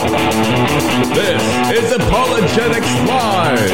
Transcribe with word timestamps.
This 0.00 1.42
is 1.76 1.92
Apologetics 1.92 2.90
Live 3.06 3.70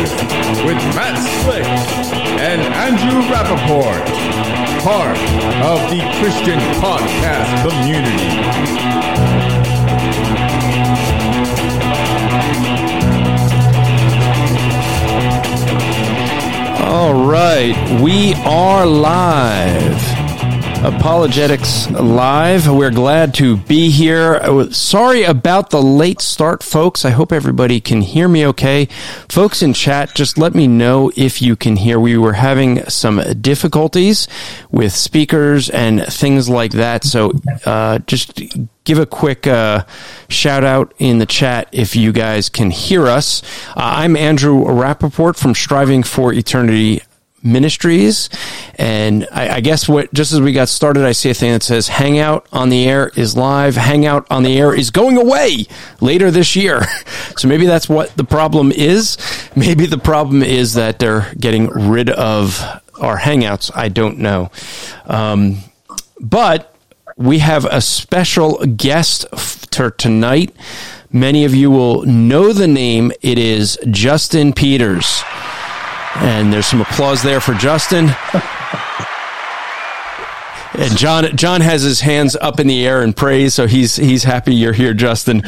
with 0.65 0.77
Matt 0.97 1.17
Slick 1.45 1.65
and 2.41 2.61
Andrew 2.75 3.23
Rappaport, 3.31 4.05
part 4.83 5.17
of 5.63 5.89
the 5.89 6.01
Christian 6.19 6.59
podcast 6.81 7.63
community. 7.63 8.27
All 16.83 17.15
right, 17.15 18.01
we 18.03 18.35
are 18.45 18.85
live. 18.85 20.16
Apologetics 20.83 21.91
Live. 21.91 22.69
We're 22.69 22.91
glad 22.91 23.35
to 23.35 23.57
be 23.57 23.91
here. 23.91 24.35
Uh, 24.37 24.71
Sorry 24.71 25.23
about 25.25 25.71
the 25.71 25.83
late 25.83 26.21
start, 26.21 26.63
folks. 26.63 27.05
I 27.05 27.11
hope 27.11 27.33
everybody 27.33 27.81
can 27.81 28.03
hear 28.03 28.29
me 28.29 28.47
okay. 28.49 28.87
Folks 29.29 29.63
in 29.63 29.73
chat, 29.73 30.15
just 30.15 30.39
let 30.39 30.55
me 30.55 30.69
know 30.69 31.11
if 31.17 31.41
you 31.41 31.57
can 31.57 31.77
hear. 31.77 31.99
We 31.99 32.17
were 32.19 32.35
having 32.35 32.85
some 32.89 33.21
difficulties 33.41 34.29
with 34.71 34.93
speakers 34.93 35.71
and 35.71 36.05
things 36.07 36.49
like 36.49 36.73
that. 36.73 37.05
So 37.05 37.33
uh, 37.65 37.99
just 38.01 38.41
give 38.85 38.99
a 38.99 39.07
quick 39.07 39.47
uh, 39.47 39.85
shout 40.29 40.63
out 40.65 40.95
in 40.99 41.19
the 41.19 41.27
chat 41.27 41.69
if 41.73 41.97
you 41.97 42.13
guys 42.13 42.49
can 42.49 42.71
hear 42.71 43.07
us. 43.07 43.43
Uh, 43.71 43.73
I'm 43.77 44.17
Andrew 44.17 44.65
Rappaport 44.65 45.37
from 45.37 45.55
Striving 45.55 46.03
for 46.03 46.33
Eternity 46.33 47.03
Ministries. 47.47 48.29
And 48.75 49.27
I, 49.33 49.57
I 49.57 49.61
guess 49.61 49.89
what, 49.89 50.13
just 50.13 50.33
as 50.33 50.41
we 50.41 50.53
got 50.53 50.69
started, 50.69 51.05
I 51.05 51.13
see 51.13 51.31
a 51.31 51.35
thing 51.35 51.53
that 51.53 51.63
says 51.63 51.89
Hangout 51.89 52.47
on 52.53 52.69
the 52.69 52.87
Air 52.89 53.11
is 53.17 53.37
live. 53.37 53.77
Hangout 53.77 54.27
on 54.31 54.43
the 54.43 54.59
Air 54.59 54.75
is 54.75 54.91
going 54.91 55.17
away 55.17 55.67
later 56.01 56.31
this 56.31 56.57
year. 56.57 56.83
So 57.37 57.49
maybe 57.49 57.67
that's 57.67 57.87
what 57.87 58.17
the 58.17 58.25
problem 58.25 58.73
is. 58.73 59.19
Maybe 59.55 59.85
the 59.85 59.99
problem 59.99 60.43
is 60.43 60.73
that 60.75 60.99
they're 60.99 61.33
getting 61.39 61.67
rid 61.67 62.09
of 62.09 62.63
our 62.99 63.19
Hangouts. 63.19 63.71
I 63.75 63.89
don't 63.89 64.19
know. 64.19 64.51
Um, 65.05 65.59
but 66.19 66.75
we 67.17 67.39
have 67.41 67.65
a 67.67 67.81
special 67.81 68.65
guest 68.67 69.27
for 69.37 69.91
tonight. 69.91 70.55
Many 71.11 71.45
of 71.45 71.55
you 71.55 71.71
will 71.71 72.03
know 72.03 72.53
the 72.53 72.69
name. 72.69 73.13
It 73.23 73.39
is 73.39 73.79
Justin 73.91 74.53
Peters. 74.53 75.23
And 76.19 76.53
there's 76.53 76.67
some 76.67 76.81
applause 76.81 77.23
there 77.23 77.41
for 77.41 77.55
Justin. 77.55 78.11
And 80.79 80.97
John, 80.97 81.37
John 81.37 81.61
has 81.63 81.83
his 81.83 82.01
hands 82.01 82.37
up 82.37 82.61
in 82.61 82.67
the 82.67 82.87
air 82.87 83.03
in 83.03 83.13
praise, 83.15 83.55
so 83.55 83.67
he's 83.67 83.97
he's 83.97 84.25
happy 84.25 84.55
you're 84.55 84.73
here, 84.75 84.93
Justin. 84.93 85.41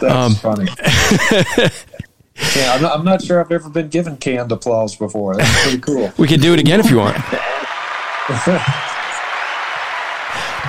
That's 0.00 0.02
Um, 0.02 0.34
funny. 0.34 0.64
yeah, 2.56 2.72
I'm 2.72 2.82
not, 2.82 2.98
I'm 2.98 3.04
not 3.04 3.22
sure 3.22 3.40
I've 3.44 3.52
ever 3.52 3.68
been 3.68 3.88
given 3.88 4.16
canned 4.16 4.50
applause 4.50 4.96
before. 4.96 5.36
That's 5.36 5.62
pretty 5.62 5.78
cool. 5.80 6.12
We 6.18 6.26
can 6.26 6.40
do 6.40 6.52
it 6.52 6.58
again 6.58 6.80
if 6.80 6.90
you 6.90 6.96
want. 6.98 7.16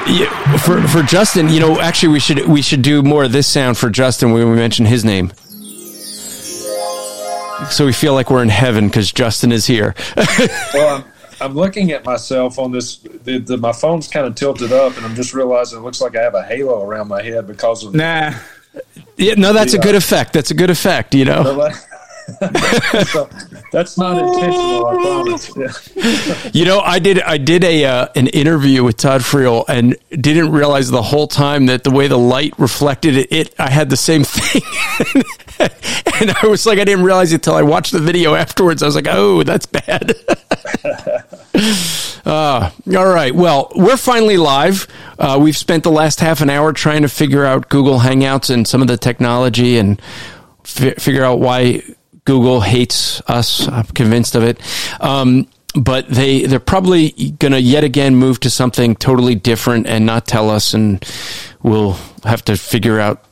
Yeah, 0.05 0.57
for 0.57 0.81
for 0.89 1.01
Justin, 1.01 1.47
you 1.47 1.61
know, 1.61 1.79
actually, 1.79 2.11
we 2.11 2.19
should 2.19 2.45
we 2.47 2.61
should 2.61 2.81
do 2.81 3.01
more 3.03 3.23
of 3.23 3.31
this 3.31 3.47
sound 3.47 3.77
for 3.77 3.89
Justin 3.89 4.33
when 4.33 4.49
we 4.49 4.55
mention 4.57 4.85
his 4.85 5.05
name, 5.05 5.31
so 7.69 7.85
we 7.85 7.93
feel 7.93 8.13
like 8.13 8.29
we're 8.29 8.43
in 8.43 8.49
heaven 8.49 8.87
because 8.87 9.11
Justin 9.11 9.51
is 9.51 9.65
here. 9.65 9.95
Well, 10.73 10.97
I'm, 10.97 11.03
I'm 11.41 11.53
looking 11.55 11.91
at 11.91 12.05
myself 12.05 12.57
on 12.57 12.71
this. 12.71 12.97
The, 12.97 13.37
the, 13.39 13.57
my 13.57 13.73
phone's 13.73 14.07
kind 14.07 14.25
of 14.25 14.35
tilted 14.35 14.71
up, 14.71 14.97
and 14.97 15.05
I'm 15.05 15.15
just 15.15 15.33
realizing 15.33 15.79
it 15.79 15.81
looks 15.81 16.01
like 16.01 16.15
I 16.15 16.21
have 16.21 16.35
a 16.35 16.43
halo 16.43 16.81
around 16.83 17.07
my 17.09 17.21
head 17.21 17.45
because 17.47 17.83
of 17.83 17.93
Nah. 17.93 18.33
yeah, 19.17 19.33
no, 19.35 19.53
that's 19.53 19.73
a 19.73 19.77
good 19.79 19.95
effect. 19.95 20.33
That's 20.33 20.51
a 20.51 20.55
good 20.55 20.69
effect. 20.69 21.13
You 21.13 21.25
know, 21.25 21.69
so, 23.07 23.29
that's 23.71 23.97
not 23.97 24.17
intentional. 24.17 24.87
I 24.87 24.95
promise. 24.95 25.55
Yeah. 25.55 26.49
you 26.53 26.65
know, 26.65 26.79
I 26.79 26.99
did 26.99 27.21
I 27.21 27.37
did 27.37 27.63
a 27.63 27.85
uh, 27.85 28.07
an 28.15 28.27
interview 28.27 28.83
with 28.83 28.97
Todd 28.97 29.21
Friel 29.21 29.65
and 29.67 29.95
didn't 30.09 30.51
realize 30.51 30.89
the 30.89 31.01
whole 31.01 31.27
time 31.27 31.65
that 31.67 31.83
the 31.83 31.91
way 31.91 32.07
the 32.07 32.17
light 32.17 32.53
reflected 32.57 33.17
it, 33.17 33.31
it 33.31 33.55
I 33.59 33.69
had 33.69 33.89
the 33.89 33.97
same 33.97 34.23
thing. 34.25 34.61
and 35.59 36.31
I 36.41 36.47
was 36.47 36.65
like, 36.65 36.79
I 36.79 36.83
didn't 36.83 37.05
realize 37.05 37.31
it 37.31 37.35
until 37.35 37.55
I 37.55 37.63
watched 37.63 37.91
the 37.91 37.99
video 37.99 38.35
afterwards. 38.35 38.83
I 38.83 38.85
was 38.85 38.95
like, 38.95 39.07
oh, 39.09 39.43
that's 39.43 39.65
bad. 39.65 40.15
Uh, 42.25 42.71
all 42.95 43.07
right. 43.07 43.35
Well, 43.35 43.71
we're 43.75 43.97
finally 43.97 44.37
live. 44.37 44.87
Uh, 45.19 45.37
we've 45.41 45.57
spent 45.57 45.83
the 45.83 45.91
last 45.91 46.19
half 46.21 46.41
an 46.41 46.49
hour 46.49 46.71
trying 46.71 47.01
to 47.01 47.09
figure 47.09 47.45
out 47.45 47.69
Google 47.69 47.99
Hangouts 47.99 48.49
and 48.49 48.67
some 48.67 48.81
of 48.81 48.87
the 48.87 48.97
technology 48.97 49.77
and 49.77 50.01
fi- 50.63 50.93
figure 50.93 51.23
out 51.23 51.39
why 51.39 51.83
Google 52.25 52.61
hates 52.61 53.21
us. 53.27 53.67
I'm 53.67 53.85
convinced 53.85 54.35
of 54.35 54.43
it. 54.43 54.59
Um, 55.01 55.47
but 55.75 56.07
they 56.07 56.45
they're 56.45 56.59
probably 56.59 57.11
going 57.39 57.51
to 57.51 57.61
yet 57.61 57.83
again 57.83 58.15
move 58.15 58.39
to 58.41 58.49
something 58.49 58.95
totally 58.95 59.35
different 59.35 59.87
and 59.87 60.05
not 60.05 60.27
tell 60.27 60.49
us, 60.49 60.73
and 60.73 61.03
we'll 61.63 61.97
have 62.23 62.45
to 62.45 62.55
figure 62.55 62.99
out 62.99 63.25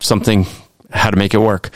something 0.00 0.46
how 0.90 1.10
to 1.10 1.16
make 1.16 1.34
it 1.34 1.38
work. 1.38 1.70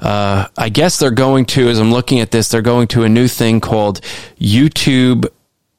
Uh, 0.00 0.48
I 0.56 0.68
guess 0.68 0.98
they're 0.98 1.10
going 1.10 1.46
to, 1.46 1.68
as 1.68 1.78
I'm 1.78 1.92
looking 1.92 2.20
at 2.20 2.30
this, 2.30 2.48
they're 2.48 2.60
going 2.60 2.88
to 2.88 3.04
a 3.04 3.08
new 3.08 3.28
thing 3.28 3.60
called 3.60 4.00
YouTube 4.38 5.26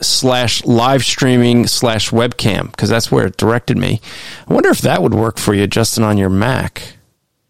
slash 0.01 0.63
live 0.65 1.03
streaming 1.03 1.67
slash 1.67 2.09
webcam 2.09 2.71
because 2.71 2.89
that's 2.89 3.11
where 3.11 3.27
it 3.27 3.37
directed 3.37 3.77
me. 3.77 4.01
I 4.47 4.53
wonder 4.53 4.69
if 4.69 4.81
that 4.81 5.03
would 5.03 5.13
work 5.13 5.37
for 5.37 5.53
you, 5.53 5.67
Justin, 5.67 6.03
on 6.03 6.17
your 6.17 6.29
Mac. 6.29 6.93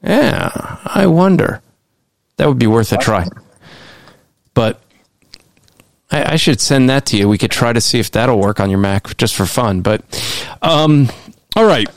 Yeah, 0.03 0.79
I 0.85 1.05
wonder. 1.07 1.61
That 2.39 2.47
would 2.47 2.57
be 2.57 2.67
worth 2.67 2.93
a 2.93 2.97
try. 2.97 3.27
But 4.53 4.79
I, 6.09 6.33
I 6.33 6.35
should 6.37 6.61
send 6.61 6.89
that 6.89 7.05
to 7.07 7.17
you. 7.17 7.27
We 7.27 7.37
could 7.37 7.51
try 7.51 7.73
to 7.73 7.81
see 7.81 7.99
if 7.99 8.11
that'll 8.11 8.39
work 8.39 8.61
on 8.61 8.69
your 8.69 8.79
Mac 8.79 9.17
just 9.17 9.35
for 9.35 9.45
fun. 9.45 9.81
But 9.81 10.01
um, 10.61 11.09
all 11.57 11.65
right, 11.65 11.87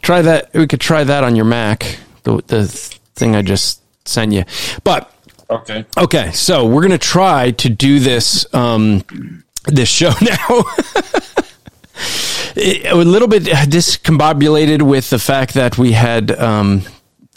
try 0.00 0.22
that. 0.22 0.54
We 0.54 0.66
could 0.66 0.80
try 0.80 1.04
that 1.04 1.24
on 1.24 1.36
your 1.36 1.44
Mac. 1.44 1.98
The 2.22 2.42
the 2.46 2.66
thing 3.14 3.36
I 3.36 3.42
just 3.42 3.82
sent 4.08 4.32
you. 4.32 4.44
But 4.82 5.10
Okay. 5.50 5.84
Okay, 5.98 6.32
so 6.32 6.66
we're 6.66 6.80
gonna 6.80 6.96
try 6.96 7.50
to 7.50 7.68
do 7.68 8.00
this 8.00 8.46
um, 8.54 9.04
this 9.66 9.90
show 9.90 10.08
now. 10.22 10.64
A 12.56 12.94
little 12.94 13.28
bit 13.28 13.42
discombobulated 13.42 14.80
with 14.80 15.10
the 15.10 15.18
fact 15.18 15.52
that 15.52 15.76
we 15.76 15.92
had 15.92 16.30
um, 16.30 16.80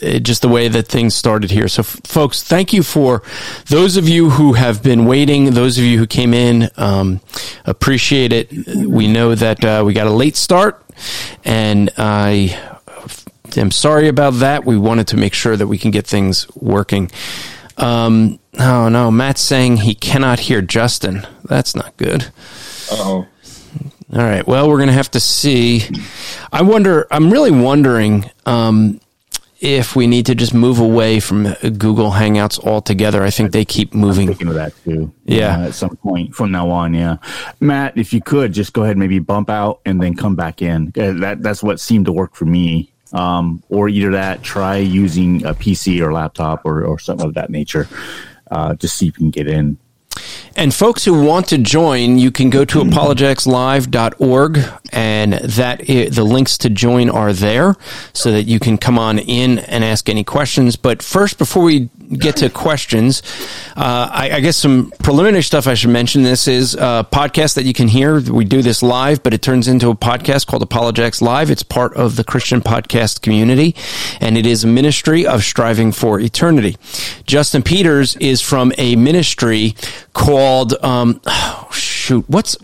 eh, 0.01 0.19
just 0.19 0.41
the 0.41 0.47
way 0.47 0.67
that 0.67 0.87
things 0.87 1.15
started 1.15 1.51
here. 1.51 1.67
So, 1.67 1.81
f- 1.81 1.99
folks, 2.03 2.43
thank 2.43 2.73
you 2.73 2.83
for 2.83 3.23
those 3.67 3.97
of 3.97 4.07
you 4.07 4.29
who 4.31 4.53
have 4.53 4.83
been 4.83 5.05
waiting. 5.05 5.53
Those 5.53 5.77
of 5.77 5.83
you 5.83 5.97
who 5.97 6.07
came 6.07 6.33
in, 6.33 6.69
um, 6.77 7.21
appreciate 7.65 8.33
it. 8.33 8.51
We 8.87 9.07
know 9.07 9.35
that 9.35 9.63
uh, 9.63 9.83
we 9.85 9.93
got 9.93 10.07
a 10.07 10.11
late 10.11 10.35
start, 10.35 10.83
and 11.43 11.89
I 11.97 12.59
am 13.55 13.71
sorry 13.71 14.07
about 14.07 14.35
that. 14.35 14.65
We 14.65 14.77
wanted 14.77 15.07
to 15.07 15.17
make 15.17 15.33
sure 15.33 15.55
that 15.55 15.67
we 15.67 15.77
can 15.77 15.91
get 15.91 16.05
things 16.07 16.47
working. 16.55 17.11
Um, 17.77 18.39
oh 18.59 18.89
no, 18.89 19.11
Matt's 19.11 19.41
saying 19.41 19.77
he 19.77 19.93
cannot 19.93 20.39
hear 20.39 20.61
Justin. 20.61 21.25
That's 21.43 21.75
not 21.75 21.95
good. 21.97 22.31
Oh. 22.91 23.27
All 24.13 24.19
right. 24.23 24.47
Well, 24.47 24.69
we're 24.69 24.77
going 24.77 24.87
to 24.87 24.93
have 24.93 25.11
to 25.11 25.19
see. 25.19 25.83
I 26.51 26.61
wonder, 26.61 27.07
I'm 27.11 27.29
really 27.29 27.51
wondering 27.51 28.29
um, 28.45 29.01
if 29.59 29.95
we 29.95 30.07
need 30.07 30.25
to 30.27 30.35
just 30.35 30.53
move 30.53 30.79
away 30.79 31.19
from 31.19 31.53
Google 31.61 32.11
Hangouts 32.11 32.63
altogether. 32.63 33.23
I 33.23 33.29
think 33.31 33.51
they 33.51 33.65
keep 33.65 33.93
moving. 33.93 34.27
Thinking 34.27 34.49
of 34.49 34.55
that 34.55 34.73
too. 34.83 35.11
Yeah. 35.25 35.57
Uh, 35.59 35.67
at 35.67 35.73
some 35.73 35.95
point 35.97 36.35
from 36.35 36.51
now 36.51 36.69
on, 36.69 36.93
yeah. 36.93 37.17
Matt, 37.59 37.97
if 37.97 38.13
you 38.13 38.21
could 38.21 38.53
just 38.53 38.73
go 38.73 38.83
ahead 38.83 38.91
and 38.91 38.99
maybe 38.99 39.19
bump 39.19 39.49
out 39.49 39.81
and 39.85 40.01
then 40.01 40.15
come 40.15 40.35
back 40.35 40.61
in. 40.61 40.93
Uh, 40.97 41.13
That 41.13 41.41
that's 41.41 41.63
what 41.63 41.79
seemed 41.79 42.05
to 42.05 42.11
work 42.11 42.35
for 42.35 42.45
me. 42.45 42.91
Um, 43.13 43.63
or 43.69 43.87
either 43.87 44.11
that, 44.11 44.43
try 44.43 44.77
using 44.77 45.45
a 45.45 45.53
PC 45.53 46.01
or 46.01 46.11
laptop 46.11 46.65
or, 46.65 46.83
or 46.83 46.99
something 46.99 47.25
of 47.25 47.33
that 47.35 47.49
nature. 47.49 47.87
Uh, 48.51 48.75
just 48.75 48.97
see 48.97 49.07
if 49.07 49.15
you 49.17 49.19
can 49.19 49.31
get 49.31 49.47
in. 49.47 49.77
And 50.55 50.73
folks 50.73 51.05
who 51.05 51.23
want 51.23 51.47
to 51.49 51.57
join, 51.57 52.17
you 52.17 52.31
can 52.31 52.49
go 52.49 52.65
to 52.65 52.79
apologeticslive.org 52.83 54.59
and 54.91 55.33
that 55.33 55.79
the 55.79 56.23
links 56.23 56.57
to 56.59 56.69
join 56.69 57.09
are 57.09 57.33
there 57.33 57.75
so 58.13 58.31
that 58.31 58.43
you 58.43 58.59
can 58.59 58.77
come 58.77 58.97
on 58.97 59.19
in 59.19 59.59
and 59.59 59.83
ask 59.83 60.09
any 60.09 60.23
questions. 60.23 60.75
But 60.75 61.01
first, 61.01 61.37
before 61.37 61.63
we 61.63 61.89
get 62.17 62.37
to 62.37 62.49
questions, 62.49 63.21
uh, 63.75 64.09
I, 64.11 64.31
I 64.33 64.39
guess 64.39 64.57
some 64.57 64.91
preliminary 65.03 65.43
stuff 65.43 65.67
I 65.67 65.73
should 65.73 65.89
mention. 65.89 66.23
This 66.23 66.47
is 66.47 66.75
a 66.75 67.07
podcast 67.11 67.55
that 67.55 67.65
you 67.65 67.73
can 67.73 67.87
hear. 67.87 68.19
We 68.19 68.45
do 68.45 68.61
this 68.61 68.81
live, 68.81 69.23
but 69.23 69.33
it 69.33 69.41
turns 69.41 69.67
into 69.67 69.89
a 69.89 69.95
podcast 69.95 70.47
called 70.47 70.63
Apologetics 70.63 71.21
Live. 71.21 71.51
It's 71.51 71.63
part 71.63 71.93
of 71.95 72.15
the 72.15 72.23
Christian 72.23 72.61
podcast 72.61 73.21
community, 73.21 73.75
and 74.21 74.37
it 74.37 74.45
is 74.45 74.63
a 74.63 74.67
ministry 74.67 75.25
of 75.25 75.43
striving 75.43 75.91
for 75.91 76.19
eternity. 76.19 76.77
Justin 77.25 77.63
Peters 77.63 78.15
is 78.17 78.41
from 78.41 78.71
a 78.77 78.95
ministry 78.95 79.75
called, 80.13 80.73
um, 80.83 81.21
oh, 81.25 81.69
shoot, 81.73 82.23
what's 82.27 82.57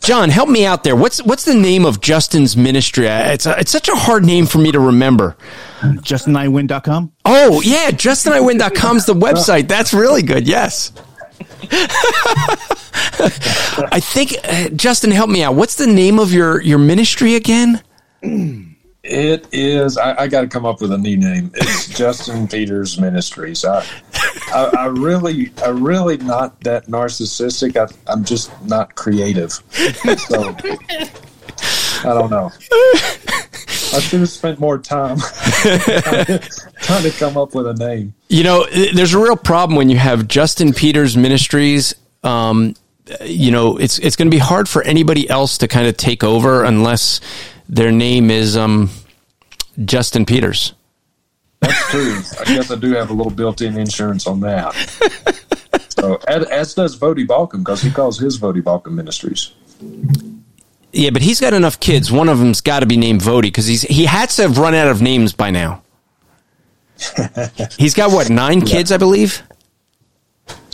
John, 0.00 0.30
help 0.30 0.48
me 0.48 0.64
out 0.64 0.84
there. 0.84 0.96
What's 0.96 1.22
what's 1.22 1.44
the 1.44 1.54
name 1.54 1.84
of 1.84 2.00
Justin's 2.00 2.56
ministry? 2.56 3.06
It's 3.06 3.46
a, 3.46 3.58
it's 3.58 3.70
such 3.70 3.88
a 3.88 3.94
hard 3.94 4.24
name 4.24 4.46
for 4.46 4.58
me 4.58 4.72
to 4.72 4.80
remember. 4.80 5.36
JustinIWin.com? 5.80 7.12
Oh, 7.24 7.60
yeah, 7.62 7.90
JustinIWin.com 7.90 8.96
is 8.98 9.06
the 9.06 9.14
website. 9.14 9.68
That's 9.68 9.94
really 9.94 10.22
good. 10.22 10.46
Yes. 10.46 10.92
I 13.92 14.00
think 14.00 14.34
uh, 14.44 14.68
Justin, 14.70 15.10
help 15.10 15.30
me 15.30 15.42
out. 15.42 15.54
What's 15.54 15.76
the 15.76 15.86
name 15.86 16.18
of 16.18 16.32
your 16.32 16.60
your 16.60 16.78
ministry 16.78 17.34
again? 17.34 17.82
It 19.02 19.46
is. 19.52 19.96
I, 19.96 20.22
I 20.22 20.28
got 20.28 20.42
to 20.42 20.48
come 20.48 20.66
up 20.66 20.80
with 20.80 20.92
a 20.92 20.98
new 20.98 21.16
name. 21.16 21.50
It's 21.54 21.88
Justin 21.88 22.46
Peters 22.46 23.00
Ministries. 23.00 23.64
I, 23.64 23.84
I, 24.52 24.70
I 24.78 24.86
really, 24.86 25.52
I 25.64 25.68
really 25.68 26.16
not 26.18 26.60
that 26.60 26.86
narcissistic. 26.86 27.76
I, 27.76 27.92
I'm 28.10 28.24
just 28.24 28.50
not 28.64 28.94
creative. 28.94 29.52
So 30.18 30.56
I 32.04 32.14
don't 32.14 32.30
know. 32.30 32.50
I 33.92 34.00
should 34.00 34.20
have 34.20 34.28
spent 34.28 34.60
more 34.60 34.78
time 34.78 35.18
trying 36.82 37.02
to 37.02 37.12
come 37.18 37.36
up 37.36 37.54
with 37.54 37.66
a 37.66 37.74
name. 37.74 38.14
You 38.28 38.44
know, 38.44 38.66
there's 38.66 39.14
a 39.14 39.18
real 39.18 39.36
problem 39.36 39.76
when 39.76 39.88
you 39.88 39.98
have 39.98 40.28
Justin 40.28 40.72
Peters 40.72 41.16
Ministries. 41.16 41.94
Um, 42.22 42.74
you 43.22 43.50
know, 43.50 43.76
it's 43.76 43.98
it's 43.98 44.16
going 44.16 44.30
to 44.30 44.34
be 44.34 44.38
hard 44.38 44.68
for 44.68 44.82
anybody 44.82 45.28
else 45.28 45.58
to 45.58 45.68
kind 45.68 45.86
of 45.86 45.96
take 45.96 46.22
over 46.22 46.64
unless 46.64 47.20
their 47.68 47.90
name 47.90 48.30
is 48.30 48.56
um, 48.56 48.90
Justin 49.84 50.24
Peters. 50.24 50.74
That's 51.60 51.90
true. 51.90 52.18
I 52.40 52.44
guess 52.44 52.70
I 52.70 52.76
do 52.76 52.92
have 52.94 53.10
a 53.10 53.12
little 53.12 53.32
built-in 53.32 53.78
insurance 53.78 54.26
on 54.26 54.40
that. 54.40 54.74
so, 55.88 56.16
as, 56.26 56.44
as 56.48 56.74
does 56.74 56.98
Voddie 56.98 57.26
Baucham 57.26 57.58
because 57.58 57.82
he 57.82 57.90
calls 57.90 58.18
his 58.18 58.38
Voddie 58.38 58.62
Baucham 58.62 58.92
Ministries. 58.92 59.52
Yeah, 60.92 61.10
but 61.10 61.22
he's 61.22 61.40
got 61.40 61.52
enough 61.52 61.78
kids. 61.78 62.10
One 62.10 62.28
of 62.28 62.38
them's 62.38 62.60
got 62.60 62.80
to 62.80 62.86
be 62.86 62.96
named 62.96 63.20
Voddie 63.20 63.42
because 63.42 63.66
he's 63.66 63.82
he 63.82 64.06
had 64.06 64.30
to 64.30 64.42
have 64.42 64.58
run 64.58 64.74
out 64.74 64.88
of 64.88 65.00
names 65.00 65.32
by 65.32 65.50
now. 65.50 65.82
he's 67.78 67.94
got 67.94 68.10
what 68.10 68.28
nine 68.28 68.62
kids, 68.62 68.90
I 68.90 68.96
believe. 68.96 69.42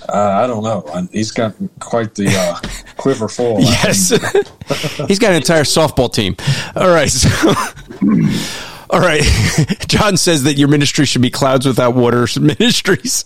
Uh, 0.09 0.41
I 0.43 0.47
don't 0.47 0.62
know. 0.62 1.09
He's 1.12 1.33
got 1.33 1.55
quite 1.81 2.15
the 2.15 2.29
uh, 2.29 2.61
quiver 2.97 3.29
full. 3.29 3.61
yes, 3.61 4.11
he's 5.09 5.19
got 5.19 5.31
an 5.31 5.37
entire 5.37 5.65
softball 5.65 6.12
team. 6.12 6.37
All 6.77 6.88
right, 6.88 7.11
so, 7.11 7.29
all 8.91 9.00
right. 9.00 9.23
John 9.88 10.17
says 10.17 10.44
that 10.44 10.55
your 10.55 10.69
ministry 10.69 11.06
should 11.06 11.23
be 11.23 11.31
Clouds 11.31 11.67
Without 11.67 11.94
Water 11.94 12.27
Ministries. 12.41 13.25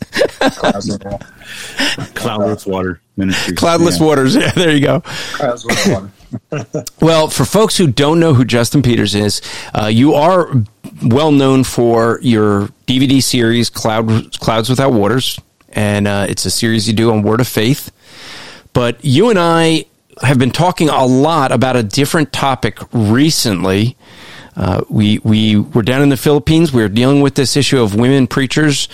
Cloudless 2.14 2.66
Water 2.66 3.00
Ministries. 3.16 3.58
Cloudless 3.58 3.98
yeah. 4.00 4.06
Waters. 4.06 4.36
Yeah, 4.40 4.50
there 4.52 4.70
you 4.70 4.80
go. 4.80 5.00
Clouds 5.32 5.66
water. 5.66 6.10
Well, 7.00 7.28
for 7.28 7.44
folks 7.44 7.76
who 7.76 7.88
don't 7.88 8.20
know 8.20 8.34
who 8.34 8.44
Justin 8.44 8.82
Peters 8.82 9.14
is, 9.14 9.42
uh, 9.74 9.86
you 9.86 10.14
are 10.14 10.50
well 11.02 11.32
known 11.32 11.64
for 11.64 12.20
your 12.22 12.68
DVD 12.86 13.22
series 13.22 13.68
Cloud, 13.68 14.38
Clouds 14.38 14.68
Without 14.68 14.92
Waters, 14.92 15.38
and 15.70 16.06
uh, 16.06 16.26
it's 16.28 16.44
a 16.44 16.50
series 16.50 16.86
you 16.88 16.94
do 16.94 17.10
on 17.10 17.22
Word 17.22 17.40
of 17.40 17.48
Faith. 17.48 17.90
But 18.72 19.04
you 19.04 19.30
and 19.30 19.38
I 19.38 19.86
have 20.22 20.38
been 20.38 20.50
talking 20.50 20.88
a 20.88 21.04
lot 21.04 21.52
about 21.52 21.76
a 21.76 21.82
different 21.82 22.32
topic 22.32 22.78
recently. 22.92 23.96
Uh, 24.60 24.82
we 24.90 25.18
we 25.20 25.56
were 25.56 25.82
down 25.82 26.02
in 26.02 26.10
the 26.10 26.18
Philippines. 26.18 26.70
We 26.70 26.82
were 26.82 26.88
dealing 26.90 27.22
with 27.22 27.34
this 27.34 27.56
issue 27.56 27.80
of 27.80 27.94
women 27.94 28.26
preachers. 28.26 28.90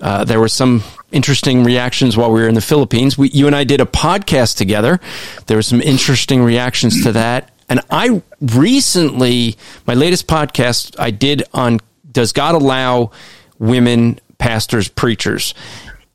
Uh, 0.00 0.24
there 0.24 0.40
were 0.40 0.48
some 0.48 0.82
interesting 1.12 1.62
reactions 1.62 2.16
while 2.16 2.32
we 2.32 2.40
were 2.40 2.48
in 2.48 2.54
the 2.54 2.62
Philippines. 2.62 3.18
We, 3.18 3.28
you 3.28 3.46
and 3.46 3.54
I 3.54 3.64
did 3.64 3.82
a 3.82 3.84
podcast 3.84 4.56
together. 4.56 4.98
There 5.46 5.58
were 5.58 5.62
some 5.62 5.82
interesting 5.82 6.42
reactions 6.42 7.02
to 7.04 7.12
that. 7.12 7.50
And 7.68 7.82
I 7.90 8.22
recently, 8.40 9.58
my 9.86 9.92
latest 9.92 10.26
podcast 10.26 10.98
I 10.98 11.10
did 11.10 11.42
on 11.52 11.80
Does 12.10 12.32
God 12.32 12.54
Allow 12.54 13.10
Women 13.58 14.18
Pastors 14.38 14.88
Preachers? 14.88 15.52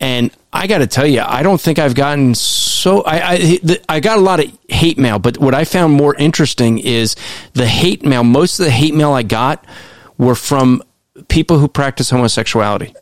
And 0.06 0.30
I 0.54 0.68
got 0.68 0.78
to 0.78 0.88
tell 0.88 1.08
you, 1.08 1.22
I 1.22 1.42
don't 1.42 1.60
think 1.60 1.80
I've 1.80 1.96
gotten 1.96 2.36
so. 2.36 3.02
I, 3.02 3.18
I 3.18 3.60
I 3.90 4.00
got 4.00 4.20
a 4.20 4.22
lot 4.22 4.40
of 4.40 4.56
hate 4.70 5.00
mail, 5.00 5.18
but 5.18 5.40
what 5.40 5.56
I 5.56 5.66
found 5.66 5.94
more 5.94 6.14
interesting 6.14 6.78
is 6.78 7.16
the 7.54 7.66
hate 7.66 8.06
mail. 8.06 8.24
Most 8.24 8.60
of 8.60 8.66
the 8.66 8.72
hate 8.72 8.94
mail 8.94 9.14
I 9.14 9.24
got 9.24 9.66
were 10.20 10.36
from 10.36 10.84
people 11.28 11.58
who 11.58 11.68
practice 11.68 12.12
homosexuality. 12.12 12.94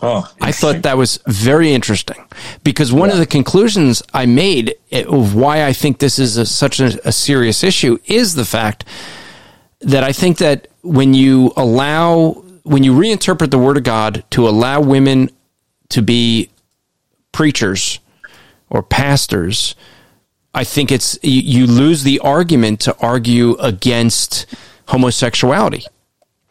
Oh, 0.00 0.32
I 0.40 0.52
thought 0.52 0.82
that 0.82 0.96
was 0.96 1.18
very 1.26 1.72
interesting 1.72 2.24
because 2.62 2.92
one 2.92 3.10
of 3.10 3.18
the 3.18 3.26
conclusions 3.26 4.00
I 4.14 4.26
made 4.26 4.76
eh, 4.92 5.02
of 5.02 5.34
why 5.34 5.66
I 5.66 5.72
think 5.72 5.98
this 5.98 6.20
is 6.20 6.36
a, 6.36 6.46
such 6.46 6.78
a, 6.78 7.08
a 7.08 7.10
serious 7.10 7.64
issue 7.64 7.98
is 8.04 8.34
the 8.34 8.44
fact 8.44 8.84
that 9.80 10.04
I 10.04 10.12
think 10.12 10.38
that 10.38 10.68
when 10.82 11.14
you 11.14 11.52
allow, 11.56 12.41
when 12.62 12.84
you 12.84 12.92
reinterpret 12.92 13.50
the 13.50 13.58
Word 13.58 13.76
of 13.76 13.84
God 13.84 14.24
to 14.30 14.48
allow 14.48 14.80
women 14.80 15.30
to 15.90 16.02
be 16.02 16.50
preachers 17.32 17.98
or 18.70 18.82
pastors, 18.82 19.74
I 20.54 20.64
think 20.64 20.92
it's 20.92 21.18
you, 21.22 21.40
you 21.42 21.66
lose 21.66 22.02
the 22.02 22.18
argument 22.20 22.80
to 22.80 22.96
argue 22.98 23.54
against 23.54 24.46
homosexuality. 24.88 25.84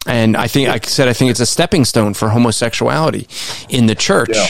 And 0.08 0.36
I 0.36 0.48
think 0.48 0.69
like 0.69 0.86
I 0.86 0.90
said 0.90 1.08
I 1.08 1.13
think 1.13 1.31
it's 1.31 1.40
a 1.40 1.46
stepping 1.46 1.86
stone 1.86 2.13
for 2.13 2.30
homosexuality 2.30 3.28
in 3.69 3.86
the 3.86 3.96
church. 3.96 4.31
Yeah. 4.34 4.48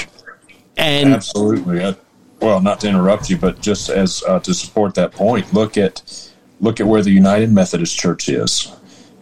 And 0.78 1.14
absolutely. 1.14 1.84
I, 1.84 1.96
well, 2.40 2.62
not 2.62 2.80
to 2.82 2.90
interrupt 2.90 3.30
you, 3.30 3.38
but 3.38 3.62
just 3.62 3.90
as 3.90 4.24
uh, 4.28 4.40
to 4.40 4.54
support 4.54 4.96
that 4.96 5.12
point, 5.12 5.54
look 5.54 5.78
at 5.78 6.32
look 6.60 6.80
at 6.80 6.88
where 6.88 7.02
the 7.02 7.12
United 7.12 7.52
Methodist 7.52 7.98
Church 7.98 8.30
is. 8.30 8.72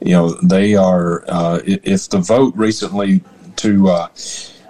You 0.01 0.13
know, 0.13 0.30
they 0.42 0.75
are. 0.75 1.24
Uh, 1.28 1.60
if 1.66 2.10
the 2.10 2.19
vote 2.19 2.56
recently 2.56 3.22
to 3.57 3.90
uh, 3.90 4.07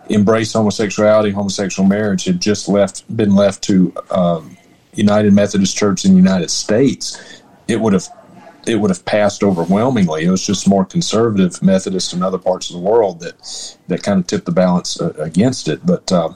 embrace 0.09 0.53
homosexuality, 0.53 1.31
homosexual 1.31 1.87
marriage 1.87 2.25
had 2.25 2.41
just 2.41 2.67
left 2.67 3.15
been 3.15 3.35
left 3.35 3.63
to 3.63 3.93
um, 4.09 4.57
United 4.93 5.33
Methodist 5.33 5.77
Church 5.77 6.05
in 6.05 6.11
the 6.11 6.17
United 6.17 6.49
States, 6.49 7.41
it 7.67 7.79
would 7.79 7.93
have 7.93 8.07
it 8.67 8.75
would 8.75 8.89
have 8.89 9.05
passed 9.05 9.43
overwhelmingly. 9.43 10.25
It 10.25 10.29
was 10.29 10.45
just 10.45 10.67
more 10.67 10.85
conservative 10.85 11.61
Methodists 11.61 12.13
in 12.13 12.21
other 12.21 12.37
parts 12.37 12.69
of 12.69 12.75
the 12.75 12.81
world 12.81 13.19
that 13.21 13.77
that 13.87 14.03
kind 14.03 14.19
of 14.19 14.27
tipped 14.27 14.45
the 14.45 14.51
balance 14.51 14.99
uh, 14.99 15.13
against 15.17 15.67
it. 15.67 15.85
But 15.85 16.11
uh, 16.11 16.29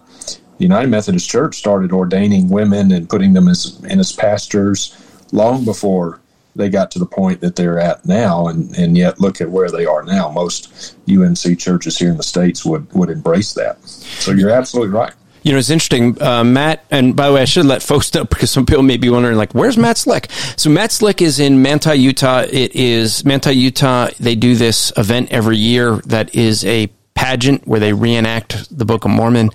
the 0.58 0.64
United 0.64 0.90
Methodist 0.90 1.30
Church 1.30 1.56
started 1.56 1.92
ordaining 1.92 2.50
women 2.50 2.92
and 2.92 3.10
putting 3.10 3.34
them 3.34 3.48
as 3.48 3.84
in 3.84 4.00
as 4.00 4.12
pastors 4.12 4.98
long 5.32 5.66
before 5.66 6.22
they 6.56 6.70
got 6.70 6.92
to 6.92 7.00
the 7.00 7.06
point 7.06 7.42
that 7.42 7.56
they're 7.56 7.80
at 7.80 8.06
now. 8.06 8.48
And, 8.48 8.76
and 8.78 8.98
yet, 8.98 9.20
look 9.20 9.42
at 9.42 9.50
where 9.50 9.70
they 9.70 9.86
are 9.86 10.04
now. 10.04 10.30
Most 10.30 10.96
UMC 11.08 11.58
churches 11.60 11.98
here 11.98 12.10
in 12.10 12.18
the 12.18 12.24
states 12.24 12.66
would 12.66 12.92
would 12.94 13.10
embrace 13.10 13.54
that. 13.54 13.84
So 13.88 14.32
you're 14.32 14.52
absolutely 14.52 14.94
right. 14.94 15.14
You 15.44 15.52
know, 15.52 15.58
it's 15.58 15.70
interesting, 15.70 16.22
uh, 16.22 16.44
Matt. 16.46 16.86
And 16.90 17.18
by 17.18 17.28
the 17.28 17.34
way, 17.34 17.42
I 17.42 17.46
should 17.46 17.66
let 17.66 17.84
folks 17.84 18.14
know 18.14 18.24
because 18.24 18.50
some 18.50 18.66
people 18.66 18.82
may 18.82 18.96
be 18.96 19.10
wondering, 19.10 19.36
like, 19.36 19.54
where's 19.54 19.78
Matt 19.78 19.98
Slick? 19.98 20.32
So 20.56 20.70
Matt 20.70 20.94
Slick 20.94 21.22
is 21.22 21.40
in 21.40 21.62
Manti, 21.62 21.96
Utah. 21.96 22.46
It 22.50 22.74
is 22.74 23.26
Manti, 23.26 23.52
Utah. 23.52 24.08
They 24.20 24.36
do 24.36 24.56
this 24.56 24.94
event 24.96 25.32
every 25.32 25.58
year 25.58 25.98
that 26.06 26.34
is 26.34 26.64
a 26.64 26.88
pageant 27.14 27.68
where 27.68 27.82
they 27.82 27.92
reenact 27.92 28.76
the 28.76 28.86
Book 28.86 29.04
of 29.04 29.12
Mormon. 29.12 29.50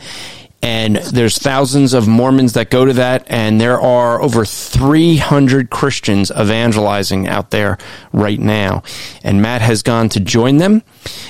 And 0.61 0.97
there's 0.97 1.39
thousands 1.39 1.95
of 1.95 2.09
Mormons 2.09 2.55
that 2.55 2.69
go 2.69 2.85
to 2.85 2.93
that, 2.95 3.25
and 3.29 3.61
there 3.61 3.81
are 3.81 4.21
over 4.21 4.45
300 4.45 5.71
Christians 5.71 6.33
evangelizing 6.33 7.29
out 7.29 7.51
there 7.53 7.79
right 8.13 8.41
now. 8.41 8.83
And 9.23 9.41
Matt 9.41 9.63
has 9.63 9.85
gone 9.85 10.09
to 10.11 10.21
join 10.21 10.57
them. 10.57 10.83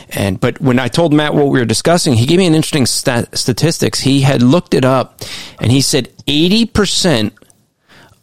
And 0.08 0.40
but 0.40 0.62
when 0.62 0.78
I 0.78 0.88
told 0.88 1.12
Matt 1.12 1.34
what 1.34 1.48
we 1.48 1.58
were 1.58 1.66
discussing, 1.66 2.14
he 2.14 2.24
gave 2.24 2.38
me 2.38 2.46
an 2.46 2.54
interesting 2.54 2.86
stat, 2.86 3.36
statistics. 3.36 4.00
He 4.00 4.22
had 4.22 4.42
looked 4.42 4.72
it 4.72 4.84
up, 4.84 5.20
and 5.60 5.70
he 5.70 5.82
said 5.82 6.10
80 6.26 6.64
percent 6.66 7.34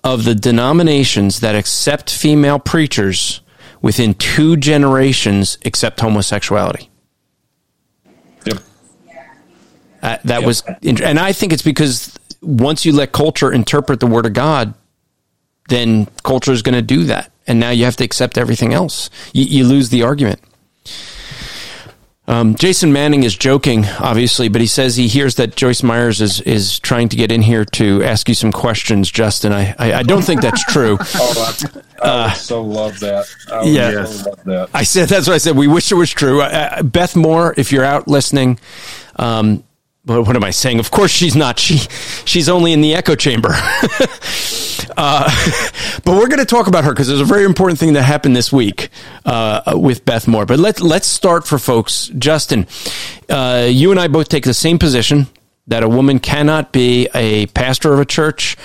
of 0.04 0.24
the 0.24 0.36
denominations 0.36 1.40
that 1.42 1.56
accept 1.56 2.10
female 2.10 2.60
preachers 2.60 3.42
within 3.82 4.16
two 4.16 4.58
generations 4.58 5.60
accept 5.66 6.00
homosexuality. 6.00 6.90
Yep. 8.46 8.58
Uh, 10.06 10.18
that 10.26 10.44
was, 10.44 10.62
and 10.84 11.18
I 11.20 11.34
think 11.34 11.52
it's 11.52 11.64
because 11.64 12.16
once 12.42 12.86
you 12.86 12.92
let 12.92 13.12
culture 13.12 13.52
interpret 13.52 14.00
the 14.00 14.06
word 14.06 14.28
of 14.28 14.34
God, 14.34 14.76
then 15.68 16.06
culture 16.24 16.52
is 16.52 16.62
going 16.62 16.76
to 16.76 16.84
do 16.84 17.06
that, 17.06 17.32
and 17.48 17.60
now 17.60 17.72
you 17.72 17.86
have 17.86 17.96
to 17.96 18.04
accept 18.04 18.38
everything 18.38 18.72
else. 18.72 19.10
You, 19.34 19.46
you 19.46 19.66
lose 19.66 19.90
the 19.90 20.04
argument. 20.04 20.40
Um, 22.28 22.56
Jason 22.56 22.92
Manning 22.92 23.24
is 23.24 23.36
joking, 23.36 23.86
obviously, 23.86 24.48
but 24.48 24.60
he 24.60 24.66
says 24.66 24.96
he 24.96 25.08
hears 25.08 25.36
that 25.36 25.56
Joyce 25.56 25.84
Meyers 25.84 26.22
is 26.22 26.42
is 26.42 26.80
trying 26.80 27.10
to 27.10 27.16
get 27.16 27.32
in 27.32 27.44
here 27.44 27.66
to 27.66 28.04
ask 28.04 28.28
you 28.28 28.34
some 28.34 28.52
questions, 28.52 29.12
Justin. 29.12 29.54
I 29.54 29.76
I, 29.78 29.94
I 29.94 30.04
don't 30.04 30.24
think 30.24 30.42
that's 30.42 30.64
true. 30.66 30.98
oh, 31.16 31.56
I, 32.02 32.08
I 32.08 32.28
would 32.28 32.36
so 32.36 32.64
love 32.64 33.00
that. 33.02 33.28
I 33.52 33.64
yeah. 33.66 34.06
so 34.06 34.30
love 34.30 34.44
that. 34.46 34.70
I 34.74 34.84
said 34.84 35.08
that's 35.08 35.28
what 35.28 35.36
I 35.36 35.38
said. 35.38 35.56
We 35.56 35.68
wish 35.68 35.92
it 35.92 35.96
was 35.96 36.10
true. 36.12 36.42
Uh, 36.42 36.82
Beth 36.82 37.16
Moore, 37.16 37.54
if 37.58 37.72
you're 37.72 37.84
out 37.84 38.08
listening, 38.08 38.60
um, 39.18 39.64
what 40.06 40.36
am 40.36 40.44
I 40.44 40.52
saying? 40.52 40.80
Of 40.80 40.92
course 40.92 41.12
she's 41.12 41.36
not. 41.36 41.58
She 41.58 41.78
she's 42.26 42.48
only 42.48 42.74
in 42.74 42.82
the 42.82 42.94
echo 42.94 43.16
chamber. 43.16 43.50
uh, 44.98 45.30
but 46.04 46.14
we're 46.14 46.28
going 46.28 46.40
to 46.40 46.46
talk 46.46 46.68
about 46.68 46.84
her 46.84 46.92
because 46.92 47.08
there's 47.08 47.22
a 47.22 47.26
very 47.26 47.44
important 47.44 47.80
thing 47.80 47.94
that 47.94 48.04
happened 48.04 48.36
this 48.36 48.52
week 48.52 48.90
uh, 49.26 49.74
with 49.76 50.06
Beth 50.06 50.28
Moore. 50.28 50.46
But 50.46 50.60
let's 50.60 50.82
let's 50.82 51.08
start 51.08 51.48
for 51.48 51.58
folks. 51.58 52.12
Justin, 52.20 52.68
uh, 53.30 53.68
you 53.70 53.90
and 53.92 54.00
I 54.00 54.08
both 54.08 54.30
take 54.30 54.44
the 54.44 54.54
same 54.54 54.78
position 54.78 55.28
that 55.68 55.82
a 55.82 55.90
woman 55.90 56.20
cannot 56.20 56.72
be 56.72 57.10
a 57.16 57.48
pastor 57.48 57.92
of 57.92 58.00
a 58.00 58.06
church, 58.06 58.58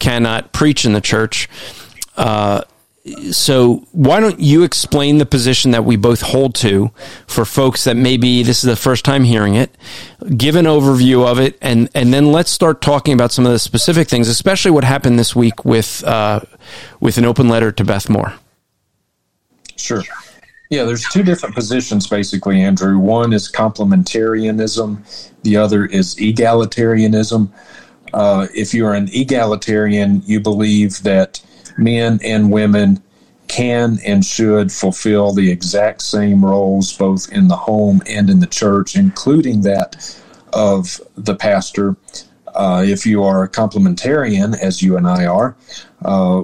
cannot 0.00 0.52
preach 0.52 0.84
in 0.84 0.94
the 0.94 1.00
church. 1.00 1.48
So 3.32 3.86
why 3.92 4.20
don't 4.20 4.40
you 4.40 4.64
explain 4.64 5.18
the 5.18 5.26
position 5.26 5.70
that 5.72 5.84
we 5.84 5.96
both 5.96 6.20
hold 6.20 6.54
to 6.56 6.90
for 7.26 7.44
folks 7.44 7.84
that 7.84 7.96
maybe 7.96 8.42
this 8.42 8.64
is 8.64 8.68
the 8.68 8.76
first 8.76 9.04
time 9.04 9.24
hearing 9.24 9.54
it? 9.54 9.74
Give 10.36 10.56
an 10.56 10.64
overview 10.64 11.26
of 11.26 11.38
it 11.38 11.58
and 11.60 11.88
and 11.94 12.12
then 12.12 12.32
let's 12.32 12.50
start 12.50 12.80
talking 12.80 13.14
about 13.14 13.32
some 13.32 13.46
of 13.46 13.52
the 13.52 13.58
specific 13.58 14.08
things 14.08 14.28
especially 14.28 14.70
what 14.70 14.84
happened 14.84 15.18
this 15.18 15.34
week 15.34 15.64
with 15.64 16.04
uh, 16.04 16.40
with 17.00 17.18
an 17.18 17.24
open 17.24 17.48
letter 17.48 17.72
to 17.72 17.84
beth 17.84 18.08
moore. 18.08 18.34
Sure. 19.76 20.02
Yeah 20.70 20.84
there's 20.84 21.04
two 21.08 21.22
different 21.22 21.54
positions 21.54 22.06
basically 22.06 22.60
andrew. 22.60 22.98
One 22.98 23.32
is 23.32 23.50
complementarianism. 23.50 25.32
The 25.42 25.56
other 25.56 25.86
is 25.86 26.14
egalitarianism. 26.16 27.50
Uh, 28.12 28.48
if 28.54 28.74
you're 28.74 28.94
an 28.94 29.08
egalitarian 29.12 30.22
you 30.26 30.40
believe 30.40 31.02
that 31.02 31.40
men 31.78 32.20
and 32.22 32.52
women 32.52 33.02
can 33.46 33.98
and 34.04 34.24
should 34.24 34.70
fulfill 34.70 35.32
the 35.32 35.50
exact 35.50 36.02
same 36.02 36.44
roles 36.44 36.92
both 36.92 37.32
in 37.32 37.48
the 37.48 37.56
home 37.56 38.02
and 38.06 38.28
in 38.28 38.40
the 38.40 38.46
church, 38.46 38.94
including 38.94 39.62
that 39.62 40.20
of 40.52 41.00
the 41.16 41.34
pastor. 41.34 41.96
Uh, 42.54 42.82
if 42.84 43.06
you 43.06 43.22
are 43.22 43.44
a 43.44 43.48
complementarian, 43.48 44.58
as 44.58 44.82
you 44.82 44.96
and 44.96 45.06
I 45.06 45.26
are, 45.26 45.56
uh, 46.04 46.42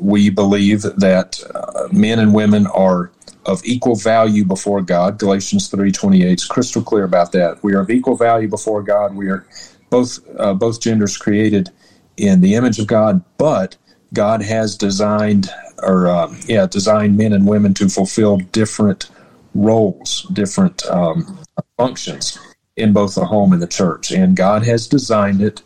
we 0.00 0.30
believe 0.30 0.82
that 0.82 1.42
uh, 1.54 1.88
men 1.92 2.18
and 2.18 2.32
women 2.32 2.66
are 2.68 3.10
of 3.44 3.64
equal 3.64 3.96
value 3.96 4.44
before 4.44 4.82
God. 4.82 5.18
Galatians 5.18 5.68
three 5.68 5.92
twenty 5.92 6.24
eight 6.24 6.40
is 6.40 6.44
crystal 6.44 6.82
clear 6.82 7.04
about 7.04 7.32
that. 7.32 7.62
We 7.62 7.74
are 7.74 7.80
of 7.80 7.90
equal 7.90 8.16
value 8.16 8.48
before 8.48 8.82
God. 8.82 9.14
We 9.14 9.28
are 9.28 9.46
both 9.90 10.20
uh, 10.38 10.54
both 10.54 10.80
genders 10.80 11.16
created 11.16 11.70
in 12.16 12.40
the 12.40 12.54
image 12.54 12.78
of 12.78 12.86
God, 12.86 13.22
but 13.38 13.76
God 14.12 14.42
has 14.42 14.76
designed, 14.76 15.50
or 15.82 16.08
uh, 16.08 16.34
yeah, 16.46 16.66
designed 16.66 17.16
men 17.16 17.32
and 17.32 17.46
women 17.46 17.74
to 17.74 17.88
fulfill 17.88 18.38
different 18.38 19.10
roles, 19.54 20.22
different 20.32 20.84
um, 20.86 21.38
functions 21.76 22.38
in 22.76 22.92
both 22.92 23.14
the 23.14 23.24
home 23.24 23.52
and 23.52 23.62
the 23.62 23.66
church. 23.66 24.10
And 24.10 24.36
God 24.36 24.64
has 24.64 24.86
designed 24.86 25.42
it 25.42 25.62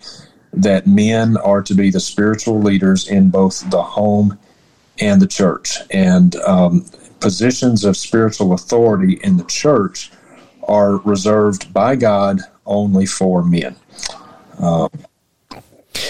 that 0.52 0.86
men 0.86 1.36
are 1.38 1.62
to 1.62 1.74
be 1.74 1.90
the 1.90 2.00
spiritual 2.00 2.60
leaders 2.60 3.08
in 3.08 3.30
both 3.30 3.68
the 3.70 3.82
home 3.82 4.38
and 5.00 5.20
the 5.20 5.26
church. 5.26 5.78
And 5.90 6.36
um, 6.36 6.86
positions 7.20 7.84
of 7.84 7.96
spiritual 7.96 8.52
authority 8.52 9.20
in 9.22 9.36
the 9.36 9.44
church 9.44 10.10
are 10.64 10.96
reserved 10.98 11.72
by 11.72 11.96
God 11.96 12.40
only 12.66 13.06
for 13.06 13.42
men. 13.42 13.76
Um, 14.58 14.90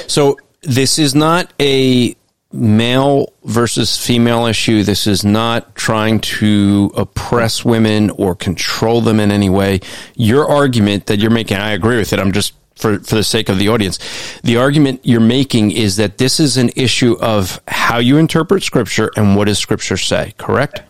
so 0.07 0.39
this 0.63 0.99
is 0.99 1.15
not 1.15 1.53
a 1.61 2.15
male 2.53 3.33
versus 3.45 3.97
female 3.97 4.47
issue. 4.47 4.83
This 4.83 5.07
is 5.07 5.25
not 5.25 5.75
trying 5.75 6.21
to 6.21 6.93
oppress 6.97 7.65
women 7.65 8.11
or 8.11 8.35
control 8.35 9.01
them 9.01 9.21
in 9.21 9.31
any 9.31 9.49
way. 9.49 9.81
Your 10.17 10.49
argument 10.49 11.07
that 11.07 11.19
you're 11.19 11.31
making, 11.31 11.59
I 11.59 11.73
agree 11.73 11.97
with 11.97 12.13
it. 12.13 12.19
I'm 12.19 12.33
just 12.33 12.55
for, 12.75 12.99
for 13.01 13.15
the 13.15 13.25
sake 13.25 13.49
of 13.49 13.59
the 13.59 13.69
audience. 13.69 13.99
The 14.43 14.57
argument 14.57 15.01
you're 15.05 15.21
making 15.21 15.73
is 15.73 15.97
that 15.97 16.19
this 16.19 16.41
is 16.41 16.57
an 16.57 16.71
issue 16.77 17.17
of 17.21 17.61
how 17.69 17.99
you 17.99 18.17
interpret 18.17 18.63
scripture 18.63 19.11
and 19.17 19.37
what 19.37 19.47
does 19.47 19.59
scripture 19.59 19.97
say, 19.97 20.35
correct? 20.39 20.83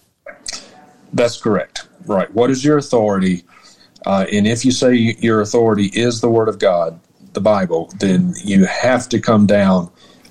That's 1.12 1.40
correct. 1.40 1.88
Right. 2.07 2.33
What 2.33 2.50
is 2.50 2.64
your 2.64 2.79
authority? 2.79 3.45
Uh, 4.07 4.25
and 4.33 4.47
if 4.47 4.64
you 4.64 4.71
say 4.71 4.95
your 4.95 5.40
authority 5.40 5.87
is 5.87 6.21
the 6.21 6.31
word 6.31 6.49
of 6.49 6.59
God, 6.59 6.99
the 7.33 7.40
Bible, 7.40 7.93
then 7.99 8.35
you 8.43 8.64
have 8.64 9.09
to 9.11 9.21
come 9.21 9.47
down 9.47 9.90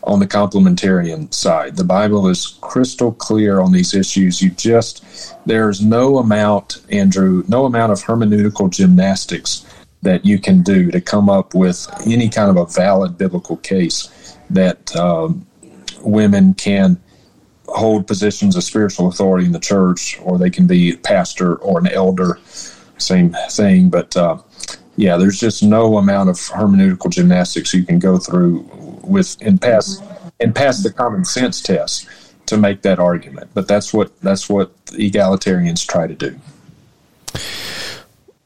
on 0.09 0.19
the 0.19 0.27
complementarian 0.27 1.31
side. 1.31 1.77
The 1.77 1.83
Bible 1.83 2.27
is 2.27 2.57
crystal 2.61 3.11
clear 3.11 3.59
on 3.59 3.71
these 3.71 3.93
issues. 3.93 4.41
You 4.41 4.49
just, 4.49 5.05
there's 5.45 5.85
no 5.85 6.17
amount, 6.17 6.81
Andrew, 6.89 7.43
no 7.47 7.65
amount 7.65 7.91
of 7.91 8.01
hermeneutical 8.03 8.71
gymnastics 8.71 9.65
that 10.01 10.25
you 10.25 10.39
can 10.39 10.63
do 10.63 10.89
to 10.89 10.99
come 10.99 11.29
up 11.29 11.53
with 11.53 11.87
any 12.07 12.27
kind 12.27 12.49
of 12.49 12.57
a 12.57 12.65
valid 12.65 13.19
biblical 13.19 13.57
case 13.57 14.35
that 14.49 14.95
um, 14.95 15.45
women 16.01 16.55
can 16.55 16.99
hold 17.67 18.07
positions 18.07 18.55
of 18.55 18.63
spiritual 18.63 19.09
authority 19.09 19.45
in 19.45 19.51
the 19.51 19.59
church, 19.59 20.19
or 20.23 20.39
they 20.39 20.49
can 20.49 20.65
be 20.65 20.95
pastor 20.95 21.55
or 21.57 21.77
an 21.77 21.87
elder, 21.87 22.39
same 22.97 23.35
thing. 23.51 23.89
But 23.89 24.17
uh, 24.17 24.39
yeah, 24.99 25.15
there's 25.15 25.39
just 25.39 25.63
no 25.63 25.97
amount 25.97 26.29
of 26.29 26.35
hermeneutical 26.35 27.09
gymnastics 27.09 27.73
you 27.73 27.85
can 27.85 27.99
go 27.99 28.17
through 28.17 28.69
with 29.01 29.37
and 29.39 29.61
pass 29.61 30.01
and 30.41 30.53
pass 30.53 30.83
the 30.83 30.91
common 30.91 31.23
sense 31.23 31.61
test 31.61 32.05
to 32.47 32.57
make 32.57 32.81
that 32.81 32.99
argument. 32.99 33.49
But 33.53 33.65
that's 33.65 33.93
what 33.93 34.19
that's 34.19 34.49
what 34.49 34.75
egalitarians 34.87 35.87
try 35.87 36.05
to 36.05 36.13
do. 36.13 36.37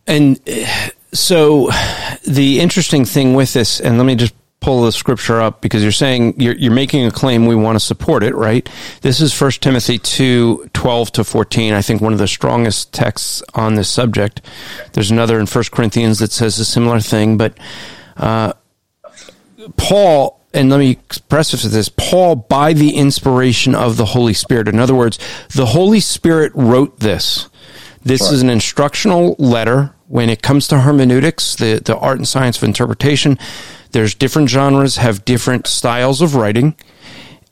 And 0.05 0.39
eh, 0.45 0.91
so 1.11 1.71
the 2.27 2.59
interesting 2.59 3.03
thing 3.03 3.33
with 3.33 3.53
this, 3.53 3.79
and 3.79 3.97
let 3.97 4.05
me 4.05 4.13
just 4.13 4.35
pull 4.63 4.83
the 4.83 4.91
scripture 4.91 5.41
up 5.41 5.59
because 5.59 5.83
you're 5.83 5.91
saying 5.91 6.33
you're, 6.39 6.55
you're 6.55 6.71
making 6.71 7.05
a 7.05 7.11
claim 7.11 7.45
we 7.45 7.55
want 7.55 7.75
to 7.75 7.79
support 7.79 8.23
it 8.23 8.33
right 8.33 8.69
this 9.01 9.19
is 9.19 9.39
1 9.39 9.51
timothy 9.51 9.99
2 9.99 10.69
12 10.73 11.11
to 11.11 11.23
14 11.23 11.73
i 11.73 11.81
think 11.81 12.01
one 12.01 12.13
of 12.13 12.19
the 12.19 12.27
strongest 12.27 12.93
texts 12.93 13.43
on 13.53 13.75
this 13.75 13.89
subject 13.89 14.41
there's 14.93 15.11
another 15.11 15.37
in 15.37 15.45
1 15.45 15.63
corinthians 15.71 16.19
that 16.19 16.31
says 16.31 16.57
a 16.59 16.65
similar 16.65 17.01
thing 17.01 17.37
but 17.37 17.57
uh, 18.15 18.53
paul 19.75 20.39
and 20.53 20.69
let 20.69 20.79
me 20.79 20.91
express 20.91 21.51
this 21.51 21.63
this 21.63 21.89
Paul, 21.89 22.35
by 22.35 22.73
the 22.73 22.95
inspiration 22.95 23.73
of 23.73 23.97
the 23.97 24.05
Holy 24.05 24.35
Spirit. 24.35 24.67
In 24.67 24.77
other 24.77 24.93
words, 24.93 25.17
the 25.55 25.65
Holy 25.65 25.99
Spirit 25.99 26.51
wrote 26.53 26.99
this. 26.99 27.49
This 28.03 28.21
is 28.29 28.43
an 28.43 28.51
instructional 28.51 29.35
letter 29.39 29.95
when 30.07 30.29
it 30.29 30.43
comes 30.43 30.67
to 30.67 30.81
hermeneutics, 30.81 31.55
the, 31.55 31.81
the 31.83 31.97
art 31.97 32.17
and 32.17 32.27
science 32.27 32.57
of 32.57 32.63
interpretation. 32.63 33.39
There's 33.93 34.13
different 34.13 34.49
genres, 34.49 34.97
have 34.97 35.23
different 35.23 35.67
styles 35.67 36.21
of 36.21 36.35
writing. 36.35 36.75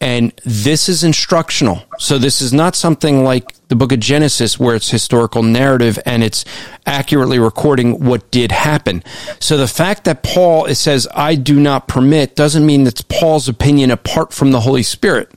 And 0.02 0.34
this 0.44 0.90
is 0.90 1.04
instructional. 1.04 1.84
So 2.00 2.18
this 2.18 2.42
is 2.42 2.52
not 2.52 2.76
something 2.76 3.24
like 3.24 3.54
the 3.68 3.76
book 3.76 3.92
of 3.92 4.00
Genesis 4.00 4.60
where 4.60 4.76
it's 4.76 4.90
historical 4.90 5.44
narrative 5.44 6.00
and 6.08 6.24
it's 6.24 6.44
accurately 6.88 7.38
recording 7.38 8.04
what 8.04 8.32
did 8.32 8.52
happen. 8.52 9.04
So 9.40 9.58
the 9.58 9.68
fact 9.68 10.06
that 10.06 10.24
Paul 10.24 10.66
it 10.66 10.76
says 10.76 11.08
I 11.14 11.36
do 11.36 11.60
not 11.60 11.88
permit 11.88 12.36
doesn't 12.36 12.66
mean 12.66 12.84
that's 12.84 13.04
Paul's 13.04 13.48
opinion 13.48 13.92
apart 13.92 14.34
from 14.34 14.52
the 14.52 14.62
Holy 14.62 14.82
Spirit. 14.82 15.32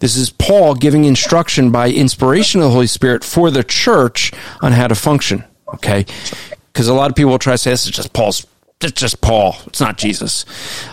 This 0.00 0.16
is 0.16 0.30
Paul 0.30 0.74
giving 0.74 1.04
instruction 1.04 1.70
by 1.70 1.90
inspiration 1.90 2.60
of 2.60 2.64
the 2.64 2.72
Holy 2.72 2.88
Spirit 2.88 3.22
for 3.22 3.52
the 3.52 3.62
church 3.62 4.32
on 4.60 4.72
how 4.72 4.88
to 4.88 4.96
function. 4.96 5.44
Okay? 5.74 6.04
Because 6.72 6.88
a 6.88 6.94
lot 6.94 7.10
of 7.10 7.16
people 7.16 7.30
will 7.30 7.38
try 7.38 7.54
to 7.54 7.58
say 7.58 7.70
this 7.70 7.84
is 7.84 7.92
just 7.92 8.12
Paul's 8.12 8.44
it's 8.82 9.00
just 9.00 9.20
Paul. 9.20 9.56
It's 9.66 9.80
not 9.80 9.98
Jesus. 9.98 10.44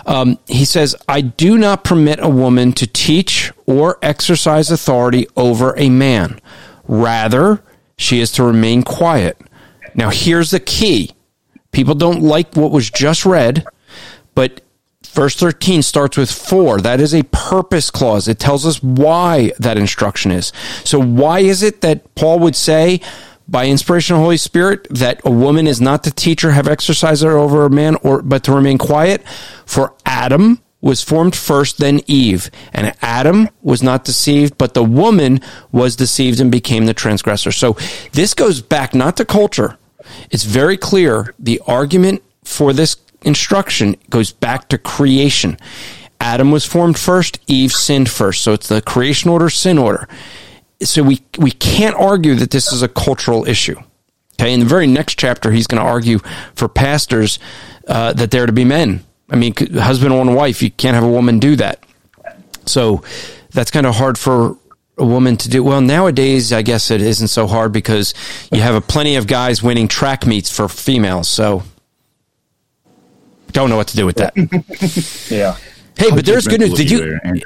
Um, 0.06 0.40
he 0.48 0.66
says, 0.66 0.96
I 1.08 1.22
do 1.22 1.58
not 1.58 1.84
permit 1.84 2.20
a 2.22 2.30
woman 2.30 2.74
to 2.74 2.88
teach 2.88 3.52
or 3.66 3.98
exercise 4.02 4.70
authority 4.70 5.28
over 5.38 5.74
a 5.78 5.90
man. 5.90 6.40
Rather, 6.88 7.64
she 7.98 8.20
is 8.20 8.32
to 8.34 8.44
remain 8.44 8.84
quiet. 8.84 9.38
Now, 9.96 10.10
here's 10.10 10.52
the 10.52 10.60
key. 10.60 11.12
People 11.72 11.96
don't 11.96 12.22
like 12.22 12.56
what 12.56 12.72
was 12.72 12.90
just 12.90 13.26
read, 13.26 13.66
but 14.36 14.62
verse 15.06 15.36
13 15.36 15.82
starts 15.82 16.18
with 16.18 16.32
for. 16.32 16.80
That 16.80 17.00
is 17.00 17.14
a 17.14 17.24
purpose 17.24 17.90
clause. 17.90 18.28
It 18.28 18.40
tells 18.40 18.66
us 18.66 18.82
why 18.84 19.52
that 19.60 19.78
instruction 19.78 20.32
is. 20.32 20.52
So, 20.84 21.02
why 21.02 21.40
is 21.40 21.64
it 21.64 21.82
that 21.82 22.16
Paul 22.16 22.40
would 22.40 22.56
say, 22.56 23.02
by 23.48 23.68
inspiration 23.68 24.16
of 24.16 24.20
the 24.20 24.24
Holy 24.24 24.38
Spirit 24.38 24.88
that 24.90 25.22
a 25.24 25.32
woman 25.32 25.68
is 25.68 25.80
not 25.80 26.04
to 26.04 26.12
teach 26.12 26.44
or 26.44 26.52
have 26.52 26.68
exercise 26.68 27.24
over 27.24 27.66
a 27.66 27.70
man 27.70 27.96
or 27.98 28.22
but 28.22 28.44
to 28.44 28.52
remain 28.52 28.78
quiet. 28.78 29.26
For 29.66 29.94
Adam 30.06 30.62
was 30.82 31.02
formed 31.02 31.36
first, 31.36 31.80
then 31.80 32.02
Eve. 32.08 32.52
And 32.74 32.94
Adam 33.02 33.50
was 33.62 33.82
not 33.82 34.06
deceived, 34.06 34.58
but 34.58 34.74
the 34.74 34.84
woman 34.84 35.42
was 35.72 35.96
deceived 35.96 36.40
and 36.40 36.52
became 36.52 36.86
the 36.86 36.94
transgressor. 36.94 37.52
So 37.52 37.78
this 38.12 38.34
goes 38.34 38.62
back 38.62 38.94
not 38.94 39.18
to 39.18 39.26
culture. 39.26 39.78
It's 40.30 40.44
very 40.44 40.78
clear. 40.78 41.34
The 41.40 41.62
argument 41.68 42.24
for 42.44 42.74
this 42.74 42.98
instruction 43.24 43.96
goes 44.10 44.32
back 44.32 44.70
to 44.70 44.78
creation. 44.78 45.58
Adam 46.20 46.52
was 46.52 46.66
formed 46.66 46.98
first, 46.98 47.40
Eve 47.48 47.72
sinned 47.72 48.10
first. 48.10 48.42
So 48.42 48.54
it's 48.54 48.68
the 48.68 48.82
creation 48.82 49.30
order, 49.30 49.50
sin 49.50 49.78
order 49.78 50.08
so 50.82 51.04
we 51.04 51.22
we 51.38 51.52
can't 51.52 51.96
argue 51.96 52.36
that 52.36 52.52
this 52.52 52.72
is 52.72 52.82
a 52.82 52.88
cultural 52.88 53.48
issue. 53.48 53.80
Okay, 54.40 54.54
in 54.54 54.60
the 54.60 54.66
very 54.66 54.86
next 54.86 55.18
chapter, 55.18 55.52
he's 55.52 55.66
going 55.66 55.82
to 55.82 55.88
argue 55.88 56.20
for 56.54 56.68
pastors 56.68 57.40
uh, 57.88 58.14
that 58.14 58.30
they're 58.30 58.46
to 58.46 58.52
be 58.52 58.66
men. 58.66 59.04
I 59.30 59.36
mean, 59.36 59.54
husband 59.74 60.14
and 60.14 60.36
wife, 60.36 60.62
you 60.62 60.70
can't 60.70 60.94
have 60.94 61.04
a 61.04 61.10
woman 61.10 61.40
do 61.40 61.56
that. 61.56 61.84
So 62.66 63.04
that's 63.52 63.72
kind 63.72 63.86
of 63.88 63.96
hard 63.96 64.18
for 64.18 64.56
a 64.98 65.06
woman 65.06 65.38
to 65.38 65.50
do. 65.50 65.64
Well, 65.64 65.82
nowadays, 65.82 66.54
I 66.54 66.62
guess 66.62 66.92
it 66.92 67.02
isn't 67.02 67.30
so 67.30 67.48
hard 67.48 67.72
because 67.72 68.14
you 68.52 68.62
have 68.62 68.76
a 68.76 68.82
plenty 68.82 69.16
of 69.16 69.28
guys 69.28 69.64
winning 69.64 69.88
track 69.88 70.26
meets 70.26 70.56
for 70.56 70.68
females. 70.68 71.28
So 71.28 71.64
don't 73.52 73.70
know 73.70 73.76
what 73.78 73.88
to 73.90 73.96
do 73.96 74.06
with 74.06 74.18
that. 74.18 74.36
Yeah. 75.32 75.58
Hey, 75.98 76.12
but 76.12 76.26
there's 76.26 76.48
good 76.48 76.60
news. 76.60 76.74
Did 76.74 76.92
you 76.92 77.00
There. 77.00 77.42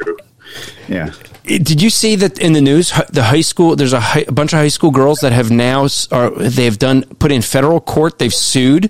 Yeah. 0.90 1.14
Did 1.44 1.82
you 1.82 1.90
see 1.90 2.16
that 2.18 2.40
in 2.40 2.54
the 2.54 2.62
news? 2.62 2.92
The 3.10 3.24
high 3.24 3.42
school 3.42 3.76
there's 3.76 3.94
a, 3.94 4.00
hi, 4.00 4.26
a 4.28 4.32
bunch 4.32 4.54
of 4.54 4.60
high 4.60 4.68
school 4.70 4.92
girls 4.92 5.20
that 5.22 5.32
have 5.32 5.52
now 5.52 5.88
are 6.12 6.30
they've 6.32 6.78
done 6.78 7.04
put 7.04 7.32
in 7.32 7.42
federal 7.42 7.80
court. 7.80 8.20
They've 8.20 8.34
sued 8.34 8.90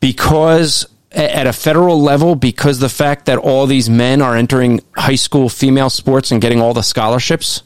because 0.00 0.86
at 1.12 1.46
a 1.46 1.52
federal 1.52 2.00
level 2.00 2.34
because 2.34 2.78
the 2.78 2.88
fact 2.88 3.26
that 3.26 3.38
all 3.38 3.66
these 3.66 3.88
men 3.88 4.20
are 4.20 4.36
entering 4.36 4.80
high 4.96 5.14
school 5.14 5.48
female 5.48 5.88
sports 5.88 6.30
and 6.30 6.42
getting 6.42 6.60
all 6.60 6.74
the 6.74 6.82
scholarships. 6.82 7.62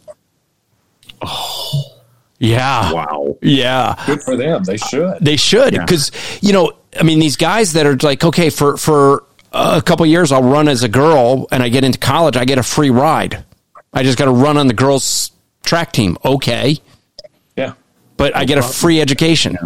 Oh, 1.22 1.96
yeah, 2.38 2.92
Wow. 2.92 3.36
yeah. 3.42 4.02
Good 4.06 4.22
for 4.22 4.36
them. 4.36 4.64
They 4.64 4.76
should. 4.78 5.18
They 5.20 5.36
should 5.36 5.72
because 5.74 6.10
you 6.40 6.52
know, 6.52 6.72
I 6.98 7.02
mean, 7.02 7.18
these 7.18 7.36
guys 7.36 7.74
that 7.74 7.86
are 7.86 7.96
like, 8.02 8.24
okay, 8.24 8.50
for 8.50 8.76
for 8.76 9.24
a 9.52 9.82
couple 9.82 10.06
years, 10.06 10.32
I'll 10.32 10.42
run 10.42 10.68
as 10.68 10.82
a 10.82 10.88
girl, 10.88 11.46
and 11.52 11.62
I 11.62 11.68
get 11.68 11.84
into 11.84 11.98
college, 11.98 12.36
I 12.36 12.44
get 12.44 12.58
a 12.58 12.62
free 12.62 12.90
ride. 12.90 13.44
I 13.92 14.02
just 14.02 14.18
got 14.18 14.26
to 14.26 14.30
run 14.32 14.56
on 14.56 14.66
the 14.66 14.74
girls' 14.74 15.32
track 15.64 15.92
team, 15.92 16.16
okay, 16.24 16.78
Yeah. 17.56 17.72
but 18.16 18.34
I 18.36 18.44
get 18.44 18.58
a 18.58 18.62
free 18.62 19.00
education. 19.00 19.56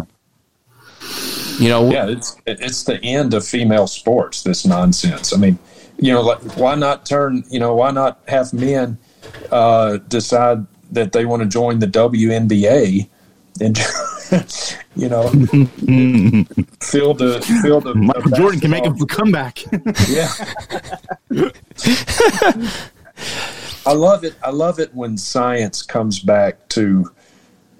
You 1.59 1.69
know, 1.69 1.89
Yeah, 1.91 2.07
it's 2.09 2.35
it's 2.45 2.83
the 2.83 3.01
end 3.01 3.33
of 3.33 3.45
female 3.47 3.87
sports. 3.87 4.43
This 4.43 4.65
nonsense. 4.65 5.31
I 5.33 5.37
mean, 5.37 5.57
you 5.97 6.11
know, 6.11 6.21
like 6.21 6.39
why 6.57 6.75
not 6.75 7.05
turn? 7.05 7.43
You 7.49 7.59
know, 7.59 7.73
why 7.75 7.91
not 7.91 8.19
have 8.27 8.51
men 8.51 8.97
uh, 9.51 9.97
decide 10.09 10.65
that 10.91 11.13
they 11.13 11.23
want 11.25 11.43
to 11.43 11.47
join 11.47 11.79
the 11.79 11.87
WNBA 11.87 13.07
and 13.61 13.77
you 14.97 15.07
know 15.07 15.29
fill 16.81 17.13
the 17.13 17.39
fill 17.61 17.79
the 17.79 17.95
Michael 17.95 18.29
the 18.31 18.35
Jordan 18.35 18.59
can 18.59 18.71
make 18.71 18.85
a 18.85 18.93
comeback. 19.05 19.63
Yeah. 20.09 20.29
I 23.85 23.93
love 23.93 24.23
it. 24.23 24.35
I 24.43 24.49
love 24.51 24.79
it 24.79 24.93
when 24.93 25.17
science 25.17 25.81
comes 25.81 26.19
back 26.19 26.67
to 26.69 27.11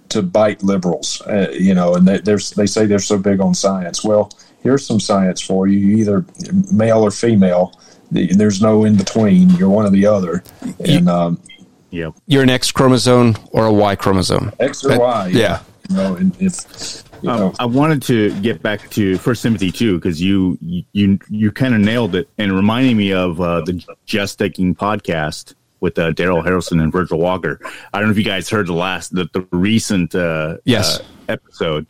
to 0.10 0.22
bite 0.22 0.64
liberals. 0.64 1.22
Uh, 1.22 1.50
you 1.52 1.74
know, 1.74 1.96
and 1.96 2.08
they, 2.08 2.20
there's 2.20 2.52
they 2.52 2.66
say 2.68 2.86
they're 2.86 3.00
so 3.00 3.18
big 3.18 3.40
on 3.42 3.54
science. 3.54 4.04
Well, 4.04 4.32
here's 4.62 4.86
some 4.86 5.00
science 5.00 5.42
for 5.42 5.68
you. 5.68 5.80
You 5.80 5.98
either 5.98 6.26
male 6.72 7.02
or 7.02 7.12
female. 7.12 7.80
There's 8.12 8.62
no 8.62 8.86
in 8.86 8.96
between. 8.98 9.50
You're 9.52 9.70
one 9.70 9.86
or 9.86 9.90
the 9.90 10.06
other. 10.06 10.44
And 10.88 11.10
um, 11.10 11.42
yep. 11.90 12.14
you're 12.28 12.44
an 12.44 12.50
X 12.50 12.72
chromosome 12.72 13.36
or 13.52 13.66
a 13.66 13.74
Y 13.74 13.96
chromosome. 13.96 14.52
X 14.60 14.86
or 14.86 14.90
That- 14.90 15.00
Y. 15.00 15.28
yeah. 15.34 15.62
You 15.90 15.96
know, 15.98 16.16
and 16.16 16.36
if 16.42 17.04
you 17.22 17.30
know, 17.30 17.48
Um, 17.48 17.56
I 17.60 17.66
wanted 17.66 18.02
to 18.04 18.40
get 18.42 18.62
back 18.64 18.90
to 18.92 19.18
First 19.18 19.44
Timothy 19.44 19.72
too 19.72 19.96
because 19.96 20.22
you 20.22 20.58
you 20.62 21.20
you 21.30 21.52
kind 21.52 21.76
of 21.76 21.82
nailed 21.82 22.16
it 22.16 22.28
and 22.38 22.56
reminding 22.56 22.98
me 22.98 23.14
of 23.14 23.40
uh, 23.40 23.62
the 23.62 23.84
Just 24.06 24.38
Thinking 24.40 24.74
podcast 24.76 25.54
with 25.80 25.98
uh, 26.00 26.12
Daryl 26.12 26.44
Harrison 26.44 26.80
and 26.80 26.92
Virgil 26.92 27.20
Walker. 27.20 27.60
I 27.94 28.00
don't 28.00 28.08
know 28.08 28.12
if 28.12 28.18
you 28.18 28.24
guys 28.24 28.50
heard 28.50 28.68
the 28.68 28.74
last 28.74 29.14
the, 29.14 29.28
the 29.34 29.46
recent 29.52 30.16
uh, 30.16 30.58
Yes. 30.66 31.00
uh, 31.00 31.04
episode, 31.30 31.86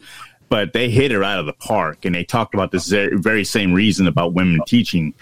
but 0.50 0.74
they 0.74 0.90
hit 0.90 1.12
it 1.12 1.24
out 1.24 1.40
of 1.40 1.46
the 1.46 1.54
park 1.54 2.06
and 2.06 2.14
they 2.16 2.24
talked 2.24 2.54
about 2.54 2.72
this 2.72 2.88
very, 2.88 3.18
very 3.18 3.44
same 3.44 3.74
reason 3.74 4.08
about 4.08 4.34
women 4.34 4.60
teaching. 4.68 5.14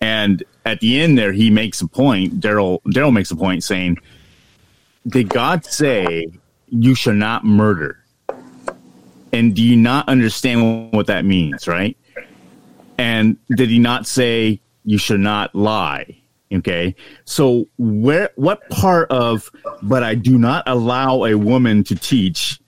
And 0.00 0.42
at 0.64 0.80
the 0.80 1.00
end 1.00 1.16
there, 1.16 1.32
he 1.32 1.50
makes 1.50 1.80
a 1.80 1.86
point. 1.86 2.40
Daryl 2.40 2.82
Daryl 2.82 3.12
makes 3.12 3.30
a 3.30 3.36
point 3.36 3.62
saying, 3.64 3.98
"Did 5.06 5.28
God 5.28 5.64
say 5.64 6.26
you 6.68 6.94
shall 6.94 7.14
not 7.14 7.44
murder?" 7.44 7.98
And 9.32 9.54
do 9.56 9.62
you 9.62 9.76
not 9.76 10.08
understand 10.08 10.92
what 10.92 11.06
that 11.06 11.24
means, 11.24 11.66
right? 11.66 11.96
And 12.98 13.38
did 13.56 13.70
he 13.70 13.78
not 13.78 14.06
say 14.06 14.60
you 14.84 14.98
should 14.98 15.20
not 15.20 15.54
lie? 15.54 16.18
Okay. 16.54 16.94
So 17.24 17.66
where 17.78 18.30
what 18.36 18.68
part 18.70 19.10
of 19.10 19.50
but 19.82 20.02
I 20.02 20.14
do 20.14 20.38
not 20.38 20.64
allow 20.66 21.24
a 21.24 21.34
woman 21.34 21.82
to 21.84 21.94
teach 21.94 22.58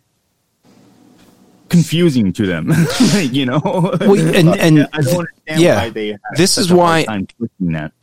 confusing 1.68 2.32
to 2.32 2.46
them, 2.46 2.72
you 3.18 3.46
know? 3.46 3.60
Well, 3.64 4.18
and- 4.34 4.48
and- 4.60 4.88
I 4.92 5.00
don't 5.00 5.26
understand 5.26 5.60
yeah. 5.60 5.76
why 5.76 5.90
they 5.90 6.08
have 6.08 6.20
This 6.36 6.56
is 6.58 6.72
why- 6.72 7.04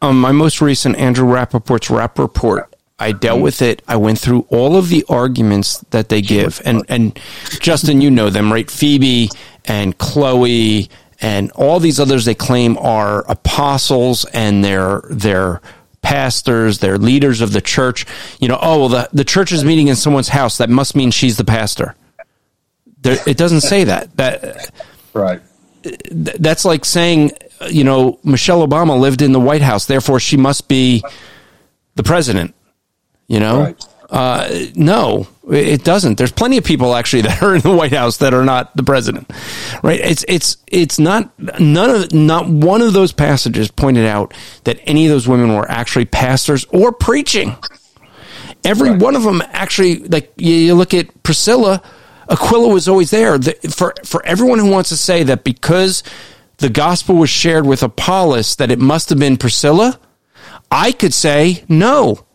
um, 0.02 0.20
my 0.20 0.32
most 0.32 0.62
recent 0.62 0.98
Andrew 0.98 1.28
Rappaport's 1.32 1.89
Rapp 1.89 2.20
Report, 2.20 2.74
I 3.00 3.12
dealt 3.13 3.41
with 3.41 3.62
it. 3.62 3.82
I 3.88 3.96
went 3.96 4.20
through 4.20 4.46
all 4.50 4.76
of 4.76 4.89
the 4.89 5.04
arguments 5.10 5.80
that 5.89 6.10
they 6.10 6.22
give, 6.22 6.62
and 6.65 6.84
and 6.88 7.20
Justin, 7.60 8.00
you 8.00 8.12
know 8.12 8.30
them, 8.30 8.54
right? 8.54 8.70
Phoebe 8.70 9.30
and 9.65 9.98
Chloe 9.98 10.88
and 11.22 11.52
all 11.52 11.80
these 11.80 12.00
others 12.00 12.26
they 12.26 12.36
claim 12.36 12.78
are 12.78 13.24
apostles 13.30 14.26
and 14.34 14.64
they're 14.64 15.02
they're 15.10 15.62
pastors, 16.02 16.80
they're 16.80 16.98
leaders 16.98 17.42
of 17.42 17.54
the 17.54 17.62
church. 17.62 18.06
You 18.40 18.48
know, 18.48 18.58
oh 18.62 18.80
well, 18.80 18.90
the 18.90 19.10
the 19.14 19.24
church 19.24 19.52
is 19.52 19.64
meeting 19.64 19.88
in 19.88 19.96
someone's 19.96 20.30
house. 20.30 20.58
That 20.58 20.70
must 20.70 20.96
mean 20.96 21.12
she's 21.12 21.38
the 21.38 21.46
pastor. 21.46 21.96
There, 23.02 23.18
it 23.26 23.38
doesn't 23.38 23.62
say 23.62 23.84
that. 23.86 24.16
That 24.18 24.72
right. 25.14 25.42
that's 26.12 26.66
like 26.66 26.86
saying, 26.86 27.32
you 27.70 27.84
know, 27.84 28.20
Michelle 28.24 28.68
Obama 28.68 29.00
lived 29.00 29.22
in 29.22 29.32
the 29.32 29.40
White 29.40 29.62
House, 29.62 29.86
therefore 29.86 30.20
she 30.20 30.38
must 30.38 30.68
be 30.68 31.04
the 31.96 32.04
president. 32.04 32.56
You 33.28 33.40
know, 33.40 33.62
Right. 33.62 33.86
Uh, 34.12 34.50
no, 34.76 35.26
it 35.50 35.86
doesn't. 35.86 36.17
There's 36.17 36.34
plenty 36.34 36.58
of 36.58 36.65
people 36.65 36.93
actually 36.93 37.21
that 37.24 37.41
are 37.41 37.56
in 37.56 37.62
the 37.62 37.71
White 37.76 37.93
House 37.93 38.17
that 38.17 38.34
are 38.34 38.43
not 38.43 38.76
the 38.76 38.84
president, 38.84 39.32
right? 39.82 40.00
It's 40.00 40.26
it's 40.28 40.58
it's 40.67 41.00
not 41.00 41.32
none 41.60 41.89
of 41.89 42.13
not 42.13 42.47
one 42.50 42.82
of 42.82 42.91
those 42.93 43.13
passages 43.13 43.71
pointed 43.71 44.06
out 44.06 44.34
that 44.65 44.80
any 44.84 45.06
of 45.06 45.12
those 45.12 45.28
women 45.28 45.56
were 45.56 45.69
actually 45.69 46.06
pastors 46.06 46.65
or 46.65 46.91
preaching. 46.91 47.56
Every 48.63 48.91
Right. 48.91 49.02
one 49.02 49.15
of 49.15 49.24
them 49.24 49.41
actually, 49.54 50.00
like 50.00 50.34
you, 50.36 50.76
look 50.76 50.93
at 50.93 51.24
Priscilla, 51.24 51.82
Aquila 52.30 52.71
was 52.71 52.88
always 52.88 53.10
there. 53.10 53.38
The, 53.38 53.54
for 53.74 53.93
for 54.04 54.24
everyone 54.26 54.60
who 54.60 54.69
wants 54.69 54.89
to 54.89 54.97
say 54.97 55.24
that 55.24 55.43
because 55.43 56.04
the 56.58 56.69
gospel 56.69 57.15
was 57.15 57.30
shared 57.30 57.65
with 57.65 57.82
Apollos 57.82 58.58
that 58.58 58.69
it 58.69 58.78
must 58.78 59.10
have 59.10 59.17
been 59.17 59.38
Priscilla, 59.38 60.00
I 60.69 60.91
could 60.91 61.13
say 61.13 61.63
no. 61.69 62.26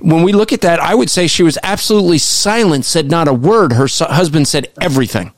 When 0.00 0.22
we 0.22 0.32
look 0.32 0.52
at 0.52 0.60
that, 0.62 0.80
I 0.80 0.94
would 0.94 1.10
say 1.10 1.26
she 1.26 1.42
was 1.42 1.58
absolutely 1.62 2.18
silent, 2.18 2.84
said 2.84 3.10
not 3.10 3.28
a 3.28 3.32
word. 3.34 3.72
Her 3.72 3.86
husband 3.88 4.48
said 4.48 4.68
everything. 4.80 5.32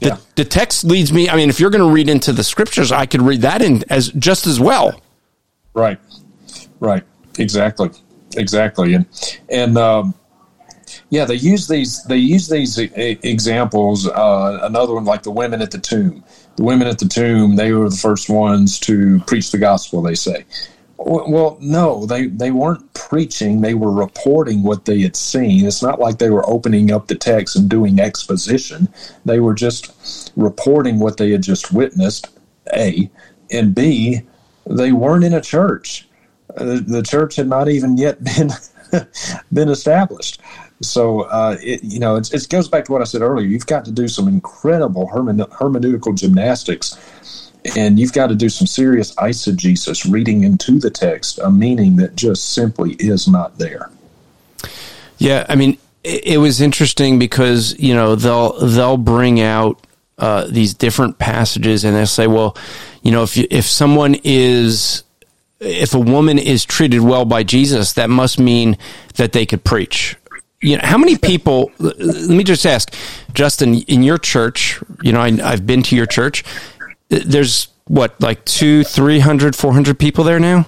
The, 0.00 0.08
Yeah. 0.08 0.16
the 0.34 0.44
text 0.44 0.84
leads 0.84 1.12
me. 1.12 1.28
I 1.28 1.36
mean, 1.36 1.50
if 1.50 1.60
you're 1.60 1.70
going 1.70 1.86
to 1.86 1.92
read 1.94 2.08
into 2.08 2.32
the 2.32 2.42
scriptures, 2.44 2.90
I 2.90 3.06
could 3.06 3.22
read 3.22 3.42
that 3.42 3.60
in 3.62 3.84
as 3.90 4.08
just 4.08 4.46
as 4.46 4.58
well. 4.58 5.00
Right, 5.74 5.98
right, 6.80 7.04
exactly, 7.38 7.90
exactly, 8.36 8.94
and 8.94 9.06
and 9.50 9.78
um, 9.78 10.14
yeah, 11.10 11.24
they 11.24 11.36
use 11.36 11.68
these 11.68 12.02
they 12.04 12.16
use 12.16 12.48
these 12.48 12.76
e- 12.78 13.18
examples. 13.22 14.08
Uh, 14.08 14.58
another 14.62 14.94
one 14.94 15.04
like 15.04 15.22
the 15.22 15.30
women 15.30 15.62
at 15.62 15.70
the 15.70 15.78
tomb. 15.78 16.24
The 16.56 16.64
women 16.64 16.88
at 16.88 16.98
the 16.98 17.06
tomb, 17.06 17.54
they 17.56 17.72
were 17.72 17.88
the 17.88 17.96
first 17.96 18.28
ones 18.28 18.80
to 18.80 19.20
preach 19.28 19.52
the 19.52 19.58
gospel. 19.58 20.02
They 20.02 20.16
say. 20.16 20.44
Well, 21.02 21.56
no, 21.62 22.04
they, 22.04 22.26
they 22.26 22.50
weren't 22.50 22.92
preaching. 22.92 23.62
They 23.62 23.72
were 23.72 23.90
reporting 23.90 24.62
what 24.62 24.84
they 24.84 25.00
had 25.00 25.16
seen. 25.16 25.64
It's 25.64 25.82
not 25.82 25.98
like 25.98 26.18
they 26.18 26.28
were 26.28 26.48
opening 26.48 26.92
up 26.92 27.06
the 27.06 27.14
text 27.14 27.56
and 27.56 27.70
doing 27.70 27.98
exposition. 27.98 28.86
They 29.24 29.40
were 29.40 29.54
just 29.54 30.30
reporting 30.36 30.98
what 30.98 31.16
they 31.16 31.30
had 31.30 31.42
just 31.42 31.72
witnessed, 31.72 32.28
A. 32.74 33.10
And 33.50 33.74
B, 33.74 34.20
they 34.66 34.92
weren't 34.92 35.24
in 35.24 35.32
a 35.32 35.40
church. 35.40 36.06
Uh, 36.54 36.80
the 36.86 37.02
church 37.02 37.36
had 37.36 37.48
not 37.48 37.68
even 37.68 37.96
yet 37.96 38.22
been 38.36 38.50
been 39.52 39.68
established. 39.70 40.40
So 40.82 41.22
uh, 41.22 41.56
it 41.60 41.82
you 41.82 41.98
know 41.98 42.16
it 42.16 42.46
goes 42.48 42.68
back 42.68 42.84
to 42.86 42.92
what 42.92 43.00
I 43.00 43.04
said 43.04 43.22
earlier. 43.22 43.46
You've 43.46 43.66
got 43.66 43.84
to 43.86 43.92
do 43.92 44.08
some 44.08 44.28
incredible 44.28 45.06
hermen- 45.08 45.50
hermeneutical 45.50 46.14
gymnastics, 46.16 47.49
and 47.76 47.98
you've 47.98 48.12
got 48.12 48.28
to 48.28 48.34
do 48.34 48.48
some 48.48 48.66
serious 48.66 49.14
eisegesis, 49.16 50.10
reading 50.10 50.44
into 50.44 50.78
the 50.78 50.90
text 50.90 51.38
a 51.38 51.50
meaning 51.50 51.96
that 51.96 52.16
just 52.16 52.52
simply 52.52 52.92
is 52.98 53.28
not 53.28 53.58
there. 53.58 53.90
Yeah, 55.18 55.44
I 55.48 55.54
mean, 55.54 55.78
it, 56.02 56.26
it 56.26 56.38
was 56.38 56.60
interesting 56.60 57.18
because 57.18 57.78
you 57.78 57.94
know 57.94 58.14
they'll 58.14 58.58
they'll 58.60 58.96
bring 58.96 59.40
out 59.40 59.84
uh, 60.18 60.46
these 60.48 60.74
different 60.74 61.18
passages 61.18 61.84
and 61.84 61.96
they'll 61.96 62.06
say, 62.06 62.26
well, 62.26 62.56
you 63.02 63.10
know, 63.10 63.22
if 63.22 63.36
you, 63.36 63.46
if 63.50 63.64
someone 63.64 64.16
is 64.22 65.02
if 65.60 65.94
a 65.94 65.98
woman 65.98 66.38
is 66.38 66.64
treated 66.64 67.00
well 67.00 67.24
by 67.24 67.42
Jesus, 67.42 67.92
that 67.94 68.10
must 68.10 68.38
mean 68.38 68.78
that 69.16 69.32
they 69.32 69.44
could 69.44 69.62
preach. 69.62 70.16
You 70.62 70.76
know, 70.76 70.82
how 70.84 70.98
many 70.98 71.16
people? 71.16 71.70
Let 71.78 72.28
me 72.28 72.44
just 72.44 72.66
ask, 72.66 72.94
Justin, 73.32 73.76
in 73.82 74.02
your 74.02 74.18
church, 74.18 74.82
you 75.02 75.12
know, 75.12 75.20
I, 75.20 75.38
I've 75.42 75.66
been 75.66 75.82
to 75.84 75.96
your 75.96 76.06
church. 76.06 76.44
There's 77.10 77.68
what 77.86 78.20
like 78.20 78.44
two, 78.44 78.84
three 78.84 79.18
hundred, 79.20 79.54
four 79.54 79.72
hundred 79.72 79.98
people 79.98 80.24
there 80.24 80.40
now. 80.40 80.66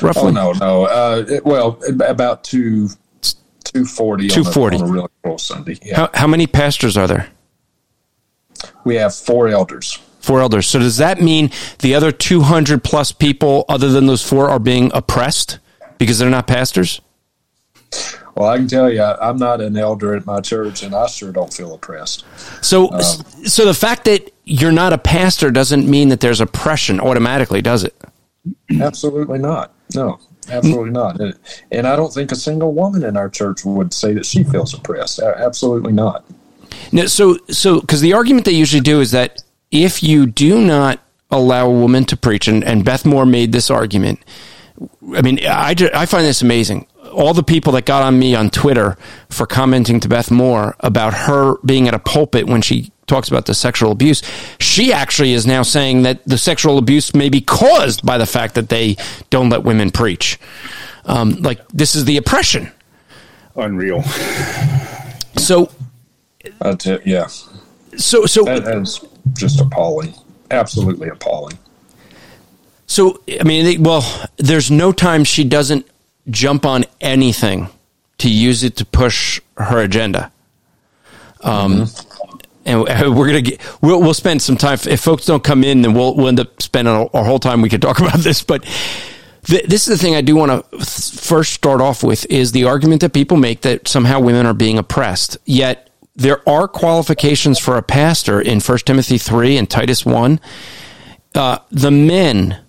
Roughly. 0.00 0.28
Oh 0.28 0.30
no, 0.30 0.52
no. 0.52 0.84
Uh, 0.84 1.24
it- 1.28 1.44
well, 1.44 1.80
about 2.06 2.44
two, 2.44 2.88
two 3.64 3.84
forty. 3.84 4.28
240. 4.28 4.76
on 4.76 4.82
a, 4.82 4.84
on 4.84 4.90
a 4.90 4.92
really 4.92 5.08
cool 5.24 5.38
Sunday. 5.38 5.78
Yeah. 5.82 5.96
How, 5.96 6.10
how 6.14 6.26
many 6.26 6.46
pastors 6.46 6.96
are 6.96 7.06
there? 7.06 7.28
we 8.84 8.94
have 8.96 9.14
four 9.14 9.48
elders. 9.48 9.98
Four 10.20 10.40
elders. 10.40 10.66
So 10.66 10.78
does 10.78 10.96
that 10.98 11.20
mean 11.20 11.50
the 11.80 11.94
other 11.94 12.10
200 12.12 12.82
plus 12.82 13.12
people, 13.12 13.64
other 13.68 13.90
than 13.90 14.06
those 14.06 14.26
four, 14.26 14.48
are 14.48 14.58
being 14.58 14.90
oppressed 14.94 15.58
because 15.98 16.18
they're 16.18 16.30
not 16.30 16.46
pastors? 16.46 17.00
Well, 18.34 18.48
I 18.48 18.56
can 18.56 18.68
tell 18.68 18.92
you, 18.92 19.00
I- 19.00 19.28
I'm 19.28 19.36
not 19.36 19.60
an 19.60 19.76
elder 19.76 20.14
at 20.14 20.26
my 20.26 20.40
church, 20.40 20.82
and 20.82 20.94
I 20.94 21.06
sure 21.06 21.32
don't 21.32 21.52
feel 21.52 21.74
oppressed. 21.74 22.24
So, 22.62 22.90
um, 22.90 23.00
so 23.00 23.64
the 23.64 23.74
fact 23.74 24.04
that 24.06 24.32
you're 24.44 24.72
not 24.72 24.92
a 24.92 24.98
pastor 24.98 25.50
doesn't 25.50 25.88
mean 25.88 26.08
that 26.08 26.20
there's 26.20 26.40
oppression 26.40 27.00
automatically, 27.00 27.62
does 27.62 27.84
it? 27.84 27.94
Absolutely 28.80 29.38
not. 29.38 29.72
No, 29.94 30.18
absolutely 30.50 30.90
mm. 30.90 30.94
not. 30.94 31.20
And- 31.20 31.34
And 31.70 31.86
I 31.86 31.96
don't 31.96 32.12
think 32.12 32.32
a 32.32 32.36
single 32.36 32.72
woman 32.72 33.04
in 33.04 33.16
our 33.16 33.28
church 33.28 33.64
would 33.64 33.94
say 33.94 34.12
that 34.14 34.26
she 34.26 34.44
feels 34.44 34.74
oppressed. 34.74 35.20
Absolutely 35.20 35.92
not. 35.92 36.24
No, 36.92 37.06
so, 37.06 37.38
so, 37.50 37.80
because 37.80 38.00
the 38.00 38.12
argument 38.12 38.46
they 38.46 38.52
usually 38.52 38.80
do 38.82 39.00
is 39.00 39.12
that 39.12 39.42
if 39.70 40.02
you 40.02 40.26
do 40.26 40.60
not 40.60 41.00
allow 41.30 41.66
a 41.66 41.70
woman 41.70 42.04
to 42.06 42.16
preach, 42.16 42.48
and, 42.48 42.64
and 42.64 42.84
Beth 42.84 43.04
Moore 43.04 43.26
made 43.26 43.52
this 43.52 43.70
argument. 43.70 44.20
I 45.14 45.22
mean, 45.22 45.40
I, 45.46 45.74
I 45.94 46.06
find 46.06 46.24
this 46.24 46.42
amazing. 46.42 46.86
All 47.14 47.32
the 47.32 47.42
people 47.42 47.72
that 47.72 47.86
got 47.86 48.02
on 48.02 48.18
me 48.18 48.34
on 48.34 48.50
Twitter 48.50 48.96
for 49.28 49.46
commenting 49.46 50.00
to 50.00 50.08
Beth 50.08 50.30
Moore 50.30 50.76
about 50.80 51.14
her 51.14 51.56
being 51.64 51.88
at 51.88 51.94
a 51.94 51.98
pulpit 51.98 52.46
when 52.46 52.60
she 52.60 52.92
talks 53.06 53.28
about 53.28 53.46
the 53.46 53.54
sexual 53.54 53.92
abuse, 53.92 54.22
she 54.58 54.92
actually 54.92 55.32
is 55.32 55.46
now 55.46 55.62
saying 55.62 56.02
that 56.02 56.24
the 56.26 56.38
sexual 56.38 56.78
abuse 56.78 57.14
may 57.14 57.28
be 57.28 57.40
caused 57.40 58.04
by 58.04 58.18
the 58.18 58.26
fact 58.26 58.54
that 58.54 58.68
they 58.68 58.96
don't 59.30 59.50
let 59.50 59.62
women 59.62 59.90
preach. 59.90 60.38
Um, 61.04 61.42
like, 61.42 61.66
this 61.68 61.94
is 61.94 62.04
the 62.04 62.16
oppression. 62.16 62.72
Unreal. 63.56 64.02
So, 65.36 65.70
That's 66.60 66.86
it. 66.86 67.06
Yeah, 67.06 67.28
so, 67.96 68.26
so, 68.26 68.44
that, 68.44 68.64
that 68.64 68.78
is 68.78 69.04
just 69.34 69.60
appalling. 69.60 70.14
Absolutely 70.50 71.08
appalling. 71.08 71.58
So, 72.86 73.20
I 73.40 73.44
mean, 73.44 73.82
well, 73.82 74.04
there's 74.36 74.70
no 74.70 74.92
time 74.92 75.24
she 75.24 75.44
doesn't 75.44 75.86
jump 76.30 76.64
on 76.64 76.84
anything 77.00 77.68
to 78.18 78.30
use 78.30 78.62
it 78.64 78.76
to 78.76 78.84
push 78.84 79.40
her 79.56 79.80
agenda. 79.80 80.30
Um, 81.40 81.86
and 82.64 82.82
we're 82.82 83.26
gonna 83.26 83.42
get 83.42 83.60
we'll 83.82 84.00
we'll 84.00 84.14
spend 84.14 84.40
some 84.40 84.56
time. 84.56 84.78
If 84.86 85.00
folks 85.00 85.26
don't 85.26 85.44
come 85.44 85.64
in, 85.64 85.82
then 85.82 85.94
we'll 85.94 86.14
we'll 86.14 86.28
end 86.28 86.40
up 86.40 86.62
spending 86.62 86.94
our, 86.94 87.24
whole 87.24 87.38
time. 87.38 87.60
We 87.60 87.68
could 87.68 87.82
talk 87.82 87.98
about 88.00 88.18
this, 88.18 88.42
but 88.42 88.64
th- 89.44 89.66
this 89.66 89.86
is 89.86 89.98
the 89.98 90.02
thing 90.02 90.14
I 90.14 90.22
do 90.22 90.36
want 90.36 90.70
to 90.70 90.78
first 90.84 91.52
start 91.52 91.80
off 91.80 92.02
with 92.02 92.24
is 92.30 92.52
the 92.52 92.64
argument 92.64 93.02
that 93.02 93.12
people 93.12 93.36
make 93.36 93.62
that 93.62 93.86
somehow 93.86 94.20
women 94.20 94.46
are 94.46 94.54
being 94.54 94.78
oppressed. 94.78 95.36
Yet 95.44 95.90
there 96.16 96.48
are 96.48 96.68
qualifications 96.68 97.58
for 97.58 97.76
a 97.76 97.82
pastor 97.82 98.40
in 98.40 98.60
First 98.60 98.86
Timothy 98.86 99.18
three 99.18 99.58
and 99.58 99.68
Titus 99.68 100.06
one. 100.06 100.40
Uh, 101.34 101.58
the 101.70 101.90
men 101.90 102.63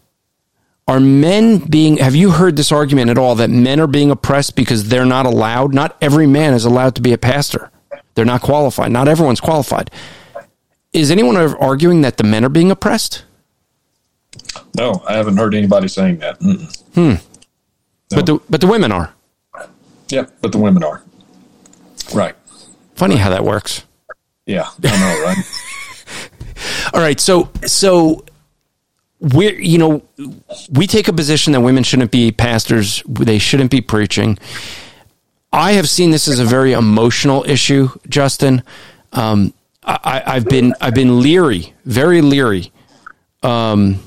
are 0.88 1.00
men 1.00 1.58
being 1.60 1.98
have 1.98 2.15
you 2.15 2.32
heard 2.32 2.56
this 2.56 2.71
argument 2.71 3.10
at 3.10 3.17
all 3.17 3.36
that 3.36 3.50
men 3.50 3.80
are 3.80 3.88
being 3.88 4.12
oppressed 4.12 4.56
because 4.56 4.88
they're 4.89 5.06
not 5.06 5.26
allowed 5.26 5.74
not 5.74 5.98
every 6.02 6.28
man 6.28 6.54
is 6.54 6.65
allowed 6.65 6.95
to 6.95 7.02
be 7.02 7.12
a 7.13 7.17
pastor 7.17 7.71
they're 8.13 8.26
not 8.26 8.41
qualified 8.41 8.91
not 8.91 9.08
everyone's 9.08 9.41
qualified 9.41 9.89
is 10.93 11.12
anyone 11.12 11.36
arguing 11.36 12.02
that 12.02 12.17
the 12.17 12.24
men 12.24 12.45
are 12.45 12.50
being 12.50 12.71
oppressed 12.71 13.24
No, 14.78 15.02
I 15.08 15.13
haven't 15.17 15.38
heard 15.38 15.54
anybody 15.56 15.88
saying 15.88 16.19
that. 16.19 16.39
Mm-mm. 16.39 16.69
Hmm. 16.93 17.15
but 18.10 18.26
the 18.26 18.39
but 18.50 18.62
the 18.62 18.67
women 18.67 18.91
are 18.91 19.13
Yeah, 20.10 20.26
but 20.41 20.52
the 20.52 20.58
women 20.60 20.84
are. 20.84 21.02
Right. 22.13 22.36
funny 22.95 23.15
how 23.15 23.30
that 23.32 23.43
works 23.43 23.84
Yeah, 24.45 24.69
I 24.84 25.00
know, 25.00 25.24
right? 25.26 25.38
all 26.93 27.02
right 27.02 27.19
so 27.19 27.50
so 27.65 28.24
we're 29.33 29.59
you 29.59 29.77
know 29.77 30.03
we 30.71 30.85
take 30.85 31.07
a 31.07 31.13
position 31.13 31.53
that 31.53 31.61
women 31.61 31.83
shouldn't 31.83 32.11
be 32.11 32.31
pastors 32.31 33.01
they 33.07 33.39
shouldn't 33.39 33.71
be 33.71 33.81
preaching. 33.81 34.38
I 35.51 35.73
have 35.73 35.89
seen 35.89 36.11
this 36.11 36.27
as 36.27 36.39
a 36.39 36.45
very 36.45 36.73
emotional 36.73 37.43
issue 37.47 37.89
justin. 38.07 38.63
Um, 39.13 39.53
I, 39.83 40.23
i've 40.25 40.45
been 40.45 40.73
i've 40.81 40.95
been 40.95 41.21
leery 41.21 41.73
very 41.85 42.21
leery 42.21 42.71
um, 43.41 43.99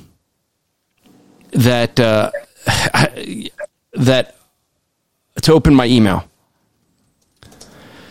that 1.53 1.99
uh, 1.99 2.31
that 3.95 4.37
to 5.43 5.53
open 5.53 5.75
my 5.75 5.87
email. 5.87 6.29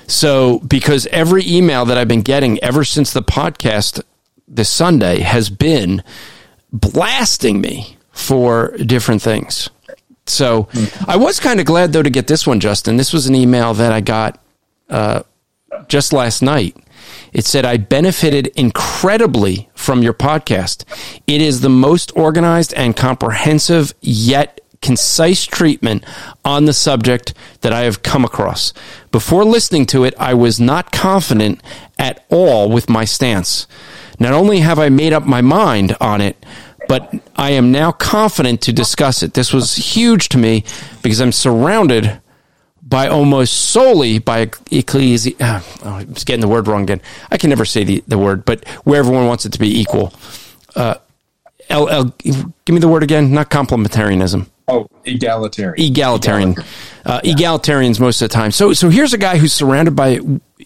So 0.08 0.60
because 0.60 1.06
every 1.08 1.46
email 1.46 1.86
that 1.86 1.98
i've 1.98 2.08
been 2.08 2.22
getting 2.22 2.62
ever 2.64 2.84
since 2.84 3.14
the 3.14 3.22
podcast 3.22 4.02
this 4.48 4.70
sunday 4.70 5.20
has 5.20 5.50
been 5.50 6.02
blasting 6.72 7.62
me 7.62 7.98
for 8.12 8.76
different 8.78 9.22
things. 9.22 9.70
So 10.26 10.68
I 11.08 11.16
was 11.16 11.40
kind 11.40 11.60
of 11.60 11.66
glad 11.66 11.94
though 11.94 12.04
to 12.04 12.10
get 12.10 12.28
this 12.28 12.46
one, 12.46 12.60
Justin. 12.60 12.98
This 12.98 13.14
was 13.14 13.28
an 13.28 13.36
email 13.36 13.74
that 13.76 13.92
I 13.92 14.02
got 14.02 14.40
uh, 14.90 15.24
just 15.88 16.14
last 16.14 16.42
night. 16.42 16.76
It 17.34 17.46
said, 17.46 17.66
I 17.66 17.78
benefited 17.78 18.48
incredibly 18.56 19.70
from 19.74 20.02
your 20.02 20.14
podcast. 20.14 20.84
It 21.28 21.42
is 21.42 21.62
the 21.62 21.70
most 21.70 22.12
organized 22.16 22.74
and 22.74 22.96
comprehensive 22.96 23.94
yet 24.02 24.60
concise 24.82 25.46
treatment 25.46 26.04
on 26.46 26.66
the 26.66 26.74
subject 26.74 27.34
that 27.62 27.74
I 27.74 27.82
have 27.82 28.04
come 28.04 28.24
across. 28.24 28.74
Before 29.12 29.44
listening 29.44 29.86
to 29.88 30.04
it, 30.04 30.14
I 30.20 30.34
was 30.34 30.60
not 30.60 30.92
confident 30.92 31.62
at 31.98 32.26
all 32.30 32.70
with 32.70 32.90
my 32.90 33.06
stance. 33.06 33.68
Not 34.20 34.34
only 34.34 34.60
have 34.60 34.80
I 34.80 34.90
made 34.90 35.14
up 35.14 35.26
my 35.26 35.42
mind 35.42 35.96
on 36.02 36.22
it, 36.22 36.44
but 36.88 37.14
I 37.36 37.52
am 37.52 37.72
now 37.72 37.92
confident 37.92 38.62
to 38.62 38.74
discuss 38.74 39.22
it. 39.22 39.34
This 39.34 39.54
was 39.54 39.76
huge 39.76 40.30
to 40.30 40.38
me 40.38 40.64
because 41.02 41.20
I'm 41.20 41.32
surrounded 41.32 42.22
by 42.82 43.08
almost 43.08 43.54
solely 43.54 44.20
by 44.20 44.46
ecclesi. 44.46 45.40
Uh, 45.42 45.62
oh, 45.84 45.96
I 45.96 46.04
was 46.06 46.24
getting 46.24 46.42
the 46.42 46.48
word 46.48 46.68
wrong 46.68 46.84
again. 46.84 47.02
I 47.30 47.38
can 47.38 47.50
never 47.50 47.66
say 47.66 47.84
the, 47.84 48.04
the 48.08 48.18
word, 48.18 48.46
but 48.46 48.68
where 48.86 49.00
everyone 49.00 49.28
wants 49.28 49.46
it 49.46 49.52
to 49.54 49.60
be 49.60 49.80
equal. 49.80 50.14
Uh, 50.76 50.96
L, 51.70 51.90
L, 51.90 52.16
give 52.24 52.74
me 52.74 52.80
the 52.80 52.88
word 52.88 53.04
again. 53.04 53.32
Not 53.34 53.50
complementarianism 53.50 54.48
Oh, 54.70 54.88
egalitarian. 55.06 55.80
egalitarian, 55.80 56.56
uh, 57.06 57.22
egalitarians 57.22 58.02
most 58.02 58.22
of 58.22 58.30
the 58.30 58.34
time. 58.34 58.52
So, 58.52 58.74
so 58.74 58.90
here's 58.90 59.14
a 59.14 59.18
guy 59.18 59.38
who's 59.38 59.54
surrounded 59.54 59.96
by 59.96 60.18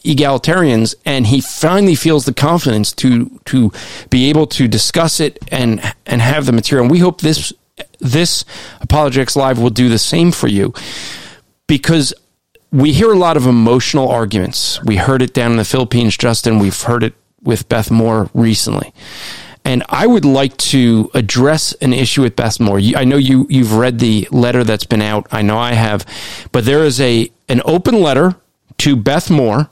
egalitarians, 0.04 0.96
and 1.06 1.28
he 1.28 1.40
finally 1.40 1.94
feels 1.94 2.26
the 2.26 2.34
confidence 2.34 2.94
to 2.94 3.30
to 3.46 3.72
be 4.10 4.30
able 4.30 4.48
to 4.48 4.68
discuss 4.68 5.20
it 5.20 5.38
and 5.52 5.82
and 6.08 6.20
have 6.20 6.48
the 6.48 6.52
material. 6.52 6.86
And 6.86 6.92
we 6.92 6.98
hope 6.98 7.22
this 7.22 7.54
this 8.00 8.44
apologetics 8.80 9.36
live 9.36 9.60
will 9.60 9.70
do 9.70 9.88
the 9.88 10.00
same 10.00 10.32
for 10.32 10.48
you, 10.48 10.74
because 11.68 12.12
we 12.72 12.94
hear 12.94 13.12
a 13.12 13.18
lot 13.18 13.38
of 13.38 13.46
emotional 13.46 14.10
arguments. 14.10 14.82
We 14.84 14.96
heard 14.96 15.22
it 15.22 15.36
down 15.36 15.52
in 15.52 15.58
the 15.58 15.66
Philippines, 15.66 16.18
Justin. 16.18 16.58
We've 16.58 16.82
heard 16.82 17.04
it 17.04 17.14
with 17.44 17.70
Beth 17.70 17.92
Moore 17.92 18.32
recently. 18.34 18.94
And 19.63 19.84
I 19.89 20.08
would 20.08 20.26
like 20.26 20.58
to 20.58 21.12
address 21.13 21.74
an 21.74 21.93
issue 21.93 22.24
with 22.24 22.36
Beth 22.36 22.60
Moore. 22.60 22.80
I 22.95 23.04
know 23.04 23.17
you 23.17 23.45
you've 23.50 23.74
read 23.74 24.00
the 24.00 24.28
letter 24.32 24.63
that's 24.63 24.86
been 24.86 25.02
out. 25.02 25.28
I 25.32 25.41
know 25.43 25.58
I 25.58 25.74
have, 25.74 26.06
but 26.52 26.65
there 26.65 26.84
is 26.84 27.00
a 27.00 27.32
an 27.47 27.62
open 27.65 28.02
letter 28.02 28.36
to 28.80 28.95
Beth 28.95 29.30
Moore, 29.30 29.69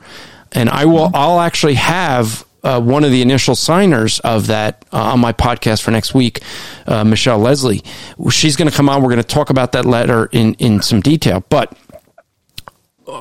and 0.51 0.69
I 0.69 0.85
will 0.85 1.09
I'll 1.13 1.39
actually 1.39 1.73
have 1.73 2.45
uh, 2.63 2.79
one 2.79 3.03
of 3.03 3.11
the 3.11 3.21
initial 3.21 3.55
signers 3.55 4.19
of 4.19 4.47
that 4.47 4.85
uh, 4.93 4.97
on 4.97 5.19
my 5.19 5.33
podcast 5.33 5.81
for 5.81 5.91
next 5.91 6.13
week, 6.13 6.41
uh, 6.85 7.03
Michelle 7.03 7.39
Lesley. 7.39 7.81
She's 8.29 8.55
going 8.55 8.69
to 8.69 8.75
come 8.75 8.89
on. 8.89 9.01
We're 9.01 9.09
going 9.09 9.23
to 9.23 9.27
talk 9.27 9.49
about 9.49 9.71
that 9.71 9.85
letter 9.85 10.27
in 10.31 10.53
in 10.55 10.81
some 10.81 11.01
detail, 11.01 11.43
but 11.49 11.75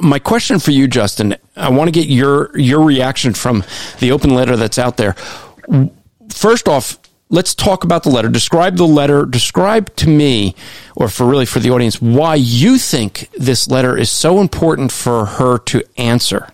my 0.00 0.18
question 0.18 0.58
for 0.58 0.70
you, 0.70 0.86
Justin, 0.86 1.36
I 1.56 1.70
want 1.70 1.88
to 1.88 1.92
get 1.92 2.08
your 2.08 2.56
your 2.58 2.82
reaction 2.84 3.32
from 3.32 3.64
the 4.00 4.12
open 4.12 4.34
letter 4.34 4.56
that's 4.56 4.78
out 4.78 4.96
there. 4.96 5.14
First 6.30 6.68
off, 6.68 6.98
let's 7.30 7.54
talk 7.54 7.84
about 7.84 8.02
the 8.02 8.10
letter. 8.10 8.28
Describe 8.28 8.76
the 8.76 8.86
letter. 8.86 9.24
Describe 9.24 9.94
to 9.96 10.08
me, 10.08 10.54
or 10.96 11.08
for 11.08 11.26
really 11.26 11.46
for 11.46 11.58
the 11.60 11.70
audience, 11.70 12.00
why 12.00 12.34
you 12.34 12.78
think 12.78 13.30
this 13.32 13.68
letter 13.68 13.96
is 13.96 14.10
so 14.10 14.40
important 14.40 14.92
for 14.92 15.24
her 15.24 15.58
to 15.58 15.82
answer. 15.96 16.48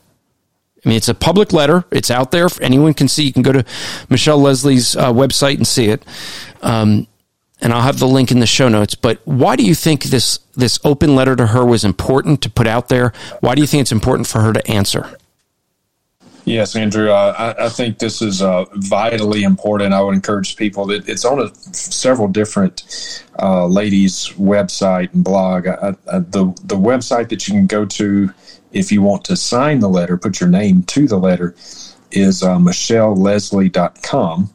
I 0.84 0.88
mean, 0.88 0.96
it's 0.96 1.08
a 1.08 1.14
public 1.14 1.52
letter. 1.52 1.84
It's 1.90 2.10
out 2.10 2.30
there. 2.30 2.48
Anyone 2.60 2.92
can 2.92 3.08
see. 3.08 3.24
You 3.24 3.32
can 3.32 3.42
go 3.42 3.52
to 3.52 3.64
Michelle 4.10 4.38
Lesley's 4.38 4.96
uh, 4.96 5.12
website 5.12 5.56
and 5.56 5.66
see 5.66 5.86
it. 5.86 6.04
Um, 6.60 7.06
and 7.60 7.72
I'll 7.72 7.80
have 7.80 7.98
the 7.98 8.08
link 8.08 8.30
in 8.30 8.40
the 8.40 8.46
show 8.46 8.68
notes. 8.68 8.94
But 8.94 9.20
why 9.24 9.56
do 9.56 9.64
you 9.64 9.74
think 9.74 10.04
this 10.04 10.38
this 10.54 10.78
open 10.84 11.16
letter 11.16 11.34
to 11.34 11.46
her 11.48 11.64
was 11.64 11.84
important 11.84 12.42
to 12.42 12.50
put 12.50 12.66
out 12.66 12.88
there? 12.88 13.12
Why 13.40 13.54
do 13.54 13.62
you 13.62 13.66
think 13.66 13.80
it's 13.80 13.92
important 13.92 14.28
for 14.28 14.40
her 14.40 14.52
to 14.52 14.70
answer? 14.70 15.16
Yes, 16.44 16.76
Andrew. 16.76 17.10
I, 17.10 17.64
I, 17.64 17.68
think 17.70 17.98
this 17.98 18.20
is 18.20 18.42
uh, 18.42 18.66
vitally 18.74 19.44
important. 19.44 19.94
I 19.94 20.02
would 20.02 20.14
encourage 20.14 20.56
people 20.56 20.84
that 20.86 21.08
it's 21.08 21.24
on 21.24 21.40
a, 21.40 21.54
several 21.72 22.28
different 22.28 23.24
uh, 23.38 23.66
ladies' 23.66 24.28
website 24.36 25.14
and 25.14 25.24
blog. 25.24 25.66
I, 25.66 25.94
I, 26.12 26.18
the 26.18 26.54
the 26.64 26.76
website 26.76 27.30
that 27.30 27.48
you 27.48 27.54
can 27.54 27.66
go 27.66 27.86
to 27.86 28.30
if 28.72 28.92
you 28.92 29.00
want 29.00 29.24
to 29.24 29.36
sign 29.36 29.78
the 29.78 29.88
letter, 29.88 30.18
put 30.18 30.40
your 30.40 30.50
name 30.50 30.82
to 30.82 31.06
the 31.06 31.16
letter, 31.16 31.54
is 32.10 32.42
uh, 32.42 32.56
michellelesley.com. 32.56 34.50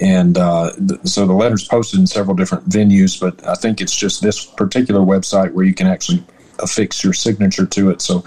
And 0.00 0.38
uh, 0.38 0.72
th- 0.76 1.00
so 1.04 1.26
the 1.26 1.32
letter's 1.32 1.66
posted 1.66 1.98
in 1.98 2.06
several 2.06 2.36
different 2.36 2.68
venues, 2.68 3.18
but 3.18 3.44
I 3.48 3.54
think 3.54 3.80
it's 3.80 3.96
just 3.96 4.22
this 4.22 4.44
particular 4.44 5.00
website 5.00 5.52
where 5.52 5.64
you 5.64 5.74
can 5.74 5.86
actually 5.86 6.22
affix 6.60 7.02
your 7.04 7.12
signature 7.12 7.66
to 7.66 7.90
it. 7.90 8.00
So 8.00 8.20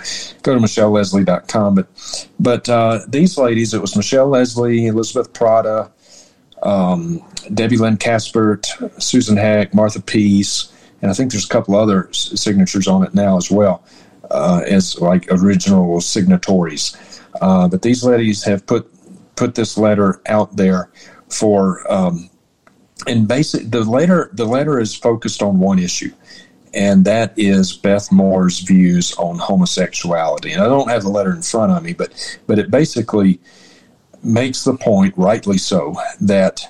go 0.44 0.54
to 0.54 0.60
michellelesley.com. 0.60 1.76
But 1.76 1.88
but 2.40 2.70
uh, 2.70 3.00
these 3.08 3.38
ladies, 3.38 3.74
it 3.74 3.82
was 3.82 3.96
Michelle 3.96 4.28
Lesley, 4.28 4.88
Elizabeth 4.88 5.34
Prata, 5.34 5.92
um, 6.64 7.24
Debbie 7.54 7.78
Lynn 7.78 7.98
Kespert, 7.98 9.02
Susan 9.02 9.38
Heck, 9.38 9.74
Martha 9.74 10.02
Peace, 10.02 10.74
and 11.02 11.10
I 11.10 11.14
think 11.14 11.32
there's 11.32 11.46
a 11.46 11.50
couple 11.50 11.76
other 11.76 12.12
signatures 12.14 12.88
on 12.88 13.04
it 13.04 13.14
now 13.14 13.38
as 13.38 13.50
well 13.50 13.84
uh, 14.32 14.62
as 14.68 15.00
like 15.00 15.28
original 15.32 16.02
signatories. 16.02 16.96
Uh, 17.42 17.68
but 17.68 17.82
these 17.82 18.04
ladies 18.04 18.44
have 18.44 18.66
put 18.66 18.90
put 19.36 19.56
this 19.56 19.78
letter 19.78 20.22
out 20.28 20.56
there 20.56 20.90
for. 21.30 21.90
Um, 21.92 22.30
and 23.08 23.30
basic 23.30 23.72
the 23.72 23.82
letter 23.86 24.30
the 24.34 24.44
letter 24.44 24.78
is 24.78 24.94
focused 24.94 25.42
on 25.42 25.58
one 25.58 25.80
issue 25.80 26.12
and 26.74 27.06
that 27.06 27.34
is 27.38 27.74
Beth 27.74 28.12
Moore's 28.12 28.60
views 28.60 29.14
on 29.18 29.38
homosexuality. 29.38 30.52
And 30.52 30.62
I 30.62 30.66
don't 30.66 30.90
have 30.90 31.04
the 31.04 31.10
letter 31.10 31.34
in 31.34 31.42
front 31.42 31.72
of 31.72 31.84
me, 31.84 31.94
but 31.94 32.40
but 32.48 32.60
it 32.60 32.72
basically 32.72 33.40
makes 34.24 34.64
the 34.64 34.76
point, 34.76 35.14
rightly 35.18 35.58
so, 35.58 35.96
that 36.22 36.62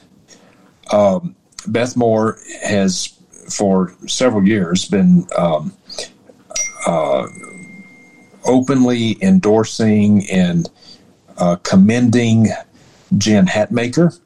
um, 0.92 1.36
Beth 1.68 1.96
Moore 1.96 2.38
has 2.64 3.14
for 3.50 3.96
several 4.08 4.48
years 4.48 4.86
been 4.86 5.28
um, 5.38 5.74
uh, 6.86 7.28
openly 8.46 9.18
endorsing 9.22 10.30
and 10.30 10.70
uh, 11.38 11.56
commending 11.58 12.48
Jen 13.18 13.48
Hatmaker. 13.48 14.20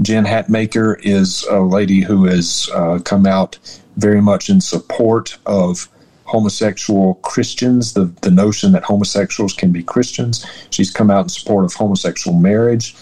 Jen 0.00 0.24
Hatmaker 0.24 0.96
is 1.02 1.44
a 1.50 1.60
lady 1.60 2.00
who 2.00 2.24
has 2.24 2.68
uh, 2.74 3.00
come 3.04 3.26
out 3.26 3.58
very 3.98 4.22
much 4.22 4.48
in 4.48 4.60
support 4.60 5.36
of 5.44 5.88
homosexual 6.24 7.14
Christians, 7.16 7.94
the, 7.94 8.04
the 8.22 8.30
notion 8.30 8.72
that 8.72 8.84
homosexuals 8.84 9.54
can 9.54 9.72
be 9.72 9.82
Christians. 9.82 10.46
She's 10.70 10.90
come 10.90 11.10
out 11.10 11.22
in 11.22 11.28
support 11.28 11.64
of 11.64 11.72
homosexual 11.72 12.38
marriage. 12.38 12.94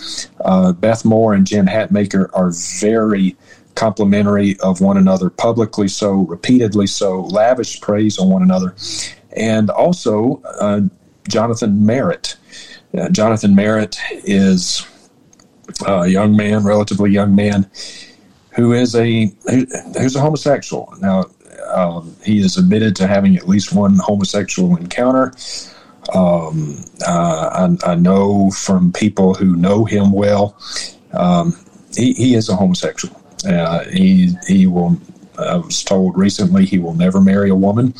Uh, 0.44 0.72
Beth 0.72 1.04
Moore 1.04 1.34
and 1.34 1.46
Jen 1.46 1.66
Hatmaker 1.66 2.30
are 2.34 2.52
very 2.80 3.36
complimentary 3.74 4.58
of 4.60 4.80
one 4.80 4.96
another, 4.96 5.28
publicly 5.28 5.88
so, 5.88 6.12
repeatedly 6.12 6.86
so, 6.86 7.22
lavish 7.22 7.80
praise 7.80 8.18
on 8.18 8.30
one 8.30 8.42
another. 8.42 8.74
And 9.36 9.70
also, 9.70 10.40
uh, 10.60 10.82
Jonathan 11.28 11.84
Merritt. 11.84 12.36
Uh, 12.96 13.08
Jonathan 13.10 13.54
Merritt 13.54 13.98
is 14.24 14.86
a 15.86 16.06
young 16.06 16.36
man, 16.36 16.64
relatively 16.64 17.10
young 17.10 17.34
man, 17.34 17.68
who 18.56 18.72
is 18.72 18.94
a 18.96 19.26
who's 19.98 20.16
a 20.16 20.20
homosexual. 20.20 20.92
Now, 21.00 21.26
um, 21.72 22.16
he 22.24 22.40
is 22.40 22.56
admitted 22.56 22.96
to 22.96 23.06
having 23.06 23.36
at 23.36 23.46
least 23.46 23.74
one 23.74 23.98
homosexual 23.98 24.76
encounter. 24.76 25.34
Um, 26.14 26.82
uh, 27.06 27.68
I, 27.84 27.92
I, 27.92 27.94
know 27.96 28.50
from 28.50 28.92
people 28.92 29.34
who 29.34 29.56
know 29.56 29.84
him 29.84 30.12
well, 30.12 30.56
um, 31.12 31.56
he, 31.96 32.12
he 32.12 32.34
is 32.34 32.48
a 32.48 32.56
homosexual. 32.56 33.20
Uh, 33.46 33.84
he 33.84 34.34
he 34.48 34.66
will. 34.66 34.96
I 35.38 35.56
was 35.56 35.82
told 35.82 36.16
recently 36.16 36.64
he 36.64 36.78
will 36.78 36.94
never 36.94 37.20
marry 37.20 37.50
a 37.50 37.54
woman. 37.54 37.92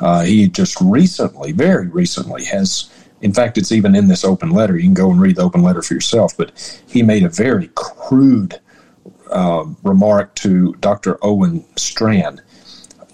Uh, 0.00 0.22
he 0.22 0.48
just 0.48 0.78
recently, 0.80 1.52
very 1.52 1.88
recently, 1.88 2.44
has. 2.44 2.90
In 3.22 3.32
fact, 3.32 3.56
it's 3.56 3.70
even 3.70 3.94
in 3.94 4.08
this 4.08 4.24
open 4.24 4.50
letter. 4.50 4.76
You 4.76 4.82
can 4.82 4.94
go 4.94 5.10
and 5.10 5.20
read 5.20 5.36
the 5.36 5.42
open 5.42 5.62
letter 5.62 5.80
for 5.80 5.94
yourself. 5.94 6.36
But 6.36 6.82
he 6.86 7.02
made 7.02 7.22
a 7.22 7.28
very 7.28 7.70
crude 7.76 8.60
uh, 9.32 9.64
remark 9.82 10.34
to 10.36 10.74
Dr. 10.80 11.18
Owen 11.22 11.64
Strachan. 11.76 12.40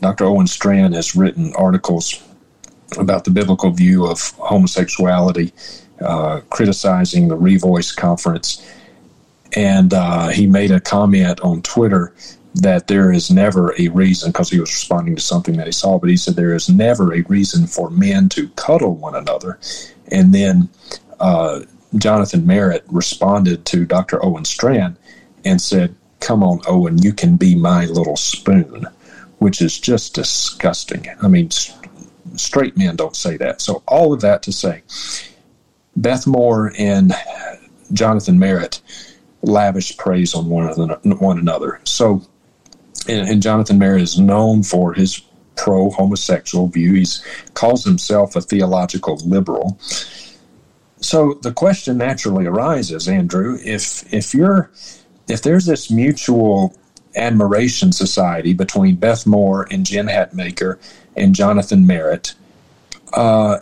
Dr. 0.00 0.24
Owen 0.24 0.46
Strachan 0.46 0.92
has 0.92 1.16
written 1.16 1.52
articles 1.56 2.22
about 2.98 3.24
the 3.24 3.30
biblical 3.30 3.70
view 3.70 4.06
of 4.06 4.20
homosexuality, 4.38 5.52
uh, 6.00 6.40
criticizing 6.50 7.28
the 7.28 7.36
Revoice 7.36 7.94
conference. 7.94 8.64
And 9.54 9.92
uh, 9.94 10.28
he 10.28 10.46
made 10.46 10.70
a 10.70 10.80
comment 10.80 11.40
on 11.40 11.62
Twitter 11.62 12.14
that 12.54 12.88
there 12.88 13.12
is 13.12 13.30
never 13.30 13.74
a 13.78 13.88
reason, 13.88 14.30
because 14.30 14.50
he 14.50 14.60
was 14.60 14.70
responding 14.70 15.14
to 15.16 15.22
something 15.22 15.56
that 15.56 15.66
he 15.66 15.72
saw, 15.72 15.98
but 15.98 16.10
he 16.10 16.16
said 16.16 16.34
there 16.34 16.54
is 16.54 16.68
never 16.68 17.14
a 17.14 17.22
reason 17.22 17.66
for 17.66 17.90
men 17.90 18.28
to 18.30 18.48
cuddle 18.50 18.94
one 18.96 19.14
another. 19.14 19.58
And 20.10 20.34
then 20.34 20.68
uh, 21.20 21.60
Jonathan 21.96 22.46
Merritt 22.46 22.84
responded 22.88 23.64
to 23.66 23.84
Dr. 23.84 24.24
Owen 24.24 24.44
Strachan 24.44 24.96
and 25.44 25.60
said, 25.60 25.94
come 26.20 26.42
on, 26.42 26.60
Owen, 26.66 26.98
you 26.98 27.12
can 27.12 27.36
be 27.36 27.54
my 27.54 27.86
little 27.86 28.16
spoon, 28.16 28.86
which 29.38 29.62
is 29.62 29.78
just 29.78 30.14
disgusting. 30.14 31.06
I 31.22 31.28
mean, 31.28 31.50
straight 32.36 32.76
men 32.76 32.96
don't 32.96 33.16
say 33.16 33.36
that. 33.36 33.60
So, 33.60 33.82
all 33.86 34.12
of 34.12 34.20
that 34.20 34.42
to 34.44 34.52
say, 34.52 34.82
Beth 35.96 36.26
Moore 36.26 36.72
and 36.78 37.12
Jonathan 37.92 38.38
Merritt 38.38 38.80
lavish 39.42 39.96
praise 39.96 40.34
on 40.34 40.48
one 40.48 40.68
another. 40.68 40.96
One 41.16 41.38
another. 41.38 41.80
So, 41.84 42.22
and, 43.08 43.28
and 43.28 43.42
Jonathan 43.42 43.78
Merritt 43.78 44.02
is 44.02 44.18
known 44.18 44.62
for 44.62 44.92
his 44.92 45.22
pro 45.56 45.90
homosexual 45.90 46.68
view. 46.68 46.94
He 46.94 47.06
calls 47.54 47.84
himself 47.84 48.36
a 48.36 48.40
theological 48.40 49.16
liberal. 49.24 49.78
So 51.00 51.34
the 51.42 51.52
question 51.52 51.98
naturally 51.98 52.46
arises, 52.46 53.08
Andrew, 53.08 53.58
if 53.64 54.12
if 54.12 54.34
you're 54.34 54.70
if 55.28 55.42
there's 55.42 55.66
this 55.66 55.90
mutual 55.90 56.74
admiration 57.16 57.92
society 57.92 58.52
between 58.52 58.96
Beth 58.96 59.26
Moore 59.26 59.66
and 59.70 59.84
Jen 59.84 60.06
Hatmaker 60.06 60.78
and 61.16 61.34
Jonathan 61.34 61.86
Merritt, 61.86 62.34
uh, 63.12 63.58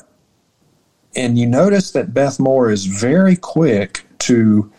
and 1.15 1.39
you 1.39 1.47
notice 1.47 1.93
that 1.93 2.13
Beth 2.13 2.39
Moore 2.39 2.71
is 2.71 2.87
very 2.87 3.37
quick 3.37 4.05
to 4.21 4.71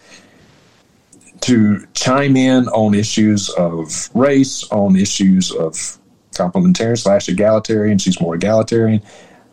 to 1.41 1.85
chime 1.93 2.35
in 2.35 2.67
on 2.69 2.93
issues 2.93 3.49
of 3.51 4.09
race, 4.13 4.63
on 4.71 4.95
issues 4.95 5.51
of 5.51 5.97
complementarian 6.31 6.97
slash 6.97 7.29
egalitarian. 7.29 7.97
She's 7.97 8.19
more 8.19 8.35
egalitarian. 8.35 9.01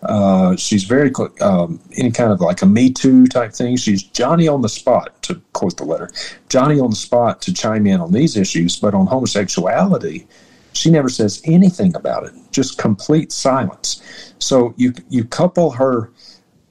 Uh, 0.05 0.57
she's 0.57 0.85
very 0.85 1.11
um, 1.41 1.81
any 1.97 2.11
kind 2.11 2.33
of 2.33 2.41
like 2.41 2.63
a 2.63 2.67
Me 2.67 2.91
Too 2.93 3.27
type 3.27 3.53
thing. 3.53 3.77
She's 3.77 4.03
Johnny 4.03 4.49
on 4.49 4.61
the 4.61 4.69
spot, 4.69 5.23
to 5.23 5.41
quote 5.53 5.77
the 5.77 5.85
letter, 5.85 6.11
Johnny 6.49 6.79
on 6.81 6.91
the 6.91 6.97
spot 6.97 7.41
to 7.43 7.53
chime 7.53 7.87
in 7.87 8.01
on 8.01 8.13
these 8.13 8.37
issues. 8.37 8.77
But 8.77 8.95
on 8.95 9.07
homosexuality, 9.07 10.27
she 10.73 10.91
never 10.91 11.09
says 11.09 11.41
anything 11.45 11.95
about 11.97 12.25
it. 12.25 12.33
Just 12.51 12.79
complete 12.79 13.33
silence. 13.33 14.35
So 14.39 14.75
you 14.77 14.93
you 15.09 15.25
couple 15.25 15.71
her 15.73 16.11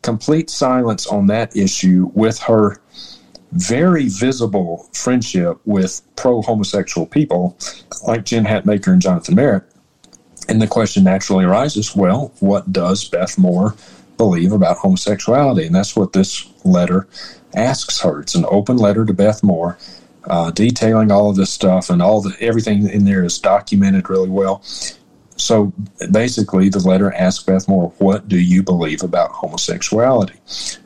complete 0.01 0.49
silence 0.49 1.07
on 1.07 1.27
that 1.27 1.55
issue 1.55 2.11
with 2.13 2.37
her 2.39 2.81
very 3.53 4.09
visible 4.09 4.89
friendship 4.93 5.59
with 5.65 6.01
pro 6.15 6.41
homosexual 6.41 7.05
people 7.05 7.57
like 8.07 8.25
Jen 8.25 8.45
Hatmaker 8.45 8.91
and 8.91 9.01
Jonathan 9.01 9.35
Merritt 9.35 9.63
and 10.49 10.61
the 10.61 10.67
question 10.67 11.03
naturally 11.03 11.45
arises 11.45 11.95
well, 11.95 12.31
what 12.39 12.71
does 12.71 13.05
Beth 13.05 13.37
Moore 13.37 13.75
believe 14.17 14.51
about 14.51 14.77
homosexuality? 14.77 15.65
And 15.65 15.75
that's 15.75 15.95
what 15.95 16.13
this 16.13 16.49
letter 16.63 17.07
asks 17.55 18.01
her. 18.01 18.21
It's 18.21 18.35
an 18.35 18.45
open 18.49 18.77
letter 18.77 19.05
to 19.05 19.13
Beth 19.13 19.43
Moore. 19.43 19.77
Uh, 20.25 20.51
detailing 20.51 21.11
all 21.11 21.29
of 21.29 21.35
this 21.35 21.51
stuff 21.51 21.89
and 21.89 22.01
all 22.01 22.21
the 22.21 22.33
everything 22.39 22.87
in 22.87 23.03
there 23.03 23.25
is 23.25 23.37
documented 23.39 24.09
really 24.09 24.29
well. 24.29 24.61
So 25.35 25.73
basically, 26.11 26.69
the 26.69 26.79
letter 26.79 27.11
asks 27.13 27.43
Beth 27.43 27.67
Moore, 27.67 27.91
"What 27.97 28.29
do 28.29 28.39
you 28.39 28.63
believe 28.63 29.03
about 29.03 29.31
homosexuality? 29.31 30.39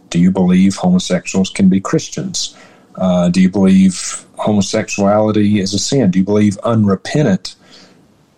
Do 0.09 0.19
you 0.19 0.31
believe 0.31 0.75
homosexuals 0.75 1.51
can 1.51 1.69
be 1.69 1.79
Christians? 1.79 2.55
Uh, 2.95 3.29
do 3.29 3.39
you 3.39 3.49
believe 3.49 4.25
homosexuality 4.37 5.59
is 5.59 5.73
a 5.73 5.79
sin? 5.79 6.09
Do 6.09 6.19
you 6.19 6.25
believe 6.25 6.57
unrepentant 6.63 7.55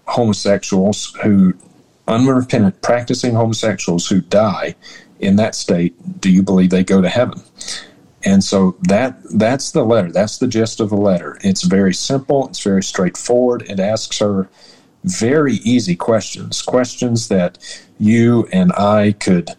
homosexuals 0.10 1.16
who, 1.24 1.54
unrepentant, 2.08 2.82
practicing 2.82 3.34
homosexuals 3.34 4.08
who 4.08 4.22
die 4.22 4.76
in 5.20 5.36
that 5.38 5.56
state, 5.56 5.96
do 6.22 6.32
you 6.32 6.44
believe 6.44 6.70
they 6.70 6.84
go 6.84 7.02
to 7.02 7.10
heaven? 7.10 7.42
And 8.24 8.44
so 8.44 8.76
that 8.82 9.18
that's 9.38 9.72
the 9.72 9.84
letter. 9.84 10.12
That's 10.12 10.40
the 10.40 10.48
gist 10.48 10.80
of 10.80 10.90
the 10.90 10.98
letter. 10.98 11.38
It's 11.42 11.64
very 11.64 11.94
simple. 11.94 12.48
It's 12.50 12.62
very 12.62 12.84
straightforward. 12.84 13.64
It 13.70 13.80
asks 13.80 14.20
her 14.20 14.50
very 15.06 15.56
easy 15.56 15.96
questions, 15.96 16.62
questions 16.62 17.30
that 17.30 17.58
you 17.98 18.48
and 18.52 18.74
I 18.74 19.14
could 19.14 19.52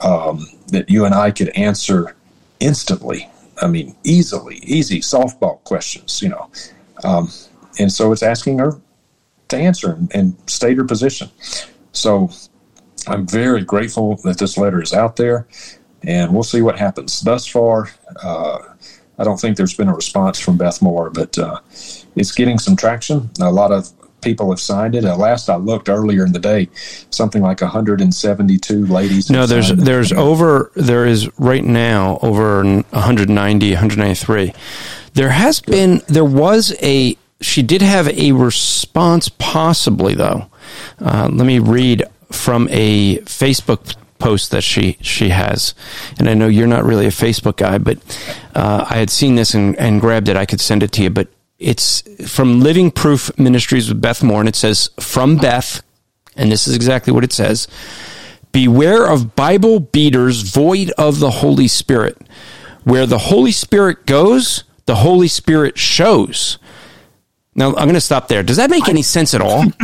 um, 0.00 0.46
that 0.68 0.88
you 0.88 1.04
and 1.04 1.14
I 1.14 1.30
could 1.30 1.50
answer 1.50 2.16
instantly. 2.60 3.28
I 3.60 3.66
mean, 3.66 3.96
easily, 4.04 4.56
easy 4.56 5.00
softball 5.00 5.62
questions, 5.64 6.22
you 6.22 6.28
know. 6.28 6.50
Um, 7.04 7.30
and 7.78 7.92
so 7.92 8.12
it's 8.12 8.22
asking 8.22 8.58
her 8.58 8.80
to 9.48 9.56
answer 9.56 9.92
and, 9.92 10.14
and 10.14 10.36
state 10.46 10.76
her 10.76 10.84
position. 10.84 11.30
So 11.92 12.30
I'm 13.06 13.26
very 13.26 13.62
grateful 13.62 14.16
that 14.24 14.38
this 14.38 14.58
letter 14.58 14.82
is 14.82 14.92
out 14.92 15.16
there, 15.16 15.46
and 16.02 16.32
we'll 16.32 16.42
see 16.42 16.62
what 16.62 16.78
happens. 16.78 17.20
Thus 17.20 17.46
far, 17.46 17.90
uh, 18.22 18.58
I 19.18 19.24
don't 19.24 19.40
think 19.40 19.56
there's 19.56 19.74
been 19.74 19.88
a 19.88 19.94
response 19.94 20.38
from 20.38 20.56
Beth 20.56 20.82
Moore, 20.82 21.10
but 21.10 21.38
uh, 21.38 21.60
it's 22.16 22.32
getting 22.32 22.58
some 22.58 22.76
traction. 22.76 23.30
A 23.40 23.50
lot 23.50 23.72
of 23.72 23.88
people 24.22 24.50
have 24.50 24.60
signed 24.60 24.94
it. 24.94 25.04
At 25.04 25.18
last 25.18 25.48
I 25.48 25.56
looked 25.56 25.88
earlier 25.88 26.24
in 26.26 26.32
the 26.32 26.38
day, 26.38 26.68
something 27.10 27.42
like 27.42 27.60
172 27.60 28.86
ladies. 28.86 29.30
No, 29.30 29.46
there's 29.46 29.70
there's 29.70 30.12
it. 30.12 30.18
over 30.18 30.72
there 30.74 31.06
is 31.06 31.30
right 31.38 31.64
now 31.64 32.18
over 32.22 32.64
190, 32.64 33.70
193. 33.70 34.52
There 35.14 35.30
has 35.30 35.60
been 35.60 36.02
there 36.08 36.24
was 36.24 36.74
a 36.82 37.16
she 37.40 37.62
did 37.62 37.82
have 37.82 38.08
a 38.08 38.32
response 38.32 39.28
possibly 39.28 40.14
though. 40.14 40.46
Uh, 40.98 41.28
let 41.30 41.46
me 41.46 41.58
read 41.58 42.04
from 42.30 42.68
a 42.70 43.18
Facebook 43.18 43.94
post 44.18 44.50
that 44.50 44.62
she 44.62 44.96
she 45.00 45.28
has, 45.28 45.74
and 46.18 46.28
I 46.28 46.34
know 46.34 46.48
you're 46.48 46.66
not 46.66 46.84
really 46.84 47.06
a 47.06 47.10
Facebook 47.10 47.56
guy, 47.56 47.78
but 47.78 47.98
uh, 48.54 48.86
I 48.88 48.96
had 48.96 49.10
seen 49.10 49.34
this 49.34 49.54
and, 49.54 49.76
and 49.76 50.00
grabbed 50.00 50.28
it. 50.28 50.36
I 50.36 50.46
could 50.46 50.60
send 50.60 50.82
it 50.82 50.92
to 50.92 51.02
you, 51.02 51.10
but 51.10 51.28
it's 51.58 52.02
from 52.30 52.60
Living 52.60 52.90
Proof 52.90 53.36
Ministries 53.38 53.88
with 53.88 54.00
Beth 54.00 54.22
Moore, 54.22 54.40
and 54.40 54.48
it 54.48 54.56
says 54.56 54.90
from 54.98 55.36
Beth, 55.36 55.82
and 56.36 56.50
this 56.50 56.66
is 56.66 56.74
exactly 56.74 57.12
what 57.12 57.24
it 57.24 57.32
says: 57.32 57.68
Beware 58.52 59.06
of 59.06 59.36
Bible 59.36 59.80
beaters 59.80 60.42
void 60.42 60.90
of 60.98 61.20
the 61.20 61.30
Holy 61.30 61.68
Spirit. 61.68 62.16
Where 62.84 63.06
the 63.06 63.18
Holy 63.18 63.50
Spirit 63.50 64.06
goes, 64.06 64.62
the 64.86 64.94
Holy 64.96 65.26
Spirit 65.26 65.76
shows. 65.76 66.56
Now 67.56 67.68
I'm 67.68 67.86
going 67.86 67.94
to 67.94 68.00
stop 68.02 68.28
there. 68.28 68.42
Does 68.42 68.58
that 68.58 68.68
make 68.68 68.86
any 68.86 69.00
sense 69.00 69.32
at 69.32 69.40
all? 69.40 69.64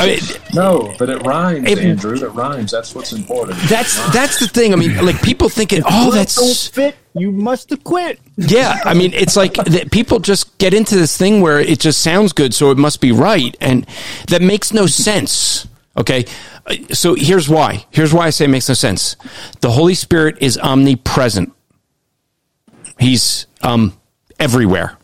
I 0.00 0.06
mean, 0.06 0.18
no, 0.52 0.92
but 0.98 1.08
it 1.08 1.22
rhymes, 1.22 1.70
it, 1.70 1.78
Andrew. 1.78 2.16
It 2.16 2.28
rhymes. 2.30 2.72
That's 2.72 2.96
what's 2.96 3.12
important. 3.12 3.58
That's 3.68 3.96
that's 4.12 4.40
the 4.40 4.48
thing. 4.48 4.72
I 4.72 4.76
mean, 4.76 5.06
like 5.06 5.22
people 5.22 5.48
thinking, 5.48 5.82
oh, 5.86 6.10
that's 6.10 6.34
don't 6.34 6.74
fit. 6.74 6.96
You 7.14 7.30
must 7.30 7.70
have 7.70 7.84
quit. 7.84 8.18
Yeah, 8.36 8.80
I 8.84 8.92
mean, 8.92 9.12
it's 9.14 9.36
like 9.36 9.54
people 9.92 10.18
just 10.18 10.58
get 10.58 10.74
into 10.74 10.96
this 10.96 11.16
thing 11.16 11.42
where 11.42 11.60
it 11.60 11.78
just 11.78 12.00
sounds 12.00 12.32
good, 12.32 12.52
so 12.52 12.72
it 12.72 12.76
must 12.76 13.00
be 13.00 13.12
right, 13.12 13.56
and 13.60 13.86
that 14.26 14.42
makes 14.42 14.72
no 14.72 14.88
sense. 14.88 15.68
Okay, 15.96 16.26
so 16.90 17.14
here's 17.14 17.48
why. 17.48 17.86
Here's 17.90 18.12
why 18.12 18.26
I 18.26 18.30
say 18.30 18.46
it 18.46 18.48
makes 18.48 18.68
no 18.68 18.74
sense. 18.74 19.14
The 19.60 19.70
Holy 19.70 19.94
Spirit 19.94 20.38
is 20.40 20.58
omnipresent. 20.58 21.52
He's 22.98 23.46
um, 23.62 23.96
everywhere 24.40 24.95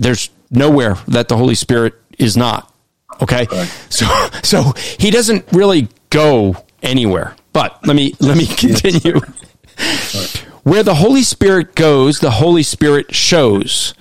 there's 0.00 0.30
nowhere 0.50 0.94
that 1.08 1.28
the 1.28 1.36
Holy 1.36 1.54
Spirit 1.54 1.94
is 2.18 2.36
not. 2.36 2.72
Okay. 3.20 3.46
Right. 3.50 3.68
So, 3.90 4.06
so 4.42 4.72
he 4.98 5.10
doesn't 5.10 5.44
really 5.52 5.88
go 6.10 6.56
anywhere. 6.82 7.36
But 7.52 7.86
let 7.86 7.94
me, 7.96 8.14
let 8.20 8.36
me 8.36 8.46
continue. 8.56 9.14
Right. 9.14 10.46
Where 10.62 10.82
the 10.82 10.94
Holy 10.94 11.22
Spirit 11.22 11.74
goes, 11.74 12.20
the 12.20 12.30
Holy 12.32 12.62
Spirit 12.62 13.14
shows. 13.14 13.94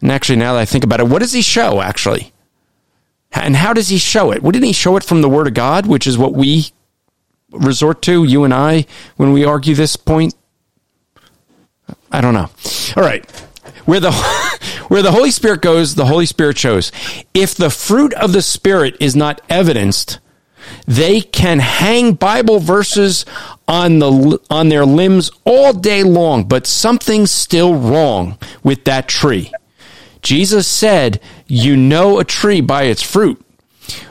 And 0.00 0.10
actually, 0.10 0.36
now 0.36 0.54
that 0.54 0.60
I 0.60 0.64
think 0.64 0.84
about 0.84 1.00
it, 1.00 1.08
what 1.08 1.20
does 1.20 1.32
he 1.32 1.42
show 1.42 1.80
actually? 1.80 2.32
And 3.32 3.56
how 3.56 3.72
does 3.72 3.88
he 3.88 3.98
show 3.98 4.30
it? 4.30 4.42
Wouldn't 4.42 4.64
he 4.64 4.72
show 4.72 4.96
it 4.96 5.04
from 5.04 5.20
the 5.20 5.28
Word 5.28 5.46
of 5.46 5.54
God, 5.54 5.86
which 5.86 6.06
is 6.06 6.16
what 6.16 6.32
we 6.32 6.66
resort 7.50 8.02
to, 8.02 8.24
you 8.24 8.44
and 8.44 8.54
I, 8.54 8.86
when 9.16 9.32
we 9.32 9.44
argue 9.44 9.74
this 9.74 9.96
point? 9.96 10.34
I 12.10 12.20
don't 12.20 12.34
know. 12.34 12.48
All 12.96 13.02
right. 13.02 13.45
Where 13.86 14.00
the 14.00 14.12
where 14.88 15.02
the 15.02 15.12
Holy 15.12 15.30
Spirit 15.30 15.62
goes, 15.62 15.94
the 15.94 16.06
Holy 16.06 16.26
Spirit 16.26 16.58
shows. 16.58 16.92
If 17.34 17.54
the 17.54 17.70
fruit 17.70 18.12
of 18.14 18.32
the 18.32 18.42
Spirit 18.42 18.96
is 19.00 19.16
not 19.16 19.40
evidenced, 19.48 20.20
they 20.86 21.20
can 21.20 21.58
hang 21.58 22.12
Bible 22.14 22.60
verses 22.60 23.24
on 23.66 23.98
the 23.98 24.40
on 24.50 24.68
their 24.68 24.84
limbs 24.84 25.30
all 25.44 25.72
day 25.72 26.02
long, 26.02 26.44
but 26.44 26.66
something's 26.66 27.30
still 27.30 27.74
wrong 27.74 28.38
with 28.62 28.84
that 28.84 29.08
tree. 29.08 29.52
Jesus 30.22 30.66
said, 30.66 31.20
"You 31.46 31.76
know 31.76 32.18
a 32.18 32.24
tree 32.24 32.60
by 32.60 32.84
its 32.84 33.02
fruit." 33.02 33.40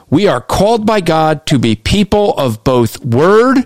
We 0.09 0.27
are 0.27 0.41
called 0.41 0.85
by 0.85 1.01
God 1.01 1.45
to 1.47 1.59
be 1.59 1.75
people 1.75 2.33
of 2.37 2.63
both 2.63 3.03
word 3.03 3.65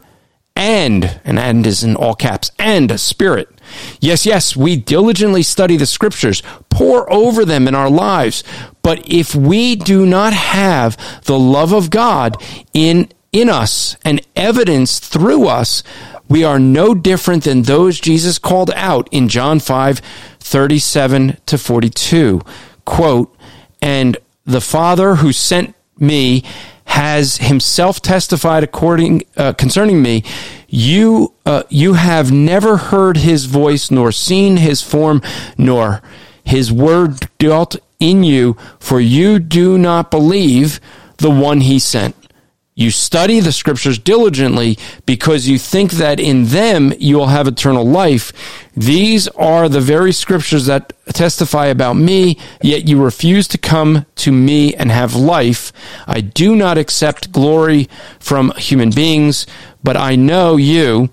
and, 0.56 1.20
and 1.24 1.38
and 1.40 1.66
is 1.66 1.84
in 1.84 1.96
all 1.96 2.16
caps, 2.16 2.52
and 2.58 2.92
a 2.92 2.98
spirit. 2.98 3.59
Yes, 4.00 4.26
yes, 4.26 4.56
we 4.56 4.76
diligently 4.76 5.44
study 5.44 5.78
the 5.78 5.86
scriptures, 5.86 6.44
pore 6.70 7.12
over 7.12 7.46
them 7.46 7.68
in 7.68 7.76
our 7.76 7.90
lives. 7.90 8.44
But 8.82 9.10
if 9.10 9.36
we 9.36 9.76
do 9.76 10.06
not 10.06 10.34
have 10.34 10.98
the 11.26 11.40
love 11.40 11.74
of 11.74 11.90
God 11.90 12.42
in, 12.74 13.10
in 13.32 13.50
us 13.50 13.96
and 14.04 14.26
evidence 14.36 15.00
through 15.00 15.48
us, 15.48 15.84
we 16.28 16.44
are 16.44 16.60
no 16.60 16.94
different 16.94 17.44
than 17.44 17.64
those 17.64 18.00
Jesus 18.00 18.38
called 18.38 18.72
out 18.76 19.10
in 19.12 19.28
John 19.30 19.60
5, 19.60 20.00
37 20.40 21.38
to 21.48 21.58
42. 21.58 22.42
Quote, 22.86 23.36
and 23.82 24.18
the 24.46 24.62
Father 24.62 25.16
who 25.16 25.32
sent 25.32 25.76
me 25.98 26.44
has 26.90 27.38
himself 27.38 28.02
testified 28.02 28.64
according 28.64 29.22
uh, 29.38 29.54
concerning 29.54 30.02
me 30.02 30.24
you 30.68 31.32
uh, 31.46 31.62
you 31.70 31.94
have 31.94 32.32
never 32.32 32.78
heard 32.78 33.18
his 33.18 33.46
voice 33.46 33.92
nor 33.92 34.12
seen 34.12 34.58
his 34.58 34.82
form 34.82 35.22
nor 35.56 36.02
his 36.44 36.72
word 36.72 37.30
dwelt 37.38 37.76
in 38.00 38.24
you 38.24 38.58
for 38.80 39.00
you 39.00 39.38
do 39.38 39.78
not 39.78 40.10
believe 40.10 40.80
the 41.18 41.30
one 41.30 41.62
he 41.62 41.78
sent 41.78 42.16
you 42.80 42.92
study 42.92 43.42
the 43.42 43.52
scriptures 43.52 44.00
diligently 44.00 44.78
because 45.06 45.50
you 45.50 45.60
think 45.60 45.92
that 45.92 46.18
in 46.18 46.46
them 46.46 46.94
you 46.98 47.18
will 47.18 47.28
have 47.28 47.46
eternal 47.46 47.84
life. 47.84 48.32
These 48.74 49.28
are 49.30 49.68
the 49.68 49.82
very 49.82 50.14
scriptures 50.14 50.68
that 50.68 50.94
testify 51.14 51.66
about 51.66 51.98
me, 51.98 52.38
yet 52.62 52.88
you 52.88 53.04
refuse 53.04 53.50
to 53.50 53.58
come 53.58 54.06
to 54.16 54.32
me 54.32 54.74
and 54.76 54.92
have 54.92 55.14
life. 55.14 55.74
I 56.08 56.22
do 56.22 56.56
not 56.56 56.78
accept 56.78 57.34
glory 57.34 57.90
from 58.18 58.54
human 58.56 58.92
beings, 58.92 59.46
but 59.84 59.98
I 59.98 60.16
know 60.16 60.56
you 60.56 61.10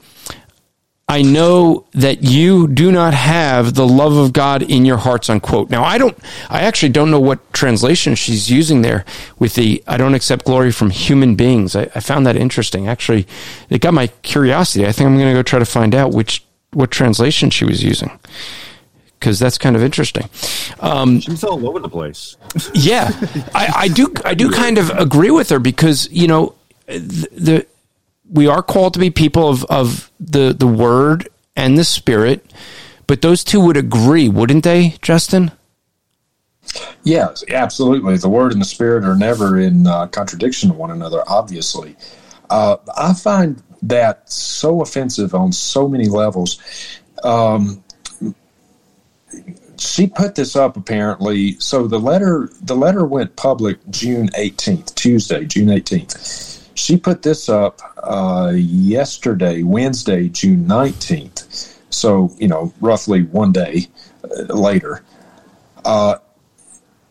I 1.09 1.23
know 1.23 1.87
that 1.93 2.25
you 2.25 2.67
do 2.67 2.91
not 2.91 3.15
have 3.15 3.75
the 3.75 3.87
love 3.87 4.17
of 4.17 4.33
God 4.33 4.63
in 4.63 4.85
your 4.85 4.97
hearts, 4.97 5.31
unquote. 5.31 5.71
Now, 5.71 5.85
I 5.85 5.99
don't, 5.99 6.19
I 6.51 6.63
actually 6.63 6.89
don't 6.89 7.13
know 7.13 7.21
what 7.21 7.53
translation 7.53 8.17
she's 8.17 8.51
using 8.51 8.83
there 8.83 9.05
with 9.39 9.55
the, 9.55 9.85
I 9.87 9.99
don't 9.99 10.15
accept 10.15 10.45
glory 10.45 10.73
from 10.73 10.91
human 10.91 11.37
beings. 11.37 11.77
I, 11.77 11.83
I 11.95 12.01
found 12.01 12.27
that 12.27 12.35
interesting. 12.35 12.89
Actually, 12.89 13.25
it 13.71 13.81
got 13.81 13.95
my 13.95 14.09
curiosity. 14.23 14.85
I 14.85 14.91
think 14.91 15.07
I'm 15.07 15.17
going 15.17 15.29
to 15.29 15.35
go 15.35 15.45
try 15.45 15.61
to 15.61 15.65
find 15.65 15.95
out 15.95 16.11
which, 16.13 16.45
what 16.73 16.91
translation 16.91 17.51
she 17.51 17.65
was 17.65 17.85
using. 17.85 18.11
Because 19.21 19.39
that's 19.39 19.59
kind 19.59 19.77
of 19.77 19.85
interesting. 19.85 20.29
Um, 20.81 21.21
She's 21.21 21.45
all 21.45 21.69
over 21.69 21.79
the 21.79 21.89
place. 21.89 22.37
yeah, 22.75 23.11
I, 23.55 23.73
I 23.75 23.89
do. 23.89 24.13
I 24.25 24.35
do 24.35 24.51
kind 24.51 24.77
of 24.77 24.91
agree 24.91 25.31
with 25.31 25.49
her 25.49 25.59
because 25.59 26.09
you 26.13 26.29
know 26.29 26.55
the, 26.87 27.29
the 27.33 27.67
we 28.31 28.47
are 28.47 28.63
called 28.63 28.95
to 28.95 29.01
be 29.01 29.11
people 29.11 29.49
of, 29.49 29.65
of 29.65 30.11
the, 30.19 30.53
the 30.53 30.67
word 30.67 31.29
and 31.55 31.79
the 31.79 31.85
spirit, 31.85 32.53
but 33.07 33.23
those 33.23 33.45
two 33.45 33.61
would 33.61 33.77
agree, 33.77 34.29
wouldn't 34.29 34.65
they, 34.65 34.97
Justin? 35.03 35.53
Yes, 37.05 37.45
absolutely. 37.49 38.17
The 38.17 38.29
word 38.29 38.53
and 38.53 38.61
the 38.61 38.67
spirit 38.67 39.05
are 39.05 39.15
never 39.15 39.59
in 39.59 39.87
uh, 39.87 40.09
contradiction 40.09 40.71
to 40.71 40.75
one 40.75 40.91
another, 40.91 41.23
obviously. 41.27 41.97
Uh, 42.51 42.77
I 42.97 43.15
find 43.15 43.63
that 43.83 44.31
so 44.31 44.83
offensive 44.83 45.35
on 45.35 45.53
so 45.53 45.89
many 45.89 46.09
levels. 46.09 46.61
Um, 47.23 47.85
she 49.79 50.07
put 50.07 50.35
this 50.35 50.57
up 50.57 50.77
apparently. 50.77 51.59
So 51.61 51.87
the 51.87 52.01
letter 52.01 52.51
the 52.63 52.77
letter 52.77 53.05
went 53.05 53.37
public 53.37 53.79
June 53.91 54.29
18th, 54.31 54.95
Tuesday, 54.95 55.45
June 55.45 55.69
18th. 55.69 56.66
She 56.77 56.97
put 56.97 57.23
this 57.23 57.49
up 57.49 57.81
uh, 57.99 58.53
yesterday, 58.55 59.63
Wednesday, 59.63 60.29
June 60.29 60.67
19th. 60.67 61.75
So, 61.91 62.31
you 62.39 62.49
know, 62.49 62.73
roughly 62.81 63.23
one 63.23 63.53
day 63.53 63.87
uh, 64.25 64.53
later. 64.53 65.03
Uh, 65.85 66.19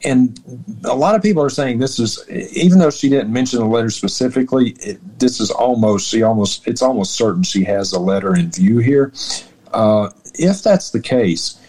and 0.04 0.40
a 0.84 0.96
lot 0.96 1.16
of 1.16 1.24
people 1.24 1.42
are 1.42 1.50
saying 1.50 1.80
this 1.80 1.98
is, 1.98 2.24
even 2.30 2.78
though 2.78 2.92
she 2.92 3.10
didn't 3.10 3.34
mention 3.34 3.60
the 3.60 3.66
letter 3.66 3.90
specifically, 3.90 4.72
it, 4.82 5.20
this 5.20 5.40
is 5.40 5.50
almost, 5.50 6.08
she 6.08 6.22
almost, 6.22 6.68
it's 6.68 6.84
almost 6.84 7.16
certain 7.16 7.42
she 7.42 7.64
has 7.64 7.92
a 7.92 8.00
letter 8.00 8.36
in 8.36 8.52
view 8.52 8.78
here. 8.78 9.12
Uh, 9.74 10.10
if 10.36 10.62
that's 10.62 10.92
the 10.92 11.00
case, 11.00 11.60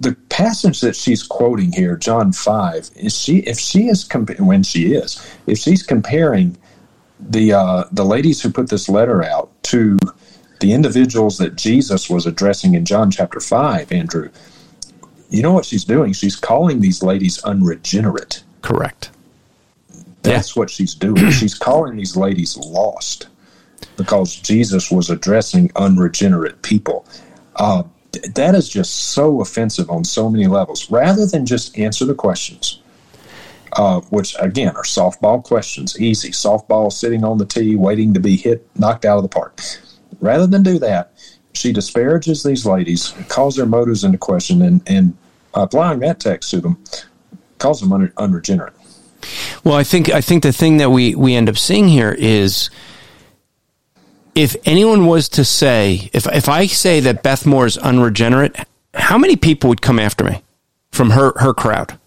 the 0.00 0.14
passage 0.28 0.80
that 0.80 0.96
she's 0.96 1.22
quoting 1.22 1.72
here, 1.72 1.96
John 1.96 2.32
five, 2.32 2.90
is 2.96 3.16
she 3.16 3.38
if 3.38 3.58
she 3.58 3.88
is 3.88 4.06
compa- 4.08 4.40
when 4.40 4.62
she 4.62 4.94
is 4.94 5.24
if 5.46 5.58
she's 5.58 5.82
comparing 5.82 6.56
the 7.20 7.52
uh, 7.52 7.84
the 7.92 8.04
ladies 8.04 8.40
who 8.40 8.50
put 8.50 8.68
this 8.68 8.88
letter 8.88 9.22
out 9.22 9.50
to 9.64 9.98
the 10.60 10.72
individuals 10.72 11.38
that 11.38 11.56
Jesus 11.56 12.10
was 12.10 12.26
addressing 12.26 12.74
in 12.74 12.84
John 12.84 13.10
chapter 13.10 13.38
5, 13.38 13.92
Andrew, 13.92 14.30
you 15.30 15.42
know 15.42 15.52
what 15.52 15.64
she's 15.64 15.84
doing? 15.84 16.12
She's 16.12 16.36
calling 16.36 16.80
these 16.80 17.02
ladies 17.02 17.38
unregenerate. 17.44 18.42
Correct. 18.62 19.10
That's 20.22 20.56
yeah. 20.56 20.60
what 20.60 20.70
she's 20.70 20.94
doing. 20.94 21.30
she's 21.30 21.54
calling 21.54 21.96
these 21.96 22.16
ladies 22.16 22.56
lost 22.56 23.28
because 23.96 24.36
Jesus 24.36 24.90
was 24.90 25.10
addressing 25.10 25.70
unregenerate 25.76 26.62
people. 26.62 27.06
Uh, 27.56 27.84
that 28.34 28.54
is 28.54 28.68
just 28.68 29.10
so 29.12 29.40
offensive 29.40 29.90
on 29.90 30.04
so 30.04 30.30
many 30.30 30.46
levels. 30.46 30.90
Rather 30.90 31.26
than 31.26 31.44
just 31.46 31.78
answer 31.78 32.04
the 32.04 32.14
questions, 32.14 32.77
uh, 33.72 34.00
which 34.10 34.34
again 34.38 34.74
are 34.76 34.82
softball 34.82 35.42
questions, 35.42 36.00
easy 36.00 36.30
softball 36.30 36.92
sitting 36.92 37.24
on 37.24 37.38
the 37.38 37.46
tee, 37.46 37.76
waiting 37.76 38.14
to 38.14 38.20
be 38.20 38.36
hit, 38.36 38.66
knocked 38.78 39.04
out 39.04 39.16
of 39.16 39.22
the 39.22 39.28
park. 39.28 39.60
Rather 40.20 40.46
than 40.46 40.62
do 40.62 40.78
that, 40.78 41.12
she 41.52 41.72
disparages 41.72 42.42
these 42.42 42.66
ladies, 42.66 43.14
calls 43.28 43.56
their 43.56 43.66
motives 43.66 44.04
into 44.04 44.18
question, 44.18 44.62
and, 44.62 44.82
and 44.86 45.16
applying 45.54 46.00
that 46.00 46.20
text 46.20 46.50
to 46.50 46.60
them, 46.60 46.82
calls 47.58 47.80
them 47.80 47.92
un- 47.92 48.12
unregenerate. 48.16 48.74
Well, 49.64 49.74
I 49.74 49.84
think 49.84 50.10
I 50.10 50.20
think 50.20 50.42
the 50.42 50.52
thing 50.52 50.76
that 50.78 50.90
we 50.90 51.14
we 51.14 51.34
end 51.34 51.48
up 51.48 51.58
seeing 51.58 51.88
here 51.88 52.12
is 52.12 52.70
if 54.34 54.54
anyone 54.64 55.06
was 55.06 55.28
to 55.30 55.44
say 55.44 56.08
if 56.12 56.26
if 56.26 56.48
I 56.48 56.66
say 56.66 57.00
that 57.00 57.22
Beth 57.22 57.44
Moore 57.44 57.66
is 57.66 57.76
unregenerate, 57.78 58.56
how 58.94 59.18
many 59.18 59.36
people 59.36 59.68
would 59.68 59.82
come 59.82 59.98
after 59.98 60.24
me 60.24 60.42
from 60.92 61.10
her 61.10 61.32
her 61.38 61.52
crowd? 61.52 61.98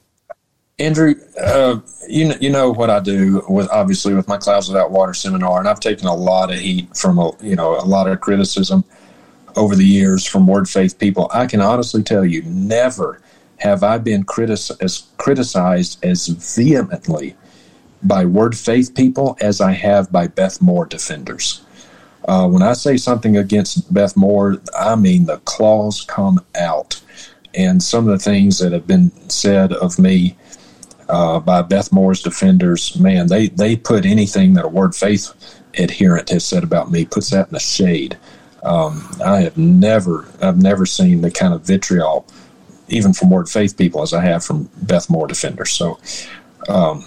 Andrew, 0.79 1.13
uh, 1.39 1.79
you 2.07 2.29
know, 2.29 2.35
you 2.41 2.49
know 2.49 2.71
what 2.71 2.89
I 2.89 2.99
do 2.99 3.43
with 3.47 3.69
obviously 3.69 4.13
with 4.13 4.27
my 4.27 4.37
Clouds 4.37 4.67
Without 4.67 4.91
Water 4.91 5.13
seminar, 5.13 5.59
and 5.59 5.67
I've 5.67 5.79
taken 5.79 6.07
a 6.07 6.15
lot 6.15 6.51
of 6.51 6.59
heat 6.59 6.95
from 6.95 7.19
a, 7.19 7.31
you 7.41 7.55
know 7.55 7.77
a 7.77 7.85
lot 7.85 8.07
of 8.07 8.19
criticism 8.19 8.83
over 9.55 9.75
the 9.75 9.85
years 9.85 10.25
from 10.25 10.47
Word 10.47 10.67
Faith 10.69 10.97
people. 10.97 11.29
I 11.33 11.45
can 11.45 11.61
honestly 11.61 12.03
tell 12.03 12.25
you, 12.25 12.41
never 12.43 13.21
have 13.57 13.83
I 13.83 13.97
been 13.99 14.23
critic- 14.23 14.77
as 14.81 15.03
criticized 15.17 16.03
as 16.03 16.27
vehemently 16.27 17.35
by 18.03 18.25
Word 18.25 18.57
Faith 18.57 18.95
people 18.95 19.37
as 19.39 19.61
I 19.61 19.73
have 19.73 20.11
by 20.11 20.27
Beth 20.27 20.61
Moore 20.61 20.85
defenders. 20.85 21.61
Uh, 22.27 22.47
when 22.47 22.61
I 22.61 22.73
say 22.73 22.97
something 22.97 23.37
against 23.37 23.93
Beth 23.93 24.15
Moore, 24.15 24.57
I 24.77 24.95
mean 24.95 25.25
the 25.25 25.37
claws 25.39 26.01
come 26.01 26.39
out. 26.55 27.01
And 27.53 27.83
some 27.83 28.07
of 28.07 28.17
the 28.17 28.23
things 28.23 28.59
that 28.59 28.71
have 28.71 28.87
been 28.87 29.11
said 29.29 29.73
of 29.73 29.99
me 29.99 30.37
uh, 31.11 31.39
by 31.41 31.61
Beth 31.61 31.91
Moore's 31.91 32.21
defenders, 32.21 32.97
man, 32.97 33.27
they, 33.27 33.49
they 33.49 33.75
put 33.75 34.05
anything 34.05 34.53
that 34.53 34.63
a 34.63 34.69
word 34.69 34.95
faith 34.95 35.33
adherent 35.77 36.29
has 36.29 36.45
said 36.45 36.63
about 36.63 36.89
me, 36.89 37.05
puts 37.05 37.29
that 37.31 37.47
in 37.47 37.53
the 37.53 37.59
shade. 37.59 38.17
Um, 38.63 39.07
I 39.23 39.41
have 39.41 39.57
never, 39.57 40.25
I've 40.41 40.57
never 40.57 40.85
seen 40.85 41.21
the 41.21 41.29
kind 41.29 41.53
of 41.53 41.63
vitriol, 41.63 42.25
even 42.87 43.11
from 43.13 43.29
word 43.29 43.49
faith 43.49 43.77
people, 43.77 44.01
as 44.01 44.13
I 44.13 44.21
have 44.21 44.43
from 44.43 44.69
Beth 44.83 45.09
Moore 45.09 45.27
defenders. 45.27 45.71
So, 45.71 45.99
um, 46.69 47.03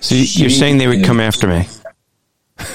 so 0.00 0.14
you're 0.14 0.50
saying 0.50 0.78
they 0.78 0.86
would 0.86 1.00
is, 1.00 1.06
come 1.06 1.18
after 1.18 1.48
me? 1.48 1.66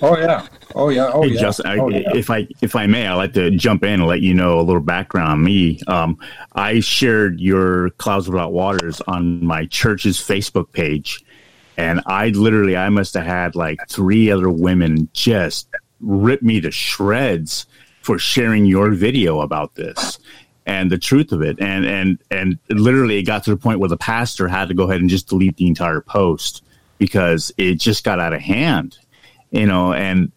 oh 0.00 0.16
yeah, 0.16 0.46
Oh 0.74 0.88
yeah. 0.88 1.10
Oh 1.12 1.22
hey, 1.22 1.30
yeah. 1.30 1.40
Justin, 1.40 1.80
oh, 1.80 1.88
yeah. 1.88 2.10
if 2.14 2.30
I 2.30 2.48
if 2.60 2.74
I 2.74 2.86
may, 2.86 3.06
I'd 3.06 3.14
like 3.14 3.32
to 3.34 3.50
jump 3.52 3.84
in 3.84 4.00
and 4.00 4.06
let 4.06 4.20
you 4.20 4.34
know 4.34 4.58
a 4.58 4.62
little 4.62 4.82
background 4.82 5.30
on 5.30 5.44
me. 5.44 5.80
Um, 5.86 6.18
I 6.52 6.80
shared 6.80 7.40
your 7.40 7.90
Clouds 7.90 8.28
Without 8.28 8.52
Waters 8.52 9.00
on 9.06 9.44
my 9.44 9.66
church's 9.66 10.18
Facebook 10.18 10.72
page, 10.72 11.24
and 11.76 12.00
I 12.06 12.28
literally 12.28 12.76
I 12.76 12.88
must 12.88 13.14
have 13.14 13.24
had 13.24 13.54
like 13.54 13.78
three 13.88 14.30
other 14.30 14.50
women 14.50 15.08
just 15.12 15.68
rip 16.00 16.42
me 16.42 16.60
to 16.60 16.70
shreds 16.70 17.66
for 18.02 18.18
sharing 18.18 18.66
your 18.66 18.90
video 18.90 19.40
about 19.40 19.74
this 19.76 20.18
and 20.66 20.90
the 20.90 20.98
truth 20.98 21.32
of 21.32 21.42
it 21.42 21.58
and 21.60 21.86
and 21.86 22.18
and 22.30 22.58
literally 22.68 23.18
it 23.18 23.22
got 23.22 23.44
to 23.44 23.50
the 23.50 23.56
point 23.56 23.78
where 23.78 23.88
the 23.88 23.96
pastor 23.96 24.48
had 24.48 24.68
to 24.68 24.74
go 24.74 24.84
ahead 24.84 25.00
and 25.00 25.08
just 25.08 25.28
delete 25.28 25.56
the 25.56 25.66
entire 25.66 26.00
post 26.00 26.62
because 26.98 27.52
it 27.56 27.74
just 27.76 28.04
got 28.04 28.20
out 28.20 28.32
of 28.34 28.40
hand 28.40 28.98
you 29.50 29.66
know 29.66 29.92
and 29.92 30.32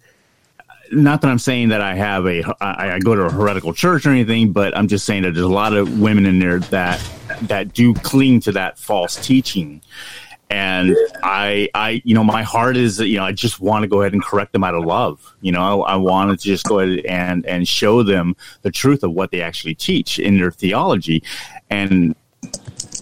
not 0.91 1.21
that 1.21 1.29
I'm 1.29 1.39
saying 1.39 1.69
that 1.69 1.81
I 1.81 1.95
have 1.95 2.25
a 2.25 2.43
I, 2.61 2.95
I 2.95 2.99
go 2.99 3.15
to 3.15 3.23
a 3.23 3.31
heretical 3.31 3.73
church 3.73 4.05
or 4.05 4.11
anything, 4.11 4.51
but 4.51 4.75
I'm 4.77 4.87
just 4.87 5.05
saying 5.05 5.23
that 5.23 5.33
there's 5.33 5.45
a 5.45 5.49
lot 5.49 5.73
of 5.73 5.99
women 5.99 6.25
in 6.25 6.39
there 6.39 6.59
that 6.59 7.01
that 7.43 7.73
do 7.73 7.93
cling 7.93 8.39
to 8.41 8.51
that 8.53 8.77
false 8.77 9.15
teaching. 9.15 9.81
And 10.49 10.95
I, 11.23 11.67
I, 11.75 12.01
you 12.05 12.15
know, 12.15 12.23
my 12.23 12.41
heart 12.41 12.77
is, 12.77 12.99
you 12.99 13.17
know, 13.17 13.25
I 13.25 13.33
just 13.33 13.59
want 13.59 13.83
to 13.83 13.87
go 13.87 14.01
ahead 14.01 14.13
and 14.13 14.23
correct 14.23 14.53
them 14.53 14.63
out 14.63 14.75
of 14.75 14.85
love. 14.85 15.35
You 15.41 15.51
know, 15.51 15.83
I, 15.83 15.93
I 15.93 15.95
wanted 15.97 16.39
to 16.39 16.45
just 16.45 16.65
go 16.65 16.79
ahead 16.79 17.05
and 17.05 17.45
and 17.45 17.67
show 17.67 18.01
them 18.01 18.35
the 18.61 18.71
truth 18.71 19.03
of 19.03 19.11
what 19.11 19.31
they 19.31 19.41
actually 19.41 19.75
teach 19.75 20.19
in 20.19 20.37
their 20.37 20.51
theology. 20.51 21.21
And 21.69 22.15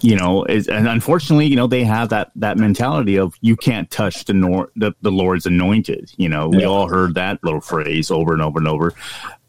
you 0.05 0.15
know, 0.15 0.43
is, 0.43 0.67
and 0.67 0.87
unfortunately, 0.87 1.47
you 1.47 1.55
know, 1.55 1.65
they 1.65 1.83
have 1.83 2.09
that 2.09 2.31
that 2.35 2.57
mentality 2.57 3.17
of 3.17 3.33
you 3.41 3.55
can't 3.55 3.89
touch 3.89 4.25
the 4.25 4.33
nor- 4.33 4.71
the, 4.75 4.93
the 5.01 5.11
Lord's 5.11 5.47
anointed. 5.47 6.13
You 6.17 6.29
know, 6.29 6.47
we 6.47 6.63
all 6.63 6.87
heard 6.87 7.15
that 7.15 7.43
little 7.43 7.59
phrase 7.59 8.11
over 8.11 8.33
and 8.33 8.41
over 8.41 8.59
and 8.59 8.67
over. 8.67 8.93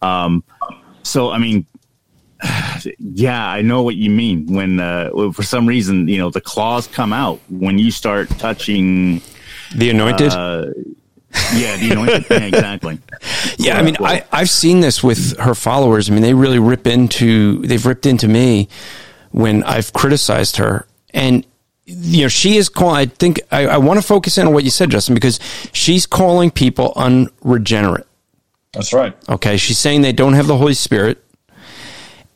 Um, 0.00 0.42
so, 1.02 1.30
I 1.30 1.36
mean, 1.36 1.66
yeah, 2.98 3.46
I 3.46 3.60
know 3.60 3.82
what 3.82 3.96
you 3.96 4.08
mean. 4.08 4.46
When 4.46 4.80
uh, 4.80 5.10
for 5.32 5.42
some 5.42 5.66
reason, 5.66 6.08
you 6.08 6.16
know, 6.16 6.30
the 6.30 6.40
claws 6.40 6.86
come 6.86 7.12
out 7.12 7.38
when 7.50 7.78
you 7.78 7.90
start 7.90 8.30
touching 8.30 9.20
the 9.74 9.90
anointed. 9.90 10.32
Uh, 10.32 10.70
yeah, 11.54 11.76
the 11.76 11.90
anointed. 11.90 12.26
yeah, 12.30 12.44
exactly. 12.44 12.98
Yeah, 13.58 13.78
I 13.78 13.82
mean, 13.82 13.96
I 14.00 14.24
I've 14.32 14.48
seen 14.48 14.80
this 14.80 15.02
with 15.02 15.38
her 15.38 15.54
followers. 15.54 16.08
I 16.08 16.14
mean, 16.14 16.22
they 16.22 16.32
really 16.32 16.58
rip 16.58 16.86
into. 16.86 17.58
They've 17.58 17.84
ripped 17.84 18.06
into 18.06 18.26
me 18.26 18.70
when 19.36 19.62
I've 19.64 19.92
criticized 19.92 20.56
her. 20.56 20.86
And, 21.10 21.46
you 21.84 22.22
know, 22.22 22.28
she 22.28 22.56
is 22.56 22.70
calling, 22.70 22.96
I 22.96 23.04
think, 23.04 23.42
I, 23.52 23.66
I 23.66 23.76
want 23.76 24.00
to 24.00 24.06
focus 24.06 24.38
in 24.38 24.46
on 24.46 24.54
what 24.54 24.64
you 24.64 24.70
said, 24.70 24.90
Justin, 24.90 25.14
because 25.14 25.38
she's 25.74 26.06
calling 26.06 26.50
people 26.50 26.94
unregenerate. 26.96 28.06
That's 28.72 28.94
right. 28.94 29.14
Okay. 29.28 29.58
She's 29.58 29.78
saying 29.78 30.00
they 30.00 30.14
don't 30.14 30.32
have 30.32 30.46
the 30.46 30.56
Holy 30.56 30.72
Spirit. 30.72 31.22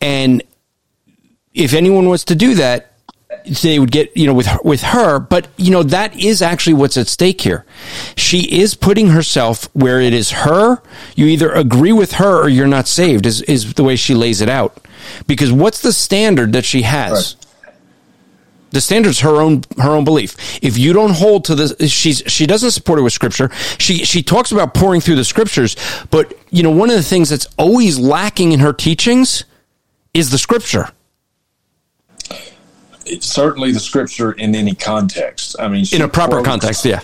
And 0.03 0.43
if 1.55 1.73
anyone 1.73 2.07
was 2.11 2.23
to 2.25 2.35
do 2.35 2.55
that, 2.57 2.93
they 3.63 3.79
would 3.79 3.91
get, 3.91 4.15
you 4.15 4.27
know, 4.27 4.35
with 4.35 4.47
her, 4.47 4.59
with 4.63 4.83
her, 4.83 5.19
but 5.19 5.49
you 5.57 5.71
know, 5.71 5.83
that 5.85 6.19
is 6.21 6.43
actually 6.43 6.75
what's 6.75 6.99
at 6.99 7.07
stake 7.07 7.41
here. 7.41 7.65
She 8.15 8.61
is 8.61 8.75
putting 8.75 9.09
herself 9.09 9.71
where 9.73 10.01
it 10.01 10.13
is 10.13 10.31
her. 10.31 10.83
You 11.17 11.27
either 11.27 11.51
agree 11.51 11.93
with 11.93 12.13
her 12.13 12.43
or 12.43 12.49
you're 12.51 12.67
not 12.67 12.89
saved 12.89 13.25
is, 13.25 13.41
is 13.43 13.73
the 13.75 13.85
way 13.85 13.97
she 13.97 14.15
lays 14.15 14.43
it 14.43 14.51
out. 14.51 14.85
Because 15.27 15.53
what's 15.53 15.81
the 15.81 15.93
standard 15.93 16.53
that 16.53 16.65
she 16.65 16.83
has? 16.83 17.37
Right. 17.37 17.47
The 18.73 18.81
standard's 18.81 19.21
her 19.21 19.41
own 19.41 19.65
her 19.79 19.91
own 19.91 20.05
belief. 20.05 20.37
If 20.63 20.79
you 20.79 20.93
don't 20.93 21.11
hold 21.11 21.45
to 21.47 21.57
the 21.57 21.89
she's 21.89 22.23
she 22.29 22.47
doesn't 22.47 22.71
support 22.71 23.01
it 23.01 23.03
with 23.03 23.13
scripture. 23.13 23.51
She 23.79 24.05
she 24.05 24.23
talks 24.23 24.53
about 24.53 24.75
pouring 24.75 25.01
through 25.01 25.17
the 25.17 25.25
scriptures, 25.25 25.75
but 26.11 26.33
you 26.51 26.63
know, 26.63 26.71
one 26.71 26.89
of 26.89 26.95
the 26.95 27.03
things 27.03 27.31
that's 27.31 27.49
always 27.59 27.99
lacking 27.99 28.53
in 28.53 28.61
her 28.61 28.73
teachings 28.73 29.45
is 30.15 30.31
the 30.31 30.39
scripture 30.39 30.93
certainly 33.19 33.73
the 33.73 33.81
scripture 33.81 34.33
in 34.33 34.55
any 34.55 34.75
context. 34.75 35.57
I 35.59 35.69
mean, 35.69 35.85
in 35.93 36.03
a 36.03 36.09
proper 36.09 36.37
quotes, 36.37 36.47
context, 36.47 36.85
yeah, 36.85 37.01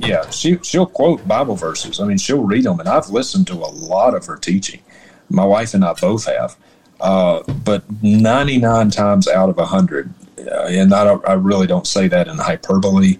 yeah. 0.00 0.28
She 0.30 0.58
she'll 0.62 0.86
quote 0.86 1.26
Bible 1.26 1.56
verses. 1.56 2.00
I 2.00 2.06
mean, 2.06 2.18
she'll 2.18 2.44
read 2.44 2.64
them, 2.64 2.80
and 2.80 2.88
I've 2.88 3.08
listened 3.08 3.46
to 3.48 3.54
a 3.54 3.70
lot 3.70 4.14
of 4.14 4.26
her 4.26 4.36
teaching. 4.36 4.80
My 5.28 5.44
wife 5.44 5.74
and 5.74 5.84
I 5.84 5.94
both 5.94 6.26
have, 6.26 6.56
uh, 7.02 7.42
but 7.64 7.84
ninety 8.02 8.58
nine 8.58 8.90
times 8.90 9.28
out 9.28 9.50
of 9.50 9.58
a 9.58 9.66
hundred, 9.66 10.12
uh, 10.38 10.66
and 10.68 10.94
I, 10.94 11.14
I 11.26 11.34
really 11.34 11.66
don't 11.66 11.86
say 11.86 12.08
that 12.08 12.28
in 12.28 12.38
hyperbole. 12.38 13.18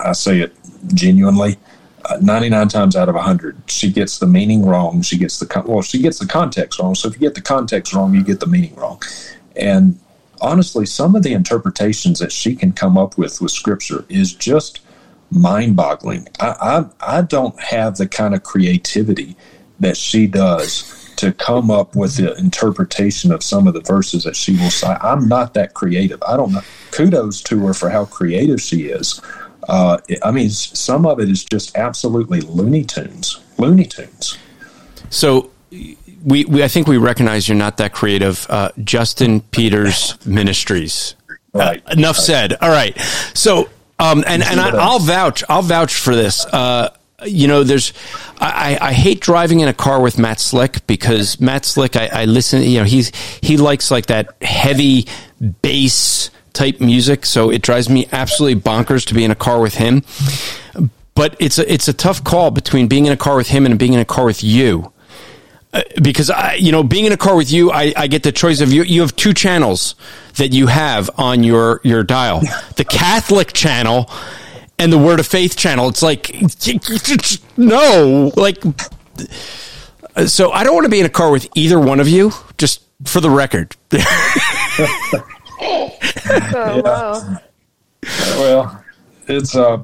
I 0.00 0.12
say 0.12 0.40
it 0.40 0.54
genuinely. 0.94 1.56
Uh, 2.04 2.16
99 2.22 2.68
times 2.68 2.96
out 2.96 3.08
of 3.08 3.16
100 3.16 3.60
she 3.66 3.90
gets 3.90 4.18
the 4.18 4.26
meaning 4.26 4.64
wrong 4.64 5.02
she 5.02 5.18
gets 5.18 5.40
the 5.40 5.44
con- 5.44 5.66
well 5.66 5.82
she 5.82 6.00
gets 6.00 6.20
the 6.20 6.26
context 6.26 6.78
wrong 6.78 6.94
so 6.94 7.08
if 7.08 7.14
you 7.14 7.20
get 7.20 7.34
the 7.34 7.40
context 7.40 7.92
wrong 7.92 8.14
you 8.14 8.22
get 8.22 8.38
the 8.38 8.46
meaning 8.46 8.74
wrong 8.76 9.02
and 9.56 9.98
honestly, 10.40 10.86
some 10.86 11.14
of 11.14 11.22
the 11.22 11.32
interpretations 11.32 12.18
that 12.20 12.32
she 12.32 12.54
can 12.54 12.72
come 12.72 12.96
up 12.96 13.18
with 13.18 13.40
with 13.40 13.52
scripture 13.52 14.04
is 14.08 14.32
just 14.32 14.80
mind 15.30 15.76
boggling. 15.76 16.28
I, 16.40 16.84
I, 17.00 17.18
I 17.18 17.22
don't 17.22 17.58
have 17.60 17.96
the 17.96 18.06
kind 18.06 18.34
of 18.34 18.42
creativity 18.42 19.36
that 19.80 19.96
she 19.96 20.26
does 20.26 21.07
to 21.18 21.32
come 21.32 21.70
up 21.70 21.96
with 21.96 22.16
the 22.16 22.34
interpretation 22.36 23.32
of 23.32 23.42
some 23.42 23.66
of 23.66 23.74
the 23.74 23.80
verses 23.80 24.24
that 24.24 24.36
she 24.36 24.56
will 24.56 24.70
cite. 24.70 25.02
I'm 25.02 25.28
not 25.28 25.54
that 25.54 25.74
creative. 25.74 26.22
I 26.22 26.36
don't 26.36 26.52
know. 26.52 26.62
Kudos 26.92 27.42
to 27.42 27.66
her 27.66 27.74
for 27.74 27.90
how 27.90 28.04
creative 28.04 28.60
she 28.60 28.86
is. 28.86 29.20
Uh, 29.68 29.98
I 30.22 30.30
mean, 30.30 30.48
some 30.50 31.04
of 31.06 31.20
it 31.20 31.28
is 31.28 31.44
just 31.44 31.76
absolutely 31.76 32.40
Looney 32.40 32.84
Tunes. 32.84 33.40
Looney 33.58 33.84
Tunes. 33.84 34.38
So 35.10 35.50
we, 36.24 36.44
we 36.44 36.62
I 36.62 36.68
think 36.68 36.86
we 36.86 36.96
recognize 36.96 37.48
you're 37.48 37.56
not 37.56 37.76
that 37.78 37.92
creative. 37.92 38.46
Uh, 38.48 38.70
Justin 38.82 39.40
Peters 39.40 40.14
Ministries. 40.24 41.14
Right. 41.52 41.82
Uh, 41.86 41.92
enough 41.92 42.16
right. 42.18 42.24
said. 42.24 42.52
All 42.60 42.70
right. 42.70 42.98
So, 43.34 43.68
um, 43.98 44.22
and 44.26 44.42
and 44.42 44.60
I, 44.60 44.72
will 44.72 45.00
vouch. 45.00 45.42
I'll 45.48 45.62
vouch 45.62 45.96
for 45.96 46.14
this. 46.14 46.46
Uh, 46.46 46.90
you 47.24 47.48
know, 47.48 47.64
there's, 47.64 47.92
I, 48.40 48.78
I 48.80 48.92
hate 48.92 49.20
driving 49.20 49.60
in 49.60 49.68
a 49.68 49.74
car 49.74 50.00
with 50.00 50.18
Matt 50.18 50.38
Slick 50.38 50.86
because 50.86 51.40
Matt 51.40 51.64
Slick, 51.64 51.96
I, 51.96 52.06
I 52.06 52.24
listen, 52.26 52.62
you 52.62 52.78
know, 52.78 52.84
he's, 52.84 53.10
he 53.42 53.56
likes 53.56 53.90
like 53.90 54.06
that 54.06 54.40
heavy 54.40 55.06
bass 55.62 56.30
type 56.52 56.80
music. 56.80 57.26
So 57.26 57.50
it 57.50 57.62
drives 57.62 57.88
me 57.88 58.08
absolutely 58.12 58.60
bonkers 58.60 59.04
to 59.06 59.14
be 59.14 59.24
in 59.24 59.30
a 59.30 59.36
car 59.36 59.60
with 59.60 59.74
him. 59.74 60.02
But 61.14 61.34
it's 61.40 61.58
a, 61.58 61.72
it's 61.72 61.88
a 61.88 61.92
tough 61.92 62.22
call 62.22 62.52
between 62.52 62.86
being 62.86 63.06
in 63.06 63.12
a 63.12 63.16
car 63.16 63.36
with 63.36 63.48
him 63.48 63.66
and 63.66 63.78
being 63.78 63.94
in 63.94 64.00
a 64.00 64.04
car 64.04 64.24
with 64.24 64.44
you. 64.44 64.92
Uh, 65.72 65.82
because 66.00 66.30
I, 66.30 66.54
you 66.54 66.70
know, 66.70 66.82
being 66.84 67.04
in 67.04 67.12
a 67.12 67.16
car 67.16 67.36
with 67.36 67.50
you, 67.50 67.72
I, 67.72 67.92
I 67.96 68.06
get 68.06 68.22
the 68.22 68.32
choice 68.32 68.60
of 68.60 68.72
you. 68.72 68.84
You 68.84 69.00
have 69.02 69.14
two 69.16 69.34
channels 69.34 69.96
that 70.36 70.52
you 70.52 70.68
have 70.68 71.10
on 71.18 71.44
your 71.44 71.82
your 71.84 72.02
dial: 72.04 72.40
the 72.76 72.84
Catholic 72.84 73.52
channel 73.52 74.10
and 74.78 74.92
the 74.92 74.98
Word 74.98 75.20
of 75.20 75.26
Faith 75.26 75.56
channel. 75.56 75.88
It's 75.88 76.02
like 76.02 76.34
no, 77.56 78.32
like. 78.36 78.62
So 80.26 80.50
I 80.50 80.64
don't 80.64 80.74
want 80.74 80.84
to 80.84 80.90
be 80.90 81.00
in 81.00 81.06
a 81.06 81.10
car 81.10 81.30
with 81.30 81.48
either 81.54 81.78
one 81.78 82.00
of 82.00 82.08
you. 82.08 82.32
Just 82.56 82.82
for 83.04 83.20
the 83.20 83.30
record. 83.30 83.76
oh, 85.60 86.82
wow. 86.84 87.38
Well, 88.36 88.84
it's 89.26 89.54
uh 89.56 89.82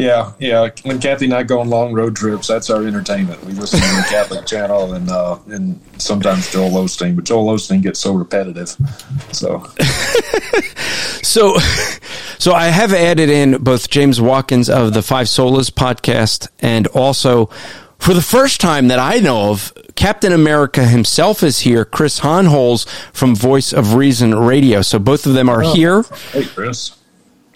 yeah, 0.00 0.32
yeah. 0.38 0.68
When 0.82 0.98
Kathy 1.00 1.26
and 1.26 1.34
I 1.34 1.42
go 1.42 1.60
on 1.60 1.68
long 1.68 1.92
road 1.92 2.16
trips, 2.16 2.48
that's 2.48 2.70
our 2.70 2.86
entertainment. 2.86 3.44
We 3.44 3.52
listen 3.52 3.80
to 3.80 3.86
the 3.86 4.06
Catholic 4.10 4.46
channel 4.46 4.94
and 4.94 5.08
uh, 5.10 5.38
and 5.46 5.80
sometimes 5.98 6.50
Joel 6.50 6.70
Osteen, 6.70 7.16
but 7.16 7.24
Joel 7.24 7.54
Osteen 7.54 7.82
gets 7.82 8.00
so 8.00 8.14
repetitive. 8.14 8.76
So, 9.32 9.64
so, 11.22 11.58
so 12.38 12.52
I 12.52 12.66
have 12.66 12.92
added 12.92 13.30
in 13.30 13.62
both 13.62 13.90
James 13.90 14.20
Watkins 14.20 14.68
of 14.68 14.94
the 14.94 15.02
Five 15.02 15.26
Solas 15.26 15.70
podcast 15.70 16.48
and 16.60 16.86
also, 16.88 17.46
for 17.98 18.14
the 18.14 18.22
first 18.22 18.60
time 18.60 18.88
that 18.88 18.98
I 18.98 19.18
know 19.18 19.50
of, 19.50 19.72
Captain 19.94 20.32
America 20.32 20.86
himself 20.86 21.42
is 21.42 21.60
here. 21.60 21.84
Chris 21.84 22.20
Hohnholz 22.20 22.88
from 23.12 23.36
Voice 23.36 23.72
of 23.72 23.94
Reason 23.94 24.34
Radio. 24.34 24.80
So 24.80 24.98
both 24.98 25.26
of 25.26 25.34
them 25.34 25.48
are 25.48 25.62
oh, 25.62 25.74
here. 25.74 26.02
Hey, 26.32 26.46
Chris. 26.46 26.96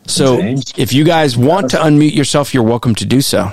So 0.06 0.38
if 0.76 0.92
you 0.92 1.04
guys 1.04 1.36
want 1.36 1.70
to 1.70 1.78
unmute 1.78 2.14
yourself, 2.14 2.52
you're 2.52 2.62
welcome 2.62 2.94
to 2.96 3.06
do 3.06 3.20
so. 3.20 3.52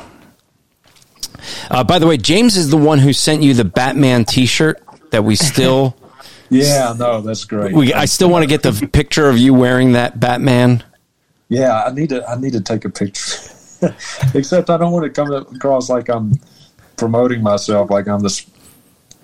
Uh, 1.70 1.84
by 1.84 2.00
the 2.00 2.08
way, 2.08 2.18
James 2.18 2.58
is 2.58 2.70
the 2.70 2.78
one 2.78 3.00
who 3.00 3.14
sent 3.14 3.42
you 3.42 3.54
the 3.54 3.66
Batman 3.66 4.26
T-shirt 4.26 4.82
that 5.12 5.24
we 5.24 5.36
still. 5.36 5.96
yeah, 6.50 6.94
no, 6.98 7.22
that's 7.22 7.46
great. 7.46 7.74
We, 7.74 7.94
I 7.94 8.06
still 8.06 8.30
want 8.30 8.44
to 8.44 8.48
get 8.48 8.64
the 8.64 8.88
picture 8.94 9.30
of 9.30 9.38
you 9.38 9.54
wearing 9.54 9.94
that 9.94 10.20
Batman. 10.20 10.84
Yeah, 11.50 11.84
I 11.84 11.92
need 11.92 12.10
to. 12.10 12.28
I 12.30 12.40
need 12.40 12.54
to 12.54 12.62
take 12.62 12.86
a 12.86 12.90
picture. 12.90 13.50
Except 14.34 14.70
I 14.70 14.78
don't 14.78 14.92
want 14.92 15.04
to 15.06 15.10
come 15.10 15.32
across 15.32 15.90
like 15.90 16.08
I'm 16.08 16.40
promoting 16.98 17.42
myself, 17.42 17.90
like 17.90 18.08
I'm 18.08 18.22
the 18.22 18.46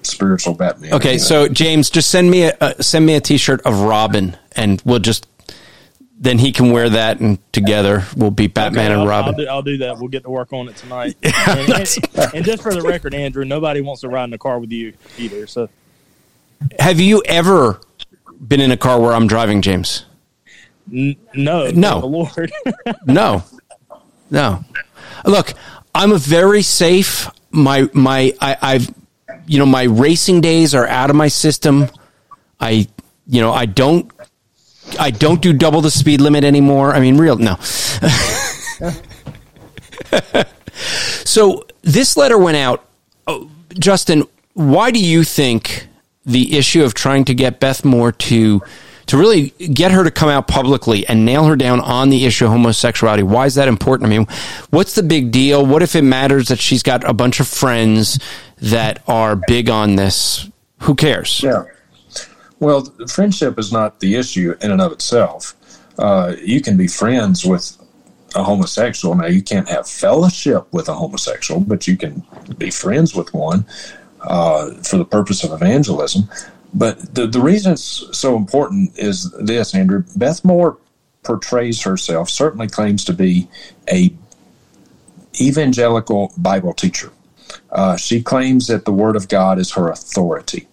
spiritual 0.01 0.55
Batman. 0.55 0.93
Okay, 0.93 1.13
you 1.13 1.17
know? 1.19 1.23
so 1.23 1.47
James, 1.47 1.89
just 1.89 2.09
send 2.09 2.29
me 2.29 2.43
a 2.43 2.57
uh, 2.59 2.73
send 2.81 3.05
me 3.05 3.15
a 3.15 3.21
T-shirt 3.21 3.61
of 3.61 3.81
Robin, 3.81 4.35
and 4.55 4.81
we'll 4.83 4.99
just 4.99 5.27
then 6.19 6.39
he 6.39 6.51
can 6.51 6.71
wear 6.71 6.89
that 6.89 7.19
and 7.19 7.39
together 7.53 8.03
we'll 8.15 8.31
be 8.31 8.47
Batman 8.47 8.91
okay, 8.91 8.99
and 8.99 9.09
Robin. 9.09 9.33
I'll 9.33 9.37
do, 9.37 9.47
I'll 9.47 9.61
do, 9.61 9.77
that. 9.77 9.97
We'll 9.99 10.07
get 10.07 10.23
to 10.23 10.29
work 10.29 10.51
on 10.51 10.67
it 10.67 10.75
tonight. 10.75 11.15
and, 11.23 11.69
and, 11.69 12.33
and, 12.33 12.45
just 12.45 12.63
for 12.63 12.73
the 12.73 12.81
record, 12.81 13.13
Andrew, 13.13 13.45
nobody 13.45 13.81
wants 13.81 14.01
to 14.01 14.09
ride 14.09 14.25
in 14.25 14.31
the 14.31 14.37
car 14.37 14.59
with 14.59 14.71
you 14.71 14.93
either. 15.17 15.45
So, 15.45 15.69
have 16.79 16.99
you 16.99 17.21
ever 17.25 17.79
been 18.45 18.61
in 18.61 18.71
a 18.71 18.77
car 18.77 18.99
where 18.99 19.13
I'm 19.13 19.27
driving, 19.27 19.61
James? 19.61 20.05
N- 20.91 21.17
no, 21.35 21.69
no, 21.69 21.99
Lord, 21.99 22.51
no, 23.05 23.43
no. 24.31 24.63
Look, 25.25 25.53
I'm 25.93 26.11
a 26.11 26.17
very 26.17 26.63
safe. 26.63 27.29
My 27.51 27.89
my 27.93 28.33
I, 28.41 28.57
I've 28.61 28.93
you 29.45 29.59
know 29.59 29.65
my 29.65 29.83
racing 29.83 30.41
days 30.41 30.73
are 30.73 30.87
out 30.87 31.09
of 31.09 31.15
my 31.15 31.27
system. 31.27 31.87
I 32.59 32.87
you 33.27 33.41
know 33.41 33.51
I 33.51 33.65
don't 33.65 34.11
I 34.99 35.11
don't 35.11 35.41
do 35.41 35.53
double 35.53 35.81
the 35.81 35.91
speed 35.91 36.21
limit 36.21 36.43
anymore. 36.43 36.93
I 36.93 36.99
mean, 36.99 37.17
real 37.17 37.37
no. 37.37 37.55
so 41.23 41.65
this 41.81 42.17
letter 42.17 42.37
went 42.37 42.57
out. 42.57 42.85
Oh, 43.27 43.49
Justin, 43.73 44.23
why 44.53 44.91
do 44.91 44.99
you 44.99 45.23
think 45.23 45.87
the 46.25 46.57
issue 46.57 46.83
of 46.83 46.93
trying 46.93 47.25
to 47.25 47.33
get 47.33 47.59
Beth 47.59 47.85
Moore 47.85 48.11
to 48.11 48.61
to 49.07 49.17
really 49.17 49.51
get 49.51 49.91
her 49.91 50.03
to 50.03 50.11
come 50.11 50.29
out 50.29 50.47
publicly 50.47 51.07
and 51.07 51.25
nail 51.25 51.45
her 51.45 51.55
down 51.55 51.79
on 51.79 52.09
the 52.09 52.25
issue 52.25 52.45
of 52.45 52.51
homosexuality? 52.51 53.23
Why 53.23 53.45
is 53.45 53.55
that 53.55 53.67
important? 53.67 54.07
I 54.07 54.17
mean, 54.17 54.27
what's 54.69 54.95
the 54.95 55.03
big 55.03 55.31
deal? 55.31 55.65
What 55.65 55.81
if 55.81 55.95
it 55.95 56.01
matters 56.01 56.49
that 56.49 56.59
she's 56.59 56.83
got 56.83 57.03
a 57.09 57.13
bunch 57.13 57.39
of 57.39 57.47
friends 57.47 58.19
that 58.57 59.01
are 59.07 59.35
big 59.47 59.69
on 59.69 59.95
this? 59.95 60.49
Who 60.81 60.95
cares? 60.95 61.41
Yeah. 61.41 61.63
Well, 62.59 62.85
friendship 63.07 63.59
is 63.59 63.71
not 63.71 63.99
the 63.99 64.15
issue 64.15 64.55
in 64.61 64.71
and 64.71 64.81
of 64.81 64.91
itself. 64.91 65.53
Uh, 65.99 66.35
you 66.41 66.61
can 66.61 66.77
be 66.77 66.87
friends 66.87 67.45
with 67.45 67.77
a 68.35 68.43
homosexual. 68.43 69.15
Now, 69.15 69.27
you 69.27 69.41
can't 69.41 69.69
have 69.69 69.87
fellowship 69.87 70.71
with 70.71 70.89
a 70.89 70.93
homosexual, 70.93 71.59
but 71.61 71.87
you 71.87 71.97
can 71.97 72.23
be 72.57 72.71
friends 72.71 73.15
with 73.15 73.33
one 73.33 73.65
uh, 74.21 74.71
for 74.83 74.97
the 74.97 75.05
purpose 75.05 75.43
of 75.43 75.51
evangelism. 75.51 76.29
But 76.73 77.13
the, 77.13 77.27
the 77.27 77.39
reason 77.39 77.73
it's 77.73 78.05
so 78.17 78.35
important 78.35 78.97
is 78.97 79.31
this, 79.39 79.73
Andrew. 79.73 80.03
Beth 80.15 80.43
Moore 80.43 80.77
portrays 81.23 81.83
herself, 81.83 82.29
certainly 82.29 82.67
claims 82.67 83.05
to 83.05 83.13
be 83.13 83.47
a 83.91 84.13
evangelical 85.39 86.33
Bible 86.37 86.73
teacher. 86.73 87.11
Uh, 87.71 87.95
she 87.97 88.21
claims 88.21 88.67
that 88.67 88.85
the 88.85 88.91
Word 88.91 89.15
of 89.15 89.29
God 89.29 89.59
is 89.59 89.71
her 89.71 89.89
authority 89.89 90.67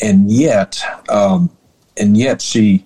and 0.00 0.30
yet, 0.30 0.80
um, 1.08 1.50
and 1.96 2.16
yet 2.16 2.42
she 2.42 2.84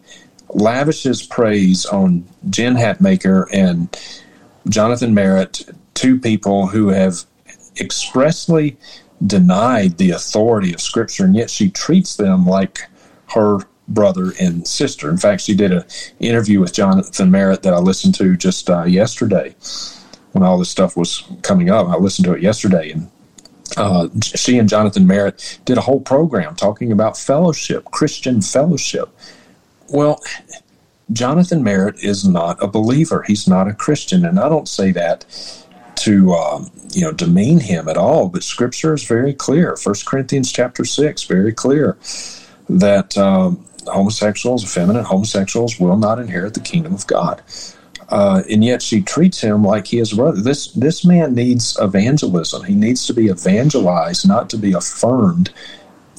lavishes 0.52 1.22
praise 1.22 1.86
on 1.86 2.24
Jen 2.48 2.74
Hatmaker 2.74 3.46
and 3.52 3.96
Jonathan 4.68 5.14
Merritt, 5.14 5.68
two 5.94 6.18
people 6.18 6.66
who 6.68 6.88
have 6.88 7.24
expressly 7.80 8.76
denied 9.26 9.98
the 9.98 10.10
authority 10.10 10.72
of 10.72 10.80
Scripture, 10.80 11.24
and 11.24 11.34
yet 11.34 11.50
she 11.50 11.70
treats 11.70 12.16
them 12.16 12.46
like 12.46 12.80
her 13.34 13.58
brother 13.88 14.32
and 14.40 14.66
sister. 14.66 15.10
In 15.10 15.16
fact, 15.16 15.42
she 15.42 15.54
did 15.54 15.72
an 15.72 15.84
interview 16.20 16.60
with 16.60 16.72
Jonathan 16.72 17.30
Merritt 17.30 17.62
that 17.62 17.74
I 17.74 17.78
listened 17.78 18.14
to 18.16 18.36
just 18.36 18.70
uh, 18.70 18.84
yesterday 18.84 19.54
when 20.32 20.44
all 20.44 20.58
this 20.58 20.70
stuff 20.70 20.96
was 20.96 21.24
coming 21.42 21.70
up. 21.70 21.88
I 21.88 21.96
listened 21.96 22.26
to 22.26 22.34
it 22.34 22.42
yesterday, 22.42 22.92
and 22.92 23.10
uh, 23.76 24.08
she 24.22 24.58
and 24.58 24.68
Jonathan 24.68 25.06
Merritt 25.06 25.60
did 25.64 25.78
a 25.78 25.80
whole 25.80 26.00
program 26.00 26.54
talking 26.56 26.92
about 26.92 27.16
fellowship, 27.16 27.84
Christian 27.90 28.40
fellowship. 28.40 29.08
Well, 29.88 30.20
Jonathan 31.12 31.62
Merritt 31.62 32.02
is 32.02 32.26
not 32.26 32.62
a 32.62 32.68
believer. 32.68 33.24
He's 33.26 33.48
not 33.48 33.68
a 33.68 33.74
Christian, 33.74 34.24
and 34.24 34.38
I 34.38 34.48
don't 34.48 34.68
say 34.68 34.92
that 34.92 35.24
to 35.96 36.32
um, 36.32 36.70
you 36.92 37.02
know 37.02 37.12
demean 37.12 37.60
him 37.60 37.88
at 37.88 37.96
all. 37.96 38.28
But 38.28 38.44
Scripture 38.44 38.94
is 38.94 39.04
very 39.04 39.34
clear. 39.34 39.76
First 39.76 40.06
Corinthians 40.06 40.52
chapter 40.52 40.84
six, 40.84 41.24
very 41.24 41.52
clear 41.52 41.98
that 42.68 43.18
um, 43.18 43.64
homosexuals, 43.86 44.62
effeminate 44.64 45.04
homosexuals, 45.04 45.80
will 45.80 45.96
not 45.96 46.18
inherit 46.18 46.54
the 46.54 46.60
kingdom 46.60 46.94
of 46.94 47.06
God 47.06 47.42
uh, 48.10 48.42
and 48.50 48.64
yet 48.64 48.82
she 48.82 49.00
treats 49.00 49.40
him 49.40 49.62
like 49.62 49.86
he 49.86 49.98
is 49.98 50.12
brother. 50.12 50.40
This 50.40 50.72
this 50.72 51.04
man 51.04 51.34
needs 51.34 51.76
evangelism. 51.80 52.64
He 52.64 52.74
needs 52.74 53.06
to 53.06 53.14
be 53.14 53.26
evangelized, 53.26 54.26
not 54.26 54.50
to 54.50 54.56
be 54.56 54.72
affirmed 54.72 55.52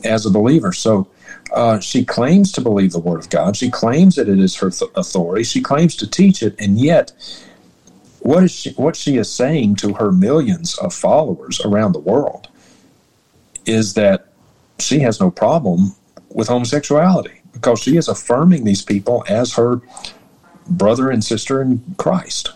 as 0.04 0.26
a 0.26 0.32
believer. 0.32 0.72
So 0.72 1.08
uh, 1.54 1.80
she 1.80 2.06
claims 2.06 2.52
to 2.54 2.62
believe 2.62 2.94
the 2.94 3.00
Word 3.00 3.20
of 3.20 3.30
God. 3.30 3.58
She 3.58 3.70
claims 3.70 4.16
that 4.16 4.30
it 4.30 4.40
is 4.40 4.56
her 4.56 4.70
th- 4.70 4.92
authority. 4.96 5.44
She 5.44 5.62
claims 5.62 5.96
to 5.98 6.10
teach 6.10 6.42
it, 6.42 6.56
and 6.60 6.80
yet, 6.80 7.12
what 8.20 8.44
is 8.44 8.52
she, 8.52 8.72
what 8.72 8.96
she 8.96 9.18
is 9.18 9.30
saying 9.30 9.76
to 9.78 9.94
her 9.94 10.12
millions 10.14 10.78
of 10.78 10.94
followers 10.94 11.60
around 11.66 11.92
the 11.92 12.00
world 12.00 12.48
is 13.66 13.94
that 13.96 14.30
she 14.80 15.00
has 15.00 15.20
no 15.20 15.30
problem 15.30 15.94
with 16.30 16.48
homosexuality 16.48 17.42
because 17.52 17.80
she 17.80 17.98
is 17.98 18.08
affirming 18.08 18.64
these 18.64 18.82
people 18.82 19.24
as 19.28 19.54
her 19.54 19.82
brother 20.72 21.10
and 21.10 21.24
sister 21.24 21.62
in 21.62 21.82
Christ. 21.98 22.52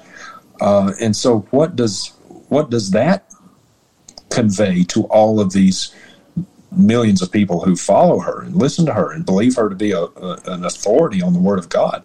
Uh, 0.62 0.94
and 1.02 1.16
so, 1.16 1.40
what 1.52 1.76
does 1.76 2.14
what 2.50 2.70
does 2.70 2.92
that 2.92 3.32
convey 4.30 4.84
to 4.84 5.04
all 5.06 5.40
of 5.40 5.54
these 5.54 5.94
millions 6.72 7.22
of 7.22 7.32
people 7.32 7.62
who 7.62 7.76
follow 7.76 8.20
her 8.20 8.42
and 8.42 8.56
listen 8.56 8.86
to 8.86 8.94
her 8.94 9.12
and 9.12 9.26
believe 9.26 9.56
her 9.56 9.70
to 9.70 9.76
be 9.76 9.92
a, 9.92 10.02
a, 10.02 10.40
an 10.48 10.66
authority 10.66 11.22
on 11.22 11.34
the 11.34 11.40
Word 11.40 11.60
of 11.60 11.70
God? 11.70 12.04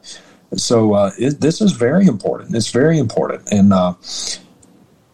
So 0.56 0.94
uh, 0.94 1.12
it, 1.18 1.40
this 1.40 1.60
is 1.60 1.72
very 1.72 2.06
important. 2.06 2.54
It's 2.54 2.70
very 2.70 2.98
important, 2.98 3.48
and 3.52 3.72
uh, 3.72 3.94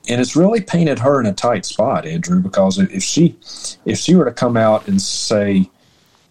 and 0.08 0.20
it's 0.20 0.36
really 0.36 0.60
painted 0.62 0.98
her 1.00 1.20
in 1.20 1.26
a 1.26 1.34
tight 1.34 1.66
spot, 1.66 2.06
Andrew, 2.06 2.40
because 2.40 2.78
if 2.78 3.02
she 3.02 3.36
if 3.84 3.98
she 3.98 4.14
were 4.14 4.24
to 4.24 4.32
come 4.32 4.56
out 4.56 4.88
and 4.88 5.00
say 5.00 5.68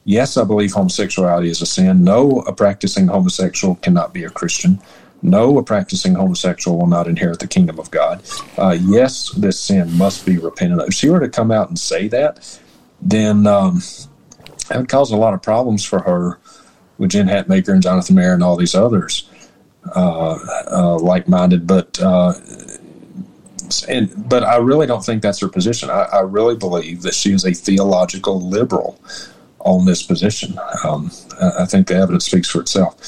yes, 0.05 0.37
I 0.37 0.45
believe 0.45 0.71
homosexuality 0.71 1.49
is 1.49 1.61
a 1.61 1.65
sin. 1.65 2.03
No, 2.03 2.39
a 2.47 2.53
practicing 2.53 3.07
homosexual 3.07 3.75
cannot 3.75 4.13
be 4.13 4.23
a 4.23 4.29
Christian. 4.29 4.79
No, 5.21 5.57
a 5.57 5.63
practicing 5.63 6.13
homosexual 6.13 6.77
will 6.77 6.87
not 6.87 7.07
inherit 7.07 7.39
the 7.39 7.47
kingdom 7.47 7.79
of 7.79 7.91
God. 7.91 8.21
Uh, 8.57 8.77
yes, 8.79 9.31
this 9.31 9.59
sin 9.59 9.97
must 9.97 10.25
be 10.25 10.37
repented 10.37 10.79
of. 10.79 10.87
If 10.87 10.93
she 10.93 11.09
were 11.09 11.19
to 11.19 11.29
come 11.29 11.51
out 11.51 11.67
and 11.67 11.79
say 11.79 12.07
that, 12.09 12.59
then 13.01 13.47
um, 13.47 13.81
that 14.69 14.77
would 14.77 14.89
cause 14.89 15.11
a 15.11 15.17
lot 15.17 15.33
of 15.33 15.41
problems 15.41 15.83
for 15.83 15.99
her 15.99 16.39
with 16.97 17.11
Jen 17.11 17.27
Hatmaker 17.27 17.69
and 17.69 17.81
Jonathan 17.81 18.15
Mayer 18.15 18.33
and 18.33 18.43
all 18.43 18.55
these 18.55 18.75
others 18.75 19.29
uh, 19.95 20.37
uh, 20.71 20.97
like-minded. 20.99 21.65
But 21.67 21.99
uh, 22.01 22.33
but 24.17 24.43
I 24.43 24.57
really 24.57 24.85
don't 24.85 25.03
think 25.03 25.21
that's 25.23 25.39
her 25.39 25.49
position. 25.49 25.89
I, 25.89 26.03
I, 26.03 26.19
really 26.19 26.55
believe 26.55 27.01
that 27.01 27.15
she 27.15 27.33
is 27.33 27.45
a 27.45 27.51
theological 27.51 28.39
liberal 28.39 28.99
on 29.65 29.85
this 29.85 30.03
position. 30.03 30.57
Um, 30.83 31.11
I 31.41 31.65
think 31.65 31.87
the 31.87 31.95
evidence 31.95 32.25
speaks 32.25 32.47
for 32.47 32.61
itself. 32.61 33.03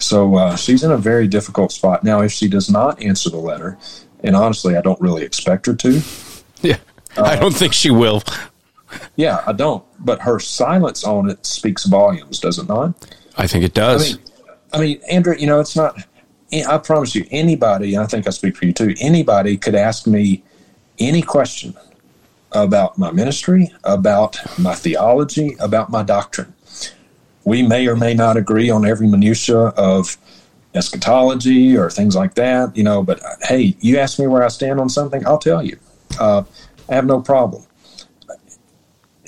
So 0.00 0.36
uh, 0.36 0.56
she's 0.56 0.84
in 0.84 0.92
a 0.92 0.96
very 0.96 1.26
difficult 1.26 1.72
spot 1.72 2.04
now. 2.04 2.20
If 2.22 2.32
she 2.32 2.48
does 2.48 2.70
not 2.70 3.02
answer 3.02 3.28
the 3.28 3.36
letter, 3.36 3.76
and 4.22 4.34
honestly, 4.34 4.76
I 4.76 4.80
don't 4.80 5.00
really 5.00 5.24
expect 5.24 5.66
her 5.66 5.74
to. 5.74 6.00
Yeah, 6.62 6.78
I 7.16 7.36
don't 7.36 7.54
think 7.54 7.72
she 7.72 7.90
will. 7.90 8.22
Yeah, 9.16 9.42
I 9.46 9.52
don't. 9.52 9.84
But 9.98 10.22
her 10.22 10.38
silence 10.38 11.04
on 11.04 11.28
it 11.28 11.44
speaks 11.44 11.84
volumes, 11.84 12.38
does 12.38 12.58
it 12.58 12.68
not? 12.68 12.94
I 13.36 13.46
think 13.46 13.64
it 13.64 13.74
does. 13.74 14.14
I 14.14 14.14
mean, 14.14 14.24
I 14.72 14.80
mean, 14.80 15.00
Andrew, 15.10 15.34
you 15.36 15.46
know, 15.46 15.60
it's 15.60 15.76
not. 15.76 16.00
I 16.52 16.78
promise 16.78 17.14
you, 17.14 17.26
anybody, 17.30 17.98
I 17.98 18.06
think 18.06 18.26
I 18.26 18.30
speak 18.30 18.56
for 18.56 18.64
you 18.64 18.72
too. 18.72 18.94
Anybody 19.00 19.56
could 19.56 19.74
ask 19.74 20.06
me 20.06 20.42
any 20.98 21.22
question 21.22 21.76
about 22.52 22.98
my 22.98 23.10
ministry, 23.10 23.72
about 23.84 24.38
my 24.58 24.74
theology, 24.74 25.56
about 25.60 25.90
my 25.90 26.02
doctrine. 26.02 26.54
We 27.44 27.62
may 27.62 27.86
or 27.86 27.96
may 27.96 28.14
not 28.14 28.36
agree 28.36 28.70
on 28.70 28.86
every 28.86 29.06
minutia 29.06 29.58
of 29.58 30.16
eschatology 30.74 31.76
or 31.76 31.90
things 31.90 32.14
like 32.14 32.34
that, 32.34 32.76
you 32.76 32.82
know. 32.82 33.02
But 33.02 33.20
hey, 33.42 33.76
you 33.80 33.98
ask 33.98 34.18
me 34.18 34.26
where 34.26 34.42
I 34.42 34.48
stand 34.48 34.80
on 34.80 34.88
something, 34.88 35.26
I'll 35.26 35.38
tell 35.38 35.62
you. 35.62 35.78
Uh, 36.18 36.44
I 36.88 36.94
have 36.94 37.06
no 37.06 37.20
problem, 37.20 37.64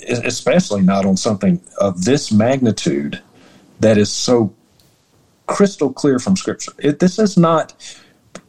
especially 0.07 0.81
not 0.81 1.05
on 1.05 1.17
something 1.17 1.61
of 1.77 2.05
this 2.05 2.31
magnitude 2.31 3.21
that 3.79 3.97
is 3.97 4.11
so 4.11 4.53
crystal 5.47 5.91
clear 5.91 6.19
from 6.19 6.35
Scripture. 6.35 6.71
It, 6.79 6.99
this 6.99 7.19
is 7.19 7.37
not 7.37 7.73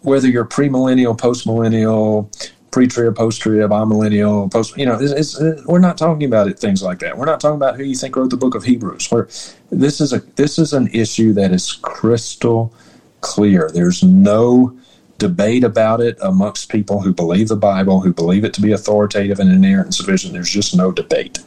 whether 0.01 0.29
you're 0.29 0.45
premillennial, 0.45 1.17
postmillennial, 1.17 2.31
pre-trib, 2.73 3.15
post-trib, 3.15 3.71
amillennial, 3.71 4.51
post. 4.51 4.77
You 4.77 4.87
know, 4.87 4.99
it's, 5.01 5.37
it's, 5.39 5.65
we're 5.67 5.79
not 5.79 5.97
talking 5.97 6.25
about 6.25 6.49
it, 6.49 6.59
things 6.59 6.83
like 6.83 6.99
that. 7.01 7.17
We're 7.17 7.27
not 7.27 7.39
talking 7.39 7.57
about 7.57 7.77
who 7.77 7.85
you 7.85 7.95
think 7.95 8.17
wrote 8.17 8.31
the 8.31 8.37
book 8.37 8.57
of 8.57 8.65
Hebrews. 8.65 9.11
Where 9.13 9.29
this 9.71 10.01
is 10.01 10.13
a 10.13 10.19
this 10.35 10.59
is 10.59 10.73
an 10.73 10.89
issue 10.89 11.33
that 11.35 11.53
is 11.53 11.73
crystal 11.83 12.75
clear. 13.21 13.71
There's 13.73 14.03
no 14.03 14.77
debate 15.19 15.63
about 15.63 16.01
it 16.01 16.19
amongst 16.21 16.69
people 16.69 17.01
who 17.01 17.13
believe 17.13 17.47
the 17.47 17.57
Bible, 17.57 18.01
who 18.01 18.13
believe 18.13 18.45
it 18.45 18.53
to 18.55 18.61
be 18.61 18.73
authoritative 18.73 19.39
and 19.39 19.53
inerrant 19.53 19.87
and 19.87 19.95
sufficient. 19.95 20.33
There's 20.33 20.51
just 20.51 20.75
no 20.77 20.91
debate. 20.91 21.39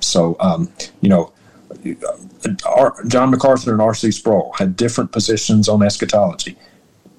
So, 0.00 0.34
um, 0.40 0.72
you 1.00 1.10
know, 1.10 1.32
John 3.06 3.30
MacArthur 3.30 3.72
and 3.72 3.80
R.C. 3.80 4.10
Sproul 4.10 4.52
had 4.58 4.74
different 4.76 5.12
positions 5.12 5.68
on 5.68 5.82
eschatology. 5.82 6.56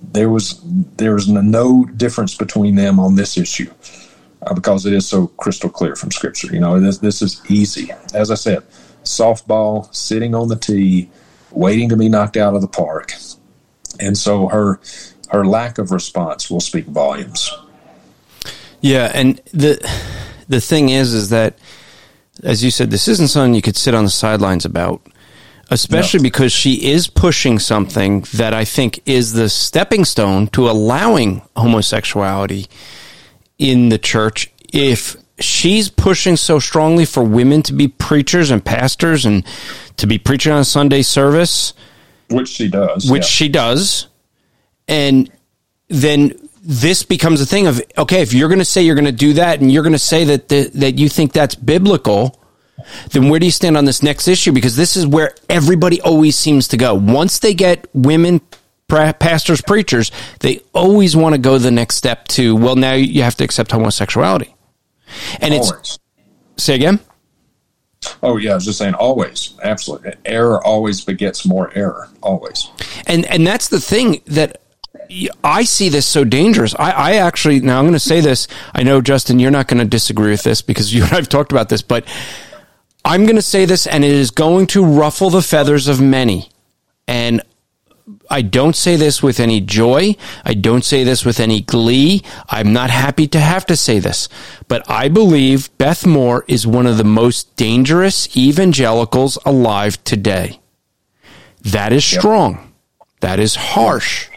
There 0.02 0.30
was 0.30 0.60
there 0.98 1.14
was 1.14 1.28
no 1.28 1.86
difference 1.86 2.36
between 2.36 2.76
them 2.76 3.00
on 3.00 3.16
this 3.16 3.38
issue 3.38 3.72
uh, 4.42 4.54
because 4.54 4.86
it 4.86 4.94
is 4.94 5.08
so 5.08 5.28
crystal 5.28 5.70
clear 5.70 5.96
from 5.96 6.12
Scripture. 6.12 6.48
You 6.54 6.60
know, 6.60 6.80
this 6.80 6.98
this 6.98 7.22
is 7.22 7.42
easy. 7.50 7.92
As 8.14 8.32
I 8.32 8.36
said, 8.36 8.64
softball, 9.04 9.94
sitting 9.94 10.36
on 10.36 10.48
the 10.48 10.56
tee, 10.56 11.10
waiting 11.52 11.90
to 11.90 11.98
be 11.98 12.10
knocked 12.10 12.38
out 12.38 12.56
of 12.56 12.62
the 12.62 12.68
park, 12.68 13.14
and 14.00 14.18
so 14.18 14.48
her 14.48 14.80
her 15.30 15.46
lack 15.46 15.78
of 15.78 15.92
response 15.92 16.50
will 16.50 16.60
speak 16.60 16.86
volumes. 16.86 17.52
Yeah, 18.82 19.12
and 19.14 19.38
the 19.54 19.80
the 20.50 20.60
thing 20.62 20.90
is, 20.90 21.14
is 21.14 21.30
that 21.30 21.58
as 22.44 22.64
you 22.64 22.72
said, 22.72 22.92
this 22.92 23.08
isn't 23.08 23.28
something 23.28 23.54
you 23.54 23.62
could 23.62 23.78
sit 23.78 23.94
on 23.94 24.04
the 24.04 24.10
sidelines 24.10 24.66
about, 24.66 25.02
especially 25.72 26.20
no. 26.20 26.24
because 26.24 26.52
she 26.52 26.92
is 26.92 27.08
pushing 27.08 27.58
something 27.58 28.22
that 28.34 28.54
I 28.54 28.66
think 28.66 29.02
is 29.06 29.34
the 29.34 29.50
stepping 29.50 30.04
stone 30.06 30.48
to 30.48 30.70
allowing 30.70 31.42
homosexuality 31.56 32.68
in 33.58 33.90
the 33.90 33.98
church. 33.98 34.52
If 34.74 35.16
she's 35.40 35.90
pushing 35.90 36.36
so 36.36 36.60
strongly 36.60 37.06
for 37.06 37.24
women 37.24 37.64
to 37.64 37.74
be 37.74 37.88
preachers 37.88 38.52
and 38.52 38.64
pastors 38.64 39.26
and 39.26 39.46
to 39.98 40.08
be 40.08 40.18
preaching 40.18 40.52
on 40.52 40.66
Sunday 40.66 41.02
service, 41.02 41.74
which 42.30 42.50
she 42.50 42.68
does, 42.68 43.10
which 43.10 43.24
yeah. 43.24 43.28
she 43.28 43.50
does, 43.50 44.08
and 44.90 45.32
then 45.88 46.34
this 46.64 47.04
becomes 47.04 47.40
a 47.40 47.46
thing 47.46 47.68
of 47.68 47.82
okay, 47.98 48.22
if 48.22 48.34
you're 48.34 48.50
going 48.50 48.60
to 48.60 48.66
say 48.66 48.82
you're 48.82 48.96
going 48.96 49.06
to 49.06 49.12
do 49.14 49.34
that, 49.34 49.62
and 49.62 49.72
you're 49.72 49.84
going 49.84 49.94
to 49.94 50.00
say 50.00 50.26
that 50.26 50.50
the, 50.50 50.70
that 50.76 51.00
you 51.00 51.08
think 51.08 51.32
that's 51.32 51.56
biblical, 51.56 52.41
then 53.12 53.30
where 53.30 53.40
do 53.40 53.46
you 53.46 53.52
stand 53.52 53.78
on 53.78 53.86
this 53.86 54.04
next 54.04 54.28
issue? 54.28 54.52
Because 54.52 54.76
this 54.76 54.96
is 54.96 55.06
where 55.06 55.36
everybody 55.50 56.02
always 56.02 56.36
seems 56.36 56.68
to 56.70 56.78
go. 56.78 56.94
Once 56.94 57.40
they 57.40 57.54
get 57.54 57.88
women 57.94 58.42
pastors, 58.88 59.62
preachers, 59.62 60.12
they 60.40 60.62
always 60.74 61.16
want 61.16 61.34
to 61.34 61.40
go 61.40 61.58
the 61.58 61.72
next 61.72 61.96
step 61.96 62.28
to 62.30 62.56
well, 62.56 62.76
now 62.76 62.94
you 62.94 63.24
have 63.24 63.36
to 63.36 63.44
accept 63.44 63.72
homosexuality, 63.72 64.54
and 65.40 65.54
always. 65.54 65.72
it's 65.72 66.00
say 66.58 66.76
again. 66.76 67.00
Oh 68.24 68.38
yeah, 68.38 68.52
I 68.52 68.56
was 68.56 68.66
just 68.66 68.80
saying 68.80 68.96
always, 68.96 69.54
absolutely. 69.64 70.14
Error 70.26 70.64
always 70.64 71.06
begets 71.06 71.46
more 71.46 71.72
error, 71.76 72.10
always. 72.22 72.70
And 73.06 73.26
and 73.26 73.46
that's 73.46 73.68
the 73.68 73.80
thing 73.80 74.22
that 74.28 74.62
I 75.44 75.64
see 75.64 75.90
this 75.90 76.06
so 76.06 76.24
dangerous. 76.24 76.76
I, 76.78 76.92
I 76.92 77.12
actually, 77.16 77.60
now 77.60 77.80
I'm 77.80 77.86
going 77.86 77.94
to 77.94 78.00
say 78.00 78.22
this. 78.22 78.48
I 78.74 78.84
know, 78.84 79.02
Justin, 79.02 79.40
you're 79.40 79.52
not 79.52 79.68
going 79.68 79.80
to 79.80 79.86
disagree 79.86 80.32
with 80.32 80.44
this 80.44 80.62
because 80.62 80.94
you 80.94 81.04
and 81.04 81.14
I've 81.14 81.30
talked 81.30 81.52
about 81.52 81.70
this, 81.70 81.82
but 81.82 82.06
I'm 83.04 83.24
going 83.24 83.36
to 83.36 83.42
say 83.42 83.66
this 83.66 83.88
and 83.88 84.04
it 84.04 84.12
is 84.12 84.32
going 84.32 84.68
to 84.68 84.86
ruffle 84.86 85.30
the 85.30 85.42
feathers 85.42 85.88
of 85.88 86.00
many. 86.02 86.50
And 87.08 87.42
I 88.30 88.42
don't 88.42 88.76
say 88.76 88.96
this 88.96 89.22
with 89.22 89.40
any 89.40 89.62
joy. 89.62 90.16
I 90.46 90.54
don't 90.54 90.86
say 90.86 91.04
this 91.04 91.26
with 91.26 91.40
any 91.40 91.62
glee. 91.62 92.24
I'm 92.50 92.74
not 92.74 92.90
happy 92.90 93.28
to 93.28 93.40
have 93.40 93.66
to 93.68 93.76
say 93.76 94.00
this, 94.00 94.30
but 94.68 94.90
I 94.90 95.08
believe 95.08 95.76
Beth 95.78 96.06
Moore 96.06 96.46
is 96.48 96.66
one 96.66 96.88
of 96.88 96.98
the 96.98 97.04
most 97.04 97.56
dangerous 97.56 98.36
evangelicals 98.36 99.38
alive 99.46 100.04
today. 100.04 100.60
That 101.62 101.94
is 101.94 102.06
strong. 102.06 102.74
That 103.20 103.40
is 103.40 103.56
harsh 103.56 104.31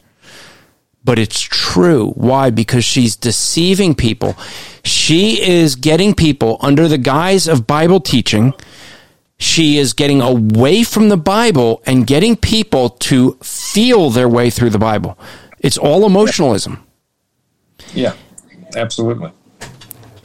but 1.05 1.19
it's 1.19 1.41
true. 1.41 2.11
Why? 2.13 2.51
Because 2.51 2.85
she's 2.85 3.15
deceiving 3.15 3.95
people. 3.95 4.37
She 4.83 5.43
is 5.43 5.77
getting 5.77 6.15
people 6.15 6.57
under 6.61 6.89
the 6.89 6.99
guise 6.99 7.47
of 7.47 7.67
Bible 7.67 8.01
teaching. 8.01 8.55
She 9.37 9.77
is 9.77 9.93
getting 9.93 10.23
away 10.23 10.83
from 10.83 11.11
the 11.11 11.17
Bible 11.17 11.83
and 11.85 12.07
getting 12.07 12.37
people 12.37 12.89
to 12.89 13.33
feel 13.43 14.11
their 14.11 14.29
way 14.29 14.49
through 14.49 14.71
the 14.71 14.79
Bible. 14.79 15.19
It's 15.59 15.77
all 15.77 16.07
emotionalism. 16.07 16.85
Yeah, 17.93 18.15
absolutely. 18.77 19.33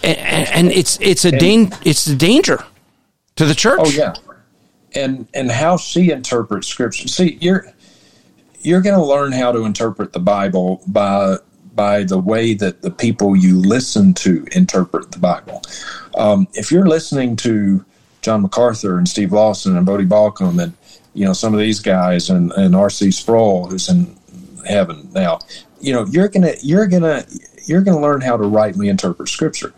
And, 0.01 0.47
and 0.49 0.71
it's 0.71 0.97
it's 1.01 1.25
a 1.25 1.32
dan- 1.32 1.73
it's 1.84 2.07
a 2.07 2.15
danger 2.15 2.63
to 3.36 3.45
the 3.45 3.55
church. 3.55 3.80
Oh 3.84 3.89
yeah, 3.89 4.13
and 4.95 5.27
and 5.34 5.51
how 5.51 5.75
she 5.75 6.11
interprets 6.11 6.67
scripture. 6.67 7.07
See, 7.09 7.38
you're 7.41 7.67
you're 8.62 8.82
going 8.82 8.95
to 8.95 9.05
learn 9.05 9.32
how 9.32 9.51
to 9.51 9.64
interpret 9.64 10.14
the 10.14 10.20
Bible 10.20 10.82
by 10.88 11.38
by 11.76 12.03
the 12.03 12.18
way 12.18 12.53
that 12.53 12.82
the 12.82 12.91
people 12.91 13.36
you 13.36 13.57
listen 13.62 14.14
to 14.14 14.45
interpret 14.51 15.12
the 15.12 15.20
Bible. 15.20 15.62
Um, 16.18 16.45
if 16.53 16.72
you're 16.72 16.88
listening 16.88 17.38
to 17.38 17.86
John 18.22 18.41
MacArthur 18.41 18.97
and 18.97 19.07
Steve 19.07 19.32
Lawson 19.32 19.78
and 19.78 19.88
Voddie 19.88 20.07
Baucham 20.07 20.62
and 20.62 20.74
you 21.14 21.26
know 21.26 21.34
some 21.34 21.53
of 21.53 21.60
these 21.60 21.80
guys 21.80 22.30
and, 22.30 22.51
and 22.53 22.76
R.C. 22.76 23.12
Sproul 23.12 23.68
who's 23.68 23.88
in 23.88 24.14
heaven 24.68 25.10
now, 25.14 25.39
you 25.80 25.93
know 25.93 26.05
you're 26.07 26.28
gonna 26.28 26.53
you're 26.62 26.88
gonna 26.88 27.26
you're 27.66 27.82
gonna 27.82 28.01
learn 28.01 28.22
how 28.22 28.36
to 28.36 28.43
rightly 28.43 28.89
interpret 28.89 29.30
Scripture. 29.30 29.74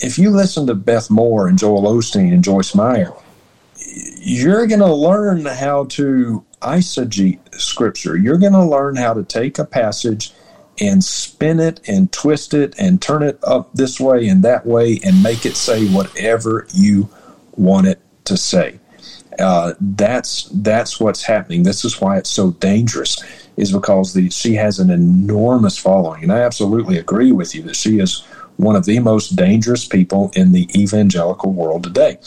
If 0.00 0.18
you 0.18 0.30
listen 0.30 0.66
to 0.66 0.74
Beth 0.74 1.10
Moore 1.10 1.48
and 1.48 1.58
Joel 1.58 1.82
Osteen 1.82 2.32
and 2.32 2.42
Joyce 2.42 2.74
Meyer, 2.74 3.12
you're 4.20 4.66
going 4.66 4.80
to 4.80 4.92
learn 4.92 5.44
how 5.44 5.84
to 5.86 6.44
eisegete 6.60 7.60
scripture. 7.60 8.16
You're 8.16 8.38
going 8.38 8.52
to 8.52 8.64
learn 8.64 8.96
how 8.96 9.14
to 9.14 9.24
take 9.24 9.58
a 9.58 9.64
passage 9.64 10.32
and 10.80 11.02
spin 11.02 11.60
it 11.60 11.80
and 11.88 12.12
twist 12.12 12.54
it 12.54 12.74
and 12.78 13.02
turn 13.02 13.22
it 13.22 13.38
up 13.42 13.72
this 13.74 13.98
way 13.98 14.28
and 14.28 14.42
that 14.44 14.64
way 14.64 15.00
and 15.04 15.22
make 15.22 15.44
it 15.44 15.56
say 15.56 15.86
whatever 15.88 16.66
you 16.72 17.08
want 17.56 17.86
it 17.86 18.00
to 18.24 18.36
say. 18.36 18.78
Uh, 19.38 19.74
that's 19.80 20.48
that's 20.54 20.98
what's 20.98 21.22
happening. 21.22 21.62
This 21.62 21.84
is 21.84 22.00
why 22.00 22.18
it's 22.18 22.30
so 22.30 22.50
dangerous, 22.52 23.22
is 23.56 23.72
because 23.72 24.12
the, 24.12 24.30
she 24.30 24.54
has 24.54 24.80
an 24.80 24.90
enormous 24.90 25.78
following, 25.78 26.24
and 26.24 26.32
I 26.32 26.40
absolutely 26.40 26.98
agree 26.98 27.30
with 27.30 27.54
you 27.54 27.62
that 27.62 27.76
she 27.76 28.00
is 28.00 28.24
one 28.56 28.74
of 28.74 28.84
the 28.84 28.98
most 28.98 29.36
dangerous 29.36 29.86
people 29.86 30.32
in 30.34 30.50
the 30.50 30.68
evangelical 30.74 31.52
world 31.52 31.84
today. 31.84 32.18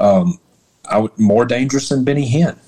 Um, 0.00 0.40
I 0.86 1.06
more 1.16 1.44
dangerous 1.44 1.88
than 1.88 2.02
Benny 2.02 2.28
Hinn 2.28 2.58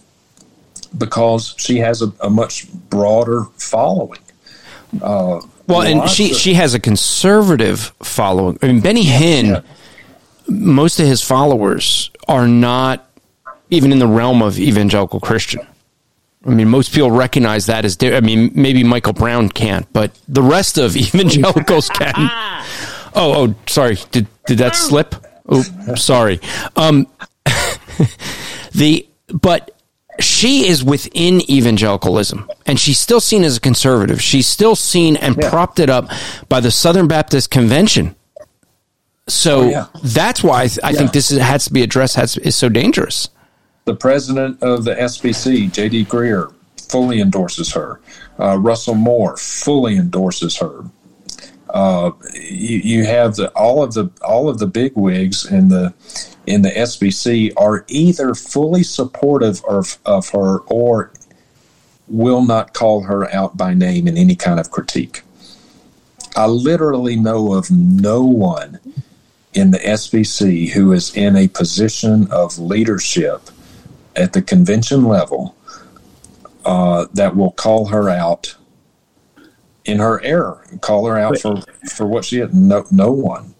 because 0.96 1.54
she 1.58 1.78
has 1.78 2.02
a, 2.02 2.12
a 2.20 2.30
much 2.30 2.70
broader 2.72 3.44
following. 3.56 4.20
Uh, 5.00 5.40
well, 5.66 5.82
and 5.82 6.08
she 6.08 6.32
of, 6.32 6.36
she 6.36 6.54
has 6.54 6.74
a 6.74 6.80
conservative 6.80 7.94
following. 8.02 8.58
I 8.62 8.66
mean, 8.66 8.80
Benny 8.80 9.04
Hinn, 9.04 9.46
yeah. 9.46 9.60
most 10.48 11.00
of 11.00 11.06
his 11.06 11.22
followers 11.22 12.10
are 12.28 12.46
not 12.46 13.08
even 13.70 13.92
in 13.92 13.98
the 13.98 14.06
realm 14.06 14.42
of 14.42 14.58
evangelical 14.58 15.20
Christian. 15.20 15.66
I 16.44 16.50
mean, 16.50 16.68
most 16.68 16.92
people 16.92 17.10
recognize 17.10 17.66
that 17.66 17.84
as. 17.84 17.96
I 18.02 18.20
mean, 18.20 18.50
maybe 18.54 18.82
Michael 18.82 19.12
Brown 19.12 19.48
can't, 19.48 19.90
but 19.92 20.18
the 20.28 20.42
rest 20.42 20.78
of 20.78 20.96
evangelicals 20.96 21.88
can. 21.88 22.12
Oh, 23.14 23.44
oh, 23.44 23.54
sorry. 23.66 23.98
Did 24.10 24.26
did 24.46 24.56
that 24.56 24.74
slip? 24.74 25.14
Oh, 25.46 25.60
sorry. 25.96 26.40
Um, 26.76 27.06
the 28.72 29.06
but 29.28 29.70
she 30.20 30.68
is 30.68 30.84
within 30.84 31.48
evangelicalism 31.50 32.50
and 32.66 32.78
she's 32.78 32.98
still 32.98 33.20
seen 33.20 33.44
as 33.44 33.56
a 33.56 33.60
conservative. 33.60 34.20
She's 34.20 34.46
still 34.46 34.76
seen 34.76 35.16
and 35.16 35.36
yeah. 35.36 35.50
propped 35.50 35.80
it 35.80 35.90
up 35.90 36.10
by 36.48 36.60
the 36.60 36.70
Southern 36.70 37.08
Baptist 37.08 37.50
Convention. 37.50 38.14
So 39.28 39.60
oh, 39.60 39.68
yeah. 39.68 39.86
that's 40.02 40.42
why 40.42 40.62
I, 40.62 40.66
th- 40.66 40.80
I 40.82 40.90
yeah. 40.90 40.98
think 40.98 41.12
this 41.12 41.30
is, 41.30 41.38
has 41.38 41.64
to 41.66 41.72
be 41.72 41.82
addressed. 41.82 42.16
Has, 42.16 42.36
is 42.38 42.56
so 42.56 42.68
dangerous. 42.68 43.28
The 43.84 43.94
president 43.94 44.62
of 44.62 44.84
the 44.84 44.94
SBC, 44.94 45.72
J.D. 45.72 46.04
Greear, 46.06 46.52
fully 46.76 47.20
endorses 47.20 47.72
her. 47.72 48.00
Uh, 48.38 48.58
Russell 48.58 48.94
Moore 48.94 49.36
fully 49.36 49.96
endorses 49.96 50.56
her. 50.58 50.84
Uh, 51.72 52.12
you, 52.34 52.76
you, 52.78 53.04
have 53.04 53.36
the, 53.36 53.48
all 53.56 53.82
of 53.82 53.94
the 53.94 54.10
all 54.20 54.50
of 54.50 54.58
the 54.58 54.66
big 54.66 54.94
wigs 54.94 55.50
in 55.50 55.70
the 55.70 55.94
in 56.46 56.60
the 56.60 56.70
SBC 56.70 57.50
are 57.56 57.86
either 57.88 58.34
fully 58.34 58.82
supportive 58.82 59.64
of, 59.64 59.98
of 60.04 60.28
her 60.30 60.58
or 60.66 61.12
will 62.08 62.44
not 62.44 62.74
call 62.74 63.04
her 63.04 63.32
out 63.34 63.56
by 63.56 63.72
name 63.72 64.06
in 64.06 64.18
any 64.18 64.34
kind 64.34 64.60
of 64.60 64.70
critique. 64.70 65.22
I 66.36 66.46
literally 66.46 67.16
know 67.16 67.54
of 67.54 67.70
no 67.70 68.22
one 68.22 68.78
in 69.54 69.70
the 69.70 69.78
SBC 69.78 70.70
who 70.70 70.92
is 70.92 71.14
in 71.16 71.36
a 71.36 71.48
position 71.48 72.30
of 72.30 72.58
leadership 72.58 73.50
at 74.14 74.32
the 74.34 74.42
convention 74.42 75.04
level 75.04 75.56
uh, 76.64 77.06
that 77.14 77.34
will 77.34 77.52
call 77.52 77.86
her 77.86 78.08
out 78.08 78.56
in 79.84 79.98
her 79.98 80.22
error, 80.22 80.64
call 80.80 81.06
her 81.06 81.18
out 81.18 81.38
for 81.38 81.62
for 81.94 82.06
what 82.06 82.24
she 82.24 82.38
had. 82.38 82.54
No, 82.54 82.84
no 82.90 83.10
one. 83.12 83.54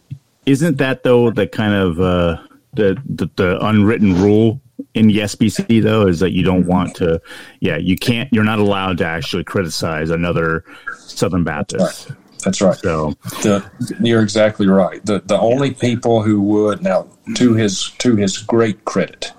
Isn't 0.47 0.79
that 0.79 1.03
though 1.03 1.31
the 1.31 1.47
kind 1.47 1.75
of 1.75 2.01
uh, 2.01 2.43
the, 2.75 3.01
the 3.07 3.31
the 3.37 3.64
unwritten 3.64 4.20
rule 4.20 4.61
in 4.95 5.07
the 5.07 5.18
SBC 5.18 5.83
though 5.83 6.07
is 6.07 6.20
that 6.20 6.33
you 6.33 6.43
don't 6.43 6.66
want 6.66 6.95
to, 6.97 7.20
yeah, 7.61 7.77
you 7.77 7.97
can't, 7.97 8.33
you're 8.33 8.45
not 8.45 8.59
allowed 8.59 8.99
to 8.99 9.07
actually 9.07 9.45
criticize 9.45 10.11
another 10.11 10.64
Southern 10.99 11.45
Baptist. 11.45 12.09
That's 12.09 12.11
right. 12.11 12.18
That's 12.45 12.61
right. 12.61 12.77
So 12.79 13.11
the, 13.43 13.70
you're 14.01 14.23
exactly 14.23 14.66
right. 14.66 15.05
The 15.05 15.20
the 15.20 15.39
only 15.39 15.73
people 15.73 16.23
who 16.23 16.41
would 16.43 16.83
now 16.83 17.07
to 17.37 17.55
his 17.55 17.91
to 17.99 18.16
his 18.16 18.37
great 18.39 18.85
credit, 18.85 19.33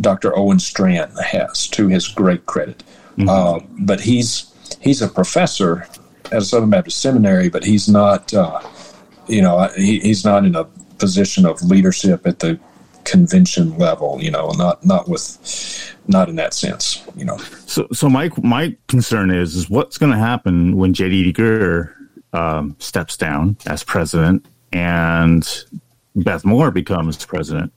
Dr. 0.00 0.36
Owen 0.36 0.58
Strachan 0.58 1.12
has 1.16 1.68
to 1.68 1.86
his 1.86 2.08
great 2.08 2.46
credit, 2.46 2.82
mm-hmm. 3.16 3.28
uh, 3.28 3.60
but 3.78 4.00
he's 4.00 4.52
he's 4.80 5.00
a 5.00 5.08
professor 5.08 5.86
at 6.32 6.38
a 6.38 6.44
Southern 6.44 6.70
Baptist 6.70 7.00
seminary, 7.00 7.48
but 7.48 7.64
he's 7.64 7.88
not, 7.88 8.32
uh, 8.34 8.60
you 9.26 9.42
know, 9.42 9.68
he, 9.76 10.00
he's 10.00 10.24
not 10.24 10.44
in 10.44 10.54
a 10.54 10.64
position 10.98 11.46
of 11.46 11.62
leadership 11.62 12.26
at 12.26 12.38
the 12.38 12.58
convention 13.04 13.76
level. 13.78 14.18
You 14.22 14.30
know, 14.30 14.50
not 14.50 14.84
not 14.84 15.08
with, 15.08 15.94
not 16.06 16.28
in 16.28 16.36
that 16.36 16.54
sense. 16.54 17.02
You 17.16 17.24
know. 17.24 17.38
So, 17.66 17.86
so 17.92 18.08
my 18.08 18.30
my 18.42 18.76
concern 18.88 19.30
is 19.30 19.54
is 19.54 19.70
what's 19.70 19.98
going 19.98 20.12
to 20.12 20.18
happen 20.18 20.76
when 20.76 20.94
J.D. 20.94 21.32
Greear 21.32 21.94
um, 22.32 22.76
steps 22.78 23.16
down 23.16 23.56
as 23.66 23.82
president 23.82 24.46
and 24.72 25.64
Beth 26.14 26.44
Moore 26.44 26.70
becomes 26.70 27.24
president 27.24 27.72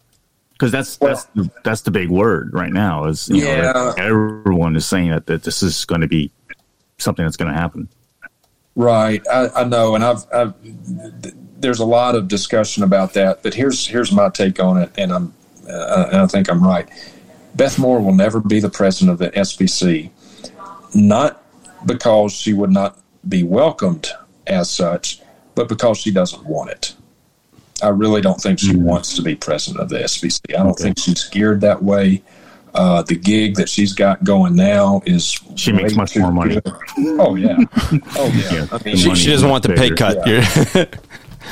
because 0.54 0.72
that's 0.72 0.99
well, 0.99 1.16
that's 1.36 1.49
that's 1.64 1.82
the 1.82 1.91
big 1.91 2.10
word 2.10 2.51
right 2.54 2.72
now. 2.72 3.06
Is 3.06 3.30
yeah, 3.30 3.72
know, 3.72 3.93
everyone 3.97 4.76
is 4.76 4.86
saying 4.86 5.10
that, 5.10 5.26
that 5.28 5.43
this 5.43 5.64
is 5.64 5.86
going 5.86 6.01
to 6.01 6.08
be 6.08 6.32
something 6.99 7.26
that's 7.26 7.38
going 7.38 7.51
to 7.51 7.60
happen. 7.60 7.89
Right, 8.76 9.21
I, 9.32 9.49
I 9.49 9.63
know, 9.65 9.93
and 9.95 10.03
I've, 10.03 10.26
I've, 10.34 10.53
there's 11.61 11.80
a 11.80 11.86
lot 11.86 12.15
of 12.15 12.28
discussion 12.28 12.84
about 12.84 13.13
that. 13.13 13.43
But 13.43 13.53
here's 13.53 13.86
here's 13.88 14.11
my 14.11 14.30
take 14.30 14.59
on 14.59 14.78
it, 14.82 14.91
and 14.97 15.11
I'm 15.11 15.34
uh, 15.67 16.09
and 16.11 16.21
I 16.21 16.28
think 16.28 16.49
I'm 16.49 16.63
right. 16.63 16.89
Beth 17.55 17.78
Moore 17.78 18.01
will 18.01 18.15
never 18.15 18.39
be 18.39 18.59
the 18.59 18.69
president 18.69 19.11
of 19.11 19.19
the 19.19 19.30
SBC, 19.39 20.09
not 20.95 21.43
because 21.86 22.34
she 22.34 22.53
would 22.53 22.71
not 22.71 22.99
be 23.28 23.43
welcomed 23.43 24.09
as 24.47 24.69
such, 24.69 25.21
but 25.55 25.69
because 25.69 25.99
she 25.99 26.11
doesn't 26.11 26.43
want 26.45 26.71
it. 26.71 26.95
I 27.82 27.89
really 27.89 28.21
don't 28.21 28.39
think 28.39 28.59
she 28.59 28.71
mm-hmm. 28.71 28.86
wants 28.86 29.15
to 29.15 29.21
be 29.21 29.36
president 29.36 29.82
of 29.82 29.89
the 29.89 29.99
SBC. 29.99 30.39
I 30.49 30.63
don't 30.63 30.71
okay. 30.71 30.84
think 30.84 30.99
she's 30.99 31.24
geared 31.26 31.61
that 31.61 31.84
way. 31.84 32.24
Uh, 32.74 33.03
the 33.03 33.15
gig 33.15 33.55
that 33.55 33.69
she's 33.69 33.93
got 33.93 34.24
going 34.24 34.55
now 34.55 35.01
is 35.05 35.39
she 35.55 35.71
makes 35.71 35.93
much 35.93 36.17
more 36.17 36.32
money. 36.32 36.55
Good. 36.55 36.74
Oh 37.19 37.36
yeah, 37.36 37.57
oh 38.17 38.32
yeah. 38.36 38.53
yeah 38.53 38.67
I 38.71 38.84
mean, 38.84 38.97
she, 38.97 39.13
she, 39.13 39.30
doesn't 39.30 39.47
want 39.47 39.63
the 39.63 39.74
pay 39.74 39.91
cut. 39.91 40.26
Yeah. 40.28 40.86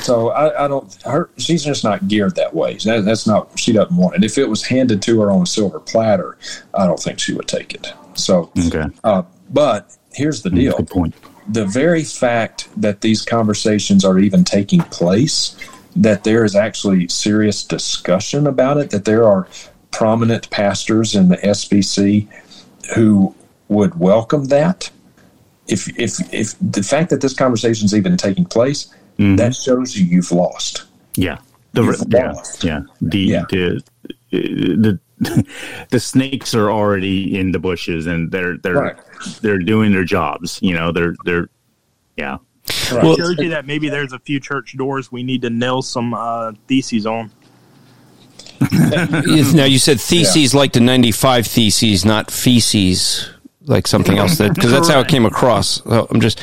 so 0.02 0.30
I, 0.30 0.64
I, 0.64 0.68
don't. 0.68 0.92
Her, 1.02 1.30
she's 1.36 1.62
just 1.62 1.84
not 1.84 2.08
geared 2.08 2.34
that 2.34 2.52
way. 2.52 2.74
That, 2.78 3.04
that's 3.04 3.26
not. 3.26 3.56
She 3.56 3.72
doesn't 3.72 3.96
want 3.96 4.16
it. 4.16 4.24
If 4.24 4.36
it 4.36 4.48
was 4.48 4.64
handed 4.64 5.00
to 5.02 5.20
her 5.20 5.30
on 5.30 5.42
a 5.42 5.46
silver 5.46 5.78
platter, 5.78 6.38
I 6.74 6.86
don't 6.86 6.98
think 6.98 7.20
she 7.20 7.34
would 7.34 7.46
take 7.46 7.72
it. 7.72 7.92
So, 8.14 8.50
okay. 8.66 8.86
Uh, 9.04 9.22
but 9.50 9.96
here's 10.12 10.42
the 10.42 10.50
mm, 10.50 10.56
deal. 10.56 10.76
Good 10.76 10.90
point. 10.90 11.14
The 11.48 11.66
very 11.66 12.04
fact 12.04 12.68
that 12.76 13.00
these 13.00 13.24
conversations 13.24 14.04
are 14.04 14.18
even 14.18 14.44
taking 14.44 14.80
place, 14.80 15.56
that 15.96 16.24
there 16.24 16.44
is 16.44 16.54
actually 16.56 17.08
serious 17.08 17.64
discussion 17.64 18.46
about 18.46 18.78
it, 18.78 18.90
that 18.90 19.04
there 19.04 19.24
are 19.24 19.46
prominent 19.92 20.50
pastors 20.50 21.14
in 21.14 21.28
the 21.28 21.36
SBC 21.36 22.28
who 22.94 23.34
would 23.68 23.98
welcome 23.98 24.46
that. 24.46 24.90
If 25.68 25.88
if 25.98 26.18
if 26.32 26.54
the 26.60 26.82
fact 26.82 27.10
that 27.10 27.20
this 27.20 27.34
conversation 27.34 27.86
is 27.86 27.94
even 27.94 28.16
taking 28.16 28.44
place, 28.44 28.92
mm-hmm. 29.18 29.36
that 29.36 29.54
shows 29.54 29.96
you 29.96 30.04
you've 30.04 30.32
lost. 30.32 30.84
Yeah, 31.14 31.38
the 31.72 32.06
yeah, 32.08 32.32
lost. 32.32 32.64
yeah 32.64 32.80
the 33.00 33.18
yeah. 33.18 33.44
the 33.48 33.82
the 34.30 35.00
the 35.90 36.00
snakes 36.00 36.54
are 36.54 36.70
already 36.70 37.38
in 37.38 37.52
the 37.52 37.58
bushes 37.58 38.06
and 38.06 38.30
they're 38.30 38.56
they're 38.58 38.74
right. 38.74 38.96
they're 39.40 39.58
doing 39.58 39.92
their 39.92 40.04
jobs. 40.04 40.58
You 40.62 40.74
know, 40.74 40.92
they're 40.92 41.14
they're 41.24 41.48
yeah. 42.16 42.38
Right. 42.92 43.02
Well, 43.02 43.12
it 43.14 43.18
shows 43.18 43.38
you 43.38 43.48
that 43.50 43.66
maybe 43.66 43.88
there's 43.88 44.12
a 44.12 44.18
few 44.18 44.40
church 44.40 44.76
doors 44.76 45.10
we 45.10 45.22
need 45.22 45.42
to 45.42 45.50
nail 45.50 45.82
some 45.82 46.14
uh, 46.14 46.52
theses 46.68 47.06
on 47.06 47.30
now 49.54 49.64
you 49.64 49.78
said 49.78 50.00
theses 50.00 50.54
yeah. 50.54 50.58
like 50.58 50.72
the 50.72 50.80
95 50.80 51.46
theses, 51.46 52.04
not 52.04 52.30
feces 52.30 53.28
like 53.66 53.86
something 53.86 54.18
else 54.18 54.38
that 54.38 54.54
because 54.54 54.70
that's 54.70 54.88
how 54.88 55.00
it 55.00 55.08
came 55.08 55.24
across. 55.24 55.82
So 55.82 56.06
I'm 56.10 56.20
just, 56.20 56.42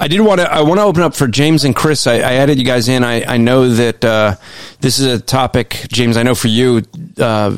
I 0.00 0.08
did 0.08 0.20
want 0.20 0.40
to, 0.40 0.52
I 0.52 0.62
want 0.62 0.78
to 0.78 0.84
open 0.84 1.02
up 1.02 1.14
for 1.14 1.28
James 1.28 1.64
and 1.64 1.74
Chris. 1.74 2.06
I, 2.06 2.14
I 2.14 2.32
added 2.34 2.58
you 2.58 2.64
guys 2.64 2.88
in. 2.88 3.04
I, 3.04 3.34
I 3.34 3.36
know 3.36 3.68
that 3.68 4.04
uh, 4.04 4.36
this 4.80 4.98
is 4.98 5.06
a 5.06 5.20
topic, 5.20 5.86
James. 5.88 6.16
I 6.16 6.22
know 6.22 6.34
for 6.34 6.48
you, 6.48 6.82
uh, 7.18 7.56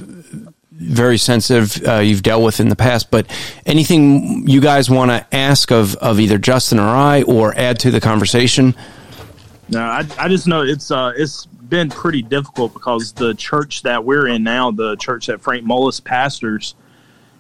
very 0.73 1.19
sensitive. 1.19 1.87
Uh, 1.87 1.99
you've 1.99 2.23
dealt 2.23 2.45
with 2.45 2.61
in 2.61 2.69
the 2.69 2.77
past, 2.77 3.11
but 3.11 3.27
anything 3.67 4.47
you 4.49 4.61
guys 4.61 4.89
want 4.89 5.11
to 5.11 5.27
ask 5.35 5.73
of 5.73 5.97
of 5.97 6.21
either 6.21 6.39
Justin 6.39 6.79
or 6.79 6.87
I, 6.87 7.23
or 7.23 7.53
add 7.57 7.81
to 7.81 7.91
the 7.91 8.01
conversation? 8.01 8.75
No, 9.69 9.81
I, 9.81 10.07
I 10.19 10.29
just 10.29 10.47
know 10.47 10.63
it's 10.63 10.91
uh, 10.91 11.13
it's 11.17 11.49
been 11.69 11.91
pretty 11.91 12.23
difficult 12.23 12.73
because 12.73 13.13
the 13.13 13.35
church 13.35 13.83
that 13.83 14.05
we're 14.05 14.27
in 14.27 14.43
now, 14.43 14.71
the 14.71 14.97
church 14.97 15.27
that 15.27 15.41
Frank 15.41 15.65
Mullis 15.65 16.03
pastors, 16.03 16.75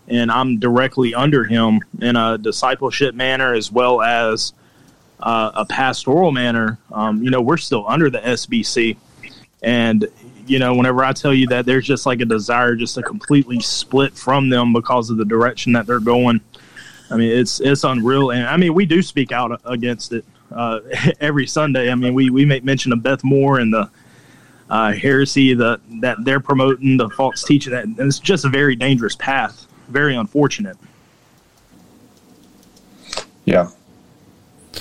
and 0.06 0.30
I'm 0.30 0.58
directly 0.58 1.14
under 1.14 1.44
him 1.44 1.80
in 2.00 2.16
a 2.16 2.38
discipleship 2.38 3.14
manner 3.14 3.54
as 3.54 3.70
well 3.70 4.00
as 4.00 4.52
uh, 5.20 5.50
a 5.54 5.66
pastoral 5.66 6.32
manner. 6.32 6.78
Um, 6.92 7.22
you 7.22 7.30
know, 7.30 7.40
we're 7.40 7.56
still 7.56 7.86
under 7.86 8.10
the 8.10 8.18
SBC, 8.18 8.96
and 9.62 10.06
you 10.46 10.58
know, 10.58 10.74
whenever 10.74 11.04
I 11.04 11.12
tell 11.12 11.34
you 11.34 11.46
that 11.48 11.66
there's 11.66 11.86
just 11.86 12.06
like 12.06 12.20
a 12.20 12.24
desire 12.24 12.74
just 12.74 12.94
to 12.94 13.02
completely 13.02 13.60
split 13.60 14.14
from 14.14 14.48
them 14.48 14.72
because 14.72 15.10
of 15.10 15.18
the 15.18 15.24
direction 15.24 15.72
that 15.74 15.86
they're 15.86 16.00
going. 16.00 16.40
I 17.10 17.16
mean, 17.16 17.30
it's 17.30 17.60
it's 17.60 17.84
unreal, 17.84 18.30
and 18.30 18.46
I 18.46 18.56
mean, 18.56 18.74
we 18.74 18.86
do 18.86 19.02
speak 19.02 19.32
out 19.32 19.60
against 19.64 20.12
it 20.12 20.24
uh, 20.52 20.80
every 21.20 21.46
Sunday. 21.46 21.90
I 21.90 21.94
mean, 21.94 22.14
we 22.14 22.30
we 22.30 22.44
make 22.44 22.64
mention 22.64 22.92
of 22.92 23.02
Beth 23.02 23.24
Moore 23.24 23.58
and 23.58 23.72
the 23.72 23.90
uh, 24.70 24.92
heresy 24.92 25.54
that 25.54 25.80
that 26.00 26.18
they're 26.24 26.40
promoting, 26.40 26.96
the 26.96 27.08
false 27.10 27.42
teaching. 27.44 27.72
That 27.72 27.86
it's 27.98 28.18
just 28.18 28.44
a 28.44 28.48
very 28.48 28.76
dangerous 28.76 29.16
path. 29.16 29.66
Very 29.88 30.16
unfortunate. 30.16 30.76
Yeah, 33.44 33.70